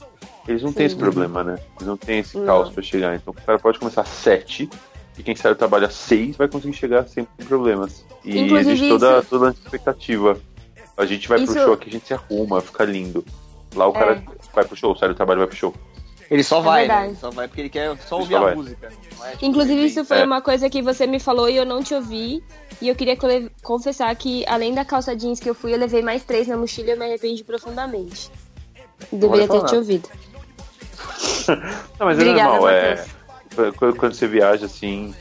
Eles 0.47 0.63
não 0.63 0.73
têm 0.73 0.87
Sim. 0.89 0.95
esse 0.95 1.03
problema, 1.03 1.43
né? 1.43 1.55
Eles 1.77 1.87
não 1.89 1.97
têm 1.97 2.19
esse 2.21 2.37
Não. 2.37 2.45
caos 2.47 2.71
pra 2.71 2.83
chegar. 2.83 3.17
Então 3.17 3.33
o 3.37 3.43
cara 3.47 3.59
pode 3.59 3.79
começar 3.79 4.03
às 4.03 4.09
sete 4.09 4.69
e 5.21 5.23
quem 5.23 5.37
sai 5.37 5.53
do 5.53 5.59
trabalho 5.59 5.87
às 5.87 5.95
seis 5.95 6.37
vai 6.37 6.49
conseguir 6.49 6.75
chegar 6.75 7.07
sem 7.07 7.25
problemas. 7.47 8.05
E 8.25 8.39
Inclusive, 8.39 8.71
existe 8.73 8.89
toda, 8.89 9.19
isso- 9.19 9.29
toda 9.29 9.49
a 9.49 9.51
expectativa. 9.51 10.37
A 10.97 11.05
gente 11.07 11.29
vai 11.29 11.39
Isso- 11.41 11.53
pro 11.53 11.63
show 11.63 11.73
aqui, 11.75 11.89
a 11.89 11.93
gente 11.93 12.07
se 12.07 12.15
arruma, 12.15 12.61
fica 12.61 12.85
lindo. 12.85 13.25
Lá 13.75 13.87
o 13.87 13.91
É. 13.91 13.99
cara 13.99 14.23
vai 14.55 14.65
pro 14.65 14.77
show, 14.77 14.97
sai 14.97 15.09
do 15.11 15.15
trabalho 15.15 15.39
e 15.39 15.41
vai 15.41 15.47
pro 15.49 15.57
show. 15.57 15.75
Ele 16.31 16.43
só 16.45 16.61
vai, 16.61 16.83
né? 16.83 16.89
verdade. 16.89 17.09
Ele 17.11 17.17
só 17.19 17.31
vai 17.31 17.49
porque 17.49 17.61
ele 17.61 17.69
quer 17.69 17.97
só 18.07 18.17
Ele 18.17 18.23
ouvir 18.23 18.35
só 18.35 18.39
a 18.39 18.43
vai. 18.45 18.55
música. 18.55 18.87
é, 18.87 18.91
tipo, 19.33 19.45
Inclusive, 19.47 19.85
isso 19.85 20.05
foi 20.05 20.19
É. 20.21 20.25
uma 20.25 20.41
coisa 20.41 20.71
que 20.71 20.81
você 20.81 21.07
me 21.07 21.19
falou 21.19 21.49
e 21.49 21.57
eu 21.57 21.67
não 21.67 21.83
te 21.83 21.93
ouvi. 21.95 22.43
E 22.81 22.89
eu 22.89 22.95
queria 22.95 23.17
confessar 23.63 24.15
que, 24.17 24.45
além 24.47 24.73
da 24.73 24.85
calça 24.85 25.15
jeans 25.15 25.39
que 25.41 25.51
eu 25.51 25.55
fui, 25.55 25.73
eu 25.75 25.79
levei 25.79 26.03
mais 26.03 26.23
três 26.25 26.47
na 26.49 26.57
mochila 26.57 26.89
e 26.89 26.93
eu 26.93 26.99
me 26.99 27.05
arrependi 27.05 27.43
profundamente. 27.45 28.31
Deveria 29.13 29.49
ter 29.49 29.65
te 29.65 29.75
ouvido. 29.77 30.09
Não, 31.99 32.07
mas 32.07 32.17
Obrigada, 32.19 32.41
é 32.41 32.45
normal, 32.53 32.69
é. 32.69 33.05
Quando 33.73 34.15
você 34.15 34.27
viaja 34.27 34.67
assim, 34.67 35.15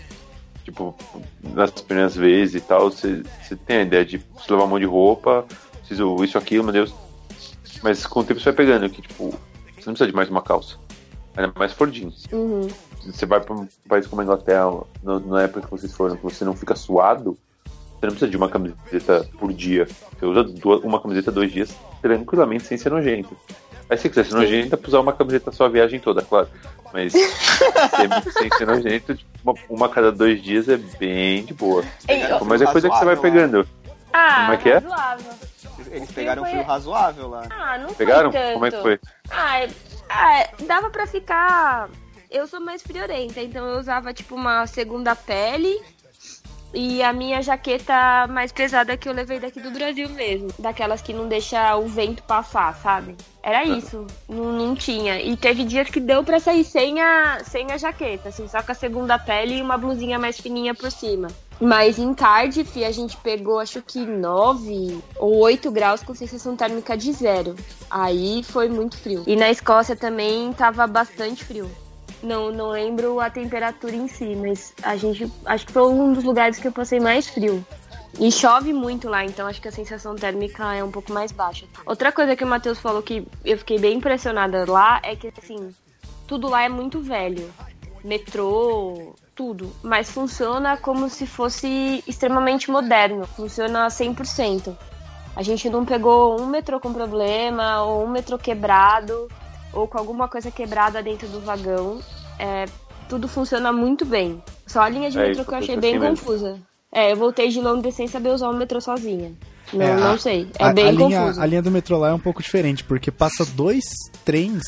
tipo, 0.63 0.95
nas 1.43 1.71
primeiras 1.71 2.15
vezes 2.15 2.55
e 2.55 2.61
tal, 2.61 2.89
você, 2.91 3.23
você 3.41 3.55
tem 3.55 3.77
a 3.77 3.81
ideia 3.83 4.05
de 4.05 4.17
preciso 4.19 4.53
levar 4.53 4.65
um 4.65 4.67
monte 4.69 4.81
de 4.81 4.87
roupa, 4.87 5.45
preciso 5.79 6.23
isso, 6.23 6.37
aquilo, 6.37 6.63
meu 6.63 6.73
Deus. 6.73 6.93
Mas 7.83 8.05
com 8.05 8.19
o 8.19 8.23
tempo 8.23 8.39
você 8.39 8.45
vai 8.45 8.53
pegando 8.53 8.89
que, 8.89 9.01
tipo, 9.01 9.29
você 9.29 9.85
não 9.85 9.93
precisa 9.93 10.07
de 10.07 10.13
mais 10.15 10.29
uma 10.29 10.41
calça. 10.41 10.75
Ainda 11.37 11.53
mais 11.57 11.71
se 11.71 11.77
for 11.77 11.89
jeans. 11.89 12.25
Uhum. 12.31 12.67
Você 13.05 13.25
vai 13.25 13.39
pra 13.39 13.55
um 13.55 13.67
país 13.87 14.05
como 14.07 14.21
a 14.21 14.25
Inglaterra, 14.25 14.69
no- 15.01 15.19
na 15.21 15.43
época 15.43 15.61
que 15.61 15.71
vocês 15.71 15.93
foram, 15.95 16.17
que 16.17 16.23
você 16.23 16.43
não 16.43 16.53
fica 16.55 16.75
suado, 16.75 17.37
você 17.65 18.05
não 18.05 18.09
precisa 18.09 18.29
de 18.29 18.35
uma 18.37 18.49
camiseta 18.49 19.25
por 19.39 19.53
dia. 19.53 19.87
Você 20.19 20.25
usa 20.25 20.43
duas- 20.43 20.83
uma 20.83 20.99
camiseta 21.01 21.31
dois 21.31 21.51
dias 21.51 21.73
tranquilamente 22.01 22.65
sem 22.65 22.77
ser 22.77 22.89
nojento. 22.89 23.35
Aí 23.89 23.97
se 23.97 24.09
quiser 24.09 24.25
ser 24.25 24.35
nojento, 24.35 24.77
pra 24.77 24.87
usar 24.87 24.99
uma 24.99 25.13
camiseta 25.13 25.51
só 25.51 25.65
a 25.65 25.69
viagem 25.69 25.99
toda, 25.99 26.21
claro. 26.21 26.47
Mas 26.93 27.11
sem, 27.13 28.31
sem 28.31 28.49
ser 28.57 28.65
nojento, 28.67 29.15
tipo, 29.15 29.29
uma, 29.43 29.53
uma 29.69 29.85
a 29.85 29.89
cada 29.89 30.11
dois 30.11 30.41
dias 30.41 30.67
é 30.67 30.77
bem 30.77 31.43
de 31.43 31.53
boa. 31.53 31.83
Ei, 32.07 32.23
Mas 32.45 32.61
é 32.61 32.65
coisa 32.65 32.89
que 32.89 32.95
você 32.97 33.05
vai 33.05 33.15
pegando. 33.17 33.67
Ah, 34.11 34.41
Como 34.41 34.53
é 34.53 34.57
que 34.57 34.69
é? 34.69 34.73
razoável. 34.79 35.33
Eles 35.91 36.11
pegaram 36.11 36.41
um 36.41 36.45
Foi- 36.45 36.53
fio 36.55 36.63
razoável 36.63 37.27
lá. 37.29 37.43
Ah, 37.49 37.77
não 37.77 37.93
Pegaram? 37.93 38.31
foi 38.31 38.39
tanto. 38.41 38.53
Como 38.53 38.65
é 38.65 38.71
que 38.71 38.81
foi? 38.81 38.99
Ah, 39.29 39.59
é- 39.61 39.69
ah, 40.09 40.39
é, 40.39 40.49
dava 40.65 40.89
pra 40.89 41.05
ficar. 41.07 41.89
Eu 42.29 42.45
sou 42.47 42.59
mais 42.59 42.81
friorenta, 42.83 43.39
então 43.41 43.65
eu 43.67 43.79
usava 43.79 44.13
tipo 44.13 44.35
uma 44.35 44.67
segunda 44.67 45.15
pele 45.15 45.79
e 46.73 47.01
a 47.01 47.11
minha 47.11 47.41
jaqueta 47.41 48.27
mais 48.27 48.51
pesada 48.51 48.95
que 48.95 49.09
eu 49.09 49.13
levei 49.13 49.39
daqui 49.39 49.59
do 49.59 49.71
Brasil 49.71 50.09
mesmo. 50.09 50.49
Daquelas 50.59 51.01
que 51.01 51.13
não 51.13 51.27
deixa 51.27 51.75
o 51.77 51.87
vento 51.87 52.23
passar, 52.23 52.75
sabe? 52.75 53.15
Era 53.41 53.63
isso. 53.63 54.05
Não, 54.27 54.51
não 54.51 54.75
tinha. 54.75 55.19
E 55.21 55.35
teve 55.35 55.63
dias 55.63 55.89
que 55.89 55.99
deu 55.99 56.23
pra 56.23 56.39
sair 56.39 56.63
sem 56.63 57.01
a, 57.01 57.39
sem 57.43 57.71
a 57.71 57.77
jaqueta, 57.77 58.29
assim, 58.29 58.47
só 58.47 58.61
com 58.61 58.71
a 58.71 58.75
segunda 58.75 59.17
pele 59.17 59.57
e 59.57 59.61
uma 59.61 59.77
blusinha 59.77 60.19
mais 60.19 60.39
fininha 60.39 60.75
por 60.75 60.91
cima. 60.91 61.27
Mas 61.59 61.99
em 61.99 62.13
Cardiff 62.13 62.85
a 62.85 62.91
gente 62.91 63.17
pegou 63.17 63.59
acho 63.59 63.81
que 63.81 63.99
9 63.99 64.99
ou 65.17 65.39
8 65.39 65.69
graus 65.71 66.01
com 66.01 66.15
sensação 66.15 66.55
térmica 66.55 66.95
de 66.95 67.11
zero. 67.11 67.55
Aí 67.89 68.43
foi 68.43 68.69
muito 68.69 68.97
frio. 68.97 69.23
E 69.27 69.35
na 69.35 69.49
Escócia 69.49 69.95
também 69.95 70.53
tava 70.53 70.87
bastante 70.87 71.43
frio. 71.43 71.69
Não, 72.21 72.51
não 72.51 72.69
lembro 72.69 73.19
a 73.19 73.29
temperatura 73.29 73.95
em 73.95 74.07
si, 74.07 74.35
mas 74.35 74.73
a 74.83 74.95
gente 74.97 75.31
acho 75.45 75.65
que 75.65 75.71
foi 75.71 75.87
um 75.87 76.13
dos 76.13 76.23
lugares 76.23 76.57
que 76.57 76.67
eu 76.67 76.71
passei 76.71 76.99
mais 76.99 77.27
frio. 77.27 77.65
E 78.19 78.31
chove 78.31 78.73
muito 78.73 79.07
lá, 79.07 79.23
então 79.23 79.47
acho 79.47 79.61
que 79.61 79.67
a 79.67 79.71
sensação 79.71 80.15
térmica 80.15 80.73
é 80.73 80.83
um 80.83 80.91
pouco 80.91 81.13
mais 81.13 81.31
baixa. 81.31 81.65
Outra 81.85 82.11
coisa 82.11 82.35
que 82.35 82.43
o 82.43 82.47
Matheus 82.47 82.79
falou 82.79 83.01
que 83.01 83.25
eu 83.45 83.57
fiquei 83.57 83.79
bem 83.79 83.97
impressionada 83.97 84.69
lá 84.69 84.99
é 85.03 85.15
que 85.15 85.31
assim, 85.37 85.73
tudo 86.27 86.49
lá 86.49 86.63
é 86.63 86.69
muito 86.69 86.99
velho. 86.99 87.49
Metrô, 88.03 89.15
tudo. 89.35 89.73
Mas 89.81 90.09
funciona 90.11 90.75
como 90.75 91.09
se 91.09 91.25
fosse 91.25 92.03
extremamente 92.05 92.69
moderno. 92.69 93.25
Funciona 93.25 93.87
100%. 93.87 94.75
A 95.35 95.41
gente 95.41 95.69
não 95.69 95.85
pegou 95.85 96.39
um 96.41 96.45
metrô 96.45 96.79
com 96.79 96.91
problema, 96.91 97.83
ou 97.83 98.03
um 98.03 98.09
metrô 98.09 98.37
quebrado, 98.37 99.29
ou 99.73 99.87
com 99.87 99.97
alguma 99.97 100.27
coisa 100.27 100.49
quebrada 100.51 101.01
dentro 101.03 101.27
do 101.27 101.39
vagão. 101.41 101.99
É, 102.37 102.65
tudo 103.07 103.27
funciona 103.27 103.71
muito 103.73 104.05
bem. 104.05 104.41
Só 104.67 104.81
a 104.81 104.89
linha 104.89 105.09
de 105.09 105.17
É, 105.17 105.21
metrô 105.27 105.41
isso 105.41 105.49
que 105.49 105.53
eu 105.53 105.57
achei 105.57 105.75
acontece 105.75 105.81
bem 105.81 105.97
assim 106.07 106.09
mesmo. 106.11 106.25
confusa. 106.25 106.59
É, 106.91 107.11
eu 107.11 107.17
voltei 107.17 107.49
de 107.49 107.59
Londres 107.61 107.95
sem 107.95 108.07
saber 108.07 108.29
usar 108.29 108.49
o 108.49 108.53
metrô 108.55 108.79
sozinha. 108.81 109.31
Não, 109.73 109.85
É, 109.85 109.91
a- 109.93 109.97
não 109.97 110.17
sei. 110.17 110.47
É 110.57 110.65
a, 110.65 110.73
bem 110.73 110.85
a 110.87 110.91
linha, 110.91 111.19
confuso. 111.21 111.41
a 111.41 111.45
linha 111.45 111.61
do 111.61 111.69
metrô 111.71 111.97
lá 111.99 112.09
é 112.09 112.13
um 112.13 112.19
pouco 112.19 112.41
diferente, 112.41 112.83
porque 112.83 113.11
passa 113.11 113.45
dois 113.45 113.83
trens 114.25 114.63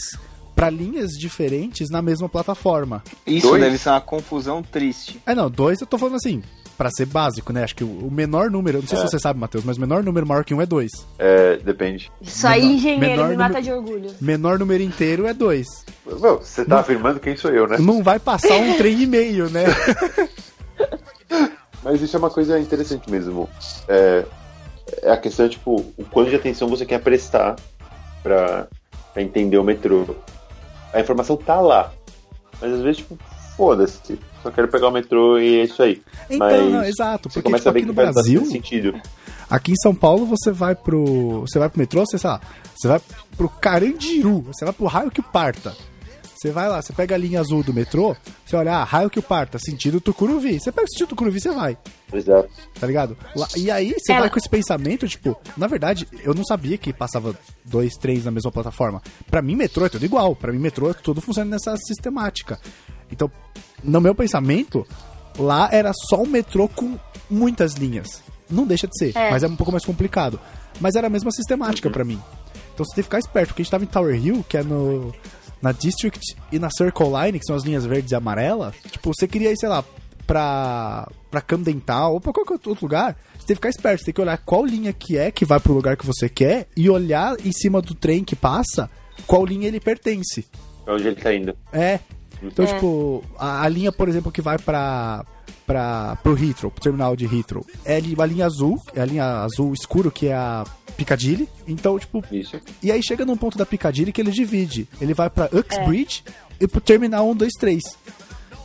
pra 0.55 0.69
linhas 0.69 1.11
diferentes 1.13 1.89
na 1.89 2.01
mesma 2.01 2.29
plataforma. 2.29 3.03
Isso 3.25 3.47
Dois? 3.47 3.61
deve 3.63 3.77
ser 3.77 3.89
uma 3.89 4.01
confusão 4.01 4.61
triste. 4.61 5.19
É, 5.25 5.33
não, 5.33 5.49
dois 5.49 5.81
eu 5.81 5.87
tô 5.87 5.97
falando 5.97 6.15
assim, 6.17 6.43
pra 6.81 6.89
ser 6.89 7.05
básico, 7.05 7.53
né? 7.53 7.63
Acho 7.63 7.75
que 7.75 7.83
o, 7.83 8.09
menor 8.11 8.49
número, 8.49 8.79
não 8.79 8.87
sei 8.87 8.97
É. 8.97 9.01
se 9.01 9.07
você 9.07 9.19
sabe, 9.19 9.39
Matheus, 9.39 9.63
mas 9.63 9.77
o 9.77 9.79
menor 9.79 10.03
número 10.03 10.25
maior 10.25 10.43
que 10.43 10.51
um 10.51 10.59
é 10.59 10.65
dois. 10.65 10.89
É, 11.19 11.57
depende. 11.57 12.11
Isso 12.19 12.47
aí, 12.47 12.61
menor- 12.61 12.73
engenheiro, 12.75 13.01
menor 13.11 13.29
me 13.29 13.37
mata 13.37 13.49
número- 13.59 13.63
de 13.63 13.71
orgulho. 13.71 14.15
Menor 14.19 14.57
número 14.57 14.81
inteiro 14.81 15.27
é 15.27 15.33
dois. 15.33 15.67
Meu, 16.07 16.39
você 16.39 16.65
tá 16.65 16.79
afirmando 16.79 17.19
quem 17.19 17.37
sou 17.37 17.51
eu, 17.51 17.67
né? 17.67 17.77
Não 17.79 18.01
vai 18.01 18.17
passar 18.17 18.55
um 18.57 18.75
trem 18.77 19.03
e 19.03 19.05
meio, 19.05 19.47
né? 19.51 19.65
Mas 21.83 22.01
isso 22.01 22.15
é 22.15 22.19
uma 22.19 22.29
coisa 22.31 22.59
interessante 22.59 23.09
mesmo. 23.09 23.47
É, 23.87 24.25
é 25.03 25.11
a 25.11 25.17
questão, 25.17 25.47
tipo, 25.47 25.75
o 25.97 26.03
quanto 26.11 26.29
de 26.31 26.35
atenção 26.35 26.67
você 26.67 26.85
quer 26.85 26.99
prestar 26.99 27.55
pra, 28.23 28.67
pra 29.13 29.21
entender 29.21 29.57
o 29.59 29.63
metrô. 29.63 30.15
A 30.93 30.99
informação 30.99 31.37
tá 31.37 31.59
lá. 31.59 31.91
Mas 32.59 32.73
às 32.73 32.81
vezes, 32.81 32.97
tipo, 32.97 33.17
foda-se. 33.55 34.19
Só 34.43 34.51
quero 34.51 34.67
pegar 34.67 34.87
o 34.87 34.91
metrô 34.91 35.37
e 35.39 35.59
é 35.59 35.63
isso 35.63 35.81
aí. 35.83 36.01
Então, 36.29 36.39
Mas 36.47 36.71
não, 36.71 36.83
exato, 36.83 37.29
Você 37.29 37.33
porque 37.41 37.41
começa 37.49 37.61
tipo, 37.63 37.69
a 37.69 37.71
ver 37.73 37.79
aqui 37.79 37.85
que 37.85 37.87
no 37.87 37.93
Brasil, 37.93 38.45
sentido. 38.45 39.01
aqui 39.49 39.71
em 39.71 39.75
São 39.75 39.93
Paulo 39.93 40.25
você 40.25 40.51
vai 40.51 40.75
pro, 40.75 41.41
você 41.41 41.59
vai 41.59 41.69
pro 41.69 41.79
metrô, 41.79 42.01
você, 42.05 42.17
sei 42.17 42.29
lá, 42.29 42.41
você 42.75 42.87
vai 42.87 43.01
pro 43.37 43.49
Carandiru, 43.49 44.41
você 44.41 44.65
vai 44.65 44.73
pro 44.73 44.85
raio 44.87 45.11
que 45.11 45.21
parta. 45.21 45.75
Você 46.35 46.49
vai 46.49 46.67
lá, 46.67 46.81
você 46.81 46.91
pega 46.91 47.13
a 47.13 47.17
linha 47.19 47.39
azul 47.39 47.61
do 47.61 47.71
metrô, 47.71 48.15
você 48.43 48.55
olha, 48.55 48.73
ah, 48.77 48.83
raio 48.83 49.11
que 49.11 49.21
parta, 49.21 49.59
sentido 49.59 50.01
Tucuruvi. 50.01 50.59
Você 50.59 50.71
pega 50.71 50.85
o 50.85 50.89
sentido 50.89 51.09
Tucuruvi, 51.09 51.39
você 51.39 51.51
vai. 51.51 51.77
Exato. 52.11 52.49
tá 52.79 52.87
ligado? 52.87 53.15
E 53.55 53.69
aí 53.69 53.93
você 53.95 54.11
Ela- 54.11 54.21
vai 54.21 54.29
com 54.31 54.39
esse 54.39 54.49
pensamento, 54.49 55.07
tipo, 55.07 55.39
na 55.55 55.67
verdade, 55.67 56.07
eu 56.23 56.33
não 56.33 56.43
sabia 56.43 56.79
que 56.79 56.91
passava 56.91 57.35
dois, 57.63 57.93
três 57.93 58.25
na 58.25 58.31
mesma 58.31 58.51
plataforma. 58.51 59.03
Pra 59.29 59.39
mim, 59.43 59.55
metrô 59.55 59.85
é 59.85 59.89
tudo 59.89 60.03
igual. 60.03 60.35
Pra 60.35 60.51
mim, 60.51 60.57
metrô, 60.57 60.91
tudo 60.95 61.21
funciona 61.21 61.51
nessa 61.51 61.77
sistemática. 61.77 62.59
Então, 63.11 63.29
no 63.83 63.99
meu 64.01 64.15
pensamento, 64.15 64.85
lá 65.37 65.69
era 65.71 65.91
só 65.93 66.21
um 66.21 66.27
metrô 66.27 66.67
com 66.67 66.97
muitas 67.29 67.73
linhas. 67.73 68.23
Não 68.49 68.65
deixa 68.65 68.87
de 68.87 68.97
ser, 68.97 69.15
É. 69.17 69.31
mas 69.31 69.43
é 69.43 69.47
um 69.47 69.55
pouco 69.55 69.71
mais 69.71 69.85
complicado. 69.85 70.39
Mas 70.79 70.95
era 70.95 71.07
a 71.07 71.09
mesma 71.09 71.31
sistemática 71.31 71.89
pra 71.89 72.03
mim. 72.03 72.19
Então 72.73 72.85
você 72.85 72.95
tem 72.95 73.03
que 73.03 73.03
ficar 73.03 73.19
esperto, 73.19 73.47
porque 73.49 73.61
a 73.61 73.63
gente 73.63 73.71
tava 73.71 73.83
em 73.83 73.87
Tower 73.87 74.15
Hill, 74.15 74.45
que 74.47 74.57
é 74.57 74.63
no. 74.63 75.13
Na 75.61 75.71
District 75.71 76.19
e 76.51 76.57
na 76.57 76.69
Circle 76.75 77.05
Line, 77.05 77.37
que 77.37 77.45
são 77.45 77.55
as 77.55 77.63
linhas 77.63 77.85
verdes 77.85 78.11
e 78.11 78.15
amarelas. 78.15 78.73
Tipo, 78.89 79.13
você 79.13 79.27
queria 79.27 79.51
ir, 79.51 79.57
sei 79.57 79.69
lá, 79.69 79.83
pra, 80.25 81.07
pra 81.29 81.39
Camden 81.39 81.79
Town 81.79 82.13
ou 82.13 82.19
pra 82.19 82.33
qualquer 82.33 82.53
outro 82.53 82.75
lugar, 82.81 83.15
você 83.33 83.45
tem 83.45 83.47
que 83.47 83.55
ficar 83.55 83.69
esperto, 83.69 83.99
você 83.99 84.05
tem 84.05 84.13
que 84.15 84.21
olhar 84.21 84.37
qual 84.39 84.65
linha 84.65 84.91
que 84.91 85.17
é 85.19 85.29
que 85.29 85.45
vai 85.45 85.59
pro 85.59 85.73
lugar 85.73 85.95
que 85.97 86.05
você 86.05 86.27
quer 86.27 86.67
e 86.75 86.89
olhar 86.89 87.35
em 87.45 87.51
cima 87.51 87.79
do 87.79 87.93
trem 87.93 88.23
que 88.23 88.35
passa 88.35 88.89
qual 89.27 89.45
linha 89.45 89.67
ele 89.67 89.79
pertence. 89.79 90.47
Pra 90.83 90.95
onde 90.95 91.07
ele 91.07 91.15
tá 91.15 91.31
indo. 91.31 91.55
É. 91.71 91.99
Então, 92.41 92.65
É. 92.65 92.73
tipo, 92.73 93.23
a, 93.37 93.63
a 93.63 93.67
linha, 93.69 93.91
por 93.91 94.09
exemplo, 94.09 94.31
que 94.31 94.41
vai 94.41 94.57
pra, 94.57 95.25
pra, 95.65 96.17
pro 96.23 96.33
Heathrow, 96.33 96.71
pro 96.71 96.81
terminal 96.83 97.15
de 97.15 97.25
Heathrow, 97.25 97.65
é 97.85 97.95
a 97.97 98.25
linha 98.25 98.45
azul, 98.45 98.81
é 98.95 99.01
a 99.01 99.05
linha 99.05 99.25
azul 99.43 99.73
escuro, 99.73 100.09
que 100.11 100.27
é 100.27 100.33
a 100.33 100.65
Piccadilly. 100.97 101.47
Então, 101.67 101.97
tipo, 101.99 102.23
Isso. 102.31 102.59
e 102.81 102.91
aí 102.91 103.01
chega 103.03 103.25
num 103.25 103.37
ponto 103.37 103.57
da 103.57 103.65
Piccadilly 103.65 104.11
que 104.11 104.21
ele 104.21 104.31
divide. 104.31 104.87
Ele 104.99 105.13
vai 105.13 105.29
pra 105.29 105.49
Uxbridge 105.53 106.23
e 106.59 106.67
pro 106.67 106.81
terminal 106.81 107.29
1, 107.29 107.35
2, 107.35 107.51
3. 107.59 107.81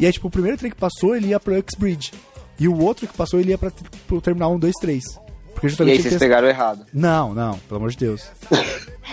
E 0.01 0.07
aí, 0.07 0.13
tipo, 0.13 0.29
o 0.29 0.31
primeiro 0.31 0.59
trem 0.59 0.71
que 0.71 0.77
passou, 0.77 1.17
ele 1.17 1.29
ia 1.29 1.41
pro 1.41 1.57
Uxbridge. 1.59 2.13
E 2.59 2.69
o 2.69 2.79
outro 2.79 3.07
que 3.07 3.17
passou, 3.17 3.39
ele 3.41 3.51
ia 3.51 3.59
pra, 3.59 3.71
pro 4.07 4.21
terminal 4.21 4.53
1, 4.55 4.59
2, 5.61 5.61
3. 5.61 5.61
Porque 5.61 5.67
E 5.67 5.71
justamente 5.71 5.93
aí 5.93 5.97
ele 5.97 6.03
vocês 6.03 6.19
tem- 6.19 6.29
pegaram 6.29 6.49
errado. 6.49 6.87
Não, 6.93 7.35
não, 7.35 7.59
pelo 7.61 7.77
amor 7.79 7.91
de 7.91 7.97
Deus. 7.99 8.31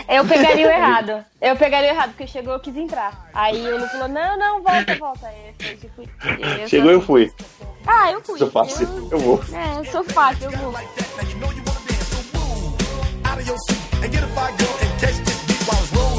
Eu 0.09 0.25
pegaria 0.25 0.67
o 0.67 0.69
errado. 0.71 1.25
Eu 1.41 1.55
pegaria 1.55 1.91
o 1.91 1.93
errado, 1.95 2.09
porque 2.09 2.27
chegou, 2.27 2.53
eu 2.53 2.59
quis 2.59 2.75
entrar. 2.75 3.29
Aí 3.33 3.61
o 3.71 3.79
Lu 3.79 3.87
falou, 3.87 4.07
não, 4.09 4.37
não, 4.37 4.61
volta, 4.61 4.95
volta. 4.97 5.27
Aí 5.27 5.53
eu, 5.59 5.77
tipo, 5.77 6.01
eu 6.61 6.67
Chegou, 6.67 6.91
eu 6.91 7.01
fui. 7.01 7.31
Ah, 7.87 8.11
eu 8.11 8.21
fui. 8.21 8.37
Sou 8.39 8.49
fácil. 8.51 8.87
Eu, 8.87 9.09
Eu 9.11 9.19
vou. 9.19 9.41
é, 9.53 9.79
eu 9.79 9.85
sou 9.91 10.03
fácil, 10.03 10.45
eu 10.45 10.51
vou. 10.51 10.73
And 14.03 14.11
get 14.11 14.21
a 14.23 14.27
fire 14.35 14.51
girl 14.57 14.73
and 14.81 14.99
catch 14.99 15.17
this 15.23 15.41
beat 15.47 15.63
while 15.67 15.79
it's 15.81 15.91
rolling. 15.93 16.12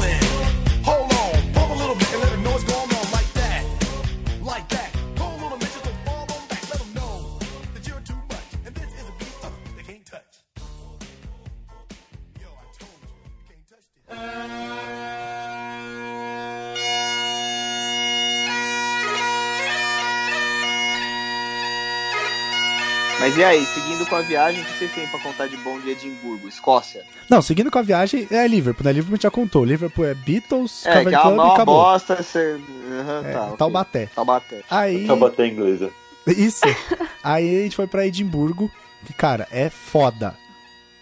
Mas 23.25 23.37
e 23.37 23.43
aí, 23.43 23.65
seguindo 23.65 24.05
com 24.05 24.15
a 24.17 24.21
viagem, 24.21 24.61
o 24.61 24.65
que 24.65 24.73
vocês 24.77 24.93
têm 24.93 25.07
pra 25.07 25.19
contar 25.19 25.47
de 25.47 25.57
bom 25.57 25.79
de 25.79 25.89
Edimburgo, 25.89 26.47
Escócia? 26.47 27.03
Não, 27.27 27.41
seguindo 27.41 27.71
com 27.71 27.79
a 27.79 27.81
viagem, 27.81 28.27
é 28.29 28.47
Liverpool, 28.47 28.85
né? 28.85 28.91
Liverpool 28.91 29.19
já 29.19 29.31
contou. 29.31 29.65
Liverpool 29.65 30.05
é 30.05 30.13
Beatles, 30.13 30.85
É, 30.85 30.93
Cavern 30.93 31.09
que 31.09 31.15
é 31.15 31.21
Club 31.21 31.33
uma, 31.33 31.43
e 31.43 31.45
uma 31.47 31.53
acabou. 31.55 31.75
bosta, 31.75 32.21
você... 32.21 32.61
Aham, 32.99 33.23
É, 33.25 33.33
tá. 33.33 33.47
Taubaté. 33.57 34.05
Taubaté. 34.13 34.61
Aí, 34.69 35.07
Taubaté 35.07 35.47
inglesa. 35.47 35.89
isso. 36.27 36.61
Aí 37.23 37.61
a 37.61 37.63
gente 37.63 37.75
foi 37.75 37.87
pra 37.87 38.05
Edimburgo, 38.05 38.69
que, 39.03 39.11
cara, 39.13 39.47
é 39.49 39.71
foda. 39.71 40.37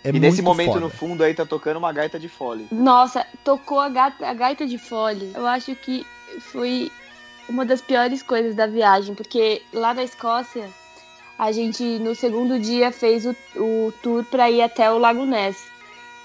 É 0.01 0.07
e 0.11 0.17
nesse 0.17 0.41
momento 0.41 0.67
foda. 0.75 0.79
no 0.79 0.89
fundo 0.89 1.23
aí 1.25 1.33
tá 1.33 1.45
tocando 1.45 1.75
uma 1.75 1.91
gaita 1.91 2.17
de 2.17 2.29
fole. 2.29 2.67
Nossa, 2.71 3.27
tocou 3.43 3.81
a, 3.81 3.89
gata, 3.89 4.25
a 4.25 4.33
gaita 4.33 4.65
de 4.65 4.77
fole. 4.77 5.29
Eu 5.35 5.45
acho 5.45 5.75
que 5.75 6.05
foi 6.39 6.89
uma 7.49 7.65
das 7.65 7.81
piores 7.81 8.23
coisas 8.23 8.55
da 8.55 8.65
viagem, 8.65 9.13
porque 9.13 9.61
lá 9.73 9.93
na 9.93 10.05
Escócia, 10.05 10.69
a 11.37 11.51
gente 11.51 11.83
no 11.99 12.15
segundo 12.15 12.59
dia 12.59 12.91
fez 12.91 13.25
o, 13.25 13.35
o 13.55 13.93
tour 14.01 14.23
pra 14.25 14.49
ir 14.49 14.61
até 14.61 14.91
o 14.91 14.97
Lago 14.97 15.25
Ness. 15.25 15.57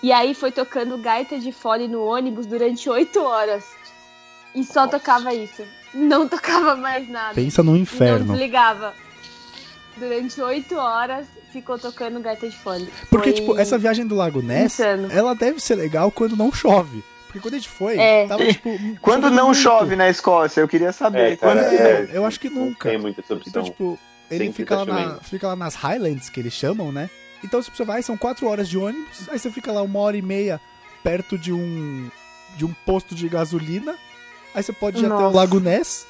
E 0.03 0.13
aí 0.13 0.33
foi 0.35 0.53
tocando 0.53 0.97
gaita 0.99 1.39
de 1.39 1.51
fole 1.51 1.89
no 1.89 2.05
ônibus 2.05 2.47
durante 2.47 2.89
oito 2.89 3.21
horas. 3.21 3.65
E 4.55 4.63
só 4.65 4.87
tocava 4.87 5.35
isso. 5.35 5.63
Não 5.93 6.27
tocava 6.29 6.77
mais 6.77 7.09
nada. 7.09 7.35
Pensa 7.35 7.63
no 7.63 7.73
Não 7.73 7.79
inferno. 7.79 8.27
desligava. 8.33 8.95
Durante 9.97 10.41
oito 10.41 10.77
horas 10.77 11.27
ficou 11.53 11.79
tocando 11.79 12.21
gaita 12.21 12.49
de 12.49 12.57
fole. 12.57 12.89
Porque, 13.11 13.31
Foi- 13.33 13.41
tipo, 13.41 13.59
essa 13.59 13.77
viagem 13.77 14.07
do 14.07 14.15
Lago 14.15 14.41
Ness, 14.41 14.75
Insano. 14.79 15.09
ela 15.11 15.35
deve 15.35 15.59
ser 15.61 15.75
legal 15.75 16.11
quando 16.13 16.37
não 16.37 16.53
chove. 16.53 17.03
Porque 17.27 17.41
quando 17.41 17.55
a 17.55 17.59
gente 17.59 17.69
foi, 17.69 17.99
É. 17.99 18.27
tava, 18.27 18.47
tipo... 18.47 18.71
Quando 19.03 19.29
não 19.31 19.47
muito. 19.47 19.59
chove 19.59 19.95
na 19.97 20.09
Escócia, 20.09 20.61
eu 20.63 20.69
queria 20.69 20.93
saber. 20.93 21.33
É, 21.33 21.37
cara, 21.37 21.61
É, 21.61 21.75
é? 21.75 22.09
eu 22.13 22.25
acho 22.25 22.41
que 22.41 22.49
nunca. 22.49 22.89
Não 22.89 22.93
tem 22.95 22.99
muita 22.99 23.21
essa 23.21 23.35
opção. 23.35 23.51
Então, 23.51 23.65
tipo, 23.65 23.99
ele 24.31 24.53
fica 24.53 24.77
tá 24.77 24.85
lá, 24.85 25.07
na, 25.07 25.15
fica 25.21 25.49
lá 25.49 25.57
nas 25.57 25.75
Highlands, 25.75 26.29
que 26.29 26.41
eles 26.41 26.53
chamam, 26.53 26.93
né? 26.93 27.09
Então, 27.43 27.63
se 27.63 27.71
você 27.71 27.85
vai, 27.85 28.03
são 28.03 28.17
quatro 28.17 28.47
horas 28.47 28.69
de 28.69 28.77
ônibus, 28.77 29.29
aí 29.29 29.39
você 29.39 29.51
fica 29.51 29.71
lá 29.71 29.83
uma 29.83 29.99
hora 30.01 30.17
e 30.17 30.23
meia 30.23 30.61
perto 31.03 31.39
de 31.39 31.53
um 31.53 32.11
de 32.57 32.65
um 32.65 32.73
posto 32.85 33.15
de 33.15 33.29
gasolina, 33.29 33.95
aí 34.55 34.63
você 34.63 34.73
pode 34.73 34.99
ir 34.99 35.07
até 35.07 35.15
o 35.15 35.21
Nossa. 35.21 35.37
Lago 35.37 35.61
Ness, 35.61 36.07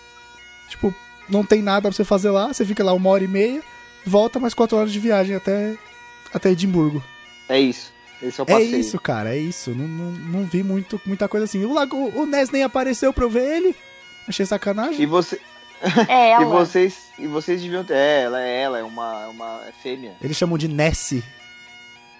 tipo, 0.68 0.94
não 1.28 1.44
tem 1.44 1.60
nada 1.60 1.82
pra 1.82 1.92
você 1.92 2.04
fazer 2.04 2.30
lá, 2.30 2.48
você 2.48 2.64
fica 2.64 2.82
lá 2.82 2.92
uma 2.94 3.10
hora 3.10 3.22
e 3.22 3.28
meia, 3.28 3.62
volta 4.06 4.38
mais 4.38 4.54
quatro 4.54 4.78
horas 4.78 4.92
de 4.92 4.98
viagem 4.98 5.36
até, 5.36 5.76
até 6.32 6.50
Edimburgo. 6.50 7.04
É 7.48 7.60
isso. 7.60 7.92
Esse 8.22 8.40
é 8.40 8.44
o 8.44 8.46
É 8.48 8.62
isso, 8.62 8.98
cara, 8.98 9.34
é 9.34 9.38
isso. 9.38 9.70
Não, 9.70 9.86
não, 9.86 10.10
não 10.12 10.44
vi 10.44 10.62
muito, 10.62 11.00
muita 11.04 11.28
coisa 11.28 11.44
assim. 11.44 11.64
O, 11.64 11.72
Lago, 11.72 11.96
o 11.96 12.26
Ness 12.26 12.50
nem 12.50 12.62
apareceu 12.62 13.12
pra 13.12 13.24
eu 13.24 13.30
ver 13.30 13.56
ele, 13.56 13.76
achei 14.26 14.46
sacanagem. 14.46 15.02
E, 15.02 15.06
você, 15.06 15.40
É, 16.08 16.28
e 16.28 16.32
ela. 16.32 16.44
vocês 16.46 17.08
e 17.18 17.26
vocês 17.26 17.60
deviam 17.62 17.84
ter. 17.84 17.94
É, 17.94 18.22
ela 18.22 18.42
é 18.42 18.60
ela, 18.62 18.78
é 18.78 18.82
uma, 18.82 19.24
é 19.24 19.26
uma 19.28 19.60
é 19.68 19.72
fêmea. 19.82 20.12
Eles 20.22 20.36
chamam 20.36 20.58
de 20.58 20.68
Nessie. 20.68 21.22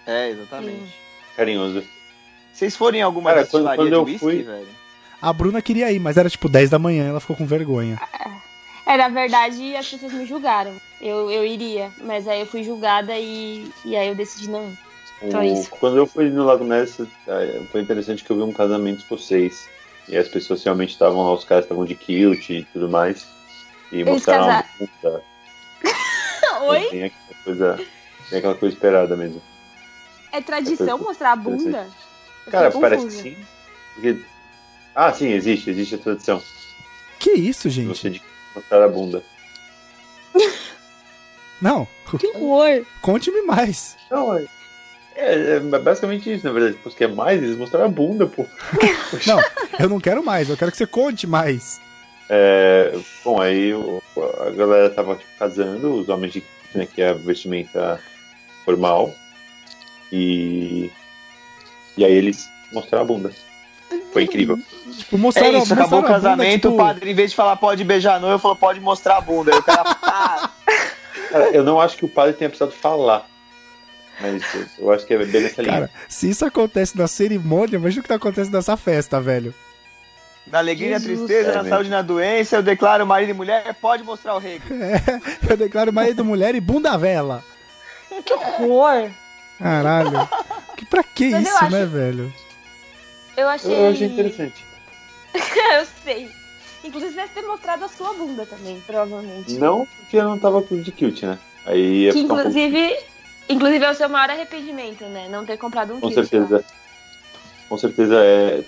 É, 0.06 0.30
exatamente. 0.30 0.94
Carinhoso. 1.36 1.84
Vocês 2.52 2.76
forem 2.76 3.00
em 3.00 3.04
alguma 3.04 3.30
Cara, 3.30 3.46
quando- 3.46 3.64
quando 3.74 3.88
de 3.88 3.94
eu 3.94 4.02
whisky, 4.04 4.18
fui- 4.18 4.42
velho? 4.42 4.66
A 5.20 5.32
Bruna 5.32 5.60
queria 5.60 5.90
ir, 5.90 5.98
mas 5.98 6.16
era 6.16 6.30
tipo 6.30 6.48
10 6.48 6.70
da 6.70 6.78
manhã, 6.78 7.08
ela 7.08 7.20
ficou 7.20 7.36
com 7.36 7.44
vergonha. 7.46 8.00
É, 8.86 8.96
na 8.96 9.08
verdade, 9.08 9.76
as 9.76 9.88
pessoas 9.88 10.12
me 10.12 10.24
julgaram. 10.24 10.72
Eu, 11.00 11.30
eu 11.30 11.44
iria, 11.44 11.90
mas 12.02 12.26
aí 12.26 12.40
eu 12.40 12.46
fui 12.46 12.62
julgada 12.62 13.16
e, 13.18 13.70
e 13.84 13.94
aí 13.96 14.08
eu 14.08 14.14
decidi 14.14 14.48
não. 14.48 14.70
ir. 15.22 15.30
Só 15.32 15.38
O- 15.40 15.42
isso. 15.42 15.70
Quando 15.70 15.96
eu 15.96 16.06
fui 16.06 16.30
no 16.30 16.44
Lago 16.44 16.64
Ness, 16.64 17.00
eh, 17.00 17.60
foi 17.70 17.80
interessante 17.82 18.22
que 18.24 18.30
eu 18.30 18.36
vi 18.36 18.42
um 18.42 18.52
casamento 18.52 19.00
escocês. 19.00 19.68
E 20.08 20.16
as 20.16 20.26
pessoas 20.28 20.62
realmente 20.64 20.90
estavam 20.90 21.22
lá, 21.22 21.34
os 21.34 21.44
caras 21.44 21.64
estavam 21.64 21.84
de 21.84 21.94
kilt 21.94 22.48
e 22.50 22.62
tudo 22.72 22.88
mais. 22.88 23.26
E 23.92 23.96
Eles 24.00 24.06
mostraram 24.12 24.44
uma 24.44 24.62
casaram. 24.62 24.88
bunda. 25.02 25.22
Oi? 26.66 26.80
Tem 26.90 27.04
aquela 27.04 27.42
coisa, 27.44 27.86
tem 28.28 28.38
aquela 28.38 28.54
coisa 28.54 28.74
esperada 28.74 29.16
mesmo. 29.16 29.42
É 30.32 30.40
tradição 30.40 30.98
mostrar 30.98 31.32
a 31.32 31.36
bunda? 31.36 31.86
Eu 32.46 32.52
Cara, 32.52 32.70
parece 32.70 33.06
que 33.06 33.12
sim. 33.12 33.36
Porque... 33.94 34.22
Ah, 34.94 35.12
sim, 35.12 35.28
existe, 35.32 35.70
existe 35.70 35.94
a 35.94 35.98
tradição. 35.98 36.42
Que 37.18 37.30
isso, 37.32 37.68
gente? 37.70 37.88
Você 37.88 38.10
de 38.10 38.22
mostrar 38.54 38.84
a 38.84 38.88
bunda. 38.88 39.22
Não, 41.60 41.88
Que 42.18 42.26
horror! 42.36 42.84
conte-me 43.02 43.42
mais. 43.42 43.96
Não, 44.10 44.36
é, 44.36 44.46
é, 45.16 45.56
é 45.56 45.60
basicamente 45.60 46.32
isso, 46.32 46.46
na 46.46 46.52
verdade. 46.52 46.76
Depois 46.76 46.94
que 46.94 47.02
é 47.04 47.08
mais, 47.08 47.42
eles 47.42 47.56
mostraram 47.56 47.86
a 47.86 47.90
bunda, 47.90 48.26
pô. 48.26 48.46
Não, 49.26 49.40
eu 49.80 49.88
não 49.88 49.98
quero 49.98 50.22
mais, 50.24 50.48
eu 50.48 50.56
quero 50.56 50.70
que 50.70 50.76
você 50.76 50.86
conte 50.86 51.26
mais. 51.26 51.80
É, 52.30 52.92
bom, 53.24 53.40
aí 53.40 53.72
o- 53.74 54.02
a 54.46 54.50
galera 54.50 54.90
tava 54.90 55.16
tipo, 55.16 55.30
casando, 55.38 55.94
os 55.94 56.08
homens 56.08 56.32
de 56.32 56.42
né, 56.74 56.86
que 56.86 57.00
é 57.00 57.08
a 57.10 57.14
vestimenta 57.14 57.98
formal. 58.64 59.14
E. 60.12 60.90
E 61.96 62.04
aí 62.04 62.12
eles 62.12 62.48
mostraram 62.72 63.04
a 63.04 63.06
bunda. 63.06 63.32
Foi 64.12 64.24
incrível. 64.24 64.58
Tipo, 64.98 65.16
É 65.16 65.18
mostraram, 65.18 65.62
isso, 65.62 65.72
acabou 65.72 65.98
o 66.00 66.02
a 66.02 66.06
bunda, 66.06 66.14
casamento, 66.14 66.52
tipo, 66.52 66.68
o 66.74 66.76
padre, 66.76 67.10
em 67.10 67.14
vez 67.14 67.30
de 67.30 67.36
falar 67.36 67.56
pode 67.56 67.82
beijar 67.84 68.16
a 68.16 68.20
noiva, 68.20 68.38
falou 68.38 68.56
pode 68.56 68.80
mostrar 68.80 69.16
a 69.16 69.20
bunda. 69.20 69.52
Aí 69.52 69.58
o 69.58 69.62
cara, 69.62 69.82
ah, 70.02 70.50
Cara, 71.30 71.50
eu 71.50 71.62
não 71.64 71.80
acho 71.80 71.96
que 71.96 72.04
o 72.04 72.08
padre 72.08 72.32
tenha 72.34 72.48
precisado 72.48 72.72
falar. 72.72 73.26
Mas 74.20 74.42
eu- 74.54 74.66
eu 74.78 74.92
acho 74.92 75.06
que 75.06 75.14
é 75.14 75.24
bem 75.24 75.42
nessa 75.42 75.62
linha. 75.62 75.74
Cara, 75.74 75.90
se 76.08 76.28
isso 76.28 76.44
acontece 76.44 76.96
na 76.96 77.06
cerimônia, 77.06 77.76
imagina 77.76 78.00
o 78.00 78.02
que 78.02 78.08
tá 78.08 78.14
acontecendo 78.16 78.54
nessa 78.54 78.76
festa, 78.76 79.20
velho. 79.20 79.54
Na 80.50 80.58
alegria 80.58 80.88
e 80.88 80.90
na 80.92 80.98
Jesus. 80.98 81.18
tristeza, 81.26 81.50
É 81.58 81.62
na 81.62 81.68
saúde 81.68 81.88
e 81.88 81.90
na 81.90 82.02
doença, 82.02 82.56
eu 82.56 82.62
declaro 82.62 83.06
marido 83.06 83.30
e 83.30 83.34
mulher, 83.34 83.74
pode 83.80 84.02
mostrar 84.02 84.34
o 84.34 84.38
rei. 84.38 84.60
Eu 85.48 85.56
declaro 85.56 85.92
marido, 85.92 86.24
mulher 86.24 86.54
e 86.54 86.60
bunda 86.60 86.96
vela. 86.96 87.42
Que 88.24 88.32
horror! 88.34 89.10
Caralho. 89.58 90.28
Que 90.76 90.84
pra 90.86 91.02
que 91.02 91.30
Mas 91.30 91.46
isso, 91.46 91.56
acho- 91.56 91.70
né, 91.72 91.84
velho? 91.86 92.32
Eu 93.36 93.48
achei. 93.48 93.74
Eu 93.74 93.90
achei 93.90 94.06
interessante. 94.06 94.64
eu 95.34 95.86
sei. 96.04 96.30
Inclusive, 96.84 97.14
deve 97.14 97.32
ter 97.32 97.42
mostrado 97.42 97.84
a 97.84 97.88
sua 97.88 98.12
bunda 98.14 98.46
também, 98.46 98.80
provavelmente. 98.86 99.54
Não 99.58 99.84
porque 99.86 100.16
eu 100.16 100.24
não 100.24 100.38
tava 100.38 100.62
com 100.62 100.80
de 100.80 100.92
kilt, 100.92 101.22
né? 101.24 101.38
Aí 101.66 102.04
ia 102.04 102.12
Que 102.12 102.22
ficar 102.22 102.34
um 102.34 102.36
pouco- 102.36 102.40
inclusive. 102.50 102.96
Inclusive 103.50 103.84
é 103.84 103.90
o 103.90 103.94
seu 103.94 104.08
maior 104.08 104.30
arrependimento, 104.30 105.04
né? 105.06 105.26
Não 105.30 105.44
ter 105.44 105.56
comprado 105.56 105.94
um 105.94 106.00
Com 106.00 106.08
kilt, 106.08 106.28
certeza. 106.28 106.64
Com 107.68 107.78
certeza 107.78 108.14
é 108.16 108.62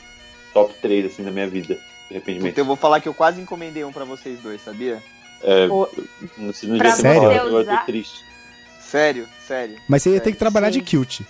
top 0.53 0.75
3 0.81 1.07
assim 1.07 1.23
da 1.25 1.31
minha 1.31 1.49
vida. 1.49 1.75
De 2.09 2.17
arrependimento. 2.17 2.53
Então 2.53 2.63
eu 2.63 2.67
vou 2.67 2.77
falar 2.77 3.01
que 3.01 3.09
eu 3.09 3.15
quase 3.15 3.41
encomendei 3.41 3.85
um 3.85 3.93
pra 3.93 4.05
vocês 4.05 4.41
dois, 4.41 4.61
sabia? 4.63 5.03
É, 5.43 5.67
O- 5.69 5.89
se 6.53 6.67
não 6.67 6.79
ter 6.79 6.91
você 6.93 7.03
falado, 7.15 7.33
eu 7.49 7.57
usar? 7.61 7.79
tô 7.81 7.87
triste. 7.87 8.25
Sério, 8.81 9.29
sério. 9.47 9.79
Mas 9.89 10.03
você 10.03 10.11
ia 10.11 10.15
ter 10.17 10.25
Sério, 10.25 10.33
que 10.33 10.39
trabalhar 10.39 10.73
sim. 10.73 10.79
de 10.81 10.85
kilt. 10.85 11.21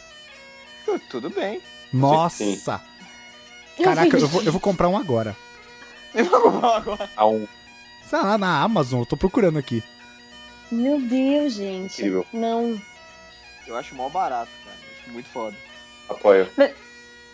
Tu- 0.86 1.00
Tudo 1.10 1.28
bem. 1.30 1.60
Nossa. 1.92 2.80
Caraca, 3.82 4.16
eu 4.18 4.26
vou, 4.28 4.42
eu 4.42 4.52
vou 4.52 4.60
comprar 4.60 4.88
um 4.88 4.96
agora. 4.96 5.36
Eu 6.14 6.24
vou 6.24 6.40
comprar 6.40 6.68
um 6.68 6.72
agora. 6.74 7.10
A 7.16 7.26
um 7.26 7.46
Sei 8.08 8.18
lá, 8.18 8.36
na 8.36 8.60
Amazon, 8.62 9.00
eu 9.00 9.06
tô 9.06 9.16
procurando 9.16 9.58
aqui. 9.58 9.82
Meu 10.72 11.00
Deus, 11.00 11.52
gente. 11.54 11.92
Incrível. 12.00 12.26
Não. 12.32 12.80
Eu 13.66 13.76
acho 13.76 13.94
mó 13.94 14.08
barato, 14.08 14.50
cara. 14.64 14.76
Eu 14.76 15.00
acho 15.02 15.10
muito 15.10 15.28
foda. 15.28 15.56
apoio. 16.08 16.48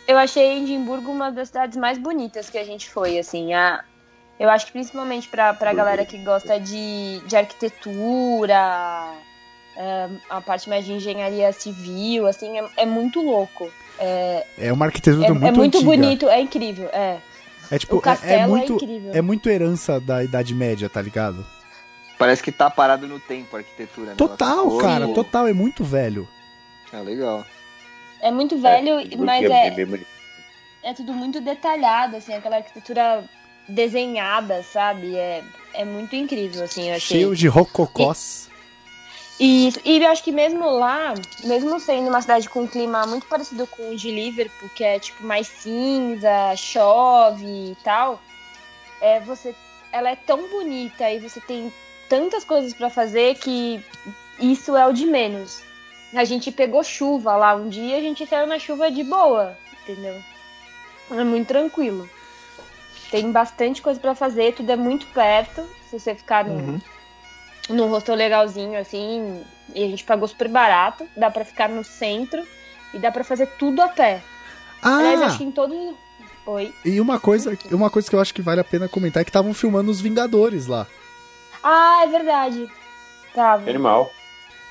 Eu 0.08 0.16
achei 0.18 0.58
Edimburgo 0.62 1.10
uma 1.10 1.30
das 1.30 1.48
cidades 1.48 1.76
mais 1.76 1.98
bonitas 1.98 2.48
que 2.48 2.58
a 2.58 2.64
gente 2.64 2.88
foi, 2.88 3.18
assim. 3.18 3.52
A, 3.54 3.82
eu 4.38 4.48
acho 4.48 4.66
que 4.66 4.72
principalmente 4.72 5.28
pra, 5.28 5.52
pra 5.54 5.72
galera 5.72 6.04
que 6.04 6.16
gosta 6.18 6.60
de, 6.60 7.20
de 7.26 7.36
arquitetura, 7.36 9.12
é, 9.76 10.08
a 10.30 10.40
parte 10.40 10.68
mais 10.68 10.84
de 10.84 10.92
engenharia 10.92 11.52
civil, 11.52 12.26
assim, 12.26 12.58
é, 12.58 12.68
é 12.78 12.86
muito 12.86 13.20
louco. 13.20 13.68
É, 13.98 14.46
É 14.58 14.72
uma 14.72 14.84
arquitetura 14.86 15.26
é, 15.26 15.30
muito 15.30 15.46
é 15.46 15.52
muito 15.52 15.76
antiga. 15.78 15.90
bonito, 15.92 16.28
é 16.28 16.40
incrível, 16.40 16.88
é. 16.92 17.18
É 17.70 17.78
tipo, 17.78 17.96
O 17.96 17.98
é- 17.98 18.00
é, 18.00 18.02
castelo 18.02 18.42
é 18.42 18.46
muito, 18.46 18.72
incrível. 18.74 19.10
é 19.12 19.20
muito 19.22 19.48
herança 19.48 19.98
da 19.98 20.22
Idade 20.22 20.54
Média, 20.54 20.88
tá 20.88 21.02
ligado? 21.02 21.44
Parece 22.16 22.42
que 22.42 22.52
tá 22.52 22.70
parado 22.70 23.06
no 23.08 23.18
tempo 23.18 23.56
a 23.56 23.58
arquitetura. 23.58 24.10
né? 24.10 24.14
Total, 24.16 24.78
cara, 24.78 25.08
total, 25.08 25.48
é 25.48 25.52
muito 25.52 25.82
velho. 25.82 26.28
É 26.92 26.98
legal. 27.00 27.44
É 28.20 28.30
muito 28.30 28.58
velho, 28.58 29.00
É, 29.00 29.16
mas 29.16 29.44
é 29.44 29.66
é, 29.66 29.70
bem 29.70 30.06
é 30.82 30.94
tudo 30.94 31.12
muito 31.12 31.40
detalhado, 31.40 32.16
assim, 32.16 32.32
aquela 32.32 32.56
arquitetura 32.56 33.24
desenhada, 33.68 34.62
sabe? 34.62 35.16
É, 35.16 35.42
é 35.74 35.84
muito 35.84 36.14
incrível, 36.14 36.62
assim, 36.62 36.90
eu 36.90 36.94
achei. 36.94 37.18
Cheio 37.18 37.34
de 37.34 37.48
rococós. 37.48 38.48
E, 39.38 39.70
e 39.84 39.98
eu 39.98 40.08
acho 40.08 40.22
que 40.22 40.32
mesmo 40.32 40.70
lá, 40.70 41.12
mesmo 41.44 41.78
sendo 41.80 42.08
uma 42.08 42.22
cidade 42.22 42.48
com 42.48 42.62
um 42.62 42.66
clima 42.66 43.04
muito 43.04 43.26
parecido 43.26 43.66
com 43.66 43.90
o 43.90 43.96
de 43.96 44.10
Liverpool, 44.10 44.70
que 44.74 44.84
é 44.84 44.98
tipo 44.98 45.24
mais 45.24 45.48
cinza, 45.48 46.54
chove 46.56 47.44
e 47.44 47.76
tal, 47.82 48.22
é 49.00 49.20
você, 49.20 49.54
ela 49.92 50.10
é 50.10 50.16
tão 50.16 50.48
bonita 50.48 51.10
e 51.10 51.18
você 51.18 51.40
tem 51.40 51.70
tantas 52.08 52.44
coisas 52.44 52.72
pra 52.72 52.88
fazer 52.88 53.34
que 53.34 53.84
isso 54.38 54.74
é 54.76 54.86
o 54.86 54.92
de 54.92 55.04
menos. 55.04 55.65
A 56.16 56.24
gente 56.24 56.50
pegou 56.50 56.82
chuva 56.82 57.36
lá 57.36 57.54
um 57.54 57.68
dia, 57.68 57.96
a 57.96 58.00
gente 58.00 58.26
saiu 58.26 58.46
na 58.46 58.58
chuva 58.58 58.90
de 58.90 59.04
boa, 59.04 59.56
entendeu? 59.82 60.14
É 61.10 61.22
muito 61.24 61.46
tranquilo. 61.48 62.08
Tem 63.10 63.30
bastante 63.30 63.82
coisa 63.82 64.00
pra 64.00 64.14
fazer, 64.14 64.54
tudo 64.54 64.70
é 64.72 64.76
muito 64.76 65.06
perto. 65.08 65.62
Se 65.90 65.98
você 66.00 66.14
ficar 66.14 66.44
no, 66.44 66.54
Uhum. 66.54 66.80
num 67.68 67.88
hostel 67.90 68.14
legalzinho, 68.14 68.78
assim, 68.78 69.44
e 69.74 69.84
a 69.84 69.88
gente 69.88 70.04
pagou 70.04 70.26
super 70.26 70.48
barato. 70.48 71.06
Dá 71.16 71.30
pra 71.30 71.44
ficar 71.44 71.68
no 71.68 71.84
centro 71.84 72.42
e 72.94 72.98
dá 72.98 73.12
pra 73.12 73.22
fazer 73.22 73.46
tudo 73.58 73.80
a 73.82 73.88
pé. 73.88 74.20
Aliás, 74.82 75.20
Ah, 75.22 75.26
acho 75.26 75.38
que 75.38 75.44
em 75.44 75.50
todo. 75.52 75.96
Oi. 76.46 76.72
e 76.84 77.00
uma 77.00 77.18
coisa, 77.20 77.58
uma 77.72 77.90
coisa 77.90 78.08
que 78.08 78.14
eu 78.14 78.20
acho 78.20 78.32
que 78.32 78.40
vale 78.40 78.60
a 78.60 78.64
pena 78.64 78.88
comentar 78.88 79.20
é 79.20 79.24
que 79.24 79.30
estavam 79.30 79.52
filmando 79.52 79.90
os 79.90 80.00
Vingadores 80.00 80.66
lá. 80.68 80.86
Ah, 81.62 82.02
é 82.04 82.06
verdade. 82.06 82.68
Tava. 83.34 83.68
Animal. 83.68 84.10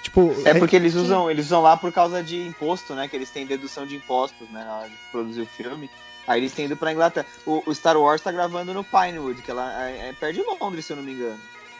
Tipo, 0.05 0.35
É 0.45 0.53
porque 0.53 0.75
eles 0.75 0.93
usam, 0.93 1.31
eles 1.31 1.47
usam 1.47 1.63
lá 1.63 1.75
por 1.75 1.91
causa 1.91 2.21
de 2.21 2.37
imposto, 2.39 2.93
né? 2.93 3.07
Que 3.07 3.15
eles 3.15 3.31
têm 3.31 3.43
dedução 3.43 3.87
de 3.87 3.95
impostos, 3.95 4.47
né? 4.51 4.63
Na 4.63 4.75
hora 4.75 4.87
de 4.87 4.95
produzir 5.11 5.41
o 5.41 5.47
filme. 5.47 5.89
Aí 6.27 6.41
eles 6.41 6.53
têm 6.53 6.65
ido 6.65 6.77
pra 6.77 6.93
Inglaterra. 6.93 7.25
O, 7.43 7.63
o 7.65 7.73
Star 7.73 7.97
Wars 7.97 8.21
tá 8.21 8.31
gravando 8.31 8.71
no 8.71 8.83
Pinewood, 8.83 9.41
que 9.41 9.49
é, 9.49 9.53
lá, 9.55 9.89
é, 9.89 10.09
é 10.09 10.13
perto 10.13 10.35
de 10.35 10.43
Londres, 10.43 10.85
se 10.85 10.93
eu 10.93 10.97
não 10.97 11.03
me 11.03 11.13
engano. 11.13 11.39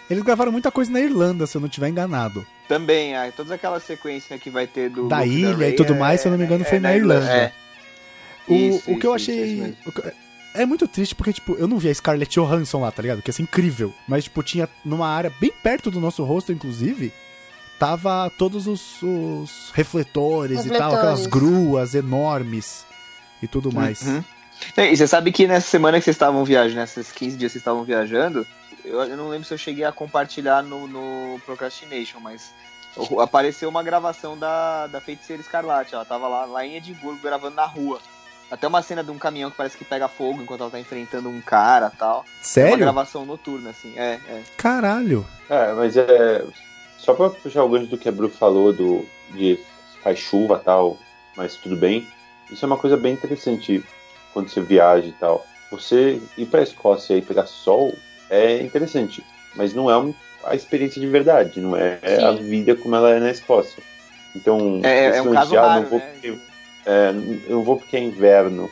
eles 0.09 0.23
gravaram 0.23 0.51
muita 0.51 0.71
coisa 0.71 0.91
na 0.91 0.99
Irlanda, 1.01 1.45
se 1.45 1.55
eu 1.55 1.61
não 1.61 1.69
tiver 1.69 1.87
enganado. 1.87 2.43
Também, 2.67 3.15
aí, 3.15 3.31
todas 3.31 3.51
aquelas 3.51 3.83
sequências 3.83 4.41
que 4.41 4.49
vai 4.49 4.65
ter 4.65 4.89
do. 4.89 5.07
Da 5.07 5.19
Luke, 5.19 5.29
ilha 5.29 5.69
e 5.69 5.73
tudo 5.73 5.93
mais, 5.93 6.21
se 6.21 6.27
eu 6.27 6.31
não 6.31 6.39
me 6.39 6.45
engano, 6.45 6.65
foi 6.65 6.79
na 6.79 6.95
Irlanda. 6.95 7.31
É. 7.31 7.51
O, 8.47 8.53
Isso, 8.55 8.91
o 8.91 8.99
que 8.99 9.05
eu 9.05 9.15
isso, 9.15 9.31
achei. 9.31 9.75
isso 9.85 10.13
é 10.55 10.65
muito 10.65 10.87
triste 10.87 11.13
porque, 11.13 11.33
tipo, 11.33 11.53
eu 11.55 11.67
não 11.67 11.77
vi 11.77 11.89
a 11.89 11.93
Scarlett 11.93 12.33
Johansson 12.39 12.79
lá, 12.79 12.91
tá 12.91 13.01
ligado? 13.03 13.21
Que 13.21 13.29
ia 13.29 13.33
ser 13.33 13.43
incrível. 13.43 13.93
Mas, 14.07 14.23
tipo, 14.23 14.41
tinha 14.41 14.67
numa 14.83 15.07
área 15.07 15.31
bem 15.39 15.51
perto 15.61 15.91
do 15.91 15.99
nosso 15.99 16.23
rosto, 16.23 16.51
inclusive, 16.51 17.13
tava 17.79 18.31
todos 18.37 18.67
os, 18.67 19.01
os 19.01 19.71
refletores, 19.73 20.65
e 20.65 20.69
tal, 20.69 20.91
Refletores. 20.91 20.97
aquelas 20.97 21.27
gruas 21.27 21.95
enormes 21.95 22.85
e 23.41 23.47
tudo 23.47 23.71
mais. 23.71 24.01
Uhum. 24.01 24.23
E 24.77 24.95
você 24.95 25.07
sabe 25.07 25.31
que 25.31 25.47
nessa 25.47 25.67
semana 25.67 25.97
que 25.97 26.05
vocês 26.05 26.15
estavam 26.15 26.43
viajando, 26.43 26.79
nesses 26.81 27.11
15 27.11 27.37
dias 27.37 27.51
que 27.51 27.53
vocês 27.53 27.61
estavam 27.61 27.83
viajando, 27.83 28.45
eu, 28.83 29.01
eu 29.03 29.17
não 29.17 29.27
lembro 29.27 29.45
se 29.45 29.53
eu 29.53 29.57
cheguei 29.57 29.83
a 29.83 29.91
compartilhar 29.91 30.63
no, 30.63 30.87
no 30.87 31.39
Procrastination, 31.45 32.19
mas 32.19 32.53
apareceu 33.21 33.69
uma 33.69 33.83
gravação 33.83 34.37
da, 34.37 34.87
da 34.87 35.01
Feiticeira 35.01 35.41
Escarlate. 35.41 35.93
Ela 35.93 36.05
tava 36.05 36.27
lá, 36.27 36.45
lá 36.45 36.65
em 36.65 36.75
Edimburgo 36.75 37.19
gravando 37.21 37.55
na 37.55 37.65
rua. 37.65 37.99
Até 38.49 38.67
uma 38.67 38.81
cena 38.81 39.03
de 39.03 39.09
um 39.09 39.17
caminhão 39.17 39.49
que 39.49 39.57
parece 39.57 39.75
que 39.75 39.83
pega 39.83 40.07
fogo 40.07 40.41
enquanto 40.41 40.61
ela 40.61 40.69
tá 40.69 40.79
enfrentando 40.79 41.27
um 41.29 41.41
cara 41.41 41.89
tal. 41.89 42.17
É 42.17 42.19
uma 42.19 42.43
Sério? 42.43 42.77
gravação 42.77 43.25
noturna, 43.25 43.71
assim. 43.71 43.93
É, 43.97 44.19
é. 44.27 44.43
Caralho. 44.55 45.25
É, 45.49 45.73
mas 45.73 45.97
é. 45.97 46.45
Só 46.97 47.13
pra 47.13 47.29
puxar 47.29 47.63
o 47.63 47.69
gancho 47.69 47.87
do 47.87 47.97
que 47.97 48.09
a 48.09 48.11
Bru 48.11 48.29
falou, 48.29 48.71
do, 48.73 49.05
de 49.33 49.59
faz 50.03 50.19
chuva 50.19 50.59
tal, 50.59 50.97
mas 51.35 51.55
tudo 51.57 51.75
bem. 51.75 52.07
Isso 52.51 52.63
é 52.63 52.67
uma 52.67 52.77
coisa 52.77 52.95
bem 52.97 53.13
interessante 53.13 53.83
quando 54.33 54.49
você 54.49 54.61
viaja 54.61 55.07
e 55.07 55.11
tal. 55.13 55.45
Você 55.71 56.21
ir 56.37 56.45
pra 56.45 56.61
Escócia 56.61 57.15
e 57.15 57.21
pegar 57.21 57.45
sol 57.47 57.97
é 58.29 58.61
interessante, 58.61 59.23
mas 59.55 59.73
não 59.73 59.89
é 59.89 59.97
um- 59.97 60.13
a 60.43 60.55
experiência 60.55 61.01
de 61.01 61.07
verdade, 61.07 61.59
não 61.59 61.75
é 61.75 61.99
a 62.03 62.37
Sim. 62.37 62.43
vida 62.47 62.75
como 62.75 62.95
ela 62.95 63.11
é 63.11 63.19
na 63.19 63.31
Escócia. 63.31 63.81
Então, 64.35 64.79
É- 64.83 65.17
é 65.17 65.21
um 65.21 65.31
caso 65.31 65.55
raro, 65.55 65.81
não 65.81 65.89
vou 65.89 65.99
né? 65.99 66.05
porque, 66.13 66.37
é, 66.85 67.13
eu 67.47 67.63
vou 67.63 67.77
porque 67.77 67.97
é 67.97 67.99
inverno. 68.01 68.69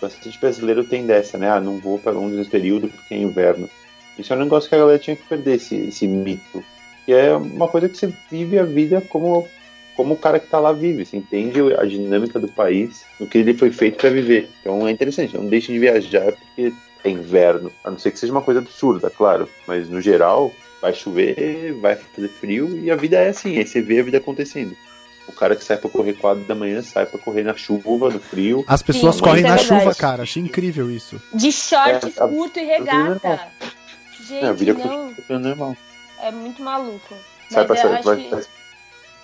Bastante 0.00 0.38
brasileiro 0.38 0.84
tem 0.84 1.04
dessa, 1.06 1.36
né? 1.36 1.50
Ah, 1.50 1.60
não 1.60 1.78
vou 1.78 1.98
para 1.98 2.12
Londres 2.12 2.38
nesse 2.38 2.50
período 2.50 2.88
porque 2.88 3.14
é 3.14 3.18
inverno. 3.18 3.68
Isso 4.18 4.32
é 4.32 4.36
um 4.36 4.40
negócio 4.40 4.68
que 4.68 4.74
a 4.74 4.78
galera 4.78 4.98
tinha 4.98 5.16
que 5.16 5.26
perder, 5.28 5.56
esse, 5.56 5.76
esse 5.76 6.06
mito. 6.06 6.64
Que 7.06 7.12
é 7.12 7.34
uma 7.34 7.68
coisa 7.68 7.88
que 7.88 7.96
você 7.96 8.12
vive 8.30 8.58
a 8.58 8.64
vida 8.64 9.00
como, 9.08 9.46
como 9.96 10.14
o 10.14 10.16
cara 10.16 10.38
que 10.38 10.46
tá 10.48 10.58
lá 10.58 10.72
vive. 10.72 11.04
Você 11.04 11.16
entende 11.16 11.58
a 11.74 11.84
dinâmica 11.84 12.38
do 12.38 12.48
país, 12.48 13.04
no 13.18 13.26
que 13.26 13.38
ele 13.38 13.54
foi 13.54 13.70
feito 13.70 13.96
para 13.98 14.10
viver. 14.10 14.48
Então 14.60 14.86
é 14.86 14.90
interessante, 14.90 15.36
não 15.36 15.46
deixe 15.46 15.72
de 15.72 15.78
viajar 15.78 16.32
porque 16.32 16.72
é 17.04 17.08
inverno. 17.10 17.72
A 17.82 17.90
não 17.90 17.98
ser 17.98 18.10
que 18.10 18.18
seja 18.18 18.32
uma 18.32 18.42
coisa 18.42 18.60
absurda, 18.60 19.10
claro. 19.10 19.48
Mas 19.66 19.88
no 19.88 20.00
geral, 20.00 20.52
vai 20.82 20.92
chover, 20.94 21.72
vai 21.80 21.96
fazer 21.96 22.28
frio 22.28 22.78
e 22.82 22.90
a 22.90 22.96
vida 22.96 23.16
é 23.18 23.30
assim. 23.30 23.56
Aí 23.58 23.66
você 23.66 23.80
vê 23.80 24.00
a 24.00 24.02
vida 24.02 24.18
acontecendo. 24.18 24.76
O 25.28 25.32
cara 25.32 25.54
que 25.54 25.64
sai 25.64 25.76
pra 25.76 25.88
correr 25.88 26.14
4 26.14 26.42
da 26.44 26.54
manhã 26.56 26.82
sai 26.82 27.06
pra 27.06 27.18
correr 27.18 27.44
na 27.44 27.54
chuva, 27.54 28.10
no 28.10 28.18
frio. 28.18 28.64
As 28.66 28.82
pessoas 28.82 29.14
Sim, 29.16 29.22
correm 29.22 29.44
é 29.44 29.48
na 29.48 29.54
verdade. 29.56 29.80
chuva, 29.82 29.94
cara. 29.94 30.22
Achei 30.24 30.42
incrível 30.42 30.90
isso. 30.90 31.20
De 31.32 31.52
shorts 31.52 32.16
É, 32.16 32.22
a- 32.22 32.26
curto 32.28 32.58
e 32.58 32.62
a 32.74 32.78
vida 32.78 32.90
é 32.90 33.02
regata. 33.02 33.48
É, 34.32 34.46
a 34.46 34.52
vida 34.52 34.72
Gente, 34.74 34.84
não. 34.86 35.14
é 35.28 35.38
normal. 35.38 35.76
É 36.22 36.30
muito 36.30 36.62
maluco. 36.62 37.14
Sai 37.50 37.66
Mas 37.66 37.80
pra, 37.80 37.88
eu 37.88 37.88
vai, 37.90 37.98
acho 37.98 38.08
vai, 38.08 38.16
que- 38.16 38.28
vai, 38.30 38.38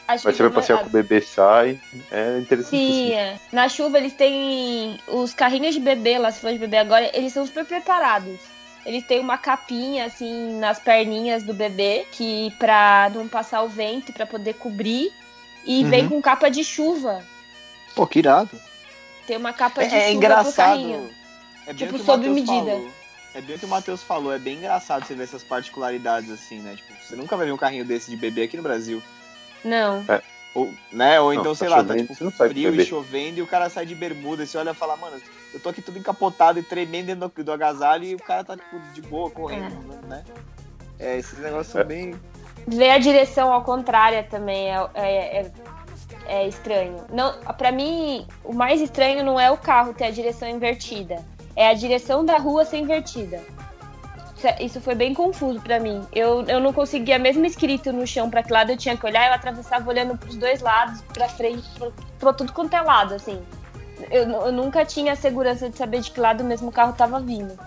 acho 0.09 0.25
vai 0.25 0.33
vai 0.33 0.47
uma- 0.47 0.55
passear 0.55 0.79
com 0.81 0.87
o 0.87 0.91
bebê, 0.91 1.21
sai. 1.21 1.81
É 2.11 2.39
interessante. 2.39 2.71
Sim, 2.71 3.13
é. 3.13 3.39
na 3.53 3.69
chuva 3.69 3.99
eles 3.99 4.13
têm 4.15 4.99
os 5.09 5.33
carrinhos 5.35 5.75
de 5.75 5.81
bebê 5.81 6.19
lá, 6.19 6.31
se 6.31 6.41
for 6.41 6.53
de 6.53 6.59
bebê 6.59 6.79
agora, 6.79 7.11
eles 7.17 7.33
são 7.33 7.47
super 7.47 7.65
preparados. 7.65 8.39
Eles 8.85 9.05
têm 9.05 9.19
uma 9.19 9.37
capinha 9.37 10.05
assim 10.07 10.59
nas 10.59 10.79
perninhas 10.79 11.43
do 11.43 11.53
bebê, 11.53 12.07
que 12.13 12.53
pra 12.59 13.11
não 13.15 13.27
passar 13.27 13.63
o 13.63 13.69
vento, 13.69 14.13
pra 14.13 14.27
poder 14.27 14.55
cobrir, 14.55 15.13
e 15.65 15.83
Uhum. 15.83 15.91
vem 15.91 16.09
com 16.09 16.23
capa 16.23 16.49
de 16.49 16.63
chuva. 16.63 17.23
Pô, 17.97 18.07
que 18.07 18.21
irado. 18.21 18.51
Tem 19.27 19.37
uma 19.37 19.53
capa 19.53 19.83
É, 19.83 19.87
de 19.89 19.95
é 19.95 19.99
chuva 19.99 20.07
pro 20.09 20.17
engraçado. 20.17 20.55
carrinho. 20.71 21.11
É 21.67 21.75
Tipo, 21.75 21.99
sob 21.99 22.29
medida. 22.29 22.53
falou. 22.53 22.91
É 23.37 23.41
bem 23.43 23.57
o 23.57 23.59
que 23.59 23.67
o 23.67 23.69
Matheus 23.69 24.03
falou, 24.03 24.33
é 24.33 24.39
bem 24.39 24.57
engraçado 24.57 25.05
você 25.05 25.15
ver 25.15 25.25
essas 25.25 25.45
particularidades 25.45 26.31
assim, 26.31 26.59
né? 26.61 26.75
Tipo, 26.75 26.95
você 27.05 27.15
nunca 27.15 27.37
vai 27.37 27.45
ver 27.45 27.53
um 27.53 27.57
carrinho 27.59 27.85
desse 27.85 28.11
de 28.11 28.17
bebê 28.17 28.45
aqui 28.45 28.57
no 28.57 28.63
Brasil. 28.63 29.03
Não. 29.63 30.03
Ou, 30.55 30.73
né? 30.91 31.21
Ou 31.21 31.35
Não, 31.35 31.41
então, 31.41 31.53
tá 31.53 31.59
sei 31.59 31.69
lá, 31.69 31.77
tá 31.85 31.89
chovendo, 31.89 32.09
tipo 32.15 32.31
sai 32.31 32.49
com 32.49 32.55
frio 32.55 32.69
e 32.69 32.71
bebê. 32.71 32.85
chovendo 32.87 33.39
e 33.39 33.43
o 33.43 33.47
cara 33.47 33.69
sai 33.69 33.85
de 33.85 33.95
bermuda 33.95 34.43
e 34.43 34.47
você 34.47 34.57
olha 34.57 34.71
e 34.71 34.75
fala, 34.75 34.97
mano, 34.97 35.21
eu 35.53 35.61
tô 35.61 35.69
aqui 35.69 35.83
tudo 35.83 35.99
encapotado 35.99 36.59
e 36.59 36.63
tremendo 36.63 37.09
dentro 37.09 37.29
do, 37.29 37.45
do 37.45 37.53
agasalho 37.53 38.05
e 38.05 38.15
o 38.15 38.19
cara 38.19 38.43
tá, 38.43 38.57
tipo, 38.57 38.81
de 38.95 39.03
boa, 39.03 39.31
correndo, 39.31 39.69
né? 40.09 40.25
É, 40.99 41.19
esses 41.19 41.39
negócios 41.39 41.67
são 41.69 41.83
É. 41.83 41.85
bem. 41.85 42.19
Ver 42.67 42.89
a 42.89 42.99
direção 42.99 43.53
ao 43.53 43.63
contrária 43.63 44.23
também 44.25 44.71
é, 44.75 44.89
é, 44.95 45.41
é, 45.41 45.53
é 46.27 46.49
estranho. 46.49 47.05
Não, 47.13 47.39
para 47.53 47.71
mim, 47.71 48.27
o 48.43 48.55
mais 48.55 48.81
estranho 48.81 49.23
não 49.23 49.39
é 49.39 49.51
o 49.51 49.59
carro 49.59 49.93
ter 49.93 50.07
a 50.07 50.11
direção 50.11 50.49
invertida, 50.49 51.23
é 51.57 51.69
a 51.69 51.75
direção 51.75 52.25
da 52.25 52.37
rua 52.39 52.65
ser 52.65 52.77
invertida. 52.79 53.41
Isso 54.37 54.47
é- 54.47 54.57
Isso 54.63 54.81
foi 54.81 54.95
bem 54.95 55.15
confuso 55.15 55.61
pra 55.61 55.81
mim. 55.81 56.03
Eu, 56.13 56.43
eu 56.47 56.61
não 56.61 56.73
conseguia, 56.73 57.19
mesmo 57.19 57.45
escrito 57.47 57.93
no 57.93 58.07
chão 58.07 58.29
pra 58.29 58.43
que 58.43 58.53
lado 58.53 58.71
eu 58.71 58.77
tinha 58.77 58.97
que 58.97 59.07
olhar, 59.07 59.29
eu 59.29 59.33
atravessava 59.35 59.89
olhando 59.89 60.17
pros 60.17 60.37
dois 60.37 60.61
lados, 60.61 61.01
pra 61.15 61.29
frente, 61.29 61.65
pra, 61.79 61.89
pra 62.19 62.33
tudo 62.35 62.53
quanto 62.53 62.75
é 62.75 62.81
lado, 62.83 63.15
assim. 63.15 63.41
Eu, 64.11 64.25
eu 64.29 64.53
nunca 64.53 64.85
tinha 64.85 65.15
a 65.15 65.17
segurança 65.17 65.71
de 65.71 65.77
saber 65.79 66.01
de 66.01 66.11
que 66.11 66.21
lado 66.21 66.45
mesmo 66.45 66.69
o 66.69 66.73
carro 66.73 66.93
tava 66.93 67.19
vindo. 67.19 67.59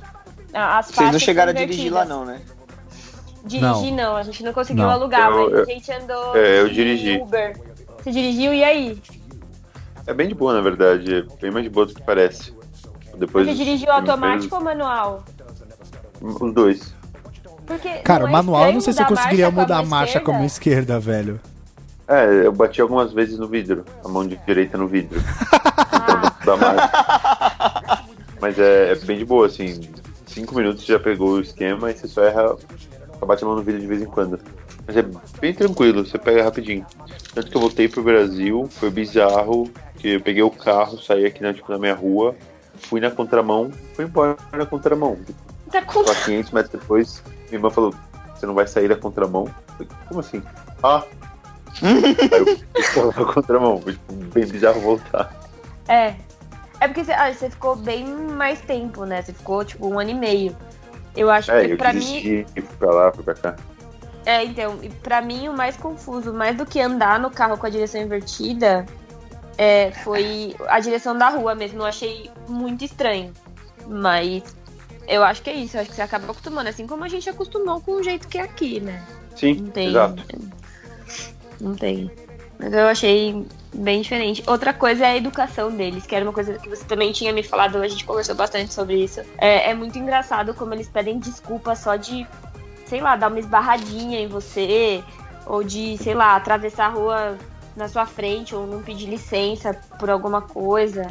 A- 0.53 0.77
As 0.77 0.91
Vocês 0.91 1.11
não 1.11 1.19
chegaram 1.19 1.49
a 1.51 1.53
dirigir 1.55 1.91
lá, 1.91 2.05
não, 2.05 2.23
né? 2.23 2.39
Dirigir 3.43 3.93
não. 3.93 4.15
a 4.15 4.21
gente 4.23 4.43
não 4.43 4.53
conseguiu 4.53 4.83
Não. 4.83 4.91
alugar, 4.91 5.31
Eu- 5.31 5.43
mas 5.45 5.53
eu- 5.53 5.61
a 5.61 5.65
gente 5.65 5.91
andou 5.91 6.37
É, 6.37 6.59
eu 6.61 6.69
dirigi. 6.69 7.17
Uber. 7.19 7.57
Você 7.97 8.11
dirigiu 8.11 8.53
e 8.53 8.63
aí? 8.63 9.01
É 10.05 10.13
bem 10.13 10.27
de 10.27 10.35
boa, 10.35 10.53
na 10.53 10.61
verdade. 10.61 11.15
É 11.15 11.41
bem 11.41 11.49
mais 11.49 11.63
de 11.63 11.69
boa 11.69 11.85
do 11.87 11.93
que 11.95 12.01
parece. 12.03 12.53
Depois 13.19 13.45
Você 13.45 13.53
dirigiu 13.53 13.91
automático 13.91 14.55
ou 14.55 14.63
manual? 14.63 15.23
Os 16.21 16.53
dois. 16.53 16.95
Porque 17.67 17.89
Cara, 17.99 18.23
não 18.23 18.29
é 18.29 18.31
manual, 18.31 18.67
eu 18.67 18.73
não 18.73 18.81
sei 18.81 18.93
se 18.93 18.99
eu 18.99 19.05
mudar 19.05 19.15
conseguiria 19.15 19.51
marcha 19.51 19.61
mudar 19.61 19.77
a 19.77 19.85
marcha 19.85 20.19
com 20.19 20.31
a 20.31 20.33
mão 20.35 20.45
esquerda? 20.45 20.99
velho. 20.99 21.39
É, 22.07 22.47
eu 22.47 22.51
bati 22.51 22.81
algumas 22.81 23.13
vezes 23.13 23.37
no 23.37 23.47
vidro. 23.47 23.85
A 24.03 24.07
mão 24.07 24.25
de 24.27 24.35
direita 24.37 24.77
no 24.77 24.87
vidro. 24.87 25.21
Ah, 25.91 26.33
da 26.43 26.57
marca. 26.57 28.03
Mas 28.41 28.57
é, 28.57 28.93
é 28.93 28.95
bem 28.95 29.19
de 29.19 29.25
boa, 29.25 29.45
assim. 29.45 29.81
Cinco 30.25 30.55
minutos 30.55 30.83
você 30.85 30.93
já 30.93 30.99
pegou 30.99 31.33
o 31.33 31.41
esquema 31.41 31.91
e 31.91 31.93
você 31.93 32.07
só 32.07 32.23
erra 32.23 32.55
pra 33.19 33.27
bater 33.27 33.43
a 33.43 33.47
mão 33.47 33.57
no 33.57 33.63
vídeo 33.63 33.81
de 33.81 33.87
vez 33.87 34.01
em 34.01 34.05
quando. 34.05 34.39
Mas 34.87 34.97
é 34.97 35.05
bem 35.39 35.53
tranquilo, 35.53 36.03
você 36.03 36.17
pega 36.17 36.43
rapidinho. 36.43 36.85
Tanto 37.33 37.51
que 37.51 37.55
eu 37.55 37.61
voltei 37.61 37.87
pro 37.87 38.01
Brasil, 38.01 38.67
foi 38.71 38.89
bizarro, 38.89 39.69
que 39.97 40.13
eu 40.13 40.21
peguei 40.21 40.41
o 40.41 40.49
carro, 40.49 40.99
saí 40.99 41.25
aqui 41.25 41.43
na, 41.43 41.53
tipo, 41.53 41.71
na 41.71 41.77
minha 41.77 41.93
rua, 41.93 42.35
fui 42.79 42.99
na 42.99 43.11
contramão, 43.11 43.71
fui 43.95 44.05
embora 44.05 44.35
na 44.51 44.65
contramão. 44.65 45.17
Tá 45.71 45.81
com... 45.83 46.05
Só 46.05 46.13
500 46.25 46.51
metros 46.51 46.81
depois, 46.81 47.23
minha 47.47 47.55
irmã 47.57 47.69
falou, 47.69 47.93
você 48.35 48.45
não 48.45 48.53
vai 48.53 48.65
sair 48.67 48.87
da 48.87 48.95
contramão? 48.95 49.47
Falei, 49.67 49.87
Como 50.07 50.19
assim? 50.19 50.41
Ah! 50.83 51.03
Aí 51.83 52.57
eu 52.75 53.11
fui 53.11 53.25
na 53.25 53.33
contramão, 53.33 53.79
tipo, 53.81 54.13
bem 54.13 54.45
bizarro 54.47 54.81
voltar. 54.81 55.33
É. 55.87 56.15
É 56.81 56.87
porque 56.87 57.03
você, 57.03 57.11
ah, 57.11 57.31
você 57.33 57.49
ficou 57.49 57.75
bem 57.75 58.05
mais 58.07 58.61
tempo, 58.61 59.03
né? 59.05 59.21
Você 59.21 59.33
ficou, 59.33 59.63
tipo, 59.65 59.87
um 59.87 59.99
ano 59.99 60.09
e 60.11 60.13
meio. 60.13 60.55
Eu 61.15 61.29
acho 61.29 61.51
É, 61.51 61.65
que 61.65 61.71
eu 61.73 61.77
pra 61.77 61.91
mim. 61.93 61.99
desisti, 61.99 62.45
fui 62.53 62.77
pra 62.79 62.91
lá, 62.91 63.11
fui 63.11 63.23
pra 63.23 63.33
cá. 63.33 63.55
É, 64.25 64.43
então, 64.45 64.77
e 64.81 64.89
pra 64.89 65.21
mim 65.21 65.47
o 65.47 65.53
mais 65.53 65.75
confuso, 65.75 66.33
mais 66.33 66.55
do 66.55 66.65
que 66.65 66.79
andar 66.79 67.19
no 67.19 67.29
carro 67.29 67.57
com 67.57 67.65
a 67.65 67.69
direção 67.69 68.01
invertida, 68.01 68.85
é, 69.59 69.91
foi 69.91 70.55
a 70.69 70.79
direção 70.79 71.17
da 71.17 71.27
rua 71.27 71.53
mesmo. 71.53 71.81
Eu 71.81 71.85
achei 71.85 72.31
muito 72.47 72.85
estranho. 72.85 73.33
Mas 73.85 74.55
eu 75.05 75.21
acho 75.21 75.41
que 75.41 75.49
é 75.49 75.53
isso, 75.53 75.75
eu 75.75 75.81
acho 75.81 75.89
que 75.89 75.95
você 75.97 76.01
acaba 76.01 76.23
acostumando, 76.23 76.69
assim 76.69 76.87
como 76.87 77.03
a 77.03 77.09
gente 77.09 77.29
acostumou 77.29 77.81
com 77.81 77.93
o 77.93 78.03
jeito 78.03 78.27
que 78.29 78.37
é 78.37 78.41
aqui, 78.41 78.79
né? 78.79 79.03
Sim, 79.35 79.55
Não 79.55 79.69
tem. 79.71 79.87
exato. 79.89 80.23
Não 81.59 81.75
tem. 81.75 82.09
Mas 82.57 82.71
eu 82.71 82.87
achei 82.87 83.45
bem 83.73 84.01
diferente. 84.01 84.43
Outra 84.47 84.73
coisa 84.73 85.05
é 85.05 85.09
a 85.09 85.17
educação 85.17 85.71
deles, 85.71 86.05
que 86.05 86.15
era 86.15 86.23
uma 86.23 86.33
coisa 86.33 86.53
que 86.53 86.69
você 86.69 86.85
também 86.85 87.11
tinha 87.11 87.33
me 87.33 87.43
falado, 87.43 87.77
a 87.77 87.87
gente 87.87 88.05
conversou 88.05 88.35
bastante 88.35 88.73
sobre 88.73 89.03
isso. 89.03 89.21
É, 89.37 89.71
é 89.71 89.73
muito 89.73 89.97
engraçado 89.97 90.53
como 90.53 90.73
eles 90.73 90.87
pedem 90.87 91.19
desculpa 91.19 91.75
só 91.75 91.97
de, 91.97 92.25
sei 92.85 93.01
lá, 93.01 93.17
dar 93.17 93.27
uma 93.27 93.39
esbarradinha 93.39 94.19
em 94.21 94.27
você, 94.27 95.03
ou 95.45 95.63
de, 95.63 95.97
sei 95.97 96.13
lá, 96.13 96.35
atravessar 96.35 96.85
a 96.85 96.89
rua 96.89 97.37
na 97.79 97.87
sua 97.87 98.05
frente, 98.05 98.53
ou 98.53 98.67
não 98.67 98.83
pedir 98.83 99.07
licença 99.07 99.73
por 99.97 100.09
alguma 100.09 100.41
coisa. 100.41 101.07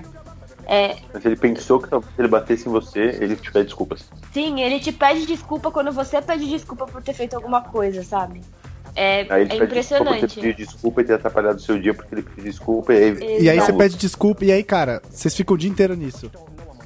É, 0.66 0.96
Mas 1.14 1.24
ele 1.24 1.34
pensou 1.34 1.80
que 1.80 1.88
talvez 1.88 2.12
ele 2.18 2.28
batesse 2.28 2.68
em 2.68 2.70
você, 2.70 3.16
ele 3.20 3.34
te 3.36 3.50
pede 3.50 3.64
desculpas. 3.66 4.04
sim, 4.34 4.60
ele 4.60 4.78
te 4.78 4.92
pede 4.92 5.24
desculpa 5.26 5.70
quando 5.70 5.90
você 5.90 6.20
pede 6.20 6.46
desculpa 6.46 6.84
por 6.86 7.02
ter 7.02 7.14
feito 7.14 7.34
alguma 7.34 7.62
coisa, 7.62 8.02
sabe? 8.04 8.42
É, 8.94 9.26
Aí 9.32 9.42
ele 9.42 9.52
é 9.52 9.54
te 9.54 9.58
pede 9.60 9.74
desculpa 9.74 10.02
impressionante. 10.04 10.34
pedido 10.34 10.56
desculpa 10.56 11.00
e 11.00 11.04
ter 11.04 11.14
atrapalhado 11.14 11.56
o 11.56 11.60
seu 11.60 11.80
dia 11.80 11.94
porque 11.94 12.14
ele 12.14 12.22
pediu 12.22 12.44
desculpa 12.44 12.92
e 12.92 12.96
aí. 13.02 13.42
E 13.42 13.48
aí 13.50 13.58
você 13.60 13.72
pede 13.72 13.96
desculpa, 13.96 14.44
e 14.44 14.52
aí, 14.52 14.62
cara, 14.62 15.00
vocês 15.10 15.34
ficam 15.34 15.54
o 15.54 15.58
dia 15.58 15.70
inteiro 15.70 15.94
nisso. 15.94 16.30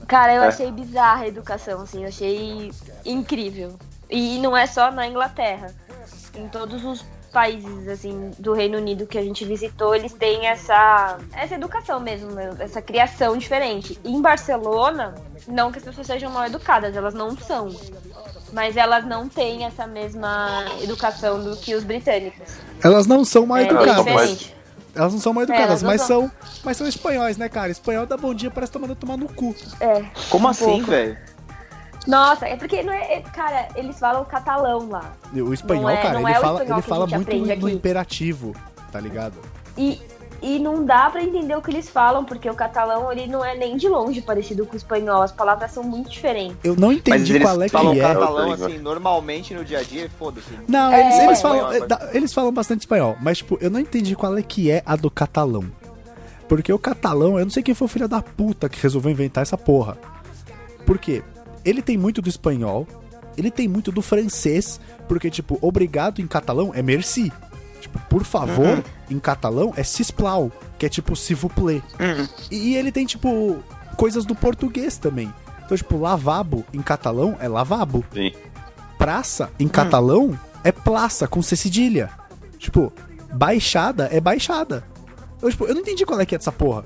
Cara, 0.07 0.33
eu 0.35 0.43
É. 0.43 0.47
achei 0.49 0.71
bizarra 0.71 1.25
a 1.25 1.29
educação, 1.29 1.81
assim, 1.81 2.03
eu 2.03 2.09
achei 2.09 2.71
incrível. 3.05 3.75
E 4.09 4.39
não 4.39 4.57
é 4.57 4.67
só 4.67 4.93
na 4.93 5.09
Inglaterra. 5.09 5.75
Em 6.37 6.47
todos 6.49 6.85
os 6.85 7.05
países, 7.33 7.89
assim, 7.89 8.31
do 8.39 8.53
Reino 8.53 8.79
Unido 8.79 9.07
que 9.07 9.17
a 9.19 9.23
gente 9.23 9.45
visitou, 9.45 9.95
eles 9.95 10.13
têm 10.13 10.47
essa, 10.47 11.19
essa 11.33 11.55
educação 11.55 11.99
mesmo, 11.99 12.31
né? 12.31 12.51
essa 12.59 12.81
criação 12.83 13.37
diferente. 13.37 13.99
E 14.05 14.13
em 14.13 14.21
Barcelona, 14.21 15.15
não 15.49 15.73
que 15.73 15.79
as 15.79 15.85
pessoas 15.85 16.07
sejam 16.07 16.31
mal 16.31 16.45
educadas, 16.47 16.95
elas 16.95 17.15
não 17.15 17.37
são. 17.37 17.75
Mas 18.53 18.77
elas 18.77 19.07
não 19.07 19.29
têm 19.29 19.65
essa 19.65 19.87
mesma 19.87 20.65
educação 20.83 21.43
do 21.43 21.57
que 21.57 21.75
os 21.75 21.83
britânicos. 21.85 22.49
Elas 22.85 23.07
não 23.07 23.25
são 23.25 23.47
mal 23.47 23.59
é 23.59 23.65
bem 23.65 23.71
educadas. 23.75 24.05
diferente. 24.05 24.57
Elas 24.95 25.13
não 25.15 25.21
são 25.21 25.33
mal 25.33 25.45
É, 25.45 25.47
elas 25.47 25.57
educadas, 25.59 25.83
não 25.83 25.89
mas 25.91 26.03
são. 26.03 26.21
são, 26.29 26.31
mas 26.63 26.77
são 26.77 26.87
espanhóis, 26.87 27.39
né, 27.39 27.49
cara? 27.49 27.71
Espanhol 27.73 28.05
dá 28.05 28.17
bom 28.19 28.35
dia, 28.35 28.51
parece 28.51 28.75
mandando 28.79 28.97
tomar 29.01 29.17
no 29.17 29.27
cu. 29.27 29.57
É. 29.81 30.05
Como 30.29 30.47
Um 30.47 30.51
assim, 30.51 30.83
velho? 30.83 31.17
Nossa, 32.07 32.47
é 32.47 32.57
porque 32.57 32.83
não 32.83 32.93
é. 32.93 33.15
é- 33.15 33.21
Cara, 33.21 33.69
eles 33.77 33.99
falam 33.99 34.25
catalão 34.25 34.89
lá. 34.89 35.13
O 35.33 35.53
espanhol, 35.55 35.83
Não 35.85 35.91
é- 35.91 35.97
cara, 36.03 36.15
não 36.21 36.29
ele 36.29 36.37
é 36.37 36.39
o 36.39 36.43
fala, 36.43 36.59
espanhol 36.63 36.79
ele 36.79 36.87
fala 36.89 37.07
muito 37.07 37.37
no, 37.37 37.53
aqui. 37.53 37.75
imperativo, 37.77 38.55
tá 38.91 38.99
ligado? 39.01 39.35
E, 39.79 40.01
e 40.43 40.59
não 40.59 40.85
dá 40.85 41.09
pra 41.09 41.23
entender 41.23 41.57
o 41.57 41.63
que 41.63 41.71
eles 41.71 41.89
falam, 41.89 42.25
porque 42.25 42.51
o 42.51 42.55
catalão 42.55 43.11
ele 43.13 43.27
não 43.29 43.45
é 43.45 43.55
nem 43.57 43.77
de 43.77 43.89
longe 43.89 44.21
parecido 44.21 44.67
com 44.67 44.75
o 44.75 44.77
espanhol. 44.77 45.23
As 45.23 45.31
palavras 45.33 45.71
são 45.71 45.83
muito 45.85 46.11
diferentes. 46.11 46.57
Eu 46.65 46.75
não 46.77 46.93
entendi 46.93 47.39
qual 47.39 47.63
é 47.63 47.67
que 47.67 47.71
falam 47.71 47.93
é. 47.95 48.01
catalão 48.01 48.53
assim, 48.53 48.79
normalmente 48.79 49.55
no 49.55 49.65
dia 49.65 49.79
a 49.79 49.83
dia, 49.83 50.11
foda-se. 50.19 50.49
Não, 50.69 50.93
É. 50.93 51.25
eles, 51.25 51.41
falam, 51.41 51.71
espanhol. 51.73 51.87
da- 51.89 52.11
eles 52.13 52.33
falam 52.35 52.53
bastante 52.53 52.81
espanhol, 52.81 53.17
mas 53.21 53.39
tipo, 53.39 53.57
eu 53.61 53.71
não 53.71 53.79
entendi 53.79 54.17
qual 54.17 54.37
é 54.37 54.43
que 54.43 54.71
é 54.71 54.83
a 54.85 54.97
do 54.97 55.11
catalão. 55.11 55.65
Porque 56.49 56.73
o 56.73 56.79
catalão, 56.79 57.39
eu 57.39 57.45
não 57.45 57.51
sei 57.51 57.63
quem 57.63 57.75
foi 57.75 57.87
o 57.87 57.89
filho 57.89 58.09
da 58.09 58.21
puta 58.21 58.69
que 58.69 58.79
resolveu 58.83 59.11
inventar 59.11 59.43
essa 59.43 59.57
porra. 59.57 59.97
Por 60.85 60.99
quê? 60.99 61.23
Ele 61.65 61.83
tem 61.83 61.97
muito 61.97 62.21
do 62.21 62.29
espanhol, 62.29 62.87
ele 63.37 63.51
tem 63.51 63.69
muito 63.69 63.91
do 63.93 64.03
francês, 64.03 64.81
porque 65.09 65.31
tipo, 65.31 65.59
obrigado 65.61 66.21
em 66.21 66.27
catalão 66.27 66.73
é 66.75 66.83
merci. 66.83 67.33
Tipo, 67.81 67.99
por 68.09 68.25
favor, 68.25 68.83
em 69.11 69.19
catalão 69.19 69.73
é 69.77 69.83
sisplau, 69.83 70.53
que 70.79 70.87
é 70.87 70.89
tipo 70.89 71.17
s'il 71.17 71.37
vous 71.37 71.53
plaît. 71.53 71.83
E 72.51 72.77
ele 72.77 72.93
tem 72.93 73.05
tipo 73.05 73.59
coisas 73.97 74.25
do 74.25 74.35
português 74.35 74.99
também. 74.99 75.33
Então, 75.65 75.77
tipo, 75.77 75.99
lavabo 75.99 76.65
em 76.73 76.83
catalão 76.83 77.37
é 77.41 77.49
lavabo 77.49 78.05
Sim. 78.13 78.33
praça 78.99 79.51
em 79.59 79.67
catalão 79.69 80.39
é 80.63 80.71
plaça 80.71 81.27
com 81.27 81.43
C 81.43 81.57
cedilha. 81.57 82.11
Tipo, 82.59 82.93
baixada 83.33 84.09
é 84.13 84.21
baixada. 84.21 84.85
Eu, 85.41 85.51
tipo, 85.51 85.65
eu 85.65 85.75
não 85.75 85.81
entendi 85.81 86.07
qual 86.07 86.21
é 86.21 86.27
que 86.27 86.35
é 86.35 86.39
dessa 86.39 86.53
porra. 86.53 86.85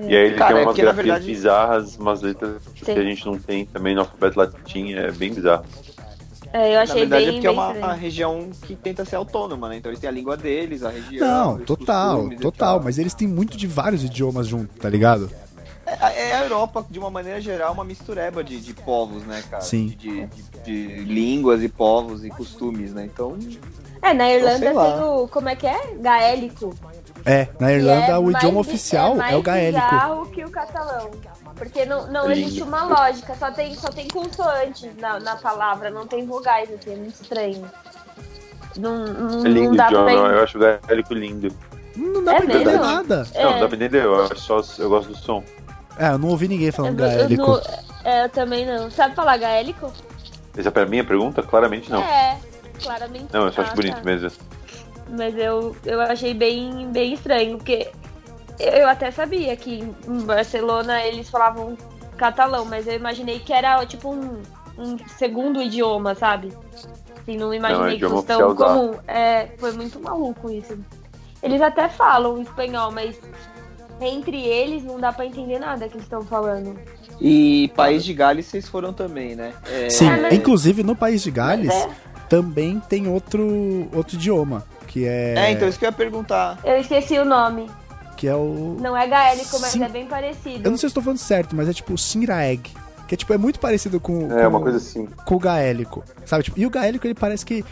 E 0.00 0.06
aí 0.16 0.26
ele 0.26 0.34
Cara, 0.36 0.54
tem 0.54 0.62
é 0.62 0.66
umas 0.66 0.76
na 0.76 0.82
grafias 0.82 0.96
verdade- 1.06 1.26
bizarras, 1.26 1.96
umas 1.96 2.20
letras 2.22 2.62
que 2.74 2.84
Sim. 2.84 2.92
a 2.92 3.02
gente 3.02 3.24
não 3.26 3.38
tem 3.38 3.64
também 3.66 3.94
no 3.94 4.00
alfabeto 4.00 4.38
latim, 4.38 4.92
é 4.94 5.10
bem 5.12 5.32
bizarro. 5.32 5.64
É, 6.52 6.70
eu 6.70 6.74
Na 6.74 6.82
achei 6.82 7.00
verdade 7.00 7.24
bem, 7.24 7.28
é 7.30 7.32
porque 7.34 7.46
é 7.46 7.50
uma 7.50 7.72
estranho. 7.72 7.96
região 8.00 8.50
que 8.62 8.76
tenta 8.76 9.04
ser 9.04 9.16
autônoma, 9.16 9.68
né? 9.68 9.76
Então 9.76 9.90
eles 9.90 10.00
têm 10.00 10.08
a 10.08 10.12
língua 10.12 10.36
deles, 10.36 10.82
a 10.84 10.90
região. 10.90 11.26
Não, 11.26 11.58
total, 11.58 12.28
total. 12.30 12.52
tal. 12.52 12.80
Mas 12.82 12.98
eles 12.98 13.12
têm 13.14 13.26
muito 13.26 13.56
de 13.56 13.66
vários 13.66 14.04
idiomas 14.04 14.46
junto, 14.46 14.68
tá 14.78 14.88
ligado? 14.88 15.30
É, 15.86 16.30
é 16.30 16.34
a 16.36 16.42
Europa, 16.44 16.84
de 16.88 16.98
uma 16.98 17.10
maneira 17.10 17.40
geral, 17.40 17.72
uma 17.72 17.84
mistureba 17.84 18.42
de, 18.42 18.60
de 18.60 18.72
povos, 18.72 19.22
né, 19.24 19.42
cara? 19.50 19.62
Sim. 19.62 19.88
De, 19.98 20.26
de- 20.26 20.44
de 20.64 20.86
línguas 21.04 21.62
e 21.62 21.68
povos 21.68 22.24
e 22.24 22.30
costumes, 22.30 22.94
né? 22.94 23.04
Então, 23.04 23.36
É, 24.00 24.14
na 24.14 24.30
Irlanda 24.32 24.58
sei 24.58 24.72
lá. 24.72 24.92
tem 24.92 25.04
o. 25.04 25.28
Como 25.28 25.48
é 25.48 25.54
que 25.56 25.66
é? 25.66 25.94
Gaélico. 26.00 26.72
É, 27.26 27.48
na 27.58 27.72
Irlanda 27.72 28.12
é 28.12 28.18
o 28.18 28.30
idioma 28.30 28.60
oficial 28.60 29.12
é, 29.12 29.16
mais 29.16 29.36
o 29.36 29.42
gaélico. 29.42 30.26
que 30.32 30.44
o 30.44 30.50
catalão. 30.50 31.10
Porque 31.56 31.86
não, 31.86 32.06
não 32.08 32.30
existe 32.30 32.62
uma 32.62 32.84
lógica, 32.84 33.34
só 33.36 33.50
tem, 33.50 33.74
só 33.74 33.88
tem 33.88 34.08
consoantes 34.08 34.90
na, 34.98 35.20
na 35.20 35.36
palavra, 35.36 35.88
não 35.88 36.06
tem 36.06 36.26
vogais, 36.26 36.68
assim, 36.70 36.92
é 36.92 36.96
muito 36.96 37.14
estranho. 37.22 37.64
Não, 38.76 39.06
não, 39.06 39.46
É 39.46 39.48
lindo 39.48 39.66
não 39.68 39.72
o 39.72 39.76
dá 39.76 39.86
idioma, 39.86 40.04
pra 40.04 40.12
eu 40.14 40.42
acho 40.42 40.58
o 40.58 40.60
gaélico 40.60 41.14
lindo. 41.14 41.56
Não 41.96 42.24
dá 42.24 42.32
É 42.32 42.36
pra 42.36 42.44
entender 42.46 42.64
mesmo? 42.64 42.84
nada. 42.84 43.26
É. 43.32 43.44
Não, 43.44 43.52
não 43.52 43.60
dá 43.60 43.66
pra 43.68 43.76
entender, 43.76 44.04
eu, 44.04 44.24
acho 44.24 44.36
só, 44.40 44.60
eu 44.78 44.88
gosto 44.90 45.08
do 45.10 45.16
som. 45.16 45.44
É, 45.96 46.08
eu 46.08 46.18
não 46.18 46.28
ouvi 46.30 46.48
ninguém 46.48 46.72
falando 46.72 46.98
eu, 47.00 47.06
eu 47.06 47.16
gaélico. 47.18 47.46
não- 47.46 47.60
é, 48.04 48.24
eu 48.24 48.28
também 48.28 48.66
não. 48.66 48.90
Sabe 48.90 49.14
falar 49.14 49.36
gaélico? 49.36 49.92
Essa 50.56 50.68
é 50.68 50.72
pra 50.72 50.84
mim 50.86 50.98
a 50.98 51.04
pergunta? 51.04 51.40
Claramente 51.42 51.88
não. 51.90 52.02
É, 52.02 52.36
claramente. 52.82 53.26
Não, 53.32 53.46
eu 53.46 53.52
só 53.52 53.60
Ah, 53.62 53.64
acho 53.64 53.76
bonito 53.76 53.96
tá. 53.96 54.02
mesmo. 54.04 54.30
Mas 55.16 55.36
eu, 55.36 55.76
eu 55.84 56.00
achei 56.00 56.34
bem, 56.34 56.88
bem 56.90 57.14
estranho, 57.14 57.56
porque 57.56 57.90
eu, 58.58 58.88
até 58.88 59.10
sabia 59.10 59.56
que 59.56 59.80
em 60.08 60.20
Barcelona 60.24 61.02
eles 61.04 61.28
falavam 61.28 61.76
catalão, 62.16 62.64
mas 62.64 62.86
eu 62.86 62.94
imaginei 62.94 63.38
que 63.40 63.52
era 63.52 63.84
tipo 63.86 64.12
um, 64.12 64.42
um 64.78 64.96
segundo 65.16 65.60
idioma, 65.60 66.14
sabe? 66.14 66.52
Assim, 67.20 67.36
não 67.36 67.52
imaginei 67.54 67.90
que 67.90 67.94
idioma 67.96 68.14
fosse 68.16 68.26
tão 68.26 68.54
comum. 68.54 68.94
É, 69.08 69.48
foi 69.58 69.72
muito 69.72 70.00
maluco 70.00 70.50
isso. 70.50 70.78
Eles 71.42 71.60
até 71.60 71.88
falam 71.88 72.40
espanhol, 72.40 72.90
mas 72.90 73.16
entre 74.00 74.40
eles 74.40 74.82
não 74.84 74.98
dá 74.98 75.12
pra 75.12 75.26
entender 75.26 75.58
nada 75.58 75.88
que 75.88 75.94
eles 75.94 76.04
estão 76.04 76.22
falando. 76.22 76.78
E 77.20 77.70
País 77.76 78.04
de 78.04 78.12
Gales 78.12 78.46
vocês 78.46 78.68
foram 78.68 78.92
também, 78.92 79.34
né? 79.36 79.52
É, 79.70 79.88
Sim, 79.90 80.08
É, 80.08 80.20
mas- 80.20 80.34
inclusive 80.34 80.82
no 80.82 80.96
país 80.96 81.22
de 81.22 81.30
Gales 81.30 81.72
é, 81.72 81.88
também 82.28 82.80
tem 82.88 83.06
outro, 83.08 83.88
outro 83.94 84.16
idioma, 84.16 84.64
que 84.94 85.04
é, 85.06 85.34
É, 85.36 85.50
então 85.50 85.66
isso 85.68 85.76
que 85.76 85.84
eu 85.84 85.88
ia 85.88 85.92
perguntar. 85.92 86.58
eu 86.64 86.76
esqueci 86.78 87.18
o 87.18 87.24
nome. 87.24 87.68
que 88.16 88.28
é 88.28 88.34
o 88.36 88.76
Não 88.80 88.96
é 88.96 89.08
gaélico, 89.08 89.58
mas 89.60 89.72
Sim. 89.72 89.82
é 89.82 89.88
bem 89.88 90.06
parecido. 90.06 90.60
Eu 90.62 90.70
não 90.70 90.78
sei 90.78 90.88
se 90.88 90.92
eu 90.92 90.94
tô 90.94 91.02
falando 91.02 91.18
certo, 91.18 91.56
mas 91.56 91.68
é 91.68 91.72
tipo 91.72 91.92
o 91.94 91.98
Sinraeg, 91.98 92.70
que 93.08 93.14
é 93.14 93.16
tipo 93.18 93.32
é 93.32 93.36
muito 93.36 93.58
parecido 93.58 93.98
com 93.98 94.30
É, 94.32 94.42
com- 94.42 94.48
uma 94.50 94.60
coisa 94.60 94.78
assim. 94.78 95.06
com 95.26 95.34
o 95.34 95.38
gaélico, 95.40 96.04
sabe? 96.24 96.44
Tipo, 96.44 96.60
e 96.60 96.64
o 96.64 96.70
gaélico, 96.70 97.04
ele 97.08 97.14
parece 97.14 97.44
que. 97.44 97.64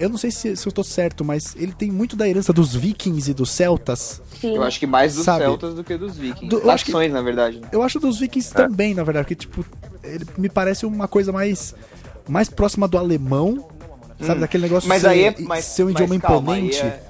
Eu 0.00 0.08
não 0.08 0.16
sei 0.18 0.30
se, 0.32 0.56
se 0.56 0.66
eu 0.66 0.72
tô 0.72 0.82
certo, 0.84 1.24
mas 1.24 1.54
ele 1.56 1.72
tem 1.72 1.90
muito 1.90 2.14
da 2.16 2.28
herança 2.28 2.52
dos 2.52 2.74
vikings 2.74 3.30
e 3.30 3.34
dos 3.34 3.50
celtas. 3.50 4.20
Sim. 4.40 4.54
Eu 4.56 4.62
acho 4.64 4.78
que 4.80 4.86
mais 4.86 5.14
dos 5.14 5.24
Sabe? 5.24 5.44
celtas 5.44 5.74
do 5.74 5.82
que 5.84 5.96
dos 5.96 6.16
vikings. 6.16 6.48
Do- 6.48 6.58
eu 6.58 6.70
acho 6.70 6.84
que- 6.84 6.90
Saxões, 6.92 7.12
na 7.12 7.20
verdade. 7.22 7.60
né? 7.60 7.68
Eu 7.72 7.82
acho 7.82 7.98
dos 8.00 8.18
vikings 8.18 8.52
também, 8.52 8.94
na 8.94 9.02
verdade, 9.04 9.24
porque, 9.26 9.34
tipo, 9.36 9.64
ele 10.04 10.24
me 10.36 10.48
parece 10.48 10.84
uma 10.86 11.06
coisa 11.08 11.30
mais. 11.32 11.74
mais 12.28 12.48
próxima 12.50 12.86
do 12.86 12.98
alemão, 12.98 13.68
sabe? 14.26 14.40
Daquele 14.40 14.64
negócio 14.64 14.86
Hum. 14.86 14.90
Mas 14.90 15.02
ser, 15.02 15.08
aí 15.08 15.24
é. 15.24 15.34
Mas, 15.40 15.64
ser 15.64 15.84
um 15.84 15.90
idioma 15.90 16.14
imponente. 16.14 16.80
É, 16.80 17.00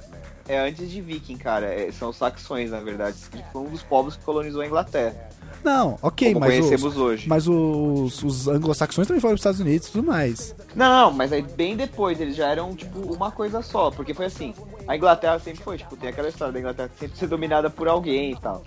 é 0.48 0.68
antes 0.68 0.90
de 0.90 1.00
viking, 1.00 1.36
cara. 1.36 1.66
É- 1.66 1.90
são 1.92 2.10
os 2.10 2.16
saxões, 2.16 2.70
na 2.70 2.80
verdade. 2.80 3.16
Que 3.30 3.42
foi 3.52 3.62
um 3.62 3.70
dos 3.70 3.82
povos 3.82 4.16
que 4.16 4.24
colonizou 4.24 4.60
a 4.60 4.66
Inglaterra. 4.66 5.28
Não, 5.64 5.98
ok, 6.00 6.34
como 6.34 6.46
mas 6.46 6.56
conhecemos 6.56 6.94
os, 6.94 6.96
hoje. 6.96 7.28
mas 7.28 7.48
os, 7.48 8.22
os 8.22 8.48
anglo-saxões 8.48 9.08
também 9.08 9.20
foram 9.20 9.32
pros 9.32 9.40
Estados 9.40 9.60
Unidos 9.60 9.88
e 9.88 9.92
tudo 9.92 10.06
mais. 10.06 10.54
Não, 10.74 11.10
mas 11.10 11.32
aí 11.32 11.42
bem 11.42 11.76
depois 11.76 12.20
eles 12.20 12.36
já 12.36 12.48
eram, 12.48 12.74
tipo, 12.74 13.00
uma 13.12 13.30
coisa 13.30 13.60
só. 13.60 13.90
Porque 13.90 14.14
foi 14.14 14.26
assim, 14.26 14.54
a 14.86 14.96
Inglaterra 14.96 15.38
sempre 15.38 15.62
foi, 15.62 15.78
tipo, 15.78 15.96
tem 15.96 16.10
aquela 16.10 16.28
história 16.28 16.52
da 16.52 16.60
Inglaterra 16.60 16.90
sempre 16.98 17.18
ser 17.18 17.26
dominada 17.26 17.68
por 17.68 17.88
alguém 17.88 18.32
e 18.32 18.36
tal. 18.36 18.62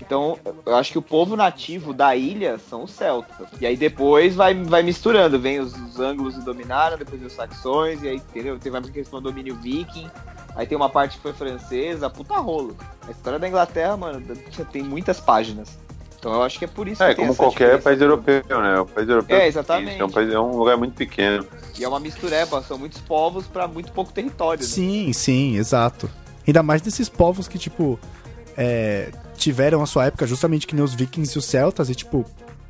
Então, 0.00 0.38
eu 0.64 0.76
acho 0.76 0.92
que 0.92 0.98
o 0.98 1.02
povo 1.02 1.36
nativo 1.36 1.92
da 1.92 2.14
ilha 2.14 2.58
são 2.58 2.84
os 2.84 2.92
celtas. 2.92 3.48
E 3.60 3.66
aí 3.66 3.76
depois 3.76 4.34
vai, 4.34 4.54
vai 4.54 4.82
misturando. 4.82 5.38
Vem 5.38 5.58
os, 5.60 5.74
os 5.74 5.98
anglos 5.98 6.36
e 6.36 6.40
dominaram, 6.40 6.96
depois 6.96 7.22
os 7.22 7.32
saxões, 7.32 8.02
e 8.02 8.08
aí, 8.08 8.16
entendeu? 8.16 8.58
Teve 8.58 8.76
uma 8.76 8.82
questão 8.82 9.20
do 9.20 9.28
domínio 9.28 9.56
viking. 9.56 10.08
Aí 10.54 10.66
tem 10.66 10.76
uma 10.76 10.88
parte 10.88 11.16
que 11.16 11.22
foi 11.22 11.32
francesa, 11.32 12.08
puta 12.08 12.36
rolo. 12.36 12.76
A 13.06 13.10
história 13.10 13.38
da 13.38 13.48
Inglaterra, 13.48 13.96
mano, 13.96 14.22
tem 14.72 14.82
muitas 14.82 15.20
páginas. 15.20 15.78
Então 16.18 16.32
eu 16.32 16.42
acho 16.42 16.58
que 16.58 16.64
é 16.64 16.68
por 16.68 16.88
isso 16.88 17.02
É, 17.02 17.10
que 17.10 17.16
tem 17.16 17.24
como 17.26 17.32
essa 17.32 17.42
qualquer 17.42 17.80
país 17.80 18.00
europeu, 18.00 18.42
né? 18.48 18.80
O 18.80 18.86
país 18.86 19.08
europeu 19.08 19.36
É, 19.36 19.40
tem 19.40 19.48
exatamente. 19.48 20.00
É 20.00 20.04
um, 20.04 20.10
país, 20.10 20.32
é 20.32 20.40
um 20.40 20.56
lugar 20.56 20.76
muito 20.76 20.94
pequeno. 20.94 21.46
E 21.78 21.84
é 21.84 21.88
uma 21.88 22.00
mistureba, 22.00 22.60
são 22.62 22.76
muitos 22.76 23.00
povos 23.00 23.46
pra 23.46 23.68
muito 23.68 23.92
pouco 23.92 24.12
território. 24.12 24.60
né? 24.60 24.68
Sim, 24.68 25.12
sim, 25.12 25.56
exato. 25.56 26.10
Ainda 26.46 26.62
mais 26.62 26.82
desses 26.82 27.08
povos 27.08 27.46
que, 27.46 27.56
tipo, 27.58 28.00
é, 28.56 29.12
tiveram 29.38 29.82
a 29.82 29.86
sua 29.86 30.04
época 30.06 30.26
justamente 30.26 30.66
que 30.66 30.74
nem 30.74 30.84
os 30.84 30.92
vikings 30.94 31.34
e 31.34 31.38
os 31.38 31.44
celtas 31.46 31.88
e, 31.88 31.94
tipo, 31.94 32.24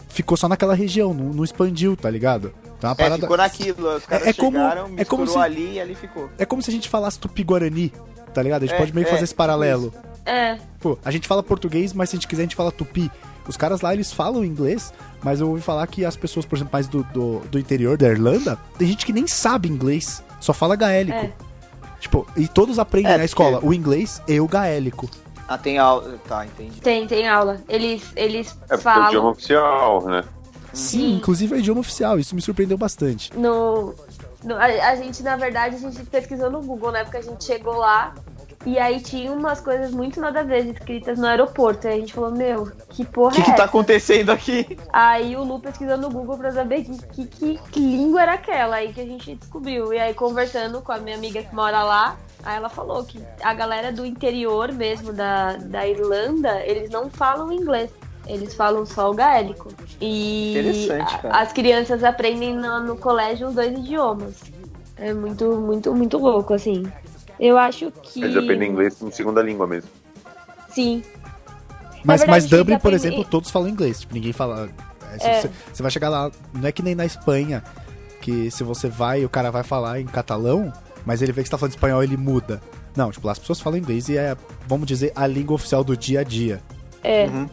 ficou 0.09 0.37
só 0.37 0.49
naquela 0.49 0.75
região, 0.75 1.13
não, 1.13 1.33
não 1.33 1.43
expandiu, 1.45 1.97
tá 1.97 2.09
ligado? 2.09 2.53
Então, 2.79 2.91
é 2.91 2.93
É, 2.93 2.97
parada... 2.97 3.23
ficou 3.23 3.37
naquilo, 3.37 3.97
os 3.97 4.05
caras 4.07 4.27
É- 4.27 4.31
é 4.31 4.33
como- 4.33 4.57
chegaram, 4.59 4.85
é 4.85 4.89
misturou 4.91 5.07
como 5.07 5.27
se- 5.27 5.39
ali 5.39 5.73
e 5.75 5.81
ali 5.81 5.95
ficou. 5.97 6.31
É 6.39 6.45
como 6.45 6.63
se 6.63 6.71
a 6.71 6.73
gente 6.73 6.89
falasse 6.89 7.19
tupi-guarani, 7.19 7.93
tá 8.33 8.43
ligado? 8.43 8.63
A 8.63 8.67
gente 8.67 8.75
É, 8.77 8.79
pode 8.79 8.95
meio 8.95 9.05
que 9.05 9.11
é, 9.11 9.15
fazer 9.15 9.25
esse 9.25 9.35
paralelo. 9.35 9.93
É, 10.25 10.59
Pô, 10.79 10.97
a 11.05 11.11
gente 11.11 11.27
fala 11.27 11.43
português, 11.43 11.93
mas 11.93 12.11
se 12.11 12.17
a 12.17 12.19
gente 12.19 12.29
quiser 12.29 12.43
a 12.43 12.45
gente 12.45 12.55
fala 12.57 12.71
tupi. 12.71 13.11
Os 13.49 13.57
caras 13.57 13.81
lá, 13.81 13.95
eles 13.95 14.13
falam 14.13 14.45
inglês, 14.45 14.93
mas 15.23 15.41
eu 15.41 15.49
ouvi 15.49 15.63
falar 15.63 15.87
que 15.87 16.05
as 16.05 16.17
pessoas, 16.17 16.45
por 16.45 16.57
exemplo, 16.57 16.71
mais 16.73 16.87
do, 16.87 17.03
do, 17.15 17.39
do 17.51 17.59
interior 17.59 17.97
da 17.97 18.07
Irlanda, 18.09 18.59
tem 18.77 18.87
gente 18.87 19.07
que 19.07 19.13
nem 19.13 19.27
sabe 19.27 19.69
inglês, 19.71 20.23
só 20.39 20.53
fala 20.53 20.77
gaélico. 20.77 21.17
É. 21.19 21.33
Tipo, 21.99 22.27
e 22.37 22.47
todos 22.47 22.79
aprendem 22.79 23.11
É, 23.13 23.17
na 23.19 23.25
escola 23.25 23.59
o 23.63 23.73
inglês 23.73 24.23
e 24.29 24.39
o 24.39 24.47
gaélico. 24.47 25.09
Ah, 25.49 25.57
tem 25.59 25.79
aula. 25.79 26.19
Tá, 26.29 26.45
entendi. 26.45 26.79
tem, 26.81 27.07
tem 27.07 27.27
aula. 27.27 27.59
Eles, 27.69 28.13
eles 28.15 28.57
É 28.69 28.75
é 28.75 28.77
o 28.77 28.79
falam 28.79 29.09
idioma 29.09 29.31
oficial, 29.31 30.05
né? 30.07 30.23
Sim, 30.75 31.17
inclusive 31.17 31.55
é 31.57 31.59
idioma 31.59 31.81
oficial, 31.81 32.19
isso 32.19 32.35
me 32.35 32.43
surpreendeu 32.43 32.77
bastante. 32.77 33.33
no. 33.37 33.95
no- 34.45 34.55
a, 34.57 34.65
a 34.67 34.97
gente, 34.97 35.23
na 35.23 35.37
verdade, 35.37 35.77
a 35.77 35.79
gente 35.79 36.05
pesquisou 36.05 36.51
no 36.51 36.61
Google, 36.61 36.93
né? 36.93 37.03
Porque 37.03 37.17
a 37.17 37.23
gente 37.23 37.43
chegou 37.43 37.77
lá 37.79 38.15
e 38.67 38.79
aí 38.79 39.01
tinha 39.01 39.33
umas 39.33 39.61
coisas 39.61 39.93
muito 39.93 40.21
nada 40.21 40.41
a 40.41 40.43
ver 40.43 40.67
escritas 40.67 41.19
no 41.19 41.27
aeroporto. 41.27 41.87
Aí 41.87 41.95
a 41.95 42.01
gente 42.01 42.13
falou, 42.13 42.33
meu, 42.33 42.71
que 42.91 43.05
porra 43.05 43.35
que, 43.37 43.41
é 43.41 43.45
que 43.45 43.57
tá 43.57 43.65
acontecendo 43.65 44.31
aqui? 44.31 44.79
Aí 44.93 45.37
o 45.37 45.45
Lu 45.45 45.61
pesquisou 45.61 45.97
no 45.97 46.11
Google 46.11 46.37
pra 46.37 46.51
saber 46.51 46.85
que, 46.85 47.27
que, 47.27 47.59
que, 47.71 47.81
língua 47.81 48.23
era 48.23 48.35
aquela. 48.35 48.77
Aí 48.77 48.93
que 48.93 49.01
a 49.01 49.07
gente 49.07 49.37
descobriu. 49.37 49.93
E 49.93 49.99
aí, 49.99 50.13
conversando 50.13 50.83
com 50.83 50.93
a 50.93 50.99
minha 50.99 51.17
amiga 51.17 51.43
que 51.43 51.55
mora 51.55 51.83
lá, 51.85 52.17
aí 52.45 52.57
ela 52.57 52.69
falou 52.69 53.05
que 53.05 53.21
a 53.43 53.55
galera 53.55 53.93
do 53.93 54.05
interior 54.05 54.73
mesmo 54.73 55.13
da, 55.13 55.57
da 55.57 55.87
Irlanda, 55.87 56.61
eles 56.65 56.91
não 56.91 57.09
falam 57.09 57.53
inglês. 57.53 57.91
Eles 58.27 58.55
falam 58.55 58.85
só 58.85 59.11
o 59.11 59.15
gaélico. 59.15 59.69
E 60.01 60.55
a- 60.91 61.19
cara. 61.19 61.37
as 61.39 61.53
crianças 61.53 62.05
aprendem 62.05 62.55
no, 62.55 62.81
no 62.81 62.97
colégio 62.97 63.49
os 63.49 63.55
dois 63.55 63.73
idiomas. 63.79 64.35
É 64.97 65.15
muito, 65.15 65.45
muito, 65.57 65.95
muito 65.95 66.19
louco, 66.19 66.53
assim. 66.53 66.83
Eu 67.39 67.57
acho 67.59 67.91
que. 68.03 68.23
Eles 68.23 68.37
aprendem 68.37 68.71
inglês 68.71 68.97
como 68.99 69.13
segunda 69.13 69.43
língua 69.43 69.67
mesmo. 69.67 69.91
Sim. 70.71 71.03
Mas, 72.05 72.21
verdade, 72.21 72.31
mas 72.31 72.47
Dublin, 72.47 72.79
por 72.79 72.93
exemplo, 72.93 73.25
todos 73.25 73.51
falam 73.51 73.69
inglês. 73.69 74.01
Tipo, 74.01 74.15
ninguém 74.15 74.33
fala. 74.33 74.69
é, 75.21 75.31
É. 75.31 75.41
Você, 75.41 75.51
você 75.73 75.83
vai 75.83 75.91
chegar 75.91 76.09
lá, 76.09 76.31
não 76.53 76.69
é 76.69 76.73
que 76.73 76.83
nem 76.83 76.95
na 76.95 77.05
Espanha, 77.05 77.63
que 78.21 78.51
se 78.51 78.63
você 78.63 78.89
vai, 78.89 79.25
o 79.25 79.29
cara 79.29 79.51
vai 79.51 79.63
falar 79.63 80.01
em 80.01 80.07
catalão, 80.07 80.73
mas 81.05 81.23
ele 81.23 81.33
vê 81.33 81.43
que 81.43 81.49
você 81.49 81.53
tá 81.53 81.59
falando 81.59 81.73
espanhol, 81.73 82.03
ele 82.03 82.17
muda. 82.17 82.61
Não, 82.97 83.11
tipo, 83.11 83.27
lá 83.27 83.33
as 83.33 83.39
pessoas 83.39 83.61
falam 83.61 83.79
inglês 83.79 84.09
e 84.09 84.17
é, 84.17 84.37
vamos 84.67 84.87
dizer, 84.87 85.13
a 85.15 85.27
língua 85.27 85.55
oficial 85.55 85.83
do 85.85 85.97
dia 85.97 86.21
a 86.21 86.25
dia. 86.25 86.61
É. 87.03 87.27
Uhum. 87.27 87.49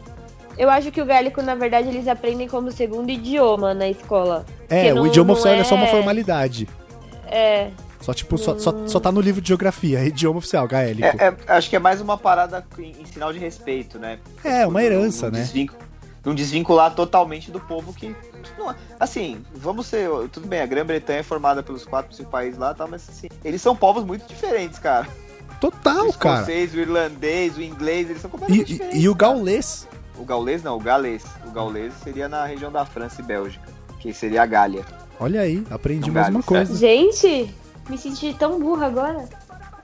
Eu 0.58 0.70
acho 0.70 0.90
que 0.90 1.00
o 1.02 1.04
gaélico, 1.04 1.42
na 1.42 1.54
verdade, 1.54 1.88
eles 1.88 2.08
aprendem 2.08 2.48
como 2.48 2.72
segundo 2.72 3.10
idioma 3.10 3.74
na 3.74 3.88
escola. 3.88 4.44
É, 4.68 4.84
Porque 4.84 4.92
o 4.92 4.94
não- 4.96 5.06
idioma 5.06 5.26
não 5.28 5.32
oficial 5.34 5.52
ele 5.54 5.60
é 5.60 5.64
só 5.64 5.74
uma 5.74 5.84
é- 5.86 5.90
formalidade. 5.90 6.68
É. 7.26 7.70
Só, 8.00 8.12
tipo, 8.14 8.36
só, 8.38 8.58
só, 8.58 8.86
só 8.86 9.00
tá 9.00 9.10
no 9.10 9.20
livro 9.20 9.40
de 9.40 9.48
geografia, 9.48 9.98
é 10.00 10.06
idioma 10.08 10.38
oficial, 10.38 10.66
gaélico. 10.68 11.06
É, 11.06 11.28
é, 11.28 11.52
acho 11.52 11.68
que 11.70 11.76
é 11.76 11.78
mais 11.78 12.00
uma 12.00 12.16
parada 12.16 12.64
em, 12.78 12.92
em 13.00 13.04
sinal 13.06 13.32
de 13.32 13.38
respeito, 13.38 13.98
né? 13.98 14.18
É, 14.44 14.66
uma 14.66 14.82
herança, 14.82 15.26
Não- 15.26 15.32
não 15.32 15.38
né? 15.38 15.44
desvincu- 15.44 15.74
Não 16.24 16.34
desvincular 16.34 16.94
totalmente 16.94 17.50
do 17.50 17.60
povo 17.60 17.92
que. 17.92 18.14
não 18.58 18.70
é- 18.70 18.74
assim, 19.00 19.42
vamos 19.54 19.86
ser. 19.86 20.08
Tudo 20.32 20.46
bem, 20.46 20.60
a 20.60 20.66
Grã-Bretanha 20.66 21.20
é 21.20 21.22
formada 21.22 21.62
pelos 21.62 21.84
quatro, 21.84 22.14
cinco 22.14 22.30
países 22.30 22.58
lá, 22.58 22.74
tá, 22.74 22.86
mas 22.86 23.08
assim, 23.08 23.28
eles 23.44 23.60
são 23.62 23.74
povos 23.76 24.04
muito 24.04 24.26
diferentes, 24.26 24.78
cara. 24.78 25.06
Total, 25.60 26.06
o 26.08 26.12
cara. 26.12 26.40
escocês, 26.40 26.74
o 26.74 26.78
irlandês, 26.78 27.56
o 27.56 27.62
inglês, 27.62 28.10
eles 28.10 28.20
são 28.20 28.28
E, 28.28 28.32
completamente 28.32 28.68
e- 28.68 28.72
diferentes. 28.72 29.02
e 29.02 29.08
o 29.08 29.16
cara. 29.16 29.32
gaulês. 29.32 29.88
O 30.18 30.24
gaulês 30.24 30.62
não, 30.62 30.76
o 30.76 30.80
galês. 30.80 31.24
O 31.46 31.50
gaulês 31.50 31.92
seria 32.04 32.28
na 32.28 32.44
região 32.44 32.70
da 32.70 32.84
França 32.84 33.20
e 33.20 33.24
Bélgica, 33.24 33.66
que 34.00 34.12
seria 34.12 34.42
a 34.42 34.46
Gália. 34.46 34.84
Olha 35.18 35.40
aí, 35.40 35.64
aprendi 35.70 36.08
Não 36.08 36.14
mais 36.14 36.28
uma 36.34 36.42
coisa. 36.42 36.74
Gente, 36.76 37.54
me 37.88 37.98
senti 37.98 38.34
tão 38.34 38.60
burra 38.60 38.86
agora. 38.86 39.28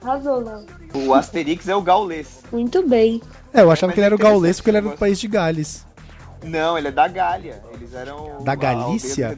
Arrasou, 0.03 0.43
Léo. 0.43 0.65
O 1.07 1.13
Asterix 1.13 1.67
é 1.67 1.75
o 1.75 1.81
gaulês. 1.81 2.41
Muito 2.51 2.87
bem. 2.87 3.21
É, 3.53 3.61
eu 3.61 3.71
achava 3.71 3.87
Mas 3.87 3.95
que 3.95 3.99
ele 3.99 4.05
é 4.05 4.07
era 4.07 4.15
o 4.15 4.17
gaulês 4.17 4.57
interessante 4.57 4.61
porque 4.61 4.69
ele 4.69 4.77
era 4.77 4.89
do 4.89 4.97
país 4.97 5.19
de 5.19 5.27
Gales. 5.27 5.85
Não, 6.43 6.77
ele 6.77 6.89
é 6.89 6.91
da 6.91 7.07
Gália. 7.07 7.63
Eles 7.73 7.93
eram. 7.93 8.43
Da 8.43 8.53
Galícia? 8.55 9.37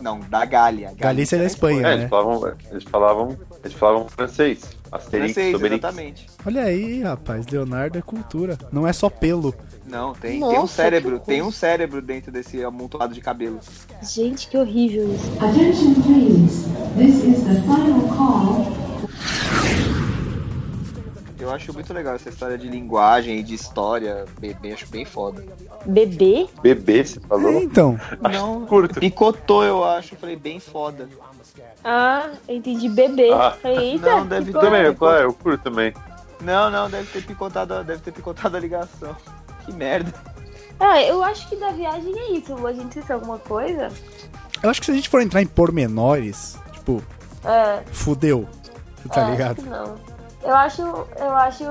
Não, 0.00 0.20
da 0.20 0.44
Gália. 0.44 0.92
Galícia 0.96 1.36
é 1.36 1.38
da 1.38 1.44
na 1.44 1.46
Espanha. 1.46 1.80
É, 1.80 1.82
né? 1.82 1.94
eles 1.94 2.10
falavam, 2.10 2.56
eles 2.70 2.84
falavam, 2.84 3.38
eles 3.64 3.76
falavam 3.76 4.08
francês. 4.08 4.76
Asterix, 4.92 5.32
Francês, 5.34 5.54
Obelix. 5.54 5.78
exatamente. 5.84 6.26
Olha 6.44 6.62
aí, 6.62 7.02
rapaz, 7.02 7.46
Leonardo 7.46 7.98
é 7.98 8.02
cultura. 8.02 8.56
Não 8.72 8.86
é 8.86 8.92
só 8.92 9.08
pelo. 9.10 9.54
Não, 9.86 10.12
tem, 10.14 10.32
tem 10.32 10.40
Nossa, 10.40 10.60
um 10.60 10.66
cérebro, 10.66 11.18
tem 11.20 11.42
um 11.42 11.50
cérebro 11.50 12.02
dentro 12.02 12.30
desse 12.32 12.62
amontoado 12.64 13.14
de 13.14 13.20
cabelo. 13.20 13.60
Gente, 14.02 14.48
que 14.48 14.56
horrível 14.56 15.12
isso. 15.14 15.32
Attention 15.44 15.94
please. 16.02 16.66
This 16.96 17.24
is 17.24 17.44
the 17.44 17.60
final 17.62 18.00
call 18.16 18.76
Eu 21.38 21.50
acho 21.52 21.72
muito 21.72 21.92
legal 21.92 22.14
essa 22.16 22.28
história 22.30 22.56
de 22.58 22.66
linguagem 22.68 23.38
e 23.38 23.42
de 23.42 23.54
história. 23.54 24.24
Bem- 24.40 24.56
acho 24.72 24.86
bem 24.88 25.04
foda. 25.04 25.44
Bebê? 25.84 26.48
Bebê, 26.62 27.04
você 27.04 27.20
falou? 27.20 27.52
É, 27.52 27.62
então. 27.62 28.00
Não, 28.32 28.64
curto. 28.66 28.98
picotou, 28.98 29.62
eu 29.62 29.84
acho. 29.84 30.16
Falei, 30.16 30.34
bem 30.34 30.58
foda. 30.58 31.08
Ah, 31.84 32.30
eu 32.48 32.56
entendi 32.56 32.88
bebê. 32.88 33.32
Ah. 33.32 33.56
Eita, 33.64 34.16
Não, 34.16 34.26
deve 34.26 34.52
ter. 34.52 34.58
Também, 34.58 34.94
claro, 34.94 35.22
eu 35.22 35.32
curto 35.32 35.62
também. 35.62 35.94
Não, 36.40 36.70
não, 36.70 36.90
deve 36.90 37.10
ter 37.10 37.24
picotado, 37.24 37.82
deve 37.84 38.02
ter 38.02 38.12
picotado 38.12 38.56
a 38.56 38.60
ligação. 38.60 39.16
Que 39.64 39.72
merda. 39.72 40.12
Ah, 40.78 41.00
eu 41.02 41.22
acho 41.22 41.48
que 41.48 41.56
da 41.56 41.70
viagem 41.70 42.12
é 42.18 42.32
isso. 42.32 42.66
A 42.66 42.72
gente 42.72 42.88
esqueceu 42.88 43.16
alguma 43.16 43.38
coisa? 43.38 43.90
Eu 44.62 44.70
acho 44.70 44.80
que 44.80 44.86
se 44.86 44.92
a 44.92 44.94
gente 44.94 45.08
for 45.08 45.20
entrar 45.20 45.42
em 45.42 45.46
pormenores, 45.46 46.58
tipo, 46.72 47.02
É. 47.44 47.82
fudeu. 47.92 48.46
Tá 49.12 49.28
é, 49.28 49.30
ligado? 49.30 49.52
acho 49.52 49.62
que 49.62 49.68
não. 49.68 50.16
Eu 50.42 50.54
acho, 50.54 50.82
eu 50.82 51.34
acho 51.34 51.64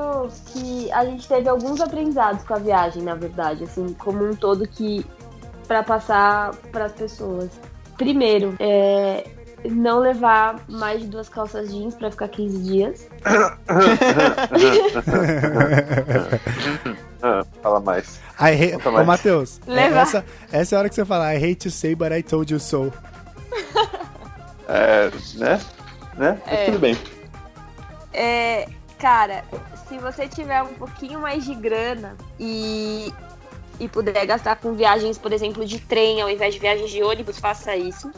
que 0.48 0.92
a 0.92 1.06
gente 1.06 1.28
teve 1.28 1.48
alguns 1.48 1.80
aprendizados 1.80 2.44
com 2.44 2.54
a 2.54 2.58
viagem, 2.58 3.04
na 3.04 3.16
verdade, 3.16 3.64
assim, 3.64 3.94
como 3.94 4.26
um 4.26 4.36
todo 4.36 4.68
que 4.68 5.06
para 5.68 5.82
passar 5.84 6.54
para 6.72 6.86
as 6.86 6.92
pessoas. 6.92 7.50
Primeiro, 7.98 8.56
é 8.60 9.26
não 9.70 10.00
levar 10.00 10.60
mais 10.68 11.02
de 11.02 11.08
duas 11.08 11.30
calças 11.30 11.72
jeans 11.72 11.96
para 11.96 12.10
ficar 12.12 12.28
15 12.28 12.64
dias. 12.64 13.08
Fala 17.62 17.80
mais. 17.80 18.20
I 18.40 18.52
hate... 18.54 18.88
Ô, 18.88 18.92
mais. 18.92 19.08
Matheus, 19.08 19.60
é- 19.68 19.72
Leva. 19.72 20.00
essa, 20.00 20.26
essa 20.52 20.74
é 20.74 20.76
a 20.76 20.80
hora 20.80 20.90
que 20.90 20.96
você 20.96 21.06
fala 21.06 21.34
I 21.34 21.38
hate 21.38 21.56
to 21.56 21.72
say, 21.72 21.96
but 21.96 22.12
I 22.12 22.22
told 22.22 22.52
you 22.52 22.60
so. 22.60 22.92
É, 24.68 25.12
né? 25.36 25.62
Né? 26.18 26.42
É. 26.48 26.66
tudo 26.66 26.80
bem. 26.80 26.98
É, 28.14 28.68
cara, 28.98 29.44
se 29.88 29.98
você 29.98 30.28
tiver 30.28 30.62
um 30.64 30.74
pouquinho 30.74 31.20
mais 31.20 31.46
de 31.46 31.54
grana 31.54 32.16
e, 32.40 33.14
e 33.80 33.88
puder 33.88 34.26
gastar 34.26 34.56
com 34.58 34.74
viagens, 34.74 35.18
por 35.18 35.32
exemplo, 35.34 35.66
de 35.66 35.80
trem 35.80 36.22
ao 36.22 36.30
invés 36.30 36.54
de 36.54 36.60
viagens 36.60 36.90
de 36.90 37.04
ônibus, 37.04 37.40
faça 37.40 37.76
isso. 37.76 38.12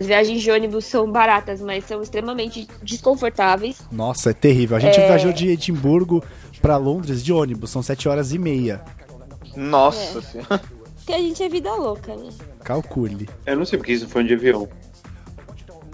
As 0.00 0.06
viagens 0.06 0.40
de 0.40 0.50
ônibus 0.50 0.86
são 0.86 1.10
baratas, 1.10 1.60
mas 1.60 1.84
são 1.84 2.00
extremamente 2.02 2.66
desconfortáveis. 2.82 3.78
Nossa, 3.92 4.30
é 4.30 4.32
terrível. 4.32 4.76
A 4.76 4.80
gente 4.80 4.98
É. 4.98 5.06
viajou 5.06 5.30
de 5.32 5.48
Edimburgo 5.48 6.24
pra 6.62 6.78
Londres 6.78 7.22
de 7.22 7.32
ônibus, 7.32 7.68
são 7.70 7.82
7 7.82 8.08
horas 8.08 8.32
e 8.32 8.38
meia. 8.38 8.80
Nossa 9.54 10.18
É. 10.18 10.22
senhora. 10.22 10.60
Porque 10.96 11.12
a 11.12 11.18
gente 11.18 11.42
é 11.42 11.48
vida 11.48 11.74
louca, 11.74 12.14
né? 12.16 12.30
Calcule. 12.64 13.28
Eu 13.44 13.56
não 13.56 13.64
sei 13.64 13.78
porque 13.78 13.92
isso 13.92 14.08
foi 14.08 14.22
um 14.22 14.26
de 14.26 14.34
avião. 14.34 14.68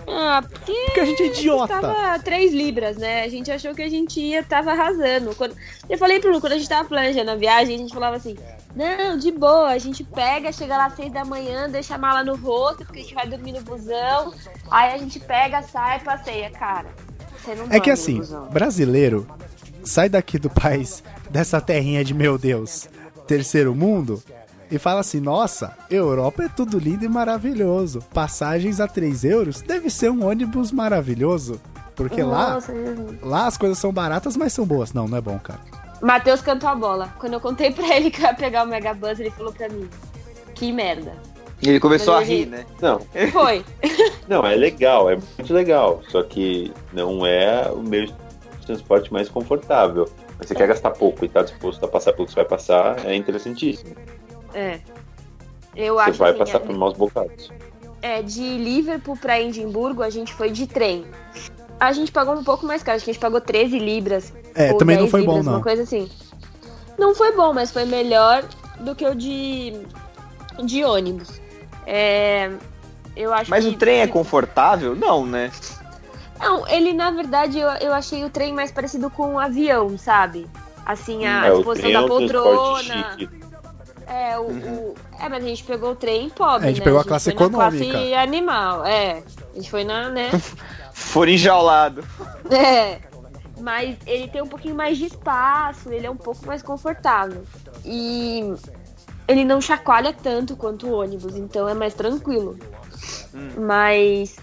Ah, 0.08 0.42
porque 0.42 0.72
Porque 0.72 1.00
a 1.00 1.04
gente 1.04 1.22
é 1.22 1.26
idiota. 1.26 1.80
tava 1.80 2.18
3 2.20 2.52
libras, 2.52 2.96
né? 2.96 3.24
A 3.24 3.28
gente 3.28 3.50
achou 3.50 3.74
que 3.74 3.82
a 3.82 3.88
gente 3.88 4.20
ia, 4.20 4.42
tava 4.42 4.70
arrasando. 4.70 5.34
Quando... 5.34 5.56
Eu 5.88 5.98
falei 5.98 6.20
pro 6.20 6.32
Lu, 6.32 6.40
quando 6.40 6.52
a 6.52 6.58
gente 6.58 6.68
tava 6.68 6.88
planejando 6.88 7.30
a 7.30 7.34
viagem, 7.34 7.74
a 7.74 7.78
gente 7.78 7.92
falava 7.92 8.16
assim, 8.16 8.36
não, 8.74 9.18
de 9.18 9.32
boa, 9.32 9.70
a 9.70 9.78
gente 9.78 10.04
pega, 10.04 10.52
chega 10.52 10.76
lá 10.76 10.86
às 10.86 10.94
6 10.94 11.12
da 11.12 11.24
manhã, 11.24 11.68
deixa 11.68 11.94
a 11.96 11.98
mala 11.98 12.22
no 12.22 12.36
rosto, 12.36 12.84
porque 12.84 13.00
a 13.00 13.02
gente 13.02 13.14
vai 13.14 13.26
dormir 13.26 13.52
no 13.52 13.62
busão. 13.62 14.32
Aí 14.70 14.94
a 14.94 14.98
gente 14.98 15.18
pega, 15.18 15.62
sai, 15.62 16.00
passeia, 16.00 16.50
cara. 16.50 16.86
Você 17.42 17.54
não 17.54 17.66
É 17.70 17.80
que 17.80 17.90
assim, 17.90 18.20
brasileiro 18.50 19.26
sai 19.84 20.08
daqui 20.08 20.38
do 20.38 20.50
país, 20.50 21.02
dessa 21.30 21.60
terrinha 21.60 22.04
de 22.04 22.12
meu 22.12 22.36
Deus, 22.36 22.88
terceiro 23.26 23.74
mundo, 23.74 24.22
e 24.70 24.78
fala 24.78 25.00
assim: 25.00 25.20
nossa, 25.20 25.76
Europa 25.90 26.44
é 26.44 26.48
tudo 26.48 26.78
lindo 26.78 27.04
e 27.04 27.08
maravilhoso. 27.08 28.00
Passagens 28.12 28.80
a 28.80 28.86
3 28.88 29.24
euros 29.24 29.60
deve 29.62 29.90
ser 29.90 30.10
um 30.10 30.26
ônibus 30.26 30.72
maravilhoso. 30.72 31.60
Porque 31.94 32.22
lá, 32.22 32.54
Nossa, 32.54 32.74
Jesus. 32.74 33.22
lá 33.22 33.46
as 33.46 33.56
coisas 33.56 33.78
são 33.78 33.90
baratas, 33.92 34.36
mas 34.36 34.52
são 34.52 34.66
boas. 34.66 34.92
Não, 34.92 35.08
não 35.08 35.16
é 35.16 35.20
bom, 35.20 35.38
cara. 35.38 35.60
Matheus 36.02 36.42
cantou 36.42 36.68
a 36.68 36.74
bola. 36.74 37.14
Quando 37.18 37.32
eu 37.32 37.40
contei 37.40 37.70
pra 37.72 37.96
ele 37.96 38.10
que 38.10 38.20
eu 38.20 38.26
ia 38.26 38.34
pegar 38.34 38.64
o 38.64 38.66
Megabus, 38.66 39.18
ele 39.18 39.30
falou 39.30 39.50
pra 39.52 39.66
mim, 39.70 39.88
que 40.54 40.70
merda. 40.72 41.12
E 41.62 41.70
ele 41.70 41.80
começou 41.80 42.12
a 42.12 42.18
Mas 42.18 42.28
ele- 42.28 42.38
rir, 42.40 42.46
né? 42.50 42.66
Não, 42.82 43.00
Foi. 43.32 43.64
não, 44.28 44.44
é 44.44 44.54
legal, 44.54 45.08
é 45.08 45.16
muito 45.38 45.54
legal. 45.54 46.02
Só 46.10 46.22
que 46.22 46.70
não 46.92 47.24
é 47.24 47.70
o 47.72 47.78
meio 47.82 48.08
de 48.08 48.14
transporte 48.66 49.10
mais 49.10 49.30
confortável. 49.30 50.06
Mas 50.38 50.48
você 50.48 50.54
quer 50.54 50.68
gastar 50.68 50.90
pouco 50.90 51.24
e 51.24 51.28
tá 51.30 51.40
disposto 51.42 51.82
a 51.82 51.88
passar 51.88 52.12
pelo 52.12 52.26
que 52.26 52.32
você 52.34 52.40
vai 52.40 52.44
passar, 52.44 53.06
é 53.06 53.16
interessantíssimo. 53.16 53.94
É. 54.56 54.80
Eu 55.76 55.96
Você 55.96 56.10
acho 56.10 56.18
vai 56.18 56.30
assim, 56.30 56.38
passar 56.38 56.56
é- 56.56 56.60
por 56.60 56.74
maus 56.74 56.96
bocados. 56.96 57.52
É, 58.00 58.22
de 58.22 58.56
Liverpool 58.56 59.16
pra 59.16 59.40
Edimburgo, 59.40 60.02
a 60.02 60.08
gente 60.08 60.32
foi 60.32 60.50
de 60.50 60.66
trem. 60.66 61.04
A 61.78 61.92
gente 61.92 62.10
pagou 62.10 62.34
um 62.34 62.42
pouco 62.42 62.64
mais 62.64 62.82
caro, 62.82 62.96
acho 62.96 63.04
que 63.04 63.10
a 63.10 63.12
gente 63.12 63.20
pagou 63.20 63.40
13 63.40 63.78
libras. 63.78 64.32
É, 64.54 64.72
ou 64.72 64.78
também 64.78 64.96
não 64.96 65.04
10 65.04 65.10
foi 65.10 65.22
bom, 65.22 65.32
libras, 65.32 65.46
não. 65.46 65.52
Uma 65.54 65.62
coisa 65.62 65.82
assim. 65.82 66.08
Não 66.98 67.14
foi 67.14 67.32
bom, 67.32 67.52
mas 67.52 67.70
foi 67.70 67.84
melhor 67.84 68.44
do 68.80 68.94
que 68.94 69.04
o 69.06 69.14
de, 69.14 69.74
de 70.64 70.84
ônibus. 70.84 71.40
É, 71.86 72.50
eu 73.14 73.34
acho 73.34 73.50
Mas 73.50 73.64
que, 73.64 73.70
o 73.70 73.76
trem 73.76 74.00
é 74.00 74.06
confortável? 74.06 74.94
Não, 74.94 75.26
né? 75.26 75.50
Não, 76.40 76.66
ele 76.68 76.92
na 76.92 77.10
verdade 77.10 77.58
eu, 77.58 77.68
eu 77.68 77.92
achei 77.92 78.24
o 78.24 78.30
trem 78.30 78.54
mais 78.54 78.70
parecido 78.72 79.10
com 79.10 79.34
um 79.34 79.38
avião, 79.38 79.98
sabe? 79.98 80.46
Assim, 80.86 81.26
a 81.26 81.46
é, 81.46 81.50
disposição 81.50 81.92
da 81.92 82.00
é 82.00 82.06
poltrona. 82.06 83.16
É, 84.06 84.38
o, 84.38 84.42
o- 84.50 84.94
é, 85.18 85.28
mas 85.28 85.44
a 85.44 85.48
gente 85.48 85.64
pegou 85.64 85.90
o 85.92 85.96
trem 85.96 86.30
pobre, 86.30 86.64
a 86.66 86.68
gente 86.68 86.78
né? 86.78 86.84
pegou 86.84 87.00
a 87.00 87.04
classe 87.04 87.32
foi 87.32 87.34
na 87.34 87.46
econômica. 87.46 87.90
classe 87.92 88.14
animal, 88.14 88.84
é. 88.86 89.22
A 89.52 89.56
gente 89.56 89.70
foi 89.70 89.84
na, 89.84 90.08
né? 90.10 90.30
For 90.92 91.28
enjaulado. 91.28 92.04
É, 92.50 93.00
mas 93.60 93.96
ele 94.06 94.28
tem 94.28 94.40
um 94.42 94.46
pouquinho 94.46 94.76
mais 94.76 94.96
de 94.98 95.06
espaço, 95.06 95.90
ele 95.92 96.06
é 96.06 96.10
um 96.10 96.16
pouco 96.16 96.46
mais 96.46 96.62
confortável. 96.62 97.42
E 97.84 98.54
ele 99.26 99.44
não 99.44 99.60
chacoalha 99.60 100.12
tanto 100.12 100.54
quanto 100.56 100.86
o 100.86 100.92
ônibus, 100.92 101.34
então 101.36 101.68
é 101.68 101.74
mais 101.74 101.92
tranquilo. 101.94 102.56
Mas 103.58 104.36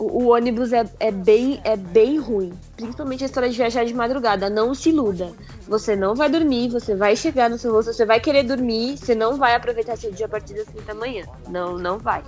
o, 0.00 0.24
o 0.24 0.34
ônibus 0.34 0.72
é, 0.72 0.84
é, 0.98 1.10
bem, 1.10 1.60
é 1.62 1.76
bem 1.76 2.18
ruim. 2.18 2.52
Principalmente 2.74 3.22
a 3.22 3.26
história 3.26 3.50
de 3.50 3.56
viajar 3.56 3.84
de 3.84 3.92
madrugada. 3.92 4.48
Não 4.48 4.74
se 4.74 4.88
iluda. 4.88 5.30
Você 5.68 5.94
não 5.94 6.14
vai 6.14 6.30
dormir, 6.30 6.70
você 6.70 6.96
vai 6.96 7.14
chegar 7.14 7.50
no 7.50 7.58
seu 7.58 7.70
rosto, 7.70 7.92
você 7.92 8.06
vai 8.06 8.18
querer 8.18 8.42
dormir, 8.42 8.96
você 8.96 9.14
não 9.14 9.36
vai 9.36 9.54
aproveitar 9.54 9.96
seu 9.96 10.10
dia 10.10 10.24
a 10.24 10.28
partir 10.28 10.54
das 10.54 10.66
5 10.66 10.80
da 10.82 10.94
manhã. 10.94 11.26
Não, 11.48 11.78
não 11.78 11.98
vai. 11.98 12.24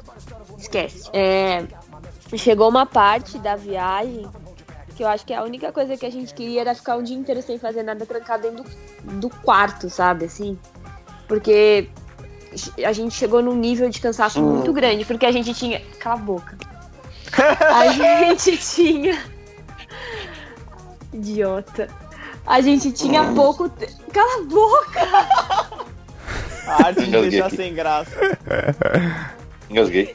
Esquece. 0.59 1.09
É, 1.15 1.67
chegou 2.37 2.69
uma 2.69 2.85
parte 2.85 3.39
da 3.39 3.57
viagem 3.57 4.29
que 4.95 5.03
eu 5.03 5.09
acho 5.09 5.25
que 5.25 5.33
a 5.33 5.43
única 5.43 5.73
coisa 5.73 5.97
que 5.97 6.05
a 6.05 6.11
gente 6.11 6.35
queria 6.35 6.61
era 6.61 6.75
ficar 6.75 6.97
um 6.97 7.03
dia 7.03 7.17
inteiro 7.17 7.41
sem 7.41 7.59
fazer 7.59 7.83
nada 7.83 8.05
trancado 8.05 8.43
dentro 8.43 8.65
do, 9.03 9.21
do 9.21 9.31
quarto, 9.31 9.89
sabe? 9.89 10.27
Assim. 10.27 10.59
Porque 11.27 11.89
a 12.85 12.93
gente 12.93 13.15
chegou 13.15 13.41
num 13.41 13.57
nível 13.57 13.89
de 13.89 13.99
cansaço 13.99 14.43
muito 14.43 14.71
grande, 14.75 15.07
porque 15.07 15.25
a 15.25 15.33
gente 15.33 15.55
tinha. 15.55 15.81
Cala 15.99 16.17
a 16.17 16.19
boca. 16.19 16.72
A 17.73 17.89
gente 17.89 18.57
tinha. 18.59 19.23
Idiota. 21.13 21.89
A 22.47 22.61
gente 22.61 22.93
tinha 22.93 23.33
pouco. 23.33 23.69
te- 23.69 23.89
Cala 24.13 24.41
a 24.41 24.45
boca! 24.45 25.87
A 26.67 26.87
arte 26.87 27.05
de 27.07 27.11
deixar 27.11 27.47
aqui. 27.47 27.57
sem 27.57 27.75
graça. 27.75 28.13
Engasguei. 29.69 30.15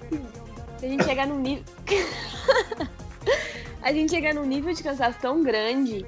A 0.81 0.85
gente 0.85 1.03
chegar 1.03 1.27
num 1.27 1.39
nível. 1.39 1.63
a 3.83 3.91
gente 3.91 4.11
chega 4.11 4.33
num 4.33 4.45
nível 4.45 4.73
de 4.73 4.81
cansaço 4.81 5.17
tão 5.21 5.43
grande 5.43 6.05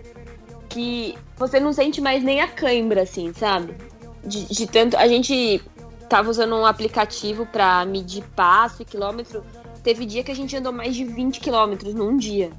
que 0.69 1.17
você 1.35 1.59
não 1.59 1.73
sente 1.73 1.99
mais 1.99 2.23
nem 2.23 2.41
a 2.41 2.47
cãibra, 2.47 3.01
assim, 3.01 3.33
sabe? 3.33 3.75
De, 4.23 4.45
de 4.45 4.65
tanto. 4.67 4.95
A 4.95 5.07
gente 5.07 5.61
tava 6.07 6.29
usando 6.29 6.55
um 6.55 6.65
aplicativo 6.65 7.45
pra 7.45 7.83
medir 7.85 8.23
passo 8.35 8.81
e 8.81 8.85
quilômetro. 8.85 9.43
Teve 9.83 10.05
dia 10.05 10.23
que 10.23 10.31
a 10.31 10.35
gente 10.35 10.55
andou 10.55 10.71
mais 10.73 10.95
de 10.95 11.03
20 11.05 11.39
quilômetros 11.39 11.93
num 11.93 12.17
dia. 12.17 12.51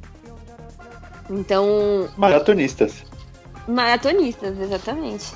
Então, 1.29 2.09
Maratonistas. 2.17 3.05
maratonistas, 3.69 4.59
exatamente. 4.59 5.33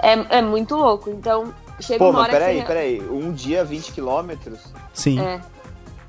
É, 0.00 0.38
é 0.38 0.42
muito 0.42 0.74
louco. 0.74 1.10
Então, 1.10 1.52
chega 1.80 1.98
Pô, 1.98 2.10
uma 2.10 2.20
mas 2.20 2.22
hora 2.28 2.32
peraí, 2.32 2.60
que. 2.60 2.66
peraí. 2.66 3.00
Um 3.10 3.32
dia, 3.32 3.64
20 3.64 3.92
quilômetros? 3.92 4.60
Sim. 4.92 5.20
É. 5.20 5.40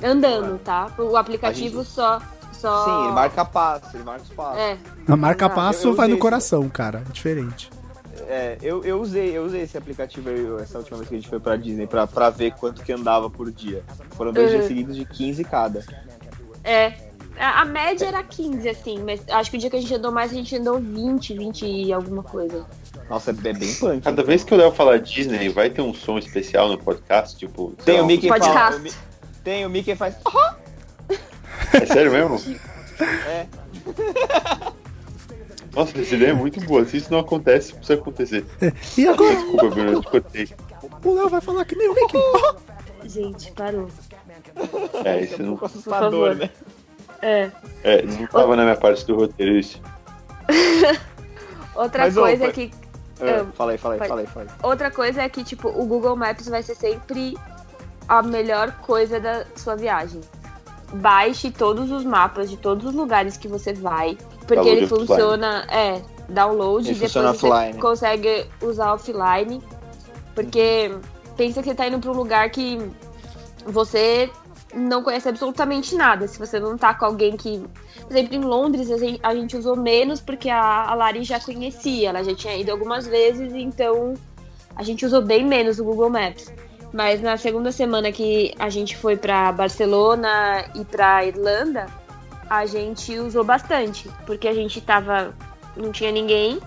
Andando, 0.03 0.59
tá? 0.59 0.89
O 0.97 1.17
aplicativo 1.17 1.83
só. 1.83 2.21
só... 2.53 2.85
Sim, 2.85 3.03
ele 3.05 3.13
marca 3.13 3.43
passo, 3.45 3.95
ele 3.95 4.03
marca 4.03 4.23
os 4.23 4.29
passos. 4.29 4.59
É, 4.59 4.77
A 5.07 5.15
marca 5.17 5.49
passo 5.49 5.87
Eu- 5.87 5.91
eu 5.91 5.95
vai 5.95 6.07
no 6.07 6.17
coração, 6.17 6.67
cara. 6.69 7.03
É 7.07 7.11
diferente. 7.11 7.69
É, 8.27 8.57
eu, 8.61 8.83
eu 8.83 8.99
usei, 8.99 9.37
eu 9.37 9.43
usei 9.45 9.61
esse 9.61 9.77
aplicativo 9.77 10.29
aí, 10.29 10.61
essa 10.61 10.77
última 10.79 10.97
vez 10.97 11.09
que 11.09 11.15
a 11.15 11.19
gente 11.19 11.29
foi 11.29 11.39
pra 11.39 11.55
Disney, 11.55 11.85
pra, 11.87 12.07
pra 12.07 12.29
ver 12.29 12.53
quanto 12.55 12.83
que 12.83 12.91
andava 12.91 13.29
por 13.29 13.51
dia. 13.51 13.83
Foram 14.11 14.31
dois 14.33 14.47
Uhum. 14.51 14.57
dias 14.57 14.67
seguidos 14.67 14.95
de 14.95 15.05
15 15.05 15.43
cada. 15.43 15.83
É. 16.63 16.93
A, 17.37 17.61
a 17.61 17.65
média 17.65 18.05
era 18.07 18.23
15, 18.23 18.67
assim, 18.69 19.03
mas 19.03 19.21
acho 19.29 19.51
que 19.51 19.57
o 19.57 19.59
dia 19.59 19.69
que 19.69 19.75
a 19.75 19.81
gente 19.81 19.93
andou 19.93 20.11
mais, 20.11 20.31
a 20.31 20.35
gente 20.35 20.55
andou 20.55 20.79
20, 20.79 21.33
20 21.33 21.65
e 21.65 21.91
alguma 21.93 22.23
coisa. 22.23 22.65
Nossa, 23.09 23.31
é 23.31 23.33
bem 23.33 23.53
punk. 23.75 24.01
Cada 24.03 24.23
vez 24.23 24.43
que 24.43 24.53
o 24.53 24.57
Léo 24.57 24.71
falar 24.71 24.97
Disney, 24.99 25.49
vai 25.49 25.69
ter 25.69 25.81
um 25.81 25.93
som 25.93 26.17
especial 26.17 26.69
no 26.69 26.77
podcast, 26.77 27.37
tipo. 27.37 27.73
Tem 27.85 27.99
o 28.01 28.05
Mickey 28.05 28.27
Podcast. 28.29 28.57
fala. 28.57 28.75
o 28.77 28.79
Mi- 28.79 28.91
Tem 29.43 29.65
o 29.65 29.69
Mickey 29.69 29.95
faz. 29.95 30.15
É 31.73 31.85
sério 31.85 32.11
mesmo? 32.11 32.41
É. 33.27 33.45
Nossa, 35.75 35.99
essa 35.99 36.15
ideia 36.15 36.29
é 36.29 36.33
muito 36.33 36.59
boa. 36.61 36.85
Se 36.85 36.97
isso 36.97 37.11
não 37.11 37.19
acontece, 37.19 37.73
precisa 37.73 37.99
acontecer. 37.99 38.45
E 38.97 39.07
agora, 39.07 39.35
Desculpa, 39.35 39.69
Bruno, 39.69 39.91
eu 39.91 40.01
te 40.01 40.07
cortei. 40.09 40.49
o 41.03 41.13
Léo 41.13 41.29
vai 41.29 41.41
falar 41.41 41.65
que 41.65 41.75
nem 41.75 41.89
o 41.89 41.93
Mickey. 41.93 42.17
Gente, 43.09 43.51
parou. 43.51 43.87
É, 45.03 45.21
isso 45.21 45.43
não, 45.43 45.59
assustador, 45.61 46.29
favor. 46.29 46.35
né? 46.35 46.49
É. 47.21 47.51
é, 47.83 48.01
não 48.03 48.25
tava 48.27 48.55
na 48.55 48.63
minha 48.63 48.75
parte 48.77 49.05
do 49.05 49.15
roteiro 49.15 49.57
isso. 49.57 49.79
Outra 51.75 52.03
Mas, 52.05 52.13
coisa 52.15 52.45
é 52.45 52.51
que. 52.51 52.71
É, 53.19 53.37
Ah, 53.39 53.45
fala 53.53 53.71
aí, 53.73 53.77
fala 53.77 53.93
aí, 53.95 53.97
pode- 53.99 54.09
fala 54.09 54.21
aí, 54.21 54.27
fala 54.27 54.45
aí. 54.45 54.51
Outra 54.63 54.91
coisa 54.91 55.21
é 55.21 55.29
que, 55.29 55.43
tipo, 55.43 55.69
o 55.69 55.85
Google 55.85 56.15
Maps 56.15 56.47
vai 56.47 56.63
ser 56.63 56.75
sempre 56.75 57.37
a 58.07 58.21
melhor 58.21 58.71
coisa 58.81 59.19
da 59.19 59.45
sua 59.55 59.75
viagem. 59.75 60.21
Baixe 60.93 61.51
todos 61.51 61.91
os 61.91 62.03
mapas 62.05 62.49
de 62.49 62.57
todos 62.57 62.85
os 62.85 62.93
lugares 62.93 63.37
que 63.37 63.47
você 63.47 63.73
vai. 63.73 64.17
Porque 64.47 64.67
ele 64.67 64.85
offline. 64.85 65.07
funciona, 65.07 65.65
é, 65.69 66.01
download, 66.29 66.87
Ele 66.87 66.93
depois 66.93 67.11
funciona 67.11 67.33
você 67.33 67.47
offline. 67.47 67.79
consegue 67.81 68.45
usar 68.61 68.93
offline. 68.93 69.61
Porque 70.33 70.91
pensa 71.37 71.61
que 71.61 71.69
você 71.69 71.75
tá 71.75 71.87
indo 71.87 71.99
pra 71.99 72.11
um 72.11 72.15
lugar 72.15 72.49
que 72.49 72.79
você 73.65 74.29
não 74.73 75.01
conhece 75.01 75.29
absolutamente 75.29 75.95
nada. 75.95 76.27
Se 76.27 76.37
você 76.37 76.59
não 76.59 76.77
tá 76.77 76.93
com 76.93 77.05
alguém 77.05 77.35
que. 77.37 77.63
Por 78.01 78.11
exemplo, 78.11 78.35
em 78.35 78.41
Londres 78.41 78.91
a 78.91 78.97
gente, 78.97 79.19
a 79.23 79.33
gente 79.33 79.57
usou 79.57 79.75
menos 79.75 80.21
porque 80.21 80.49
a, 80.49 80.83
a 80.89 80.93
Lari 80.93 81.23
já 81.23 81.39
conhecia, 81.39 82.09
ela 82.09 82.23
já 82.23 82.35
tinha 82.35 82.55
ido 82.55 82.71
algumas 82.71 83.07
vezes, 83.07 83.53
então 83.53 84.13
a 84.75 84.83
gente 84.83 85.05
usou 85.05 85.21
bem 85.23 85.43
menos 85.43 85.79
o 85.79 85.83
Google 85.83 86.09
Maps. 86.09 86.53
Mas 86.93 87.21
na 87.21 87.35
segunda 87.35 87.71
semana 87.71 88.11
que 88.11 88.53
a 88.59 88.69
gente 88.69 88.95
foi 88.95 89.17
pra 89.17 89.51
Barcelona 89.51 90.65
e 90.75 90.85
pra 90.85 91.25
Irlanda, 91.25 91.87
a 92.49 92.65
gente 92.65 93.17
usou 93.17 93.43
bastante, 93.43 94.09
porque 94.25 94.47
a 94.47 94.53
gente 94.53 94.81
tava. 94.81 95.33
não 95.75 95.91
tinha 95.91 96.11
ninguém. 96.11 96.59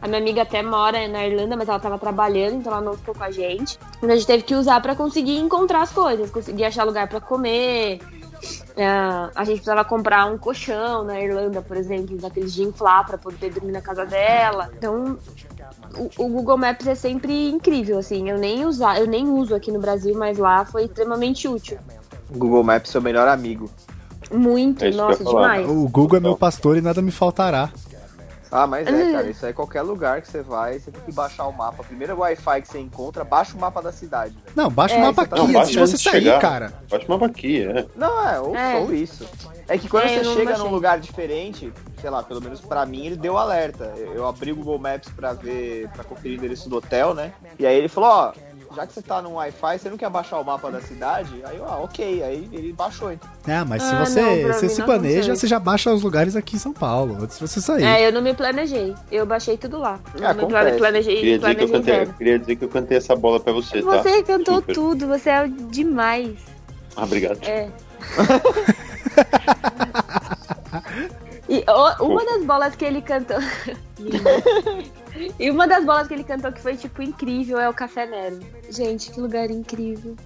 A 0.00 0.06
minha 0.06 0.20
amiga 0.20 0.42
até 0.42 0.62
mora 0.62 1.08
na 1.08 1.26
Irlanda, 1.26 1.56
mas 1.56 1.66
ela 1.66 1.78
tava 1.78 1.98
trabalhando, 1.98 2.56
então 2.56 2.70
ela 2.70 2.82
não 2.82 2.94
ficou 2.94 3.14
com 3.14 3.24
a 3.24 3.30
gente. 3.30 3.78
Então 3.96 4.10
a 4.10 4.14
gente 4.14 4.26
teve 4.26 4.42
que 4.42 4.54
usar 4.54 4.80
pra 4.82 4.94
conseguir 4.94 5.38
encontrar 5.38 5.82
as 5.82 5.92
coisas, 5.92 6.30
conseguir 6.30 6.64
achar 6.64 6.84
lugar 6.84 7.08
pra 7.08 7.20
comer. 7.20 8.00
Ah, 8.76 9.30
a 9.34 9.44
gente 9.44 9.56
precisava 9.56 9.84
comprar 9.84 10.26
um 10.26 10.36
colchão 10.36 11.04
na 11.04 11.20
Irlanda, 11.20 11.62
por 11.62 11.76
exemplo, 11.76 12.16
daqueles 12.18 12.52
de 12.52 12.62
inflar 12.62 13.06
pra 13.06 13.16
poder 13.16 13.50
dormir 13.50 13.72
na 13.72 13.80
casa 13.80 14.04
dela. 14.04 14.70
Então, 14.76 15.18
o, 15.96 16.24
o 16.24 16.28
Google 16.28 16.58
Maps 16.58 16.86
é 16.86 16.94
sempre 16.94 17.48
incrível, 17.48 17.98
assim. 17.98 18.28
Eu 18.28 18.36
nem 18.36 18.66
usar, 18.66 19.00
eu 19.00 19.06
nem 19.06 19.26
uso 19.26 19.54
aqui 19.54 19.72
no 19.72 19.78
Brasil, 19.78 20.14
mas 20.16 20.36
lá 20.36 20.64
foi 20.64 20.84
extremamente 20.84 21.48
útil. 21.48 21.78
Google 22.30 22.62
Maps 22.62 22.94
é 22.94 22.98
o 22.98 23.02
melhor 23.02 23.28
amigo. 23.28 23.70
Muito, 24.32 24.84
É 24.84 24.90
nossa, 24.90 25.22
falar. 25.24 25.58
demais. 25.58 25.70
O 25.70 25.88
Google 25.88 26.18
é 26.18 26.20
meu 26.20 26.36
pastor 26.36 26.76
e 26.76 26.80
nada 26.80 27.00
me 27.02 27.10
faltará. 27.10 27.70
Ah, 28.56 28.68
mas 28.68 28.86
é, 28.86 28.92
Hum. 28.92 29.12
cara, 29.12 29.26
isso 29.28 29.44
aí 29.44 29.52
qualquer 29.52 29.82
lugar 29.82 30.22
que 30.22 30.28
você 30.30 30.40
vai, 30.40 30.78
você 30.78 30.88
tem 30.92 31.00
que 31.02 31.10
baixar 31.12 31.44
o 31.48 31.52
mapa. 31.52 31.82
Primeiro 31.82 32.16
Wi-Fi 32.16 32.62
que 32.62 32.68
você 32.68 32.78
encontra, 32.78 33.24
baixa 33.24 33.56
o 33.56 33.60
mapa 33.60 33.82
da 33.82 33.90
cidade. 33.90 34.36
Não, 34.54 34.70
baixa 34.70 34.94
É, 34.94 34.98
o 34.98 35.00
mapa 35.00 35.26
tá- 35.26 35.34
aqui 35.34 35.52
Não, 35.52 35.60
antes 35.60 35.72
de 35.72 35.78
baixa 35.78 35.96
você 35.96 35.98
sair, 35.98 36.22
chegar. 36.22 36.38
cara. 36.40 36.72
Bate 36.88 37.04
uma 37.08 37.26
aqui, 37.26 37.64
é. 37.64 37.84
Não, 37.96 38.28
é, 38.28 38.38
ou, 38.40 38.54
É. 38.54 38.76
ou 38.78 38.94
isso. 38.94 39.26
É 39.66 39.76
que 39.76 39.88
quando 39.88 40.04
É, 40.04 40.08
você 40.18 40.24
chega 40.24 40.44
baixei. 40.52 40.64
num 40.64 40.70
lugar 40.70 41.00
diferente, 41.00 41.72
sei 42.00 42.08
lá, 42.10 42.22
pelo 42.22 42.40
menos 42.40 42.60
pra 42.60 42.86
mim, 42.86 43.06
ele 43.06 43.16
deu 43.16 43.36
alerta. 43.36 43.92
Eu, 43.96 44.14
eu 44.14 44.28
abri 44.28 44.52
o 44.52 44.56
Google 44.56 44.78
Maps 44.78 45.08
pra 45.16 45.32
ver, 45.32 45.88
pra 45.88 46.04
conferir 46.04 46.36
o 46.36 46.38
endereço 46.38 46.68
do 46.68 46.76
hotel, 46.76 47.12
né? 47.12 47.32
E 47.58 47.66
aí 47.66 47.76
ele 47.76 47.88
falou, 47.88 48.10
ó, 48.10 48.32
já 48.74 48.86
que 48.86 48.92
você 48.92 49.02
tá 49.02 49.22
no 49.22 49.34
Wi-Fi, 49.34 49.78
você 49.78 49.88
não 49.90 49.96
quer 49.96 50.10
baixar 50.10 50.38
o 50.38 50.44
mapa 50.44 50.70
da 50.70 50.80
cidade? 50.80 51.40
Aí 51.44 51.56
eu, 51.56 51.64
ah, 51.66 51.78
ok. 51.78 52.22
Aí 52.22 52.48
ele 52.52 52.72
baixou, 52.72 53.12
então. 53.12 53.28
É, 53.46 53.64
mas 53.64 53.82
se 53.82 53.94
Ah, 53.94 54.04
você, 54.04 54.20
não, 54.20 54.52
você 54.52 54.66
mim 54.66 54.72
se 54.72 54.82
planeja, 54.82 55.34
você 55.36 55.46
já 55.46 55.58
baixa 55.58 55.92
os 55.92 56.02
lugares 56.02 56.36
aqui 56.36 56.56
em 56.56 56.58
São 56.58 56.72
Paulo, 56.72 57.16
antes 57.22 57.38
de 57.38 57.46
você 57.46 57.60
sair. 57.60 57.84
É, 57.84 58.06
eu 58.06 58.12
não 58.12 58.20
me 58.22 58.34
planejei. 58.34 58.94
Eu 59.10 59.24
baixei 59.24 59.56
tudo 59.56 59.78
lá. 59.78 59.98
Não 60.18 60.28
me 60.34 60.34
plane- 60.34 60.48
acontece. 60.54 60.78
planejei, 60.78 61.16
Queria 61.16 61.38
dizer, 61.38 61.54
que 61.54 61.62
eu 61.62 61.68
planejei 61.68 61.96
cantei, 61.98 62.14
queria 62.18 62.38
dizer 62.38 62.56
que 62.56 62.64
eu 62.64 62.68
cantei 62.68 62.96
essa 62.98 63.14
bola 63.16 63.40
pra 63.40 63.52
você, 63.52 63.82
tá? 63.82 64.02
Você 64.02 64.22
cantou 64.22 64.56
Super. 64.56 64.74
tudo, 64.74 65.06
você 65.06 65.30
é 65.30 65.46
demais. 65.48 66.36
Ah, 66.96 67.04
obrigado. 67.04 67.38
É. 67.42 67.68
E 71.48 71.64
o- 71.68 72.04
uma 72.06 72.24
das 72.24 72.44
bolas 72.44 72.74
que 72.76 72.84
ele 72.84 73.02
cantou. 73.02 73.36
E 75.38 75.48
uma 75.48 75.68
das 75.68 75.84
bolas 75.84 76.08
que 76.08 76.14
ele 76.14 76.24
cantou 76.24 76.50
que 76.50 76.60
foi, 76.60 76.76
tipo, 76.76 77.00
incrível 77.00 77.60
é 77.60 77.68
o 77.68 77.72
Café 77.72 78.04
Nero. 78.04 78.40
Gente, 78.68 79.12
que 79.12 79.20
lugar 79.20 79.48
incrível. 79.48 80.16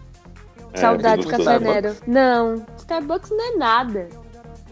É, 0.73 0.79
Saudade 0.79 1.23
do? 1.25 1.29
Café 1.29 1.59
Nero. 1.59 1.95
Não, 2.07 2.65
Starbucks 2.79 3.31
não 3.31 3.53
é 3.53 3.57
nada. 3.59 4.09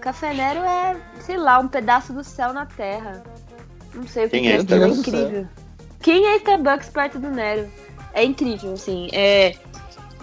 Café 0.01 0.32
Nero 0.32 0.60
é, 0.60 0.97
sei 1.20 1.36
lá, 1.36 1.59
um 1.59 1.68
pedaço 1.68 2.14
do 2.14 2.24
céu 2.24 2.55
na 2.55 2.64
terra. 2.64 3.23
Não 3.94 4.06
sei 4.06 4.24
o 4.24 4.31
que 4.31 4.40
Quem 4.40 4.43
que 4.44 4.48
é 4.48 4.52
é, 4.52 4.55
é 4.55 4.59
Starbucks? 4.60 4.98
incrível. 5.01 5.48
Quem 6.01 6.27
é 6.28 6.36
Starbucks 6.36 6.89
perto 6.89 7.18
do 7.18 7.28
Nero? 7.31 7.68
É 8.14 8.24
incrível, 8.24 8.73
assim. 8.73 9.09
É, 9.12 9.55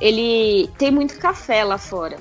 ele 0.02 0.72
tem 0.80 0.90
muito 0.90 1.20
café 1.20 1.64
lá 1.64 1.78
fora. 1.78 2.18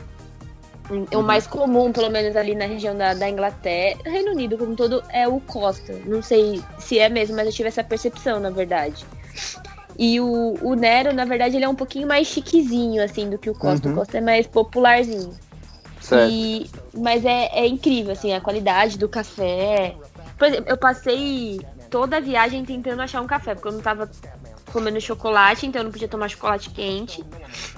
O 1.15 1.23
mais 1.23 1.47
comum, 1.47 1.93
pelo 1.93 2.11
menos 2.11 2.37
ali 2.37 2.55
na 2.55 2.67
região 2.67 2.97
da, 2.97 3.15
da 3.15 3.29
Inglaterra, 3.29 3.99
Reino 4.05 4.33
Unido 4.33 4.59
como 4.59 4.73
um 4.73 4.77
todo, 4.77 5.03
é 5.09 5.27
o 5.27 5.41
Costa. 5.41 5.95
Não 6.05 6.23
sei 6.23 6.63
se 6.79 6.99
é 6.99 7.09
mesmo, 7.09 7.37
mas 7.37 7.47
eu 7.47 7.53
tive 7.53 7.69
essa 7.69 7.83
percepção, 7.83 8.39
na 8.39 8.51
verdade. 8.51 9.05
E 9.99 10.21
o, 10.21 10.55
o 10.63 10.75
Nero, 10.75 11.13
na 11.13 11.25
verdade, 11.25 11.57
ele 11.57 11.65
é 11.65 11.69
um 11.69 11.75
pouquinho 11.75 12.07
mais 12.07 12.27
chiquezinho, 12.27 13.03
assim, 13.03 13.29
do 13.29 13.39
que 13.39 13.51
o 13.51 13.55
Costa. 13.55 13.89
Uhum. 13.89 13.95
O 13.95 13.99
Costa 13.99 14.19
é 14.19 14.21
mais 14.21 14.47
popularzinho. 14.47 15.35
Certo. 16.01 16.31
E, 16.33 16.71
mas 16.95 17.25
é, 17.25 17.49
é 17.53 17.67
incrível, 17.67 18.13
assim, 18.13 18.33
a 18.33 18.41
qualidade 18.41 18.99
do 18.99 19.09
café. 19.09 19.95
Por 20.37 20.49
exemplo, 20.49 20.65
eu 20.69 20.77
passei 20.77 21.61
toda 21.89 22.17
a 22.17 22.21
viagem 22.21 22.65
tentando 22.65 23.03
achar 23.03 23.21
um 23.21 23.27
café, 23.27 23.55
porque 23.55 23.69
eu 23.69 23.73
não 23.73 23.81
tava 23.81 24.11
comendo 24.73 25.01
chocolate, 25.01 25.67
então 25.67 25.81
eu 25.81 25.85
não 25.85 25.93
podia 25.93 26.09
tomar 26.09 26.29
chocolate 26.29 26.71
quente. 26.71 27.23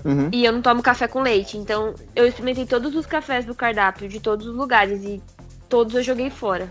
Uhum. 0.04 0.28
E 0.32 0.44
eu 0.44 0.52
não 0.52 0.62
tomo 0.62 0.82
café 0.82 1.08
com 1.08 1.20
leite. 1.20 1.58
Então 1.58 1.94
eu 2.14 2.26
experimentei 2.26 2.64
todos 2.64 2.94
os 2.94 3.04
cafés 3.04 3.44
do 3.44 3.54
cardápio 3.54 4.08
de 4.08 4.20
todos 4.20 4.46
os 4.46 4.54
lugares 4.54 5.02
e 5.02 5.22
todos 5.68 5.94
eu 5.94 6.02
joguei 6.02 6.30
fora. 6.30 6.70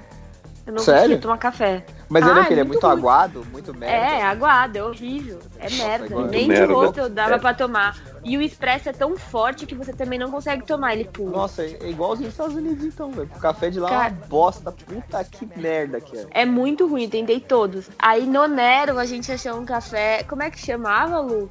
Eu 0.65 0.73
não 0.73 0.79
Sério? 0.79 1.01
conseguia 1.01 1.21
tomar 1.21 1.37
café. 1.37 1.85
Mas 2.13 2.27
ele 2.27 2.39
Ah, 2.39 2.43
é 2.43 2.45
que 2.45 2.53
ele 2.53 2.59
é 2.59 2.61
é 2.61 2.63
muito 2.65 2.85
muito 2.85 2.87
aguado, 2.99 3.45
muito 3.51 3.73
merda. 3.73 3.95
É, 3.95 4.21
aguado, 4.21 4.77
é 4.77 4.83
horrível. 4.83 5.39
É 5.59 5.69
merda. 5.69 6.15
muito 6.15 6.29
Nem 6.31 6.47
merda. 6.47 6.67
de 6.67 6.73
rosto 6.73 6.99
eu 6.99 7.09
dava 7.09 7.35
É. 7.35 7.39
pra 7.39 7.53
tomar. 7.55 7.97
E 8.23 8.37
o 8.37 8.41
expresso 8.41 8.87
é 8.89 8.93
tão 8.93 9.17
forte 9.17 9.65
que 9.65 9.73
você 9.73 9.91
também 9.91 10.19
não 10.19 10.29
consegue 10.29 10.63
tomar 10.65 10.93
ele 10.93 11.05
puro. 11.05 11.31
Nossa, 11.31 11.63
é 11.63 11.89
igualzinho 11.89 12.27
os 12.27 12.33
Estados 12.35 12.55
Unidos 12.55 12.85
então, 12.85 13.09
velho. 13.11 13.29
O 13.35 13.39
café 13.39 13.69
de 13.71 13.79
lá 13.79 13.87
é 13.89 13.91
Cara- 13.91 14.09
uma 14.15 14.27
bosta. 14.27 14.71
Puta 14.71 15.23
que 15.23 15.49
merda 15.59 15.99
que 15.99 16.15
é. 16.17 16.27
É 16.31 16.45
muito 16.45 16.87
ruim, 16.87 17.09
tentei 17.09 17.39
todos. 17.39 17.89
Aí 17.97 18.25
no 18.27 18.47
Nero 18.47 18.99
a 18.99 19.05
gente 19.05 19.31
achou 19.31 19.55
um 19.55 19.65
café. 19.65 20.23
Como 20.23 20.43
é 20.43 20.51
que 20.51 20.59
chamava, 20.59 21.19
Lu? 21.19 21.49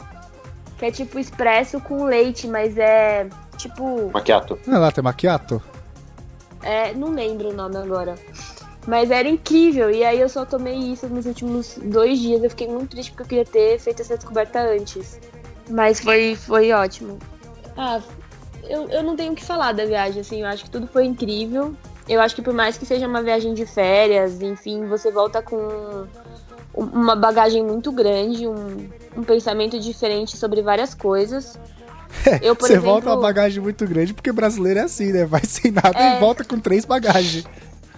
Que 0.78 0.86
é 0.86 0.90
tipo 0.92 1.18
expresso 1.18 1.80
com 1.80 2.04
leite, 2.04 2.46
mas 2.46 2.78
é 2.78 3.28
tipo. 3.56 4.10
Maquiato. 4.12 4.58
Ah, 4.70 4.78
lá 4.78 4.90
tem 4.92 5.02
macchiato? 5.02 5.60
É, 6.62 6.94
não 6.94 7.08
lembro 7.10 7.48
o 7.50 7.52
nome 7.52 7.76
agora. 7.76 8.14
Mas 8.86 9.10
era 9.10 9.28
incrível. 9.28 9.90
E 9.90 10.02
aí 10.04 10.20
eu 10.20 10.28
só 10.28 10.44
tomei 10.44 10.74
isso 10.76 11.06
nos 11.08 11.26
últimos 11.26 11.78
dois 11.82 12.18
dias. 12.18 12.42
Eu 12.42 12.50
fiquei 12.50 12.68
muito 12.68 12.90
triste 12.90 13.12
porque 13.12 13.22
eu 13.22 13.26
queria 13.26 13.44
ter 13.44 13.78
feito 13.78 14.02
essa 14.02 14.16
descoberta 14.16 14.60
antes. 14.60 15.20
Mas 15.70 16.00
foi, 16.00 16.34
foi 16.34 16.72
ótimo. 16.72 17.18
Ah, 17.76 18.00
eu, 18.64 18.88
eu 18.88 19.02
não 19.02 19.14
tenho 19.14 19.32
o 19.32 19.36
que 19.36 19.44
falar 19.44 19.72
da 19.72 19.84
viagem, 19.86 20.20
assim. 20.20 20.40
Eu 20.40 20.46
acho 20.48 20.64
que 20.64 20.70
tudo 20.70 20.86
foi 20.88 21.04
incrível. 21.04 21.74
Eu 22.08 22.20
acho 22.20 22.34
que 22.34 22.42
por 22.42 22.52
mais 22.52 22.76
que 22.76 22.84
seja 22.84 23.06
uma 23.06 23.22
viagem 23.22 23.54
de 23.54 23.64
férias, 23.64 24.42
enfim, 24.42 24.86
você 24.86 25.12
volta 25.12 25.40
com 25.40 25.56
um- 26.74 26.84
uma 26.84 27.14
bagagem 27.14 27.64
muito 27.64 27.92
grande, 27.92 28.46
um, 28.48 28.88
um 29.16 29.22
pensamento 29.22 29.78
diferente 29.78 30.36
sobre 30.36 30.60
várias 30.62 30.92
coisas. 30.94 31.56
Eu, 32.42 32.56
por 32.56 32.66
Você 32.66 32.74
exemplo, 32.74 32.90
volta 32.90 33.10
uma 33.10 33.16
bagagem 33.20 33.62
muito 33.62 33.86
grande, 33.86 34.12
porque 34.12 34.32
brasileiro 34.32 34.80
é 34.80 34.82
assim, 34.82 35.12
né? 35.12 35.24
Vai 35.24 35.42
sem 35.44 35.70
nada 35.70 35.96
É. 35.98 36.16
e 36.16 36.20
volta 36.20 36.44
com 36.44 36.58
três 36.58 36.84
bagagens. 36.84 37.44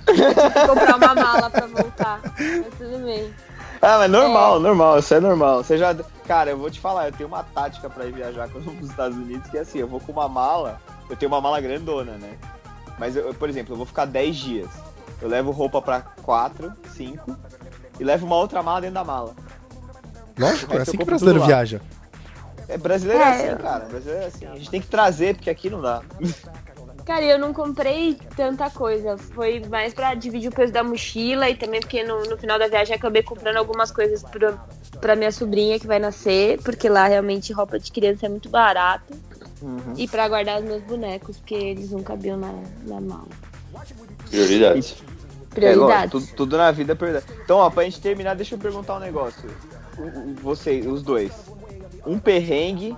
Comprar 0.05 0.97
uma 0.97 1.15
mala 1.15 1.51
pra 1.51 1.67
voltar. 1.67 2.21
Mas 2.23 2.75
tudo 2.79 3.05
bem. 3.05 3.33
Ah, 3.81 3.99
mas 3.99 4.11
normal, 4.11 4.61
normal, 4.61 4.99
isso 4.99 5.15
é 5.15 5.21
normal. 5.21 5.63
Você 5.63 5.77
já. 5.77 5.95
Cara, 6.27 6.51
eu 6.51 6.59
vou 6.59 6.71
te 6.71 6.81
falar, 6.81 7.09
eu 7.09 7.13
tenho 7.13 7.29
uma 7.29 7.43
tática 7.43 7.91
pra 7.91 8.07
ir 8.07 8.13
viajar 8.13 8.49
quando 8.49 8.65
eu 8.65 8.71
vou 8.71 8.75
pros 8.75 8.89
Estados 8.89 9.17
Unidos, 9.17 9.51
que 9.51 9.59
é 9.59 9.61
assim, 9.61 9.79
eu 9.79 9.87
vou 9.87 10.01
com 10.01 10.13
uma 10.13 10.29
mala, 10.29 10.81
eu 11.11 11.17
tenho 11.17 11.31
uma 11.31 11.41
mala 11.41 11.61
grandona, 11.61 12.13
né? 12.13 12.39
Mas 12.99 13.15
eu, 13.15 13.27
eu, 13.27 13.35
por 13.35 13.49
exemplo, 13.49 13.75
eu 13.75 13.77
vou 13.77 13.85
ficar 13.85 14.07
10 14.07 14.37
dias. 14.37 14.71
Eu 15.21 15.29
levo 15.29 15.51
roupa 15.51 15.83
pra 15.83 16.01
4, 16.01 16.73
5 16.95 17.37
e 17.99 18.05
levo 18.05 18.27
uma 18.27 18.37
outra 18.37 18.63
mala 18.63 18.81
dentro 18.81 18.95
da 18.95 19.05
mala. 19.05 19.35
Lógico, 20.39 20.75
é 20.77 20.81
assim 20.83 20.97
que 20.97 21.05
brasileiro 21.05 21.45
viaja. 21.45 21.81
É 22.69 22.79
brasileiro 22.79 23.23
é, 23.23 23.27
É, 23.27 23.51
assim, 23.51 23.63
cara. 23.63 23.85
Brasileiro 23.85 24.23
é 24.23 24.27
assim. 24.27 24.47
A 24.47 24.55
gente 24.57 24.71
tem 24.71 24.81
que 24.81 24.87
trazer, 24.87 25.35
porque 25.35 25.51
aqui 25.51 25.69
não 25.69 25.81
dá. 25.81 26.03
Cara, 27.05 27.25
eu 27.25 27.39
não 27.39 27.53
comprei 27.53 28.17
tanta 28.35 28.71
coisa. 28.71 29.19
Foi 29.19 29.61
mais 29.69 29.93
pra 29.93 30.15
dividir 30.15 30.49
o 30.49 30.55
peso 30.55 30.73
da 30.73 30.83
mochila 30.83 31.51
e 31.51 31.55
também 31.55 31.81
porque 31.81 32.03
no, 32.03 32.23
no 32.25 32.37
final 32.39 32.59
da 32.59 32.67
viagem 32.67 32.97
acabei 32.97 33.23
comprando 33.23 33.59
algumas 33.59 33.91
coisas 33.91 34.23
pra, 34.23 34.53
pra 35.01 35.15
minha 35.15 35.31
sobrinha 35.31 35.79
que 35.79 35.87
vai 35.87 35.99
nascer, 35.99 36.61
porque 36.63 36.89
lá 36.89 37.07
realmente 37.07 37.53
roupa 37.53 37.79
de 37.79 37.93
criança 37.93 38.25
é 38.25 38.29
muito 38.29 38.49
barato. 38.49 39.13
Uhum. 39.61 39.95
E 39.97 40.09
pra 40.09 40.29
guardar 40.29 40.61
os 40.61 40.65
meus 40.65 40.83
bonecos, 40.83 41.37
porque 41.37 41.55
eles 41.55 41.91
não 41.91 42.03
cabiam 42.03 42.39
na, 42.39 42.53
na 42.85 43.01
mala. 43.01 43.29
Prioridades. 44.31 44.97
É, 45.01 45.55
Prioridades. 45.55 46.13
lógico, 46.13 46.21
tudo, 46.21 46.37
tudo 46.37 46.57
na 46.57 46.71
vida 46.71 46.93
é 46.93 46.95
prioridade. 46.95 47.27
Então, 47.45 47.59
ó, 47.59 47.71
pra 47.71 47.85
gente 47.85 48.01
terminar, 48.01 48.35
deixa 48.35 48.55
eu 48.55 48.59
perguntar 48.59 48.97
um 48.97 49.01
negócio. 49.01 49.49
Vocês, 50.43 50.87
os 50.87 51.03
dois. 51.03 51.33
Um 52.07 52.19
perrengue 52.19 52.97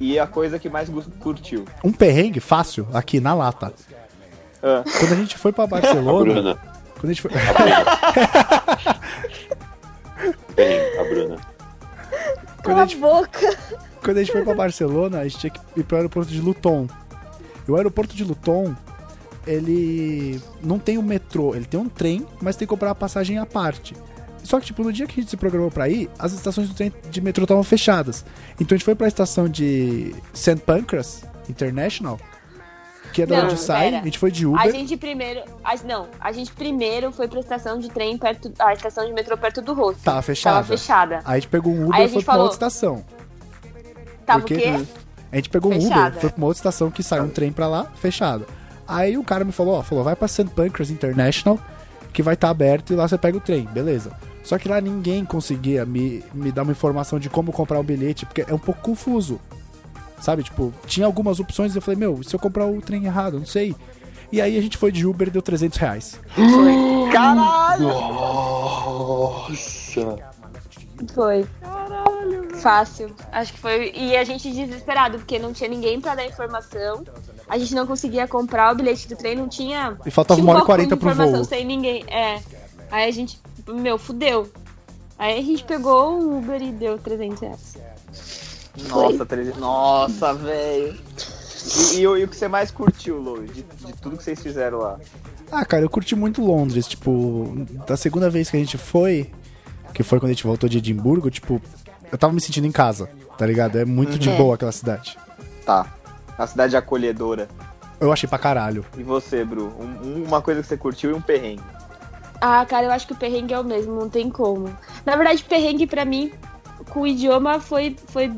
e 0.00 0.18
a 0.18 0.26
coisa 0.26 0.58
que 0.58 0.68
mais 0.68 0.88
curtiu. 1.20 1.64
Um 1.82 1.92
perrengue 1.92 2.40
fácil, 2.40 2.86
aqui 2.92 3.20
na 3.20 3.34
lata. 3.34 3.72
Ah. 4.62 4.82
Quando 4.98 5.12
a 5.12 5.16
gente 5.16 5.36
foi 5.36 5.52
pra 5.52 5.64
A 5.64 5.66
Barcelona. 5.66 6.32
Bruna. 6.32 6.58
quando 6.94 7.04
a 7.04 7.12
gente 7.12 7.22
foi. 7.22 7.30
Bem, 10.54 10.80
a 10.98 11.04
Bruna. 11.04 11.36
Quando 11.36 12.76
Cala 12.76 12.80
a 12.80 12.82
a 12.82 12.86
gente, 12.86 12.98
boca! 13.00 13.58
quando 14.02 14.16
a 14.16 14.20
gente 14.20 14.32
foi 14.32 14.42
pra 14.42 14.54
Barcelona, 14.54 15.20
a 15.20 15.24
gente 15.24 15.38
tinha 15.38 15.50
que 15.50 15.60
ir 15.76 15.84
pro 15.84 15.96
aeroporto 15.96 16.30
de 16.30 16.40
Luton. 16.40 16.86
E 17.66 17.70
o 17.70 17.76
aeroporto 17.76 18.14
de 18.14 18.24
Luton, 18.24 18.74
ele 19.46 20.40
não 20.62 20.78
tem 20.78 20.96
um 20.96 21.02
metrô, 21.02 21.54
ele 21.54 21.66
tem 21.66 21.78
um 21.78 21.88
trem, 21.88 22.26
mas 22.40 22.56
tem 22.56 22.66
que 22.66 22.70
comprar 22.70 22.90
a 22.90 22.94
passagem 22.94 23.38
à 23.38 23.44
parte. 23.44 23.94
Só 24.44 24.60
que, 24.60 24.66
tipo, 24.66 24.84
no 24.84 24.92
dia 24.92 25.06
que 25.06 25.18
a 25.18 25.22
gente 25.22 25.30
se 25.30 25.36
programou 25.36 25.70
pra 25.70 25.88
ir, 25.88 26.08
as 26.18 26.32
estações 26.32 26.68
do 26.68 26.74
trem 26.74 26.92
de 27.10 27.20
metrô 27.20 27.42
estavam 27.44 27.64
fechadas. 27.64 28.24
Então 28.60 28.76
a 28.76 28.78
gente 28.78 28.84
foi 28.84 28.94
pra 28.94 29.08
estação 29.08 29.48
de 29.48 30.14
St. 30.32 30.56
Pancras 30.56 31.24
International, 31.48 32.20
que 33.12 33.22
é 33.22 33.26
da 33.26 33.38
Não, 33.38 33.44
onde 33.46 33.58
sai. 33.58 33.86
pera. 33.90 34.00
A 34.00 34.04
gente 34.04 34.18
foi 34.18 34.30
de 34.30 34.44
A 34.44 34.48
Uber. 34.50 34.70
gente 34.72 34.96
primeiro. 34.96 35.40
A, 35.64 35.74
não, 35.84 36.06
a 36.20 36.30
gente 36.30 36.52
primeiro 36.52 37.10
foi 37.10 37.26
pra 37.26 37.40
estação 37.40 37.78
de 37.78 37.88
trem 37.88 38.18
perto. 38.18 38.52
A 38.58 38.72
estação 38.74 39.06
de 39.06 39.12
metrô 39.12 39.36
perto 39.38 39.62
do 39.62 39.72
rosto. 39.72 40.02
Tava 40.04 40.20
fechada. 40.22 40.56
Tava 40.56 40.66
fechada. 40.68 41.14
Aí 41.24 41.32
a 41.32 41.34
gente 41.36 41.48
pegou 41.48 41.72
um 41.72 41.86
Uber 41.86 41.94
a 41.94 42.04
e 42.04 42.08
foi 42.08 42.14
gente 42.14 42.24
pra 42.24 42.34
falou- 42.34 42.42
outra 42.50 42.54
estação. 42.68 43.04
Tava 44.26 44.40
Porque- 44.40 44.54
o 44.54 44.58
quê? 44.58 44.84
A 45.32 45.36
gente 45.36 45.48
pegou 45.50 45.72
um 45.72 45.80
Fechada. 45.80 46.08
Uber, 46.10 46.20
foi 46.20 46.30
pra 46.30 46.38
uma 46.38 46.46
outra 46.46 46.58
estação 46.60 46.90
que 46.90 47.02
saiu 47.02 47.24
um 47.24 47.28
trem 47.28 47.50
pra 47.50 47.66
lá, 47.66 47.86
fechado. 47.96 48.46
Aí 48.86 49.16
o 49.18 49.24
cara 49.24 49.44
me 49.44 49.52
falou, 49.52 49.74
ó, 49.78 49.82
falou, 49.82 50.04
vai 50.04 50.14
pra 50.14 50.28
St. 50.28 50.44
Pancras 50.54 50.90
International, 50.90 51.58
que 52.12 52.22
vai 52.22 52.34
estar 52.34 52.50
aberto 52.50 52.92
e 52.92 52.96
lá 52.96 53.08
você 53.08 53.18
pega 53.18 53.36
o 53.36 53.40
trem, 53.40 53.64
beleza. 53.64 54.12
Só 54.44 54.58
que 54.58 54.68
lá 54.68 54.80
ninguém 54.80 55.24
conseguia 55.24 55.86
me, 55.86 56.22
me 56.32 56.52
dar 56.52 56.62
uma 56.62 56.72
informação 56.72 57.18
de 57.18 57.30
como 57.30 57.50
comprar 57.50 57.80
o 57.80 57.82
bilhete, 57.82 58.26
porque 58.26 58.44
é 58.46 58.54
um 58.54 58.58
pouco 58.58 58.82
confuso. 58.82 59.40
Sabe, 60.20 60.42
tipo, 60.42 60.72
tinha 60.86 61.06
algumas 61.06 61.40
opções 61.40 61.74
e 61.74 61.78
eu 61.78 61.82
falei, 61.82 61.98
meu, 61.98 62.22
se 62.22 62.36
eu 62.36 62.38
comprar 62.38 62.66
o 62.66 62.80
trem 62.80 63.06
errado, 63.06 63.38
não 63.38 63.46
sei. 63.46 63.74
E 64.30 64.40
aí 64.40 64.58
a 64.58 64.60
gente 64.60 64.76
foi 64.76 64.92
de 64.92 65.06
Uber 65.06 65.28
e 65.28 65.30
deu 65.30 65.42
300 65.42 65.78
reais. 65.78 66.20
Caralho! 67.12 67.88
Nossa. 67.88 70.18
Foi. 71.14 71.46
Fácil. 72.60 73.14
Acho 73.32 73.52
que 73.52 73.58
foi. 73.58 73.92
E 73.94 74.16
a 74.16 74.24
gente 74.24 74.50
desesperado, 74.50 75.18
porque 75.18 75.38
não 75.38 75.52
tinha 75.52 75.68
ninguém 75.68 76.00
pra 76.00 76.14
dar 76.14 76.26
informação. 76.26 77.04
a 77.48 77.58
gente 77.58 77.74
não 77.74 77.86
conseguia 77.86 78.26
comprar 78.26 78.72
o 78.72 78.76
bilhete 78.76 79.08
do 79.08 79.16
trem, 79.16 79.36
não 79.36 79.48
tinha. 79.48 79.96
E 80.06 80.10
faltava 80.10 80.40
tinha 80.40 80.50
uma 80.50 80.54
hora 80.54 80.62
e 80.62 80.66
quarenta 80.66 80.96
pro 80.96 81.08
informação 81.08 81.36
voo. 81.36 81.44
sem 81.44 81.64
ninguém. 81.64 82.04
É. 82.08 82.40
Aí 82.90 83.08
a 83.08 83.10
gente, 83.10 83.40
meu, 83.68 83.98
fudeu. 83.98 84.50
Aí 85.18 85.38
a 85.38 85.42
gente 85.42 85.64
pegou 85.64 86.18
um 86.18 86.38
Uber 86.38 86.60
e 86.62 86.72
deu 86.72 86.98
300 86.98 87.40
reais. 87.40 87.74
Nossa, 88.88 89.24
13. 89.24 89.54
Nossa, 89.58 90.34
velho. 90.34 90.96
E, 91.94 92.00
e 92.00 92.06
o 92.06 92.16
e 92.16 92.24
o 92.24 92.28
que 92.28 92.36
você 92.36 92.48
mais 92.48 92.70
curtiu, 92.70 93.18
Lou, 93.18 93.42
de, 93.42 93.62
de 93.62 93.92
tudo 94.02 94.16
que 94.18 94.24
vocês 94.24 94.40
fizeram 94.42 94.78
lá? 94.78 94.98
Ah, 95.50 95.64
cara, 95.64 95.82
eu 95.84 95.88
curti 95.90 96.14
muito 96.16 96.42
Londres. 96.44 96.86
Tipo, 96.86 97.64
da 97.86 97.96
segunda 97.96 98.28
vez 98.28 98.50
que 98.50 98.56
a 98.56 98.60
gente 98.60 98.76
foi, 98.76 99.30
que 99.94 100.02
foi 100.02 100.18
quando 100.18 100.30
a 100.30 100.34
gente 100.34 100.44
voltou 100.46 100.68
de 100.68 100.78
Edimburgo, 100.78 101.30
tipo, 101.30 101.62
eu 102.10 102.18
tava 102.18 102.32
me 102.32 102.40
sentindo 102.40 102.66
em 102.66 102.72
casa, 102.72 103.08
tá 103.38 103.46
ligado? 103.46 103.78
É 103.78 103.84
muito 103.84 104.18
de 104.18 104.28
Uhum. 104.28 104.36
boa 104.36 104.54
aquela 104.56 104.72
cidade. 104.72 105.16
Tá. 105.64 105.86
A 106.36 106.46
cidade 106.46 106.76
acolhedora. 106.76 107.48
Eu 108.00 108.12
achei 108.12 108.28
pra 108.28 108.38
caralho. 108.38 108.84
E 108.98 109.02
você, 109.02 109.44
Bru? 109.44 109.72
Um- 109.80 110.24
uma 110.24 110.42
coisa 110.42 110.60
que 110.60 110.66
você 110.66 110.76
curtiu 110.76 111.10
e 111.12 111.14
um 111.14 111.20
perrengue. 111.22 111.62
Ah, 112.40 112.64
cara, 112.66 112.86
eu 112.86 112.90
acho 112.90 113.06
que 113.06 113.12
o 113.12 113.16
perrengue 113.16 113.54
é 113.54 113.58
o 113.58 113.64
mesmo, 113.64 113.94
não 113.94 114.08
tem 114.08 114.30
como. 114.30 114.76
Na 115.04 115.16
verdade, 115.16 115.44
perrengue 115.44 115.86
pra 115.86 116.04
mim, 116.04 116.32
com 116.90 117.02
o 117.02 117.06
idioma, 117.06 117.60
foi, 117.60 117.96
foi, 118.08 118.30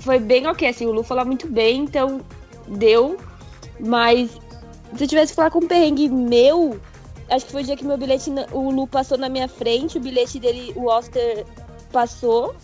foi 0.00 0.18
bem 0.18 0.46
ok. 0.46 0.68
Assim, 0.68 0.86
o 0.86 0.92
Lu 0.92 1.02
fala 1.02 1.24
muito 1.24 1.48
bem, 1.48 1.82
então 1.82 2.20
deu. 2.68 3.16
Mas 3.80 4.30
se 4.96 5.04
eu 5.04 5.08
tivesse 5.08 5.32
que 5.32 5.36
falar 5.36 5.50
com 5.50 5.58
um 5.58 5.66
perrengue 5.66 6.08
meu, 6.08 6.80
acho 7.28 7.46
que 7.46 7.52
foi 7.52 7.62
o 7.62 7.64
dia 7.64 7.76
que 7.76 7.84
meu 7.84 7.96
bilhete, 7.96 8.30
o 8.52 8.70
Lu 8.70 8.86
passou 8.86 9.18
na 9.18 9.28
minha 9.28 9.48
frente, 9.48 9.98
o 9.98 10.00
bilhete 10.00 10.38
dele, 10.38 10.72
o 10.76 10.86
Oster 10.86 11.44
passou, 11.90 12.54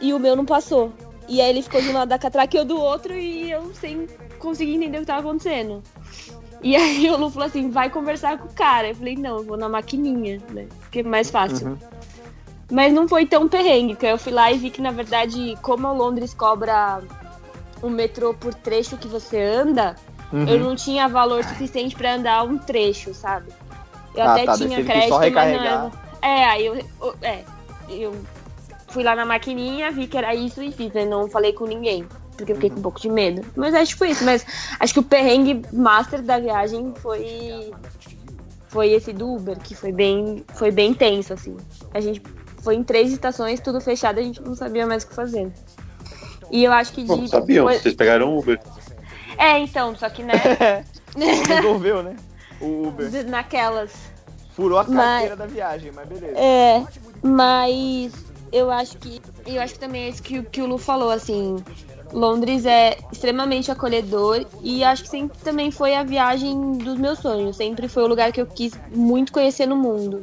e 0.00 0.12
o 0.12 0.18
meu 0.18 0.36
não 0.36 0.44
passou. 0.44 0.92
E 1.28 1.40
aí 1.40 1.50
ele 1.50 1.62
ficou 1.62 1.82
de 1.82 1.88
um 1.88 1.92
lado 1.92 2.08
da 2.08 2.18
catraca 2.18 2.56
e 2.56 2.60
eu 2.60 2.64
do 2.64 2.80
outro, 2.80 3.14
e 3.14 3.50
eu 3.50 3.74
sem 3.74 4.06
conseguir 4.38 4.74
entender 4.74 4.98
o 4.98 5.00
que 5.00 5.06
tava 5.06 5.20
acontecendo. 5.20 5.82
E 6.66 6.74
aí 6.74 7.08
o 7.10 7.16
Lu 7.16 7.30
falou 7.30 7.46
assim, 7.46 7.70
vai 7.70 7.88
conversar 7.88 8.38
com 8.38 8.48
o 8.48 8.52
cara. 8.52 8.88
Eu 8.88 8.94
falei, 8.96 9.14
não, 9.14 9.36
eu 9.38 9.44
vou 9.44 9.56
na 9.56 9.68
maquininha, 9.68 10.40
né? 10.52 10.66
Porque 10.80 10.98
é 10.98 11.02
mais 11.04 11.30
fácil. 11.30 11.68
Uhum. 11.68 11.76
Mas 12.72 12.92
não 12.92 13.06
foi 13.06 13.24
tão 13.24 13.46
perrengue, 13.48 13.94
porque 13.94 14.06
eu 14.06 14.18
fui 14.18 14.32
lá 14.32 14.50
e 14.50 14.58
vi 14.58 14.70
que, 14.70 14.82
na 14.82 14.90
verdade, 14.90 15.56
como 15.62 15.86
a 15.86 15.92
Londres 15.92 16.34
cobra 16.34 17.00
o 17.80 17.88
metrô 17.88 18.34
por 18.34 18.52
trecho 18.52 18.96
que 18.96 19.06
você 19.06 19.40
anda, 19.40 19.94
Uhum. 20.32 20.48
eu 20.48 20.58
não 20.58 20.74
tinha 20.74 21.06
valor 21.06 21.44
suficiente 21.44 21.94
pra 21.94 22.14
andar 22.16 22.42
um 22.42 22.58
trecho, 22.58 23.14
sabe? 23.14 23.52
Eu 24.16 24.24
Ah, 24.24 24.32
até 24.32 24.46
tá, 24.46 24.56
tinha 24.56 24.82
crédito, 24.82 25.10
mas 25.20 25.32
não 25.32 25.40
era. 25.42 25.90
É, 26.20 26.44
aí 26.46 26.66
eu, 26.66 26.74
eu- 27.00 27.14
é, 27.22 27.44
eu 27.88 28.12
fui 28.88 29.04
lá 29.04 29.14
na 29.14 29.24
maquininha, 29.24 29.92
vi 29.92 30.08
que 30.08 30.18
era 30.18 30.34
isso 30.34 30.60
e 30.60 30.72
fiz, 30.72 30.92
né? 30.92 31.04
Não 31.04 31.28
falei 31.30 31.52
com 31.52 31.64
ninguém, 31.66 32.04
porque 32.36 32.52
eu 32.52 32.56
fiquei 32.56 32.70
com 32.70 32.78
um 32.78 32.82
pouco 32.82 33.00
de 33.00 33.08
medo. 33.08 33.42
Mas 33.56 33.74
acho 33.74 33.92
que 33.92 33.98
foi 33.98 34.10
isso, 34.10 34.24
mas 34.24 34.44
acho 34.78 34.92
que 34.92 35.00
o 35.00 35.02
perrengue 35.02 35.62
master 35.72 36.22
da 36.22 36.38
viagem 36.38 36.92
foi 36.96 37.70
foi 38.68 38.90
esse 38.92 39.12
do 39.12 39.32
Uber, 39.34 39.58
que 39.58 39.74
foi 39.74 39.90
bem, 39.92 40.44
foi 40.54 40.70
bem 40.70 40.92
tenso, 40.92 41.32
assim. 41.32 41.56
A 41.94 42.00
gente 42.00 42.20
foi 42.62 42.74
em 42.74 42.82
três 42.84 43.10
estações, 43.12 43.60
tudo 43.60 43.80
fechado, 43.80 44.18
a 44.18 44.22
gente 44.22 44.42
não 44.42 44.54
sabia 44.54 44.86
mais 44.86 45.02
o 45.04 45.08
que 45.08 45.14
fazer. 45.14 45.50
E 46.50 46.62
eu 46.64 46.72
acho 46.72 46.92
que 46.92 47.02
de. 47.02 47.08
Bom, 47.08 47.26
sabiam, 47.26 47.64
foi- 47.66 47.78
vocês 47.78 47.94
pegaram 47.94 48.36
Uber. 48.36 48.60
É, 49.38 49.58
então, 49.58 49.94
só 49.96 50.08
que, 50.10 50.22
né? 50.22 50.32
Resolveu, 51.48 52.02
né? 52.02 52.16
O 52.60 52.88
Uber. 52.88 53.26
naquelas. 53.28 53.92
Furou 54.54 54.78
a 54.78 54.84
Mas- 54.84 54.94
carteira 54.96 55.36
da 55.36 55.46
viagem, 55.46 55.92
mas 55.92 56.08
beleza. 56.08 56.38
É, 56.38 56.82
mas 57.22 58.12
eu 58.52 58.70
acho 58.70 58.96
que. 58.98 59.20
Eu 59.46 59.60
acho 59.60 59.74
que 59.74 59.80
também 59.80 60.04
é 60.04 60.08
isso 60.08 60.22
que, 60.22 60.38
o- 60.38 60.44
que 60.44 60.62
o 60.62 60.66
Lu 60.66 60.78
falou, 60.78 61.10
assim. 61.10 61.56
Londres 62.12 62.64
é 62.64 62.98
extremamente 63.12 63.70
acolhedor 63.70 64.44
e 64.62 64.84
acho 64.84 65.02
que 65.02 65.08
sempre 65.08 65.38
também 65.38 65.70
foi 65.70 65.94
a 65.94 66.02
viagem 66.02 66.78
dos 66.78 66.96
meus 66.98 67.18
sonhos. 67.18 67.56
Sempre 67.56 67.88
foi 67.88 68.04
o 68.04 68.06
lugar 68.06 68.32
que 68.32 68.40
eu 68.40 68.46
quis 68.46 68.72
muito 68.94 69.32
conhecer 69.32 69.66
no 69.66 69.76
mundo. 69.76 70.22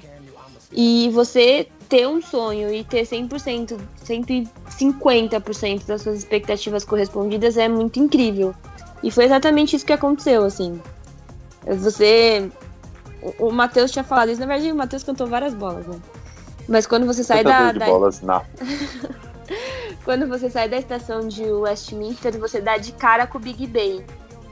E 0.71 1.09
você 1.11 1.67
ter 1.87 2.07
um 2.07 2.21
sonho 2.21 2.73
e 2.73 2.83
ter 2.83 3.03
100%, 3.03 3.77
150% 4.03 5.85
das 5.85 6.01
suas 6.01 6.17
expectativas 6.17 6.83
correspondidas 6.83 7.57
é 7.57 7.67
muito 7.67 7.99
incrível. 7.99 8.55
E 9.03 9.11
foi 9.11 9.25
exatamente 9.25 9.75
isso 9.75 9.85
que 9.85 9.93
aconteceu, 9.93 10.43
assim. 10.45 10.81
Você. 11.65 12.49
O, 13.39 13.51
Matheus 13.51 13.91
tinha 13.91 14.03
falado 14.03 14.29
isso, 14.31 14.41
na 14.41 14.47
verdade 14.47 14.71
o 14.71 14.75
Matheus 14.75 15.03
cantou 15.03 15.27
várias 15.27 15.53
bolas, 15.53 15.85
né? 15.87 15.97
Mas 16.67 16.85
quando 16.85 17.05
você 17.05 17.23
sai 17.23 17.43
da, 17.43 17.71
da- 17.71 17.85
bolas 17.85 18.21
na. 18.21 18.41
quando 20.03 20.27
você 20.27 20.49
sai 20.49 20.67
da 20.67 20.77
estação 20.77 21.27
de 21.27 21.43
Westminster, 21.43 22.37
você 22.39 22.59
dá 22.61 22.77
de 22.77 22.91
cara 22.93 23.25
com 23.25 23.37
o 23.37 23.41
Big 23.41 23.65
Ben. 23.67 24.03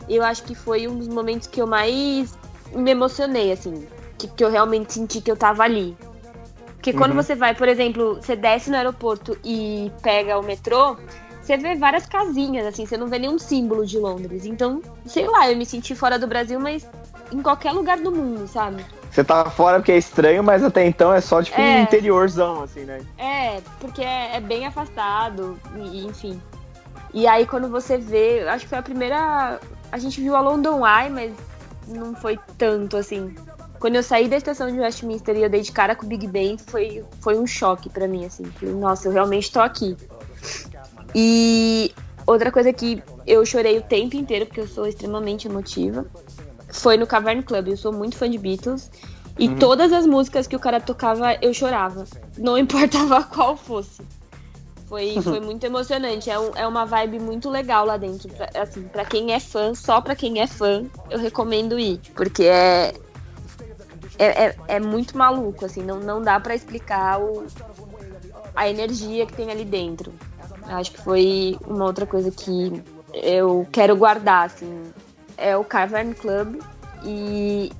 Eu 0.09 0.23
acho 0.23 0.43
que 0.43 0.55
foi 0.55 0.87
um 0.87 0.97
dos 0.97 1.07
momentos 1.07 1.47
que 1.47 1.61
eu 1.61 1.67
mais 1.67 2.33
me 2.73 2.91
emocionei, 2.91 3.51
assim. 3.51 3.85
Que, 4.17 4.27
que 4.27 4.43
eu 4.43 4.49
realmente 4.49 4.93
senti 4.93 5.19
que 5.21 5.31
eu 5.31 5.37
tava 5.37 5.63
ali. 5.63 5.95
Porque 6.75 6.93
quando 6.93 7.11
Uhum. 7.11 7.21
você 7.21 7.35
vai, 7.35 7.53
por 7.53 7.67
exemplo, 7.67 8.15
você 8.15 8.35
desce 8.35 8.69
no 8.69 8.77
aeroporto 8.77 9.37
e 9.43 9.91
pega 10.01 10.39
o 10.39 10.43
metrô, 10.43 10.97
você 11.41 11.57
vê 11.57 11.75
várias 11.75 12.05
casinhas, 12.05 12.65
assim, 12.65 12.85
você 12.85 12.97
não 12.97 13.07
vê 13.07 13.19
nenhum 13.19 13.37
símbolo 13.37 13.85
de 13.85 13.97
Londres. 13.99 14.45
Então, 14.45 14.81
sei 15.05 15.27
lá, 15.27 15.49
eu 15.51 15.57
me 15.57 15.65
senti 15.65 15.93
fora 15.93 16.17
do 16.17 16.27
Brasil, 16.27 16.59
mas 16.59 16.87
em 17.31 17.41
qualquer 17.41 17.71
lugar 17.71 17.99
do 17.99 18.11
mundo, 18.11 18.47
sabe? 18.47 18.83
Você 19.11 19.23
tá 19.25 19.49
fora 19.49 19.77
porque 19.77 19.91
é 19.91 19.97
estranho, 19.97 20.41
mas 20.41 20.63
até 20.63 20.85
então 20.85 21.13
é 21.13 21.19
só 21.19 21.43
tipo 21.43 21.59
É. 21.59 21.79
um 21.79 21.83
interiorzão, 21.83 22.63
assim, 22.63 22.85
né? 22.85 23.01
É, 23.17 23.59
porque 23.79 24.01
é, 24.01 24.37
é 24.37 24.39
bem 24.39 24.65
afastado, 24.65 25.59
e, 25.75 26.05
enfim. 26.05 26.41
E 27.13 27.27
aí 27.27 27.45
quando 27.45 27.69
você 27.69 27.97
vê, 27.97 28.47
acho 28.47 28.63
que 28.63 28.69
foi 28.69 28.77
a 28.77 28.83
primeira. 28.83 29.59
A 29.91 29.97
gente 29.97 30.21
viu 30.21 30.33
a 30.33 30.39
London 30.39 30.81
Eye, 30.87 31.09
mas 31.09 31.33
não 31.87 32.15
foi 32.15 32.39
tanto 32.57 32.95
assim. 32.95 33.35
Quando 33.79 33.95
eu 33.95 34.03
saí 34.03 34.29
da 34.29 34.37
estação 34.37 34.71
de 34.71 34.79
Westminster 34.79 35.35
e 35.35 35.43
eu 35.43 35.49
dei 35.49 35.61
de 35.61 35.71
cara 35.71 35.95
com 35.95 36.05
o 36.05 36.07
Big 36.07 36.27
Ben, 36.27 36.57
foi, 36.57 37.03
foi 37.19 37.37
um 37.37 37.47
choque 37.47 37.89
pra 37.89 38.07
mim, 38.07 38.25
assim. 38.25 38.45
Falei, 38.45 38.75
nossa, 38.75 39.07
eu 39.07 39.11
realmente 39.11 39.51
tô 39.51 39.59
aqui. 39.59 39.97
E 41.13 41.93
outra 42.25 42.51
coisa 42.51 42.71
que 42.71 43.03
eu 43.25 43.45
chorei 43.45 43.77
o 43.77 43.81
tempo 43.81 44.15
inteiro, 44.15 44.45
porque 44.45 44.61
eu 44.61 44.67
sou 44.67 44.87
extremamente 44.87 45.47
emotiva, 45.47 46.05
foi 46.71 46.97
no 46.97 47.05
Cavern 47.07 47.41
Club. 47.43 47.69
Eu 47.69 47.77
sou 47.77 47.91
muito 47.93 48.15
fã 48.17 48.29
de 48.29 48.37
Beatles. 48.37 48.89
E 49.39 49.47
todas 49.55 49.91
as 49.93 50.05
músicas 50.05 50.45
que 50.45 50.55
o 50.55 50.59
cara 50.59 50.79
tocava, 50.79 51.33
eu 51.41 51.53
chorava. 51.53 52.05
Não 52.37 52.57
importava 52.59 53.23
qual 53.23 53.55
fosse. 53.57 54.01
Foi, 54.87 55.21
foi 55.21 55.39
muito 55.39 55.63
emocionante. 55.63 56.29
É, 56.29 56.37
um- 56.37 56.51
é 56.55 56.67
uma 56.67 56.85
vibe 56.85 57.17
muito 57.19 57.49
legal 57.49 57.85
lá 57.85 57.95
dentro. 57.95 58.27
Pra, 58.33 58.49
assim, 58.61 58.83
pra 58.83 59.05
quem 59.05 59.31
é 59.33 59.39
fã, 59.39 59.73
só 59.73 60.01
pra 60.01 60.15
quem 60.15 60.41
é 60.41 60.47
fã, 60.47 60.83
eu 61.09 61.17
recomendo 61.17 61.79
ir. 61.79 61.99
Porque 62.15 62.43
é. 62.43 62.93
É, 64.19 64.45
é, 64.47 64.55
é 64.67 64.79
muito 64.79 65.17
maluco, 65.17 65.65
assim, 65.65 65.81
não, 65.81 65.99
não 65.99 66.21
dá 66.21 66.39
pra 66.39 66.53
explicar 66.53 67.19
o, 67.19 67.45
a 68.53 68.69
energia 68.69 69.25
que 69.25 69.33
tem 69.33 69.49
ali 69.49 69.63
dentro. 69.65 70.13
Acho 70.67 70.91
que 70.91 71.01
foi 71.01 71.57
uma 71.65 71.85
outra 71.85 72.05
coisa 72.05 72.29
que 72.29 72.83
eu 73.13 73.65
quero 73.71 73.95
guardar, 73.95 74.45
assim. 74.45 74.83
É 75.41 75.57
o 75.57 75.63
Cavern 75.63 76.13
Club 76.13 76.61
e 77.03 77.71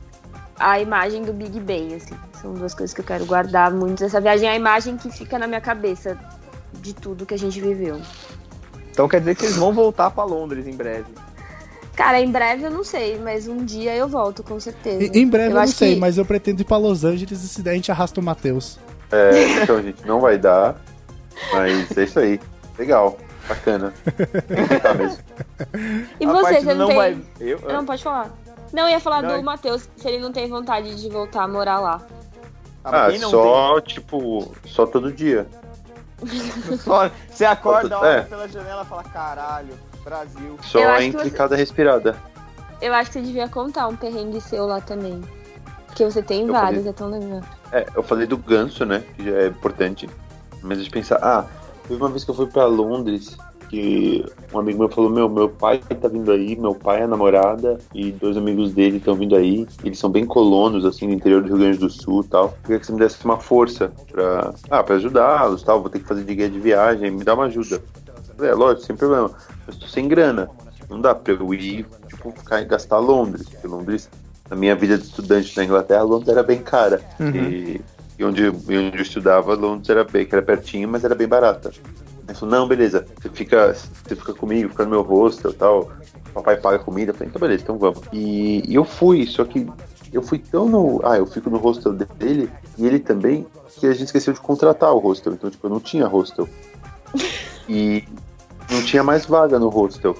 a 0.59 0.79
imagem 0.79 1.21
do 1.23 1.31
Big 1.33 1.59
Ben, 1.59 1.93
assim. 1.95 2.15
São 2.41 2.53
duas 2.53 2.73
coisas 2.73 2.93
que 2.93 3.01
eu 3.01 3.05
quero 3.05 3.25
guardar 3.25 3.71
muito 3.71 3.99
dessa 3.99 4.19
viagem. 4.19 4.47
É 4.49 4.53
a 4.53 4.55
imagem 4.55 4.97
que 4.97 5.11
fica 5.11 5.38
na 5.38 5.45
minha 5.47 5.61
cabeça 5.61 6.17
de 6.73 6.93
tudo 6.93 7.25
que 7.25 7.33
a 7.35 7.38
gente 7.38 7.61
viveu. 7.61 8.01
Então 8.91 9.07
quer 9.07 9.19
dizer 9.19 9.35
que 9.35 9.45
eles 9.45 9.55
vão 9.57 9.71
voltar 9.71 10.09
pra 10.09 10.23
Londres 10.23 10.65
em 10.67 10.75
breve. 10.75 11.05
Cara, 11.95 12.19
em 12.19 12.31
breve 12.31 12.63
eu 12.63 12.71
não 12.71 12.83
sei, 12.83 13.19
mas 13.19 13.47
um 13.47 13.63
dia 13.63 13.95
eu 13.95 14.07
volto, 14.07 14.41
com 14.41 14.59
certeza. 14.59 15.03
E- 15.03 15.19
em 15.21 15.27
breve 15.27 15.49
eu, 15.51 15.55
não 15.55 15.61
acho 15.61 15.73
sei, 15.73 15.93
que- 15.93 15.99
mas 15.99 16.17
eu 16.17 16.25
pretendo 16.25 16.61
ir 16.61 16.65
pra 16.65 16.77
Los 16.77 17.03
Angeles 17.03 17.43
e 17.43 17.47
se 17.47 17.61
der 17.61 17.71
a 17.71 17.73
gente 17.75 17.91
arrasta 17.91 18.19
o 18.19 18.23
Matheus. 18.23 18.79
É, 19.11 19.61
então, 19.63 19.81
gente, 19.83 20.03
não 20.07 20.19
vai 20.19 20.38
dar. 20.38 20.81
Mas 21.53 21.95
é 21.97 22.03
isso 22.03 22.19
aí. 22.19 22.39
Legal. 22.79 23.17
Bacana. 23.55 23.93
Tá 24.81 24.93
mesmo. 24.93 25.23
E 26.19 26.25
A 26.25 26.31
você, 26.31 26.53
você 26.61 26.73
do 26.73 26.75
não, 26.75 26.87
tem. 26.87 26.95
vai. 26.95 27.17
Eu, 27.39 27.59
Não, 27.61 27.85
pode 27.85 28.03
falar. 28.03 28.29
Não, 28.73 28.83
eu 28.83 28.89
ia 28.89 28.99
falar 28.99 29.21
Não, 29.21 29.37
do 29.37 29.43
Matheus, 29.43 29.89
se 29.97 30.07
ele 30.07 30.19
não 30.19 30.31
tem 30.31 30.47
vontade 30.49 30.95
de 31.01 31.09
voltar 31.09 31.43
a 31.43 31.47
morar 31.47 31.79
lá. 31.79 32.01
Ah, 32.83 33.05
Ah, 33.07 33.11
não 33.17 33.29
só, 33.29 33.81
tipo, 33.81 34.51
só 34.65 34.85
todo 34.85 35.11
dia. 35.11 35.45
tem? 36.19 36.77
Só- 36.77 37.09
você 37.29 37.45
acorda, 37.45 37.95
É. 37.95 37.97
olha 37.97 38.21
pela 38.23 38.47
janela 38.47 38.83
e 38.83 38.85
fala: 38.85 39.03
caralho, 39.03 39.73
Brasil. 40.03 40.57
Só 40.61 40.99
entre 41.01 41.23
você- 41.23 41.31
cada 41.31 41.55
respirada. 41.55 42.15
Eu 42.81 42.93
acho 42.93 43.11
que 43.11 43.19
você 43.19 43.25
devia 43.25 43.47
contar 43.47 43.87
um 43.87 43.95
perrengue 43.95 44.39
seu 44.41 44.65
lá 44.65 44.79
também. 44.81 45.21
Porque 45.87 46.05
você 46.05 46.21
tem 46.23 46.47
Eu 46.47 46.53
vários, 46.53 46.77
falei. 46.83 46.89
é 46.89 46.93
tão 46.93 47.09
legal. 47.09 47.41
É, 47.71 47.85
eu 47.95 48.01
falei 48.03 48.25
do 48.25 48.37
ganso, 48.37 48.85
né? 48.85 49.03
Que 49.15 49.25
já 49.25 49.37
é 49.37 49.47
importante. 49.47 50.09
Mas 50.63 50.77
deixa 50.77 50.89
eu 50.89 50.93
pensar, 50.93 51.19
ah, 51.21 51.45
teve 51.87 52.01
uma 52.01 52.09
vez 52.09 52.23
que 52.23 52.31
eu 52.31 52.35
fui 52.35 52.47
pra 52.47 52.65
Londres 52.65 53.37
que 53.71 54.25
um 54.53 54.59
amigo 54.59 54.79
meu 54.79 54.89
falou, 54.89 55.09
meu, 55.09 55.29
meu 55.29 55.47
pai 55.47 55.79
tá 55.79 56.09
vindo 56.09 56.29
aí, 56.29 56.57
meu 56.57 56.75
pai 56.75 56.99
é 56.99 57.03
a 57.03 57.07
namorada 57.07 57.79
e 57.95 58.11
dois 58.11 58.35
amigos 58.35 58.73
dele 58.73 58.97
estão 58.97 59.15
vindo 59.15 59.33
aí. 59.33 59.65
Eles 59.81 59.97
são 59.97 60.09
bem 60.09 60.25
colonos, 60.25 60.83
assim, 60.83 61.07
no 61.07 61.13
interior 61.13 61.41
do 61.41 61.47
Rio 61.47 61.57
Grande 61.57 61.77
do 61.77 61.89
Sul 61.89 62.21
e 62.21 62.27
tal. 62.27 62.53
Queria 62.63 62.79
que 62.79 62.85
você 62.85 62.91
me 62.91 62.99
desse 62.99 63.23
uma 63.23 63.39
força 63.39 63.89
pra, 64.11 64.53
ah, 64.69 64.83
pra 64.83 64.95
ajudá-los 64.95 65.63
tal. 65.63 65.79
Vou 65.79 65.89
ter 65.89 65.99
que 65.99 66.05
fazer 66.05 66.25
de 66.25 66.35
guia 66.35 66.49
de 66.49 66.59
viagem, 66.59 67.11
me 67.11 67.23
dá 67.23 67.33
uma 67.33 67.45
ajuda. 67.45 67.81
É, 68.41 68.53
lógico, 68.53 68.87
sem 68.87 68.95
problema. 68.95 69.31
Eu 69.65 69.73
estou 69.73 69.87
sem 69.87 70.05
grana. 70.05 70.49
não 70.89 70.99
dá 70.99 71.15
pra 71.15 71.33
eu 71.33 71.53
ir, 71.53 71.85
tipo, 72.09 72.29
ficar, 72.31 72.61
gastar 72.65 72.99
Londres, 72.99 73.47
porque 73.47 73.67
Londres, 73.67 74.09
na 74.49 74.57
minha 74.57 74.75
vida 74.75 74.97
de 74.97 75.05
estudante 75.05 75.55
na 75.55 75.63
Inglaterra, 75.63 76.03
Londres 76.03 76.27
era 76.27 76.43
bem 76.43 76.61
cara. 76.61 77.01
E, 77.21 77.79
e 78.22 78.23
onde, 78.23 78.43
eu- 78.43 78.53
onde 78.53 78.98
eu 78.98 79.02
estudava, 79.02 79.56
Londres 79.56 79.89
era 79.89 80.03
bem, 80.03 80.26
que 80.26 80.35
era 80.35 80.43
pertinho, 80.43 80.88
mas 80.88 81.03
era 81.03 81.15
bem 81.15 81.27
barata. 81.27 81.72
Ele 82.27 82.38
falou, 82.38 82.56
não, 82.56 82.68
beleza, 82.68 83.06
você 83.19 83.30
fica, 83.30 83.73
você 83.73 84.15
fica 84.15 84.34
comigo, 84.34 84.69
fica 84.69 84.84
no 84.85 84.91
meu 84.91 85.02
hostel 85.02 85.52
e 85.52 85.53
tal, 85.56 85.91
papai 86.34 86.56
paga 86.57 86.80
comida. 86.80 87.11
Eu 87.11 87.15
falei, 87.15 87.30
então 87.30 87.39
beleza, 87.41 87.64
então 87.64 87.77
vamos. 87.77 87.99
E, 88.14 88.64
e 88.72 88.76
eu 88.76 88.85
fui, 88.85 89.26
só 89.26 89.43
que 89.43 89.68
eu 90.14 90.22
fui 90.22 90.38
tão 90.38 90.68
no. 90.69 91.02
Ah, 91.03 91.18
eu 91.18 91.26
fico 91.26 91.49
no 91.49 91.57
hostel 91.57 91.93
dele 91.93 92.49
e 92.77 92.85
ele 92.85 92.99
também, 92.99 93.45
que 93.80 93.88
a 93.88 93.91
gente 93.91 94.06
esqueceu 94.06 94.34
de 94.34 94.39
contratar 94.39 94.93
o 94.93 94.99
hostel. 94.99 95.34
Então, 95.34 95.49
tipo, 95.49 95.65
eu 95.65 95.72
não 95.72 95.80
tinha 95.80 96.06
hostel. 96.07 96.48
E 97.69 98.03
não 98.69 98.81
tinha 98.84 99.03
mais 99.03 99.26
vaga 99.26 99.57
no 99.57 99.69
hostel. 99.69 100.15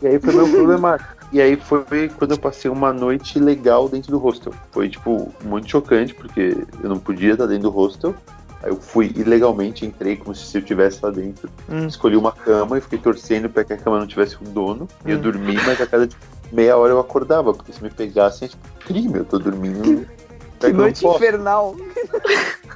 E 0.00 0.06
aí 0.06 0.18
foi 0.18 0.32
meu 0.34 0.48
problema. 0.48 0.98
E 1.32 1.40
aí 1.40 1.56
foi 1.56 2.08
quando 2.08 2.30
eu 2.32 2.38
passei 2.38 2.70
uma 2.70 2.92
noite 2.92 3.38
legal 3.38 3.88
dentro 3.88 4.10
do 4.12 4.18
hostel. 4.18 4.52
Foi, 4.70 4.88
tipo, 4.88 5.32
muito 5.44 5.68
chocante, 5.68 6.14
porque 6.14 6.56
eu 6.82 6.88
não 6.88 6.98
podia 6.98 7.32
estar 7.32 7.46
dentro 7.46 7.64
do 7.64 7.70
hostel. 7.70 8.14
Aí 8.62 8.70
eu 8.70 8.76
fui 8.76 9.12
ilegalmente, 9.16 9.84
entrei 9.84 10.16
como 10.16 10.34
se 10.34 10.56
eu 10.56 10.60
estivesse 10.60 11.00
lá 11.02 11.10
dentro. 11.10 11.50
Hum. 11.68 11.86
Escolhi 11.86 12.16
uma 12.16 12.32
cama 12.32 12.78
e 12.78 12.80
fiquei 12.80 12.98
torcendo 12.98 13.48
pra 13.50 13.64
que 13.64 13.72
a 13.72 13.76
cama 13.76 13.98
não 13.98 14.06
tivesse 14.06 14.36
um 14.40 14.50
dono. 14.52 14.88
E 15.04 15.10
eu 15.10 15.18
dormi, 15.18 15.54
mas 15.66 15.80
a 15.80 15.86
cada 15.86 16.06
tipo, 16.06 16.24
meia 16.52 16.76
hora 16.76 16.92
eu 16.92 17.00
acordava, 17.00 17.52
porque 17.52 17.72
se 17.72 17.82
me 17.82 17.90
pegassem 17.90 18.46
é 18.46 18.48
tipo 18.48 18.68
crime, 18.80 19.18
eu 19.18 19.24
tô 19.24 19.38
dormindo. 19.38 20.06
Que 20.58 20.68
um 20.68 20.72
noite 20.72 21.06
infernal. 21.06 21.76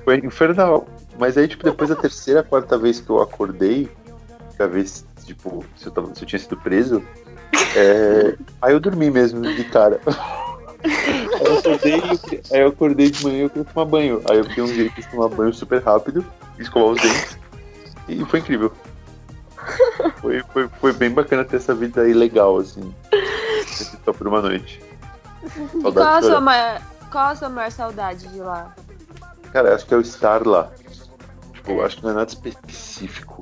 Foi 0.05 0.19
infernal. 0.19 0.87
Mas 1.19 1.39
aí, 1.39 1.49
tipo, 1.49 1.65
depois 1.65 1.89
da 1.89 1.97
terceira, 1.97 2.43
quarta 2.43 2.77
vez 2.77 3.01
que 3.01 3.09
eu 3.09 3.23
acordei, 3.23 3.89
pra 4.55 4.67
ver 4.67 4.87
se, 4.87 5.03
tipo, 5.25 5.65
se 5.79 5.87
eu, 5.87 5.91
tava- 5.93 6.15
se 6.15 6.23
eu 6.23 6.29
tinha 6.29 6.39
sido 6.39 6.59
preso, 6.59 7.03
é, 7.77 8.37
aí 8.61 8.73
eu 8.73 8.81
dormi 8.81 9.11
mesmo, 9.11 9.43
de 9.43 9.65
cara. 9.65 10.01
Aí 10.83 11.47
eu 11.47 11.59
acordei, 11.59 12.03
aí 12.53 12.61
eu 12.61 12.69
acordei 12.69 13.11
de 13.11 13.25
manhã 13.25 13.39
e 13.39 13.43
eu 13.43 13.51
queria 13.51 13.65
tomar 13.65 13.85
banho. 13.85 14.23
Aí 14.29 14.39
eu 14.39 14.45
fiquei 14.45 14.63
um 14.63 14.67
jeito 14.67 14.95
de 14.95 15.07
tomar 15.09 15.29
banho 15.29 15.53
super 15.53 15.83
rápido, 15.83 16.25
escovar 16.59 16.91
os 16.91 17.01
dentes, 17.01 17.39
e 18.09 18.25
foi 18.25 18.41
incrível. 18.41 18.73
Foi, 20.21 20.43
foi, 20.53 20.69
foi 20.81 20.93
bem 20.93 21.11
bacana 21.11 21.45
ter 21.45 21.57
essa 21.57 21.75
vida 21.75 22.03
aí 22.03 22.15
legal, 22.15 22.59
assim. 22.59 22.95
Só 24.05 24.13
por 24.13 24.27
uma 24.27 24.41
noite. 24.41 24.83
Qual 25.81 25.93
Saudade 25.93 26.17
a, 26.17 26.21
de 26.21 26.27
sua 26.27 26.41
maior, 26.41 26.83
qual 27.11 27.27
a 27.27 27.37
sua 27.37 27.49
maior 27.49 27.71
saudade 27.71 28.29
de 28.29 28.41
lá? 28.41 28.75
Cara, 29.53 29.75
acho 29.75 29.87
que 29.87 29.95
é 29.95 29.97
o 29.97 30.01
estar 30.01 30.47
lá. 30.47 30.71
Tipo, 31.55 31.83
acho 31.83 31.97
que 31.97 32.03
não 32.05 32.11
é 32.11 32.15
nada 32.15 32.31
específico. 32.31 33.40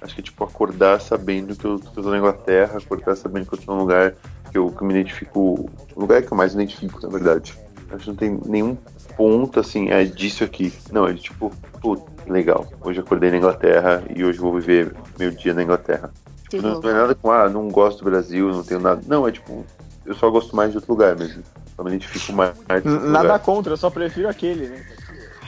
Acho 0.00 0.14
que 0.14 0.20
é 0.20 0.24
tipo 0.24 0.44
acordar 0.44 1.00
sabendo 1.00 1.56
que 1.56 1.64
eu, 1.64 1.78
que 1.78 1.98
eu 1.98 2.02
tô 2.02 2.10
na 2.10 2.18
Inglaterra, 2.18 2.78
acordar 2.78 3.16
sabendo 3.16 3.46
que 3.46 3.54
eu 3.54 3.58
tô 3.58 3.72
num 3.72 3.80
lugar 3.80 4.14
que 4.50 4.58
eu, 4.58 4.70
que 4.70 4.82
eu 4.82 4.86
me 4.86 4.94
identifico. 4.94 5.70
O 5.94 6.00
lugar 6.00 6.22
que 6.22 6.32
eu 6.32 6.36
mais 6.36 6.54
me 6.54 6.62
identifico, 6.62 7.00
na 7.02 7.08
verdade. 7.08 7.56
Acho 7.90 8.04
que 8.04 8.08
não 8.10 8.16
tem 8.16 8.40
nenhum 8.46 8.76
ponto 9.16 9.58
assim, 9.58 9.90
é 9.90 10.04
disso 10.04 10.44
aqui. 10.44 10.72
Não, 10.92 11.06
é 11.06 11.12
de 11.12 11.22
tipo, 11.22 11.50
pô, 11.80 11.98
legal. 12.26 12.66
Hoje 12.82 13.00
eu 13.00 13.04
acordei 13.04 13.30
na 13.30 13.38
Inglaterra 13.38 14.02
e 14.14 14.24
hoje 14.24 14.38
eu 14.38 14.42
vou 14.42 14.54
viver 14.54 14.94
meu 15.18 15.30
dia 15.30 15.54
na 15.54 15.62
Inglaterra. 15.62 16.12
Que 16.48 16.60
Não, 16.60 16.80
não 16.80 16.90
é 16.90 16.92
nada 16.92 17.14
com, 17.14 17.30
ah, 17.30 17.48
não 17.48 17.68
gosto 17.68 17.98
do 17.98 18.10
Brasil, 18.10 18.48
não 18.50 18.62
tenho 18.62 18.80
nada. 18.80 19.02
Não, 19.06 19.26
é 19.26 19.32
tipo, 19.32 19.64
eu 20.06 20.14
só 20.14 20.30
gosto 20.30 20.54
mais 20.54 20.70
de 20.70 20.76
outro 20.76 20.92
lugar 20.92 21.16
mesmo. 21.16 21.42
Eu 21.76 21.84
me 21.84 21.90
identifico 21.90 22.32
mais. 22.32 22.52
mais 22.68 22.84
Nada 22.84 23.22
lugar. 23.22 23.38
contra, 23.40 23.72
eu 23.72 23.76
só 23.76 23.90
prefiro 23.90 24.28
aquele, 24.28 24.68
né? 24.68 24.84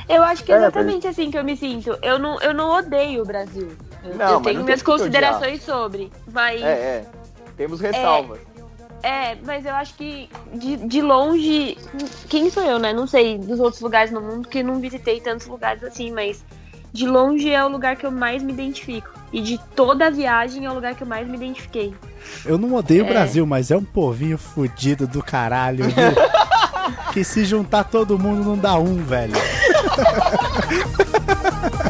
Eu 0.09 0.22
acho 0.22 0.43
que 0.44 0.52
é 0.52 0.56
É, 0.56 0.59
exatamente 0.59 1.06
assim 1.06 1.31
que 1.31 1.39
eu 1.39 1.44
me 1.44 1.56
sinto. 1.56 1.97
Eu 2.02 2.18
não, 2.18 2.40
eu 2.40 2.52
não 2.52 2.70
odeio 2.70 3.22
o 3.22 3.24
Brasil. 3.24 3.68
Eu, 4.05 4.14
Não, 4.16 4.31
eu 4.32 4.40
tenho 4.40 4.59
não 4.59 4.64
minhas 4.64 4.82
considerações 4.82 5.62
sobre. 5.62 6.10
Mas 6.32 6.60
É, 6.62 6.66
é. 6.66 7.06
Temos 7.56 7.81
ressalvas. 7.81 8.39
É, 9.02 9.35
mas 9.47 9.64
eu 9.64 9.74
acho 9.74 9.94
que 9.94 10.28
de, 10.52 10.77
de 10.77 11.01
longe. 11.01 11.78
Quem 12.28 12.51
sou 12.51 12.62
eu, 12.62 12.78
né? 12.78 12.93
Não 12.93 13.06
sei 13.06 13.39
dos 13.39 13.59
outros 13.59 13.81
lugares 13.81 14.10
no 14.10 14.20
mundo, 14.20 14.48
que 14.48 14.62
não 14.62 14.78
visitei 14.81 15.20
tantos 15.20 15.47
lugares 15.47 15.82
assim, 15.82 16.10
mas 16.10 16.44
de 16.93 17.06
longe 17.06 17.51
é 17.51 17.64
o 17.64 17.68
lugar 17.68 17.97
que 17.97 18.05
eu 18.05 18.10
mais 18.10 18.43
me 18.43 18.52
identifico. 18.52 19.09
E 19.32 19.40
de 19.40 19.59
toda 19.74 20.09
a 20.09 20.10
viagem 20.10 20.66
é 20.66 20.70
o 20.70 20.74
lugar 20.74 20.94
que 20.94 21.02
eu 21.02 21.06
mais 21.06 21.27
me 21.27 21.36
identifiquei. 21.36 21.94
Eu 22.44 22.59
não 22.59 22.74
odeio 22.74 23.05
o 23.05 23.06
É. 23.06 23.10
Brasil, 23.10 23.47
mas 23.47 23.70
é 23.70 23.77
um 23.77 23.85
povinho 23.85 24.36
fudido 24.36 25.06
do 25.06 25.22
caralho, 25.22 25.85
viu? 25.85 25.94
que 27.12 27.24
se 27.24 27.44
juntar 27.44 27.85
todo 27.85 28.18
mundo 28.18 28.44
não 28.44 28.59
dá 28.59 28.77
um, 28.77 28.97
velho. 29.02 29.35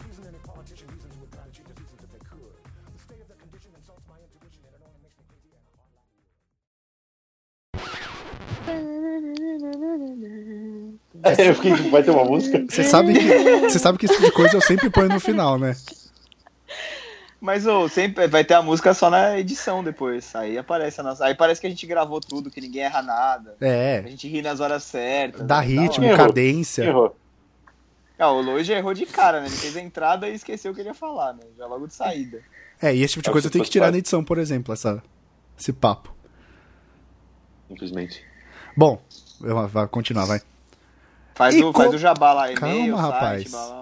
eu 11.37 11.55
fiquei, 11.55 11.73
vai 11.89 12.03
ter 12.03 12.11
uma 12.11 12.25
música? 12.25 12.63
Você 12.69 12.83
sabe 12.83 13.13
que 13.13 13.69
você 13.69 13.79
sabe 13.79 13.97
que 13.97 14.05
esse 14.05 14.15
tipo 14.15 14.25
de 14.25 14.31
coisa 14.31 14.55
eu 14.55 14.61
sempre 14.61 14.89
ponho 14.89 15.09
no 15.09 15.19
final, 15.19 15.57
né? 15.57 15.75
Mas 17.39 17.65
ô, 17.65 17.89
sempre 17.89 18.27
vai 18.27 18.43
ter 18.43 18.53
a 18.53 18.61
música 18.61 18.93
só 18.93 19.09
na 19.09 19.39
edição 19.39 19.83
depois. 19.83 20.35
Aí 20.35 20.57
aparece 20.59 20.99
a 21.01 21.03
nossa. 21.03 21.25
Aí 21.25 21.33
parece 21.33 21.59
que 21.59 21.65
a 21.65 21.69
gente 21.69 21.87
gravou 21.87 22.21
tudo, 22.21 22.51
que 22.51 22.61
ninguém 22.61 22.83
erra 22.83 23.01
nada. 23.01 23.55
A 23.59 23.65
É, 23.65 24.03
gente 24.07 24.27
ri 24.27 24.43
nas 24.43 24.59
horas 24.59 24.83
certas. 24.83 25.45
dá 25.45 25.59
né? 25.59 25.65
ritmo. 25.65 26.05
Errou. 26.05 26.17
cadência. 26.17 26.83
Errou. 26.83 27.15
Ah, 28.19 28.31
o 28.31 28.41
Lois 28.41 28.67
já 28.67 28.77
errou 28.77 28.93
de 28.93 29.07
cara, 29.07 29.39
né? 29.41 29.47
Ele 29.47 29.55
fez 29.55 29.75
a 29.75 29.81
entrada 29.81 30.29
e 30.29 30.35
esqueceu 30.35 30.71
o 30.71 30.75
que 30.75 30.81
ele 30.81 30.89
ia 30.89 30.93
falar, 30.93 31.33
né? 31.33 31.41
Já 31.57 31.65
logo 31.65 31.87
de 31.87 31.95
saída. 31.95 32.39
É, 32.79 32.93
e 32.95 33.01
esse 33.01 33.13
tipo 33.13 33.23
de 33.23 33.29
É 33.29 33.31
coisa 33.31 33.47
eu 33.47 33.49
que 33.49 33.53
tenho 33.53 33.63
que 33.63 33.67
faz 33.69 33.73
tirar 33.73 33.91
na 33.91 33.97
edição, 33.97 34.23
por 34.23 34.37
exemplo, 34.37 34.71
essa, 34.71 35.01
esse 35.59 35.73
papo. 35.73 36.13
Simplesmente. 37.67 38.23
Bom, 38.75 38.99
eu- 39.43 39.67
vai 39.67 39.87
continuar, 39.87 40.25
vai. 40.25 40.41
Faz, 41.35 41.55
E 41.55 41.63
o, 41.63 41.71
co- 41.73 41.81
faz 41.83 41.93
o 41.93 41.97
jabá 41.97 42.33
lá, 42.33 42.53
Calma, 42.53 42.75
site, 42.75 42.91
rapaz. 42.95 43.51
blá. 43.51 43.80